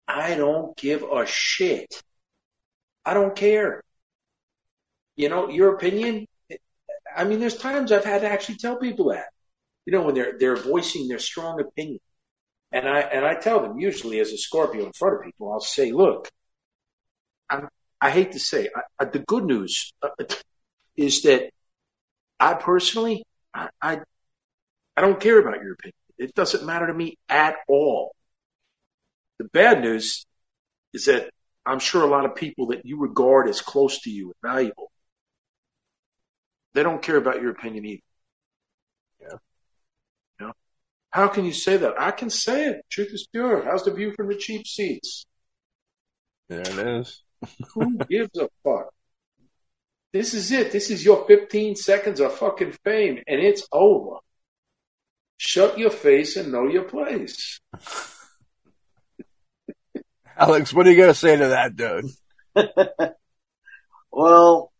I 0.07 0.35
don't 0.35 0.75
give 0.77 1.03
a 1.03 1.25
shit. 1.25 2.01
I 3.05 3.13
don't 3.13 3.35
care. 3.35 3.81
You 5.15 5.29
know, 5.29 5.49
your 5.49 5.73
opinion, 5.75 6.27
I 7.15 7.23
mean, 7.23 7.39
there's 7.39 7.57
times 7.57 7.91
I've 7.91 8.05
had 8.05 8.21
to 8.21 8.29
actually 8.29 8.57
tell 8.57 8.77
people 8.77 9.09
that, 9.09 9.29
you 9.87 9.93
know, 9.93 10.03
when 10.03 10.15
they're 10.15 10.37
they're 10.37 10.57
voicing 10.57 11.07
their 11.07 11.19
strong 11.19 11.61
opinion, 11.61 11.99
and 12.73 12.87
I 12.87 12.99
and 12.99 13.25
I 13.25 13.35
tell 13.35 13.61
them 13.61 13.79
usually 13.79 14.19
as 14.19 14.31
a 14.33 14.37
Scorpio 14.37 14.85
in 14.85 14.93
front 14.93 15.15
of 15.15 15.23
people, 15.23 15.51
I'll 15.51 15.61
say, 15.61 15.91
look, 15.93 16.29
I 17.49 17.61
I 18.01 18.11
hate 18.11 18.33
to 18.33 18.39
say, 18.39 18.69
I, 18.75 18.81
I, 18.99 19.05
the 19.05 19.19
good 19.19 19.45
news 19.45 19.93
uh, 20.03 20.09
is 20.97 21.23
that 21.23 21.51
I 22.39 22.55
personally, 22.55 23.23
I, 23.53 23.69
I 23.81 24.01
I 24.97 25.01
don't 25.01 25.19
care 25.21 25.39
about 25.39 25.61
your 25.63 25.73
opinion. 25.73 25.93
It 26.17 26.35
doesn't 26.35 26.65
matter 26.65 26.87
to 26.87 26.93
me 26.93 27.17
at 27.29 27.55
all. 27.69 28.13
The 29.39 29.45
bad 29.45 29.81
news 29.81 30.25
is 30.93 31.05
that 31.05 31.29
I'm 31.65 31.79
sure 31.79 32.03
a 32.03 32.07
lot 32.07 32.25
of 32.25 32.35
people 32.35 32.67
that 32.67 32.85
you 32.85 32.99
regard 32.99 33.47
as 33.47 33.61
close 33.61 34.01
to 34.01 34.09
you 34.09 34.33
and 34.41 34.51
valuable, 34.51 34.91
they 36.73 36.83
don't 36.83 37.01
care 37.01 37.17
about 37.17 37.41
your 37.41 37.51
opinion 37.51 37.85
either. 37.85 38.01
Yeah. 39.21 39.37
You 40.39 40.47
know? 40.47 40.53
How 41.11 41.27
can 41.27 41.45
you 41.45 41.53
say 41.53 41.77
that? 41.77 41.99
I 41.99 42.11
can 42.11 42.29
say 42.29 42.65
it. 42.67 42.85
Truth 42.89 43.13
is 43.13 43.27
pure. 43.31 43.63
How's 43.63 43.83
the 43.83 43.93
view 43.93 44.13
from 44.15 44.27
the 44.27 44.35
cheap 44.35 44.67
seats? 44.67 45.25
There 46.49 46.61
it 46.61 46.67
is. 46.67 47.23
Who 47.73 47.97
gives 48.09 48.37
a 48.37 48.49
fuck? 48.63 48.89
This 50.13 50.33
is 50.33 50.51
it. 50.51 50.71
This 50.71 50.89
is 50.89 51.03
your 51.05 51.25
15 51.27 51.75
seconds 51.75 52.19
of 52.19 52.33
fucking 52.33 52.73
fame, 52.83 53.21
and 53.27 53.41
it's 53.41 53.67
over. 53.71 54.17
Shut 55.37 55.77
your 55.77 55.91
face 55.91 56.35
and 56.35 56.51
know 56.51 56.67
your 56.67 56.83
place. 56.83 57.59
Alex, 60.37 60.73
what 60.73 60.87
are 60.87 60.91
you 60.91 60.97
going 60.97 61.09
to 61.09 61.15
say 61.15 61.35
to 61.35 61.47
that, 61.47 61.75
dude? 61.75 62.05
well, 64.11 64.71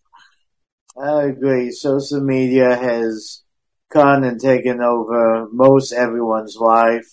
I 0.99 1.23
agree. 1.23 1.71
Social 1.71 2.21
media 2.21 2.75
has 2.75 3.43
gone 3.89 4.23
and 4.23 4.39
taken 4.39 4.81
over 4.81 5.47
most 5.51 5.91
everyone's 5.91 6.55
life, 6.55 7.07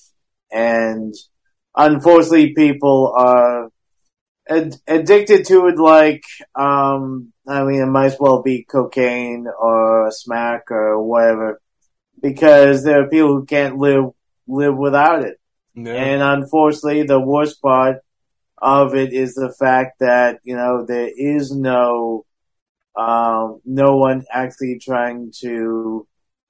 and 0.50 1.14
unfortunately, 1.74 2.54
people 2.54 3.12
are 3.16 3.68
ad- 4.48 4.76
addicted 4.86 5.46
to 5.46 5.66
it. 5.66 5.78
Like, 5.78 6.24
um, 6.54 7.32
I 7.46 7.64
mean, 7.64 7.82
it 7.82 7.86
might 7.86 8.06
as 8.06 8.16
well 8.18 8.42
be 8.42 8.64
cocaine 8.64 9.46
or 9.46 10.10
smack 10.10 10.70
or 10.70 11.02
whatever, 11.02 11.60
because 12.20 12.84
there 12.84 13.02
are 13.02 13.08
people 13.08 13.28
who 13.28 13.44
can't 13.46 13.78
live 13.78 14.10
live 14.46 14.76
without 14.76 15.24
it. 15.24 15.38
Yeah. 15.74 15.92
And 15.92 16.22
unfortunately, 16.22 17.02
the 17.02 17.20
worst 17.20 17.60
part 17.60 17.98
of 18.58 18.94
it 18.94 19.12
is 19.12 19.34
the 19.34 19.52
fact 19.58 19.98
that 20.00 20.40
you 20.44 20.56
know 20.56 20.84
there 20.86 21.10
is 21.14 21.50
no 21.50 22.24
um, 22.96 23.60
no 23.64 23.96
one 23.96 24.24
actually 24.30 24.78
trying 24.80 25.32
to 25.40 26.06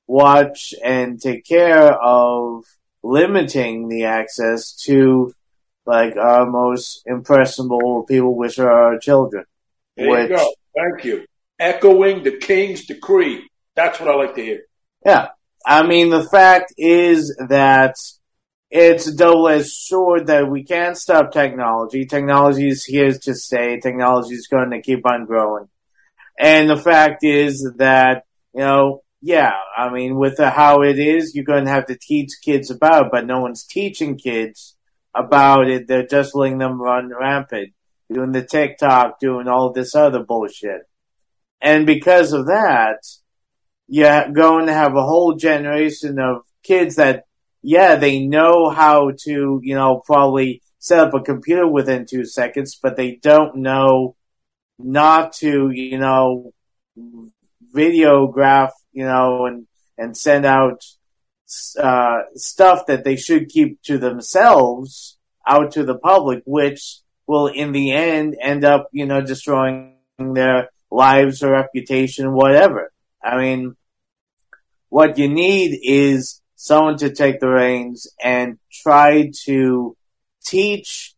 watch 0.06 0.74
and 0.82 1.20
take 1.20 1.44
care 1.44 1.92
of 1.92 2.64
limiting 3.02 3.88
the 3.88 4.04
access 4.04 4.72
to 4.84 5.32
like 5.86 6.16
our 6.16 6.46
most 6.46 7.02
impressionable 7.06 8.04
people, 8.04 8.36
which 8.36 8.58
are 8.58 8.70
our 8.70 8.98
children. 8.98 9.44
There 9.96 10.10
which, 10.10 10.30
you 10.30 10.36
go. 10.36 10.54
Thank 10.74 11.04
you. 11.04 11.26
Echoing 11.58 12.22
the 12.22 12.38
king's 12.38 12.86
decree. 12.86 13.48
That's 13.76 14.00
what 14.00 14.08
I 14.08 14.14
like 14.14 14.34
to 14.36 14.42
hear. 14.42 14.60
Yeah. 15.04 15.28
I 15.64 15.86
mean, 15.86 16.10
the 16.10 16.24
fact 16.24 16.74
is 16.76 17.36
that 17.48 17.94
it's 18.70 19.06
a 19.06 19.14
double-edged 19.14 19.70
sword 19.70 20.26
that 20.26 20.50
we 20.50 20.64
can't 20.64 20.96
stop 20.96 21.30
technology. 21.30 22.06
Technology 22.06 22.68
is 22.68 22.84
here 22.84 23.12
to 23.12 23.34
stay. 23.34 23.78
Technology 23.78 24.34
is 24.34 24.48
going 24.48 24.70
to 24.70 24.82
keep 24.82 25.06
on 25.06 25.26
growing. 25.26 25.68
And 26.38 26.68
the 26.68 26.76
fact 26.76 27.22
is 27.22 27.70
that, 27.76 28.24
you 28.52 28.62
know, 28.62 29.03
yeah, 29.26 29.52
I 29.74 29.90
mean, 29.90 30.16
with 30.16 30.36
the, 30.36 30.50
how 30.50 30.82
it 30.82 30.98
is, 30.98 31.34
you're 31.34 31.46
going 31.46 31.64
to 31.64 31.70
have 31.70 31.86
to 31.86 31.96
teach 31.96 32.28
kids 32.44 32.70
about 32.70 33.06
it, 33.06 33.08
but 33.10 33.26
no 33.26 33.40
one's 33.40 33.64
teaching 33.64 34.18
kids 34.18 34.76
about 35.14 35.66
it. 35.66 35.88
They're 35.88 36.06
just 36.06 36.34
letting 36.34 36.58
them 36.58 36.78
run 36.78 37.10
rampant, 37.10 37.72
doing 38.12 38.32
the 38.32 38.44
TikTok, 38.44 39.20
doing 39.20 39.48
all 39.48 39.72
this 39.72 39.94
other 39.94 40.22
bullshit. 40.22 40.82
And 41.62 41.86
because 41.86 42.34
of 42.34 42.48
that, 42.48 42.98
you're 43.88 44.30
going 44.30 44.66
to 44.66 44.74
have 44.74 44.94
a 44.94 45.02
whole 45.02 45.36
generation 45.36 46.18
of 46.18 46.42
kids 46.62 46.96
that, 46.96 47.24
yeah, 47.62 47.96
they 47.96 48.26
know 48.26 48.68
how 48.68 49.12
to, 49.24 49.58
you 49.62 49.74
know, 49.74 50.02
probably 50.04 50.60
set 50.80 50.98
up 50.98 51.14
a 51.14 51.20
computer 51.20 51.66
within 51.66 52.04
two 52.04 52.26
seconds, 52.26 52.78
but 52.82 52.98
they 52.98 53.18
don't 53.22 53.56
know 53.56 54.16
not 54.78 55.32
to, 55.36 55.70
you 55.70 55.96
know, 55.96 56.52
videograph, 57.74 58.72
you 58.94 59.04
know, 59.04 59.44
and, 59.46 59.66
and 59.98 60.16
send 60.16 60.46
out, 60.46 60.82
uh, 61.78 62.20
stuff 62.34 62.86
that 62.86 63.04
they 63.04 63.16
should 63.16 63.48
keep 63.48 63.82
to 63.82 63.98
themselves 63.98 65.18
out 65.46 65.72
to 65.72 65.84
the 65.84 65.98
public, 65.98 66.42
which 66.46 67.00
will 67.26 67.48
in 67.48 67.72
the 67.72 67.92
end 67.92 68.34
end 68.40 68.64
up, 68.64 68.88
you 68.92 69.06
know, 69.06 69.20
destroying 69.20 69.96
their 70.18 70.70
lives 70.90 71.42
or 71.42 71.52
reputation, 71.52 72.32
whatever. 72.32 72.92
I 73.22 73.36
mean, 73.36 73.76
what 74.88 75.18
you 75.18 75.28
need 75.28 75.78
is 75.82 76.40
someone 76.56 76.96
to 76.98 77.10
take 77.10 77.40
the 77.40 77.48
reins 77.48 78.06
and 78.22 78.58
try 78.72 79.30
to 79.44 79.96
teach 80.46 81.14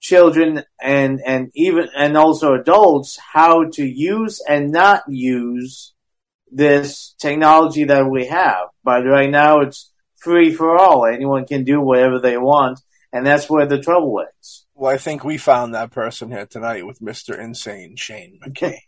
children 0.00 0.62
and, 0.80 1.20
and 1.24 1.50
even, 1.54 1.88
and 1.96 2.16
also 2.16 2.54
adults 2.54 3.18
how 3.32 3.64
to 3.72 3.84
use 3.84 4.40
and 4.48 4.70
not 4.70 5.02
use 5.08 5.92
this 6.50 7.14
technology 7.18 7.84
that 7.84 8.08
we 8.10 8.26
have. 8.26 8.68
But 8.84 9.04
right 9.04 9.30
now 9.30 9.60
it's 9.60 9.92
free 10.16 10.52
for 10.52 10.76
all. 10.76 11.06
Anyone 11.06 11.46
can 11.46 11.64
do 11.64 11.80
whatever 11.80 12.18
they 12.18 12.36
want. 12.36 12.80
And 13.12 13.26
that's 13.26 13.48
where 13.48 13.66
the 13.66 13.80
trouble 13.80 14.24
is. 14.40 14.66
Well, 14.74 14.92
I 14.92 14.98
think 14.98 15.24
we 15.24 15.38
found 15.38 15.74
that 15.74 15.90
person 15.90 16.30
here 16.30 16.46
tonight 16.46 16.86
with 16.86 17.00
Mr. 17.00 17.38
Insane 17.38 17.96
Shane 17.96 18.38
McCain. 18.44 18.78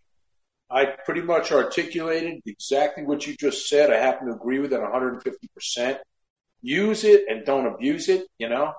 I 0.70 0.85
pretty 0.85 1.22
much 1.22 1.51
articulated 1.51 2.43
exactly 2.44 3.05
what 3.05 3.26
you 3.26 3.35
just 3.36 3.68
said. 3.68 3.90
I 3.90 3.97
happen 3.97 4.28
to 4.28 4.35
agree 4.35 4.59
with 4.59 4.72
it 4.72 4.80
150%. 4.80 5.98
Use 6.60 7.05
it 7.05 7.24
and 7.28 7.47
don't 7.47 7.66
abuse 7.66 8.09
it, 8.09 8.26
you 8.39 8.51
know? 8.51 8.74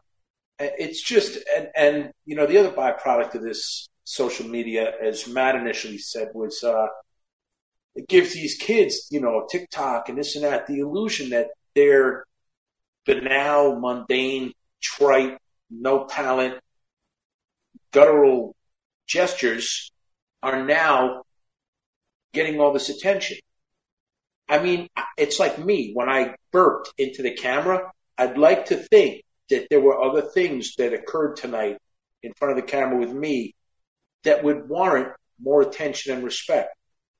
It's 0.59 1.01
just, 1.01 1.39
and, 1.55 1.69
and, 1.75 2.11
you 2.25 2.35
know, 2.35 2.45
the 2.45 2.57
other 2.57 2.71
byproduct 2.71 3.33
of 3.35 3.41
this 3.41 3.87
social 4.03 4.47
media, 4.47 4.91
as 5.01 5.27
Matt 5.27 5.55
initially 5.55 5.97
said, 5.97 6.27
was, 6.35 6.63
uh, 6.63 6.87
it 7.99 8.07
gives 8.07 8.33
these 8.33 8.55
kids, 8.55 9.09
you 9.11 9.19
know, 9.19 9.45
TikTok 9.51 10.07
and 10.07 10.17
this 10.17 10.37
and 10.37 10.45
that, 10.45 10.67
the 10.67 10.79
illusion 10.79 11.31
that 11.31 11.49
they're 11.75 12.23
banal, 13.05 13.77
mundane, 13.77 14.53
trite, 14.81 15.37
no 15.69 16.07
talent, 16.07 16.59
guttural 17.91 18.55
gestures 19.05 19.91
are 20.41 20.65
now 20.65 21.23
getting 22.31 22.61
all 22.61 22.71
this 22.71 22.87
attention. 22.87 23.37
I 24.47 24.63
mean, 24.63 24.87
it's 25.17 25.37
like 25.37 25.59
me 25.59 25.91
when 25.93 26.07
I 26.07 26.35
burped 26.53 26.93
into 26.97 27.21
the 27.21 27.35
camera. 27.35 27.91
I'd 28.17 28.37
like 28.37 28.67
to 28.67 28.77
think 28.77 29.23
that 29.49 29.67
there 29.69 29.81
were 29.81 30.01
other 30.01 30.21
things 30.21 30.75
that 30.77 30.93
occurred 30.93 31.35
tonight 31.35 31.77
in 32.23 32.31
front 32.33 32.57
of 32.57 32.65
the 32.65 32.71
camera 32.71 32.97
with 32.97 33.11
me 33.11 33.55
that 34.23 34.41
would 34.41 34.69
warrant 34.69 35.09
more 35.41 35.61
attention 35.61 36.13
and 36.13 36.23
respect. 36.23 36.69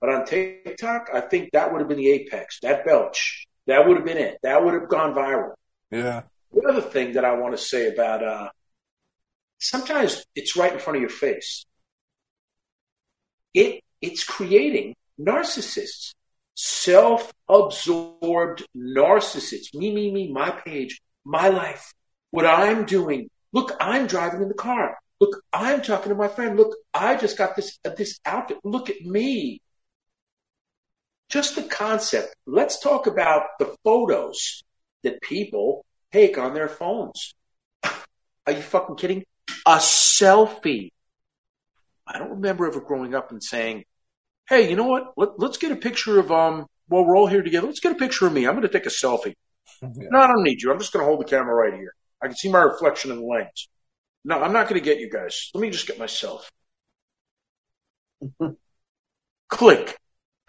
But 0.01 0.09
on 0.09 0.25
TikTok, 0.25 1.09
I 1.13 1.21
think 1.21 1.51
that 1.51 1.71
would 1.71 1.81
have 1.81 1.89
been 1.89 1.97
the 1.97 2.11
apex. 2.11 2.59
That 2.61 2.85
belch, 2.85 3.47
that 3.67 3.87
would 3.87 3.97
have 3.97 4.05
been 4.05 4.17
it. 4.17 4.37
That 4.43 4.63
would 4.63 4.73
have 4.73 4.87
gone 4.87 5.13
viral. 5.13 5.53
Yeah. 5.91 6.23
The 6.53 6.67
other 6.67 6.81
thing 6.81 7.13
that 7.13 7.25
I 7.25 7.35
want 7.35 7.55
to 7.55 7.61
say 7.61 7.87
about 7.87 8.23
uh, 8.23 8.49
sometimes 9.59 10.25
it's 10.35 10.55
right 10.55 10.73
in 10.73 10.79
front 10.79 10.97
of 10.97 11.01
your 11.01 11.09
face. 11.09 11.65
It 13.53 13.81
it's 14.01 14.23
creating 14.23 14.95
narcissists, 15.19 16.13
self-absorbed 16.55 18.65
narcissists. 18.75 19.73
Me, 19.73 19.93
me, 19.93 20.11
me, 20.11 20.31
my 20.31 20.51
page, 20.51 21.01
my 21.25 21.49
life, 21.49 21.93
what 22.31 22.45
I'm 22.45 22.85
doing. 22.85 23.29
Look, 23.51 23.75
I'm 23.79 24.07
driving 24.07 24.41
in 24.41 24.47
the 24.47 24.53
car. 24.53 24.97
Look, 25.19 25.41
I'm 25.51 25.81
talking 25.81 26.09
to 26.09 26.15
my 26.15 26.29
friend. 26.29 26.55
Look, 26.55 26.77
I 26.93 27.17
just 27.17 27.37
got 27.37 27.55
this 27.55 27.77
uh, 27.83 27.89
this 27.89 28.19
outfit. 28.25 28.59
Look 28.63 28.89
at 28.89 29.01
me. 29.01 29.61
Just 31.29 31.55
the 31.55 31.63
concept. 31.63 32.35
Let's 32.45 32.79
talk 32.79 33.07
about 33.07 33.43
the 33.59 33.75
photos 33.83 34.63
that 35.03 35.21
people 35.21 35.85
take 36.11 36.37
on 36.37 36.53
their 36.53 36.67
phones. 36.67 37.33
Are 37.83 38.53
you 38.53 38.61
fucking 38.61 38.95
kidding? 38.95 39.23
A 39.65 39.75
selfie. 39.75 40.89
I 42.07 42.17
don't 42.17 42.31
remember 42.31 42.67
ever 42.67 42.81
growing 42.81 43.13
up 43.13 43.31
and 43.31 43.43
saying, 43.43 43.83
"Hey, 44.47 44.69
you 44.69 44.75
know 44.75 44.87
what? 44.87 45.13
Let, 45.15 45.29
us 45.49 45.57
get 45.57 45.71
a 45.71 45.75
picture 45.75 46.19
of 46.19 46.31
um. 46.31 46.65
Well, 46.87 47.05
we're 47.05 47.15
all 47.15 47.27
here 47.27 47.43
together. 47.43 47.67
Let's 47.67 47.79
get 47.79 47.91
a 47.91 47.99
picture 47.99 48.25
of 48.25 48.33
me. 48.33 48.47
I'm 48.47 48.53
going 48.53 48.63
to 48.63 48.69
take 48.69 48.87
a 48.87 48.89
selfie. 48.89 49.33
Yeah. 49.81 50.09
No, 50.11 50.19
I 50.19 50.27
don't 50.27 50.43
need 50.43 50.61
you. 50.61 50.73
I'm 50.73 50.79
just 50.79 50.91
going 50.91 51.03
to 51.03 51.07
hold 51.07 51.21
the 51.21 51.29
camera 51.29 51.53
right 51.53 51.73
here. 51.73 51.93
I 52.21 52.27
can 52.27 52.35
see 52.35 52.49
my 52.49 52.59
reflection 52.59 53.11
in 53.11 53.19
the 53.19 53.25
lens. 53.25 53.69
No, 54.25 54.41
I'm 54.41 54.51
not 54.51 54.67
going 54.67 54.81
to 54.81 54.83
get 54.83 54.99
you 54.99 55.09
guys. 55.09 55.51
Let 55.53 55.61
me 55.61 55.69
just 55.69 55.87
get 55.87 55.97
myself. 55.97 56.51
Click. 59.47 59.97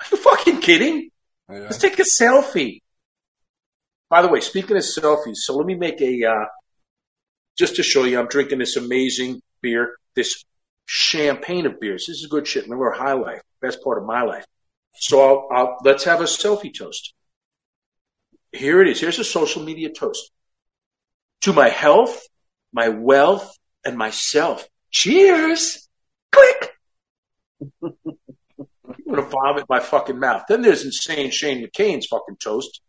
Are 0.01 0.07
you 0.11 0.17
fucking 0.17 0.61
kidding? 0.61 1.11
Yeah. 1.51 1.59
Let's 1.61 1.79
take 1.79 1.99
a 1.99 2.03
selfie. 2.03 2.81
By 4.09 4.23
the 4.23 4.29
way, 4.29 4.41
speaking 4.41 4.77
of 4.77 4.83
selfies, 4.83 5.37
so 5.37 5.57
let 5.57 5.67
me 5.67 5.75
make 5.75 6.01
a, 6.01 6.25
uh, 6.25 6.45
just 7.57 7.77
to 7.77 7.83
show 7.83 8.05
you, 8.05 8.19
I'm 8.19 8.27
drinking 8.27 8.59
this 8.59 8.77
amazing 8.77 9.41
beer, 9.63 9.97
this 10.17 10.45
champagne 10.87 11.67
of 11.67 11.79
beers. 11.79 12.07
This 12.09 12.21
is 12.21 12.27
good 12.27 12.47
shit. 12.47 12.65
Remember, 12.65 12.91
high 12.91 13.13
life, 13.13 13.43
best 13.61 13.83
part 13.85 13.99
of 13.99 14.05
my 14.05 14.23
life. 14.23 14.45
So 14.95 15.21
I'll, 15.21 15.49
I'll, 15.53 15.77
let's 15.85 16.05
have 16.05 16.21
a 16.21 16.25
selfie 16.25 16.77
toast. 16.77 17.15
Here 18.53 18.83
it 18.83 18.89
is. 18.89 19.01
Here's 19.01 19.19
a 19.19 19.25
social 19.25 19.63
media 19.63 19.91
toast. 19.91 20.33
To 21.43 21.53
my 21.53 21.69
health, 21.69 22.21
my 22.73 22.89
wealth, 22.89 23.57
and 23.85 23.97
myself. 23.97 24.67
Cheers! 24.91 25.89
Click! 26.33 26.77
I'm 29.11 29.17
gonna 29.17 29.29
vomit 29.29 29.65
my 29.69 29.81
fucking 29.81 30.19
mouth. 30.21 30.45
Then 30.49 30.63
there's 30.63 30.85
insane 30.85 31.31
Shane 31.31 31.67
McCain's 31.67 32.07
fucking 32.07 32.37
toast. 32.37 32.81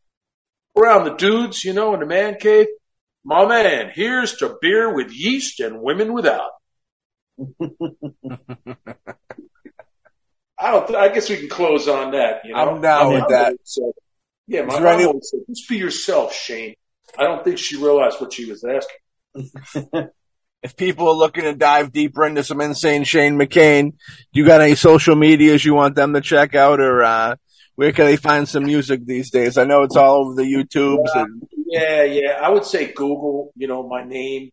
Around 0.78 1.06
the 1.06 1.16
dudes, 1.16 1.66
you 1.66 1.74
know, 1.74 1.94
in 1.96 2.00
the 2.00 2.06
man 2.06 2.36
cave. 2.40 2.68
My 3.24 3.46
man, 3.46 3.92
here's 3.94 4.36
to 4.38 4.56
beer 4.62 4.94
with 4.94 5.12
yeast 5.12 5.60
and 5.60 5.82
women 5.82 6.14
without. 6.14 6.52
I 10.60 10.72
don't. 10.72 10.96
I 10.96 11.10
guess 11.10 11.30
we 11.30 11.38
can 11.38 11.50
close 11.50 11.88
on 11.88 12.12
that. 12.12 12.42
You 12.46 12.54
know, 12.54 12.60
I'm 12.60 12.82
down 12.82 13.14
with 13.14 13.28
that. 13.30 13.56
yeah, 14.48 14.62
my 14.62 14.74
Is 14.76 14.80
there 14.80 14.88
any- 14.88 15.04
mom 15.04 15.08
always 15.08 15.30
said, 15.32 15.40
"Just 15.50 15.68
be 15.68 15.78
yourself, 15.78 16.34
Shane." 16.36 16.76
I 17.18 17.24
don't 17.24 17.44
think 17.44 17.58
she 17.58 17.78
realized 17.78 18.22
what 18.22 18.32
she 18.34 18.46
was 18.50 18.64
asking. 18.64 19.50
If 20.64 20.76
people 20.78 21.08
are 21.10 21.16
looking 21.16 21.44
to 21.46 21.54
dive 21.54 21.92
deeper 21.92 22.26
into 22.26 22.44
some 22.44 22.62
insane 22.62 23.04
Shane 23.04 23.38
McCain, 23.38 23.92
do 23.92 24.40
you 24.40 24.46
got 24.46 24.62
any 24.62 24.76
social 24.76 25.16
medias 25.16 25.66
you 25.66 25.74
want 25.74 25.96
them 25.96 26.14
to 26.14 26.22
check 26.22 26.54
out 26.54 26.80
or, 26.80 27.04
uh, 27.04 27.36
where 27.76 27.92
can 27.92 28.06
they 28.06 28.18
find 28.18 28.48
some 28.48 28.66
music 28.66 29.06
these 29.06 29.32
days? 29.32 29.58
I 29.58 29.64
know 29.64 29.82
it's 29.82 29.96
all 29.96 30.26
over 30.26 30.36
the 30.36 30.44
YouTubes 30.44 31.16
and 31.16 31.42
Yeah, 31.66 32.04
yeah. 32.04 32.40
I 32.42 32.50
would 32.50 32.66
say 32.66 32.92
Google, 32.92 33.52
you 33.56 33.68
know, 33.68 33.88
my 33.88 34.04
name 34.04 34.52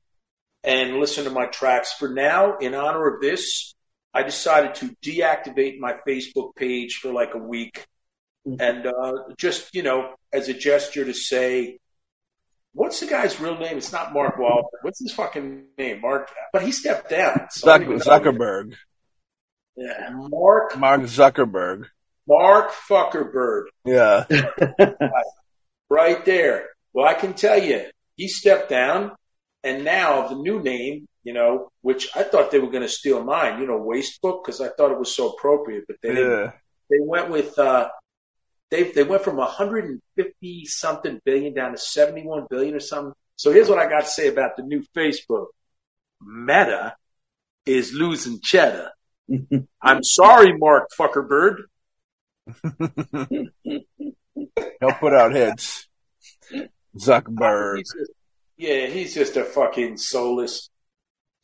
and 0.64 0.98
listen 0.98 1.24
to 1.24 1.30
my 1.30 1.46
tracks. 1.46 1.92
For 1.92 2.08
now, 2.08 2.56
in 2.56 2.74
honor 2.74 3.06
of 3.14 3.20
this, 3.20 3.74
I 4.14 4.22
decided 4.22 4.76
to 4.76 4.96
deactivate 5.02 5.78
my 5.78 5.96
Facebook 6.06 6.54
page 6.56 6.96
for 6.96 7.12
like 7.12 7.34
a 7.34 7.38
week. 7.38 7.84
And 8.46 8.86
uh, 8.86 9.12
just, 9.36 9.74
you 9.74 9.82
know, 9.82 10.14
as 10.32 10.48
a 10.48 10.54
gesture 10.54 11.04
to 11.04 11.12
say, 11.12 11.78
what's 12.72 13.00
the 13.00 13.06
guy's 13.06 13.40
real 13.40 13.58
name? 13.58 13.78
It's 13.78 13.92
not 13.92 14.12
Mark 14.12 14.36
Wahlberg. 14.36 14.64
What's 14.82 15.00
his 15.00 15.12
fucking 15.12 15.64
name? 15.76 16.00
Mark. 16.00 16.30
But 16.52 16.62
he 16.62 16.72
stepped 16.72 17.10
down. 17.10 17.46
So 17.50 17.66
Zuck- 17.66 17.72
don't 17.80 17.82
even 17.82 17.98
know. 17.98 18.04
Zuckerberg, 18.04 18.74
Yeah. 19.76 20.10
Mark, 20.14 20.76
Mark 20.78 21.00
Zuckerberg. 21.02 21.86
Mark 22.26 22.70
Fuckerberg. 22.88 23.64
Yeah. 23.84 24.24
right 25.90 26.24
there. 26.24 26.66
Well, 26.92 27.06
I 27.06 27.14
can 27.14 27.34
tell 27.34 27.62
you, 27.62 27.86
he 28.16 28.28
stepped 28.28 28.68
down, 28.68 29.12
and 29.62 29.84
now 29.84 30.28
the 30.28 30.34
new 30.36 30.60
name, 30.60 31.06
you 31.22 31.32
know, 31.32 31.68
which 31.82 32.08
I 32.16 32.22
thought 32.22 32.50
they 32.50 32.58
were 32.58 32.70
going 32.70 32.82
to 32.82 32.88
steal 32.88 33.22
mine, 33.22 33.60
you 33.60 33.66
know, 33.66 33.78
Wastebook, 33.80 34.44
because 34.44 34.60
I 34.60 34.68
thought 34.68 34.90
it 34.92 34.98
was 34.98 35.14
so 35.14 35.30
appropriate, 35.30 35.84
but 35.86 35.96
they 36.02 36.14
didn't. 36.14 36.52
They 36.90 36.98
went 37.00 37.30
with 37.30 37.58
uh, 37.58 37.88
they 38.70 38.90
they 38.92 39.02
went 39.02 39.22
from 39.22 39.36
150 39.36 40.64
something 40.66 41.20
billion 41.24 41.54
down 41.54 41.72
to 41.72 41.78
71 41.78 42.46
billion 42.50 42.74
or 42.74 42.80
something. 42.80 43.14
So 43.36 43.52
here's 43.52 43.68
what 43.68 43.78
I 43.78 43.88
got 43.88 44.00
to 44.02 44.10
say 44.10 44.28
about 44.28 44.56
the 44.56 44.62
new 44.62 44.84
Facebook. 44.96 45.46
Meta 46.20 46.96
is 47.64 47.92
losing 47.92 48.40
cheddar. 48.40 48.90
I'm 49.82 50.02
sorry, 50.02 50.56
Mark 50.56 50.88
Fuckerbird. 50.98 51.62
He'll 53.64 54.92
put 55.00 55.12
out 55.12 55.32
hits. 55.34 55.88
Zuckerberg. 56.96 57.78
He's 57.78 57.92
just- 57.92 58.12
yeah, 58.56 58.86
he's 58.86 59.14
just 59.14 59.36
a 59.36 59.44
fucking 59.44 59.98
soulless 59.98 60.68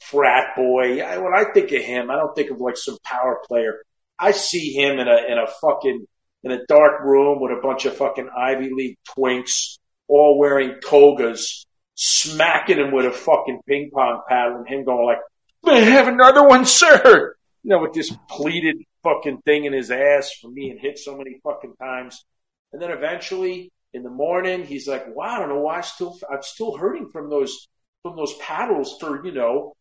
frat 0.01 0.57
boy. 0.57 1.01
I, 1.01 1.19
when 1.19 1.33
I 1.33 1.45
think 1.53 1.71
of 1.71 1.81
him, 1.81 2.11
I 2.11 2.17
don't 2.17 2.35
think 2.35 2.51
of 2.51 2.61
like 2.61 2.77
some 2.77 2.99
power 3.05 3.41
player. 3.47 3.83
I 4.19 4.33
see 4.33 4.73
him 4.73 4.99
in 4.99 5.07
a 5.07 5.17
in 5.29 5.39
a 5.39 5.47
fucking 5.61 6.07
in 6.45 6.53
a 6.53 6.65
dark 6.67 7.03
room 7.03 7.41
with 7.41 7.53
a 7.53 7.61
bunch 7.61 7.87
of 7.87 7.97
fucking 7.97 8.29
Ivy 8.29 8.71
League 8.71 8.99
twinks, 9.17 9.79
all 10.07 10.39
wearing 10.39 10.81
togas, 10.85 11.67
smacking 11.95 12.79
him 12.79 12.93
with 12.93 13.07
a 13.07 13.11
fucking 13.11 13.61
ping 13.67 13.91
pong 13.93 14.23
paddle, 14.29 14.59
and 14.59 14.69
him 14.69 14.85
going 14.85 15.07
like, 15.07 15.19
"May 15.65 15.83
I 15.83 15.91
have 15.91 16.09
another 16.09 16.47
one, 16.47 16.67
sir?" 16.67 17.35
You 17.63 17.71
know, 17.71 17.81
with 17.81 17.95
this 17.95 18.15
pleated 18.29 18.77
fucking 19.03 19.39
thing 19.47 19.65
in 19.65 19.73
his 19.73 19.91
ass 19.91 20.33
from 20.41 20.55
being 20.55 20.79
hit 20.79 20.99
so 20.99 21.17
many 21.17 21.41
fucking 21.43 21.75
times. 21.77 22.25
And 22.73 22.81
then 22.81 22.91
eventually 22.91 23.73
in 23.95 24.03
the 24.03 24.11
morning, 24.11 24.65
he's 24.65 24.87
like, 24.87 25.15
"Wow, 25.15 25.37
I 25.37 25.39
don't 25.41 25.49
know 25.49 25.61
why 25.61 25.77
I'm 25.77 25.83
still 25.83 26.19
I'm 26.31 26.43
still 26.43 26.77
hurting 26.77 27.09
from 27.11 27.31
those 27.31 27.69
from 28.03 28.17
those 28.17 28.35
paddles 28.35 28.99
for 29.01 29.25
you 29.25 29.33
know 29.33 29.73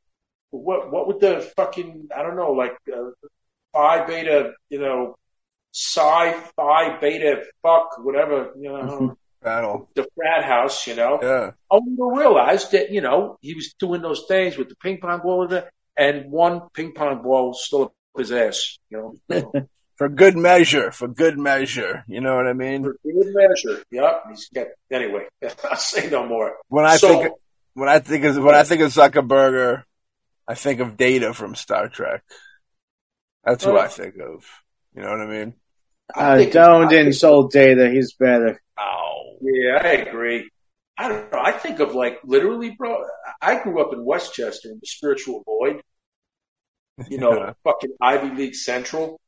what 0.51 0.91
what 0.91 1.07
would 1.07 1.19
the 1.19 1.41
fucking 1.57 2.07
I 2.15 2.23
don't 2.23 2.37
know 2.37 2.53
like 2.53 2.77
uh, 2.91 3.09
phi 3.73 4.05
beta 4.05 4.53
you 4.69 4.79
know 4.79 5.15
phi 5.73 6.97
beta 7.01 7.43
fuck 7.61 7.97
whatever 8.03 8.51
you 8.59 8.69
know 8.69 8.75
mm-hmm. 8.83 9.07
Battle. 9.41 9.89
the 9.95 10.07
frat 10.15 10.43
house 10.45 10.87
you 10.87 10.95
know 10.95 11.19
Yeah. 11.21 11.51
Oh, 11.69 11.77
only 11.77 11.95
to 11.97 12.19
realize 12.19 12.69
that 12.69 12.91
you 12.91 13.01
know 13.01 13.37
he 13.41 13.53
was 13.55 13.73
doing 13.77 14.01
those 14.01 14.23
things 14.27 14.57
with 14.57 14.69
the 14.69 14.75
ping 14.75 14.99
pong 14.99 15.19
ball 15.21 15.43
and 15.43 15.51
that, 15.51 15.69
and 15.97 16.31
one 16.31 16.61
ping 16.73 16.93
pong 16.93 17.21
ball 17.23 17.53
still 17.53 17.83
up 17.83 17.93
his 18.17 18.31
ass 18.31 18.77
you 18.89 19.19
know 19.29 19.51
For 19.95 20.09
good 20.09 20.35
measure. 20.35 20.91
For 20.91 21.07
good 21.07 21.37
measure. 21.37 22.03
You 22.07 22.19
know 22.19 22.35
what 22.35 22.47
I 22.47 22.53
mean? 22.53 22.83
for 22.83 22.95
good 23.03 23.33
measure 23.33 23.83
yep 23.91 24.23
he's 24.29 24.49
got 24.53 24.67
anyway 24.91 25.27
I'll 25.69 25.75
say 25.75 26.09
no 26.09 26.25
more 26.25 26.55
When 26.67 26.85
I 26.85 26.97
So- 26.97 27.07
think 27.09 27.33
when 27.73 27.89
I 27.89 27.99
think 27.99 28.23
of 28.25 28.37
when 28.37 28.55
I 28.55 28.63
think 28.63 28.81
of 28.81 28.91
Zuckerberger, 28.93 29.83
I 30.47 30.53
think 30.55 30.79
of 30.79 30.95
Data 30.95 31.33
from 31.33 31.55
Star 31.55 31.89
Trek. 31.89 32.23
That's 33.43 33.63
who 33.63 33.71
Oh. 33.71 33.77
I 33.79 33.87
think 33.87 34.15
of. 34.19 34.45
You 34.95 35.01
know 35.01 35.09
what 35.09 35.21
I 35.21 35.25
mean? 35.25 35.53
Uh, 36.15 36.43
don't 36.45 36.85
I 36.85 36.89
think- 36.89 37.07
insult 37.07 37.51
Data. 37.51 37.89
He's 37.91 38.13
better. 38.13 38.61
Oh. 38.77 39.37
Yeah, 39.41 39.79
I 39.83 39.91
agree. 39.93 40.49
I 40.97 41.07
don't 41.09 41.31
know. 41.31 41.39
I 41.39 41.51
think 41.51 41.79
of 41.79 41.95
like 41.95 42.19
literally, 42.23 42.71
bro. 42.71 43.03
I 43.41 43.61
grew 43.61 43.81
up 43.81 43.93
in 43.93 44.05
Westchester 44.05 44.69
in 44.69 44.79
the 44.79 44.85
spiritual 44.87 45.43
void. 45.45 45.81
You 47.09 47.17
know, 47.17 47.33
Yeah. 47.35 47.53
fucking 47.63 47.91
Ivy 47.99 48.35
League 48.35 48.55
Central. 48.55 49.19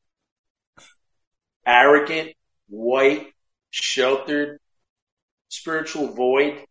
Arrogant, 1.66 2.34
white, 2.70 3.28
sheltered, 3.72 4.60
spiritual 5.50 6.14
void. 6.14 6.64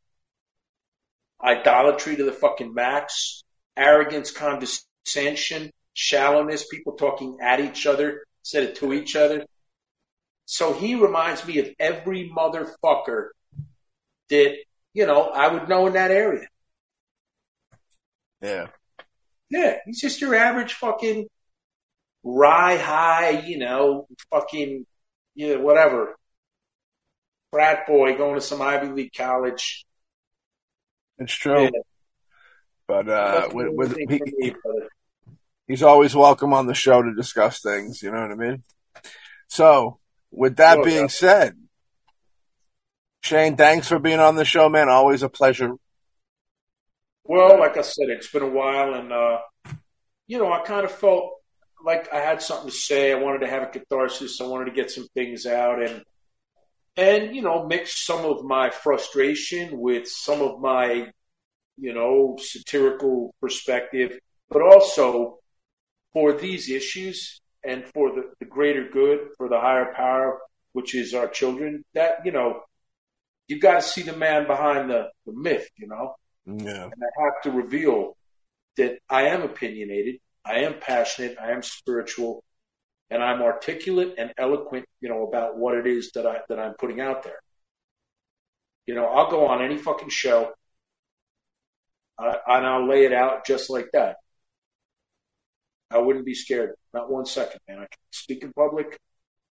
Idolatry 1.42 2.16
to 2.16 2.24
the 2.24 2.32
fucking 2.32 2.72
max. 2.72 3.42
Arrogance, 3.76 4.30
condescension, 4.30 5.70
shallowness, 5.94 6.66
people 6.68 6.92
talking 6.92 7.38
at 7.42 7.58
each 7.60 7.86
other 7.86 8.22
instead 8.42 8.62
of 8.70 8.74
to 8.78 8.92
each 8.92 9.16
other. 9.16 9.44
So 10.46 10.72
he 10.72 10.94
reminds 10.94 11.46
me 11.46 11.58
of 11.58 11.68
every 11.78 12.30
motherfucker 12.30 13.28
that, 14.30 14.56
you 14.92 15.06
know, 15.06 15.22
I 15.28 15.48
would 15.48 15.68
know 15.68 15.86
in 15.86 15.94
that 15.94 16.10
area. 16.10 16.46
Yeah. 18.42 18.66
Yeah, 19.50 19.76
he's 19.86 20.00
just 20.00 20.20
your 20.20 20.34
average 20.34 20.74
fucking 20.74 21.28
rye 22.22 22.76
high, 22.76 23.40
you 23.40 23.58
know, 23.58 24.06
fucking, 24.30 24.86
you 25.34 25.54
know, 25.54 25.62
whatever. 25.62 26.16
Frat 27.50 27.86
boy 27.86 28.16
going 28.16 28.34
to 28.34 28.40
some 28.40 28.60
Ivy 28.60 28.88
League 28.88 29.12
college. 29.16 29.86
It's 31.18 31.32
true. 31.32 31.64
Yeah, 31.64 31.70
But 32.88 33.08
uh 33.08 33.48
with, 33.52 33.68
with 33.72 33.96
he, 33.96 34.06
me, 34.06 34.54
brother. 34.62 34.88
he's 35.68 35.82
always 35.82 36.14
welcome 36.14 36.52
on 36.52 36.66
the 36.66 36.74
show 36.74 37.00
to 37.02 37.14
discuss 37.14 37.60
things, 37.60 38.02
you 38.02 38.10
know 38.10 38.20
what 38.20 38.32
I 38.32 38.34
mean? 38.34 38.62
So, 39.48 40.00
with 40.34 40.56
that 40.56 40.74
Sure, 40.74 40.84
being 40.84 41.08
said, 41.08 41.56
Shane, 43.22 43.56
thanks 43.56 43.88
for 43.88 43.98
being 43.98 44.20
on 44.20 44.36
the 44.36 44.44
show, 44.44 44.68
man. 44.68 44.88
Always 44.88 45.22
a 45.22 45.28
pleasure. 45.28 45.72
Well, 47.24 47.58
like 47.58 47.78
I 47.78 47.82
said, 47.82 48.10
it's 48.10 48.30
been 48.30 48.42
a 48.42 48.48
while, 48.48 48.94
and 48.94 49.12
uh, 49.12 49.38
you 50.26 50.38
know, 50.38 50.52
I 50.52 50.60
kind 50.60 50.84
of 50.84 50.90
felt 50.90 51.30
like 51.82 52.12
I 52.12 52.20
had 52.20 52.42
something 52.42 52.70
to 52.70 52.76
say. 52.76 53.12
I 53.12 53.14
wanted 53.14 53.40
to 53.40 53.48
have 53.48 53.62
a 53.62 53.66
catharsis. 53.66 54.40
I 54.40 54.44
wanted 54.44 54.66
to 54.66 54.72
get 54.72 54.90
some 54.90 55.06
things 55.14 55.46
out, 55.46 55.82
and 55.82 56.02
and 56.96 57.34
you 57.34 57.40
know, 57.40 57.66
mix 57.66 58.04
some 58.04 58.26
of 58.26 58.44
my 58.44 58.70
frustration 58.70 59.78
with 59.78 60.06
some 60.06 60.42
of 60.42 60.60
my, 60.60 61.10
you 61.78 61.94
know, 61.94 62.36
satirical 62.38 63.34
perspective, 63.40 64.18
but 64.50 64.60
also 64.60 65.38
for 66.12 66.34
these 66.34 66.68
issues 66.68 67.40
and 67.66 67.84
for 67.86 68.10
the, 68.14 68.32
the 68.40 68.46
greater 68.46 68.88
good, 68.90 69.28
for 69.36 69.48
the 69.48 69.58
higher 69.58 69.92
power, 69.94 70.38
which 70.72 70.94
is 70.94 71.14
our 71.14 71.28
children. 71.28 71.84
That 71.94 72.24
you 72.24 72.32
know, 72.32 72.62
you 73.48 73.60
got 73.60 73.74
to 73.76 73.82
see 73.82 74.02
the 74.02 74.16
man 74.16 74.46
behind 74.46 74.90
the, 74.90 75.08
the 75.26 75.32
myth. 75.32 75.68
You 75.76 75.88
know 75.88 76.14
Yeah. 76.46 76.84
and 76.84 76.94
I 77.02 77.24
have 77.24 77.42
to 77.44 77.50
reveal 77.50 78.16
that 78.76 78.98
I 79.08 79.28
am 79.28 79.42
opinionated, 79.42 80.16
I 80.44 80.60
am 80.60 80.74
passionate, 80.80 81.36
I 81.40 81.52
am 81.52 81.62
spiritual, 81.62 82.42
and 83.10 83.22
I'm 83.22 83.42
articulate 83.42 84.14
and 84.18 84.32
eloquent, 84.38 84.86
you 85.00 85.08
know, 85.08 85.26
about 85.26 85.56
what 85.56 85.74
it 85.76 85.86
is 85.86 86.10
that 86.14 86.26
I 86.26 86.38
that 86.48 86.58
I'm 86.58 86.74
putting 86.78 87.00
out 87.00 87.22
there. 87.22 87.38
You 88.86 88.94
know, 88.94 89.06
I'll 89.06 89.30
go 89.30 89.46
on 89.46 89.62
any 89.62 89.78
fucking 89.78 90.10
show, 90.10 90.52
uh, 92.18 92.34
and 92.46 92.66
I'll 92.66 92.88
lay 92.88 93.04
it 93.04 93.12
out 93.12 93.46
just 93.46 93.70
like 93.70 93.88
that. 93.92 94.16
I 95.94 95.98
wouldn't 95.98 96.26
be 96.26 96.34
scared, 96.34 96.74
not 96.92 97.10
one 97.10 97.24
second, 97.24 97.60
man. 97.68 97.78
I 97.78 97.82
can 97.82 97.98
speak 98.10 98.42
in 98.42 98.52
public, 98.52 98.98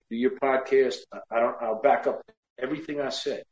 do 0.10 0.16
your 0.16 0.32
podcast. 0.32 0.98
I 1.32 1.40
don't. 1.40 1.56
I'll 1.62 1.82
back 1.82 2.08
up 2.08 2.22
everything 2.60 3.00
I 3.00 3.10
say. 3.10 3.44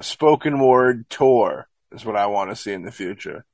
Spoken 0.00 0.60
word 0.60 1.10
tour 1.10 1.68
is 1.92 2.04
what 2.04 2.16
I 2.16 2.26
want 2.26 2.50
to 2.50 2.56
see 2.56 2.72
in 2.72 2.82
the 2.82 2.92
future. 2.92 3.44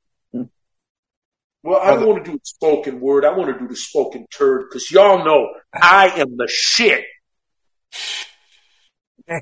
Well, 1.65 1.79
I 1.81 1.95
don't 1.95 2.07
want 2.07 2.23
to 2.23 2.31
do 2.31 2.39
spoken 2.43 2.99
word. 2.99 3.25
I 3.25 3.35
want 3.35 3.51
to 3.51 3.59
do 3.59 3.67
the 3.67 3.75
spoken 3.75 4.27
turd 4.31 4.67
because 4.69 4.91
y'all 4.91 5.25
know 5.25 5.47
I 5.73 6.09
am 6.09 6.37
the 6.37 6.47
shit. 6.47 7.05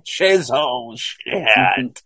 Chisel 0.05 0.95
shit. 0.95 2.01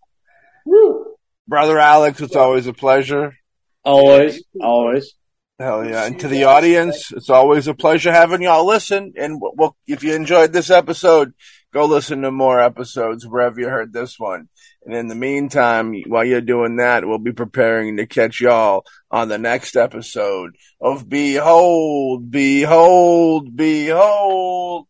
Woo. 0.66 1.14
Brother 1.48 1.78
Alex, 1.78 2.20
it's 2.20 2.36
always 2.36 2.66
a 2.66 2.74
pleasure. 2.74 3.38
Always, 3.86 4.44
always. 4.60 5.14
Hell 5.60 5.88
yeah. 5.90 6.06
And 6.06 6.20
to 6.20 6.28
the 6.28 6.44
audience, 6.44 7.12
it's 7.12 7.32
always 7.32 7.68
a 7.68 7.74
pleasure 7.74 8.12
having 8.12 8.44
y'all 8.44 8.66
listen. 8.66 9.14
And 9.18 9.42
well, 9.42 9.76
if 9.88 10.04
you 10.04 10.14
enjoyed 10.14 10.54
this 10.54 10.70
episode, 10.70 11.34
go 11.74 11.86
listen 11.86 12.22
to 12.22 12.32
more 12.32 12.60
episodes 12.60 13.26
wherever 13.26 13.60
you 13.60 13.68
heard 13.68 13.92
this 13.92 14.20
one. 14.20 14.50
And 14.86 14.96
in 14.96 15.08
the 15.08 15.16
meantime, 15.16 15.96
while 16.06 16.24
you're 16.24 16.42
doing 16.42 16.76
that, 16.78 17.08
we'll 17.08 17.18
be 17.18 17.34
preparing 17.34 17.98
to 17.98 18.06
catch 18.06 18.40
y'all 18.40 18.86
on 19.10 19.30
the 19.30 19.40
next 19.40 19.76
episode 19.76 20.56
of 20.80 21.10
Behold, 21.10 22.30
Behold, 22.30 23.56
Behold, 23.56 24.88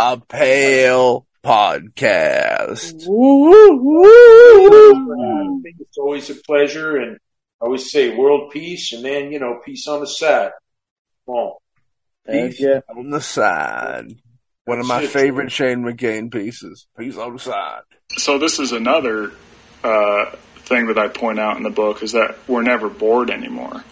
a 0.00 0.20
Pale 0.20 1.26
Podcast. 1.44 3.06
I 5.56 5.60
think 5.62 5.76
It's 5.78 5.96
always 5.96 6.28
a 6.28 6.34
pleasure, 6.34 6.96
and 6.96 7.18
I 7.60 7.64
always 7.64 7.90
say 7.90 8.14
world 8.14 8.50
peace, 8.52 8.92
and 8.92 9.04
then 9.04 9.32
you 9.32 9.40
know 9.40 9.60
peace 9.64 9.88
on 9.88 10.00
the 10.00 10.06
side. 10.06 10.52
Come 11.26 11.34
on. 11.34 11.58
Thank 12.26 12.60
you. 12.60 12.82
On 12.88 13.10
the 13.10 13.20
side. 13.20 14.16
One 14.64 14.80
of 14.80 14.86
my 14.86 15.00
Shit. 15.00 15.10
favorite 15.10 15.50
Shane 15.50 15.82
McCain 15.82 16.30
pieces. 16.30 16.86
Peace 16.98 17.16
on 17.16 17.32
the 17.32 17.38
side. 17.38 17.82
So 18.18 18.38
this 18.38 18.58
is 18.58 18.72
another 18.72 19.32
uh, 19.82 20.26
thing 20.58 20.88
that 20.88 20.98
I 20.98 21.08
point 21.08 21.40
out 21.40 21.56
in 21.56 21.62
the 21.62 21.70
book 21.70 22.02
is 22.02 22.12
that 22.12 22.36
we're 22.46 22.62
never 22.62 22.90
bored 22.90 23.30
anymore. 23.30 23.82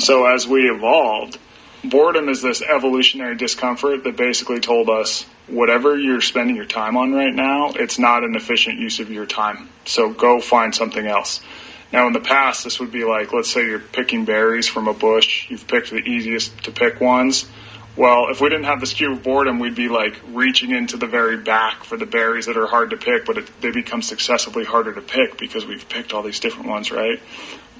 So 0.00 0.26
as 0.26 0.46
we 0.46 0.68
evolved, 0.68 1.38
boredom 1.84 2.28
is 2.28 2.42
this 2.42 2.62
evolutionary 2.62 3.36
discomfort 3.36 4.04
that 4.04 4.16
basically 4.16 4.58
told 4.60 4.90
us 4.90 5.24
whatever 5.46 5.96
you're 5.96 6.20
spending 6.20 6.56
your 6.56 6.66
time 6.66 6.96
on 6.96 7.12
right 7.12 7.34
now, 7.34 7.70
it's 7.70 7.98
not 7.98 8.24
an 8.24 8.34
efficient 8.34 8.78
use 8.78 8.98
of 8.98 9.10
your 9.10 9.26
time. 9.26 9.68
So 9.86 10.12
go 10.12 10.40
find 10.40 10.74
something 10.74 11.06
else. 11.06 11.40
Now, 11.92 12.06
in 12.06 12.12
the 12.12 12.20
past, 12.20 12.64
this 12.64 12.80
would 12.80 12.92
be 12.92 13.04
like, 13.04 13.32
let's 13.32 13.50
say 13.50 13.64
you're 13.64 13.78
picking 13.78 14.24
berries 14.24 14.68
from 14.68 14.88
a 14.88 14.94
bush. 14.94 15.48
You've 15.48 15.66
picked 15.66 15.90
the 15.90 15.96
easiest 15.96 16.64
to 16.64 16.70
pick 16.70 17.00
ones. 17.00 17.46
Well, 17.96 18.28
if 18.30 18.40
we 18.40 18.48
didn't 18.48 18.66
have 18.66 18.78
this 18.78 18.92
cue 18.92 19.12
of 19.12 19.24
boredom, 19.24 19.58
we'd 19.58 19.74
be 19.74 19.88
like 19.88 20.20
reaching 20.28 20.70
into 20.70 20.96
the 20.96 21.08
very 21.08 21.36
back 21.36 21.82
for 21.82 21.96
the 21.96 22.06
berries 22.06 22.46
that 22.46 22.56
are 22.56 22.66
hard 22.66 22.90
to 22.90 22.96
pick, 22.96 23.24
but 23.24 23.38
it, 23.38 23.60
they 23.60 23.72
become 23.72 24.02
successively 24.02 24.64
harder 24.64 24.94
to 24.94 25.00
pick 25.00 25.36
because 25.36 25.66
we've 25.66 25.88
picked 25.88 26.12
all 26.12 26.22
these 26.22 26.38
different 26.38 26.68
ones, 26.68 26.92
right? 26.92 27.20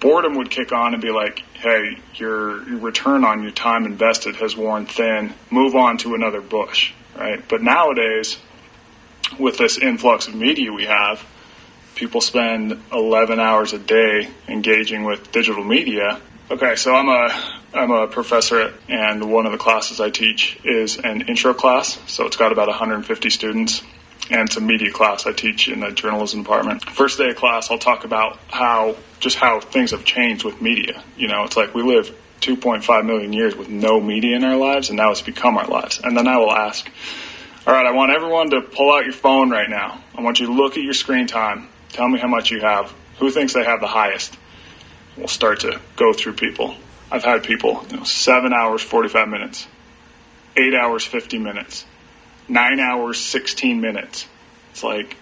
Boredom 0.01 0.37
would 0.39 0.51
kick 0.51 0.73
on 0.73 0.95
and 0.95 1.01
be 1.03 1.11
like, 1.11 1.41
hey, 1.55 1.99
your, 2.15 2.69
your 2.69 2.79
return 2.81 3.25
on 3.25 3.43
your 3.43 3.53
time 3.53 3.85
invested 3.85 4.35
has 4.37 4.57
worn 4.57 4.87
thin. 4.87 5.35
Move 5.51 5.77
on 5.77 5.99
to 5.99 6.15
another 6.15 6.41
bush, 6.41 6.93
right? 7.17 7.41
But 7.49 7.63
nowadays, 7.63 8.39
with 9.39 9.59
this 9.59 9.79
influx 9.79 10.27
of 10.27 10.35
media 10.35 10.73
we 10.73 10.87
have, 10.87 11.25
people 11.99 12.21
spend 12.21 12.81
11 12.93 13.41
hours 13.41 13.73
a 13.73 13.79
day 13.79 14.29
engaging 14.47 15.03
with 15.05 15.33
digital 15.33 15.65
media. 15.65 16.21
Okay, 16.49 16.77
so 16.77 16.95
I'm 16.95 17.09
a 17.09 17.29
I'm 17.75 17.91
a 17.91 18.07
professor, 18.07 18.73
and 18.89 19.31
one 19.31 19.45
of 19.45 19.53
the 19.53 19.59
classes 19.59 20.01
I 20.01 20.09
teach 20.09 20.59
is 20.65 20.97
an 20.97 21.23
intro 21.23 21.53
class. 21.53 21.99
So 22.07 22.25
it's 22.25 22.37
got 22.37 22.53
about 22.53 22.69
150 22.69 23.29
students, 23.31 23.83
and 24.31 24.49
it's 24.49 24.57
a 24.57 24.61
media 24.61 24.91
class 24.91 25.27
I 25.27 25.33
teach 25.33 25.69
in 25.69 25.81
the 25.81 25.91
journalism 25.91 26.45
department. 26.45 26.89
First 26.89 27.19
day 27.19 27.31
of 27.31 27.37
class, 27.37 27.71
I'll 27.71 27.79
talk 27.79 28.05
about 28.05 28.39
how 28.49 28.97
just 29.19 29.37
how 29.37 29.61
things 29.61 29.91
have 29.91 30.05
changed 30.05 30.45
with 30.45 30.63
media. 30.63 31.03
You 31.17 31.27
know, 31.27 31.43
it's 31.45 31.57
like 31.57 31.75
we 31.75 31.83
live 31.83 32.17
2.5 32.41 33.05
million 33.05 33.33
years 33.33 33.57
with 33.57 33.69
no 33.69 34.01
media 34.01 34.37
in 34.37 34.45
our 34.45 34.57
lives, 34.57 34.89
and 34.89 34.97
now 34.97 35.11
it's 35.11 35.21
become 35.21 35.59
our 35.59 35.67
lives. 35.67 36.01
And 36.03 36.17
then 36.17 36.29
I 36.29 36.39
will 36.39 36.53
ask, 36.53 36.89
all 37.67 37.75
right, 37.75 37.85
I 37.85 37.91
want 37.91 38.13
everyone 38.13 38.51
to 38.51 38.63
pull 38.63 38.95
out 38.95 39.05
your 39.05 39.13
phone 39.13 39.51
right 39.51 39.69
now. 39.69 40.01
I 40.17 40.23
want 40.23 40.39
you 40.39 40.47
to 40.47 40.53
look 40.53 40.77
at 40.77 40.83
your 40.83 40.95
screen 40.95 41.27
time. 41.27 41.69
Tell 41.93 42.09
me 42.09 42.19
how 42.19 42.29
much 42.29 42.51
you 42.51 42.61
have. 42.61 42.93
Who 43.19 43.31
thinks 43.31 43.55
they 43.55 43.65
have 43.65 43.81
the 43.81 43.87
highest? 43.87 44.37
We'll 45.17 45.29
start 45.29 45.61
to 45.61 45.81
go 45.97 46.13
through 46.13 46.35
people. 46.35 46.77
I've 47.11 47.25
had 47.25 47.43
people, 47.43 47.85
you 47.91 47.97
know, 47.97 48.05
seven 48.05 48.53
hours, 48.53 48.83
45 48.83 49.29
minutes, 49.29 49.67
eight 50.57 50.75
hours, 50.75 51.05
50 51.05 51.39
minutes, 51.39 51.85
nine 52.49 52.79
hours, 52.81 53.19
16 53.19 53.81
minutes. 53.81 54.27
It's 54.71 54.85
like, 54.85 55.17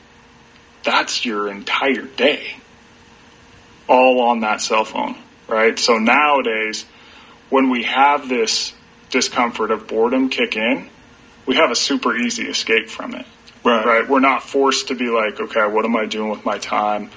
that's 0.83 1.25
your 1.25 1.49
entire 1.49 2.03
day. 2.03 2.57
All 3.89 4.21
on 4.21 4.41
that 4.41 4.61
cell 4.61 4.85
phone, 4.85 5.17
right? 5.47 5.79
So 5.79 5.99
nowadays, 5.99 6.85
when 7.51 7.71
we 7.71 7.85
have 7.85 8.29
this 8.29 8.73
discomfort 9.11 9.71
of 9.71 9.87
boredom 9.87 10.29
kick 10.29 10.57
in, 10.57 10.91
we 11.47 11.57
have 11.57 11.71
a 11.71 11.77
super 11.77 12.17
easy 12.17 12.49
escape 12.49 12.91
from 12.91 13.15
it. 13.15 13.27
Right. 13.67 14.09
We're 14.09 14.21
not 14.21 14.43
forced 14.43 14.89
to 14.89 14.95
be 14.95 15.09
like, 15.09 15.41
okay, 15.41 15.67
what 15.67 15.85
am 15.85 15.97
I 15.97 16.07
doing 16.07 16.31
with 16.31 16.45
my 16.45 16.59
time? 16.59 17.11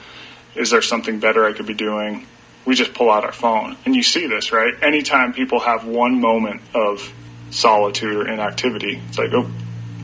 Is 0.55 0.71
there 0.71 0.81
something 0.81 1.19
better 1.19 1.45
I 1.45 1.53
could 1.53 1.67
be 1.67 1.73
doing? 1.73 2.25
We 2.65 2.75
just 2.75 2.93
pull 2.93 3.09
out 3.09 3.23
our 3.23 3.31
phone. 3.31 3.77
And 3.85 3.95
you 3.95 4.03
see 4.03 4.27
this, 4.27 4.51
right? 4.51 4.73
Anytime 4.81 5.33
people 5.33 5.59
have 5.59 5.85
one 5.85 6.19
moment 6.19 6.61
of 6.73 7.11
solitude 7.51 8.15
or 8.15 8.27
inactivity, 8.27 9.01
it's 9.07 9.17
like, 9.17 9.31
oh, 9.33 9.49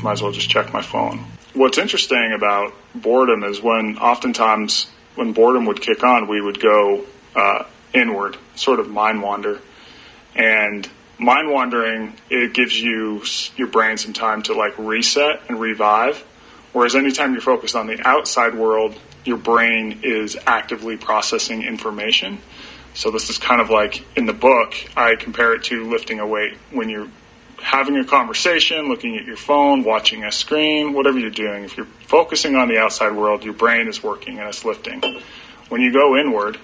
might 0.01 0.13
as 0.13 0.21
well 0.21 0.31
just 0.31 0.49
check 0.49 0.71
my 0.73 0.81
phone. 0.81 1.25
What's 1.53 1.77
interesting 1.77 2.33
about 2.35 2.73
boredom 2.93 3.43
is 3.43 3.61
when 3.61 3.97
oftentimes 3.97 4.87
when 5.15 5.33
boredom 5.33 5.65
would 5.65 5.81
kick 5.81 6.03
on, 6.03 6.27
we 6.27 6.41
would 6.41 6.59
go 6.59 7.05
uh, 7.35 7.63
inward, 7.93 8.37
sort 8.55 8.79
of 8.79 8.89
mind 8.89 9.21
wander. 9.21 9.61
And 10.35 10.87
mind 11.17 11.49
wandering, 11.49 12.13
it 12.29 12.53
gives 12.53 12.79
you 12.79 13.23
your 13.55 13.67
brain 13.67 13.97
some 13.97 14.13
time 14.13 14.43
to 14.43 14.53
like 14.53 14.77
reset 14.77 15.43
and 15.47 15.59
revive. 15.59 16.23
Whereas 16.75 16.93
anytime 16.93 17.31
you're 17.31 17.41
focused 17.41 17.73
on 17.77 17.87
the 17.87 18.05
outside 18.05 18.53
world, 18.53 18.99
your 19.23 19.37
brain 19.37 20.01
is 20.03 20.35
actively 20.45 20.97
processing 20.97 21.63
information. 21.63 22.37
So 22.93 23.11
this 23.11 23.29
is 23.29 23.37
kind 23.37 23.61
of 23.61 23.69
like 23.69 24.03
in 24.17 24.25
the 24.25 24.33
book, 24.33 24.75
I 24.93 25.15
compare 25.15 25.53
it 25.53 25.63
to 25.65 25.89
lifting 25.89 26.19
a 26.19 26.27
weight. 26.27 26.57
When 26.71 26.89
you're 26.89 27.07
having 27.61 27.95
a 27.95 28.03
conversation, 28.03 28.89
looking 28.89 29.17
at 29.17 29.23
your 29.23 29.37
phone, 29.37 29.85
watching 29.85 30.25
a 30.25 30.33
screen, 30.33 30.91
whatever 30.91 31.17
you're 31.17 31.29
doing, 31.29 31.63
if 31.63 31.77
you're 31.77 31.85
focusing 32.07 32.57
on 32.57 32.67
the 32.67 32.77
outside 32.77 33.15
world, 33.15 33.45
your 33.45 33.53
brain 33.53 33.87
is 33.87 34.03
working 34.03 34.39
and 34.39 34.49
it's 34.49 34.65
lifting. 34.65 35.01
When 35.69 35.79
you 35.79 35.93
go 35.93 36.17
inward, 36.17 36.57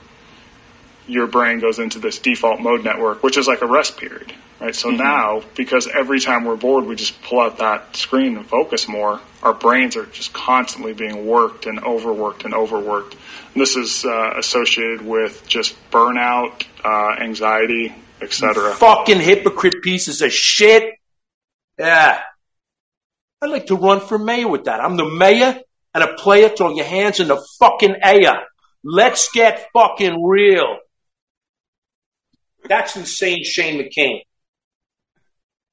your 1.07 1.27
brain 1.27 1.61
goes 1.61 1.79
into 1.79 1.99
this 1.99 2.19
default 2.19 2.59
mode 2.59 2.83
network, 2.83 3.23
which 3.23 3.37
is 3.37 3.47
like 3.47 3.61
a 3.61 3.65
rest 3.65 3.95
period, 3.95 4.33
right? 4.61 4.75
So 4.75 4.89
now, 4.89 5.41
because 5.55 5.87
every 5.87 6.19
time 6.19 6.45
we're 6.45 6.55
bored, 6.55 6.85
we 6.85 6.95
just 6.95 7.21
pull 7.23 7.41
out 7.41 7.57
that 7.57 7.95
screen 7.95 8.37
and 8.37 8.45
focus 8.45 8.87
more, 8.87 9.19
our 9.41 9.53
brains 9.53 9.97
are 9.97 10.05
just 10.05 10.31
constantly 10.31 10.93
being 10.93 11.25
worked 11.25 11.65
and 11.65 11.83
overworked 11.83 12.45
and 12.45 12.53
overworked. 12.53 13.15
And 13.53 13.61
this 13.61 13.75
is 13.75 14.05
uh, 14.05 14.33
associated 14.37 15.01
with 15.01 15.45
just 15.47 15.75
burnout, 15.89 16.63
uh, 16.85 17.21
anxiety, 17.21 17.93
etc. 18.21 18.73
Fucking 18.75 19.19
hypocrite 19.19 19.81
pieces 19.81 20.21
of 20.21 20.31
shit. 20.31 20.93
Yeah. 21.79 22.21
I'd 23.41 23.49
like 23.49 23.65
to 23.67 23.75
run 23.75 23.99
for 23.99 24.19
mayor 24.19 24.47
with 24.47 24.65
that. 24.65 24.79
I'm 24.79 24.95
the 24.95 25.09
mayor 25.09 25.59
and 25.95 26.03
a 26.03 26.13
player. 26.13 26.49
Throw 26.49 26.75
your 26.75 26.85
hands 26.85 27.19
in 27.19 27.27
the 27.27 27.43
fucking 27.59 27.95
air. 28.03 28.43
Let's 28.83 29.31
get 29.31 29.69
fucking 29.73 30.23
real. 30.23 30.77
That's 32.63 32.95
insane, 32.95 33.43
Shane 33.43 33.81
McCain. 33.81 34.21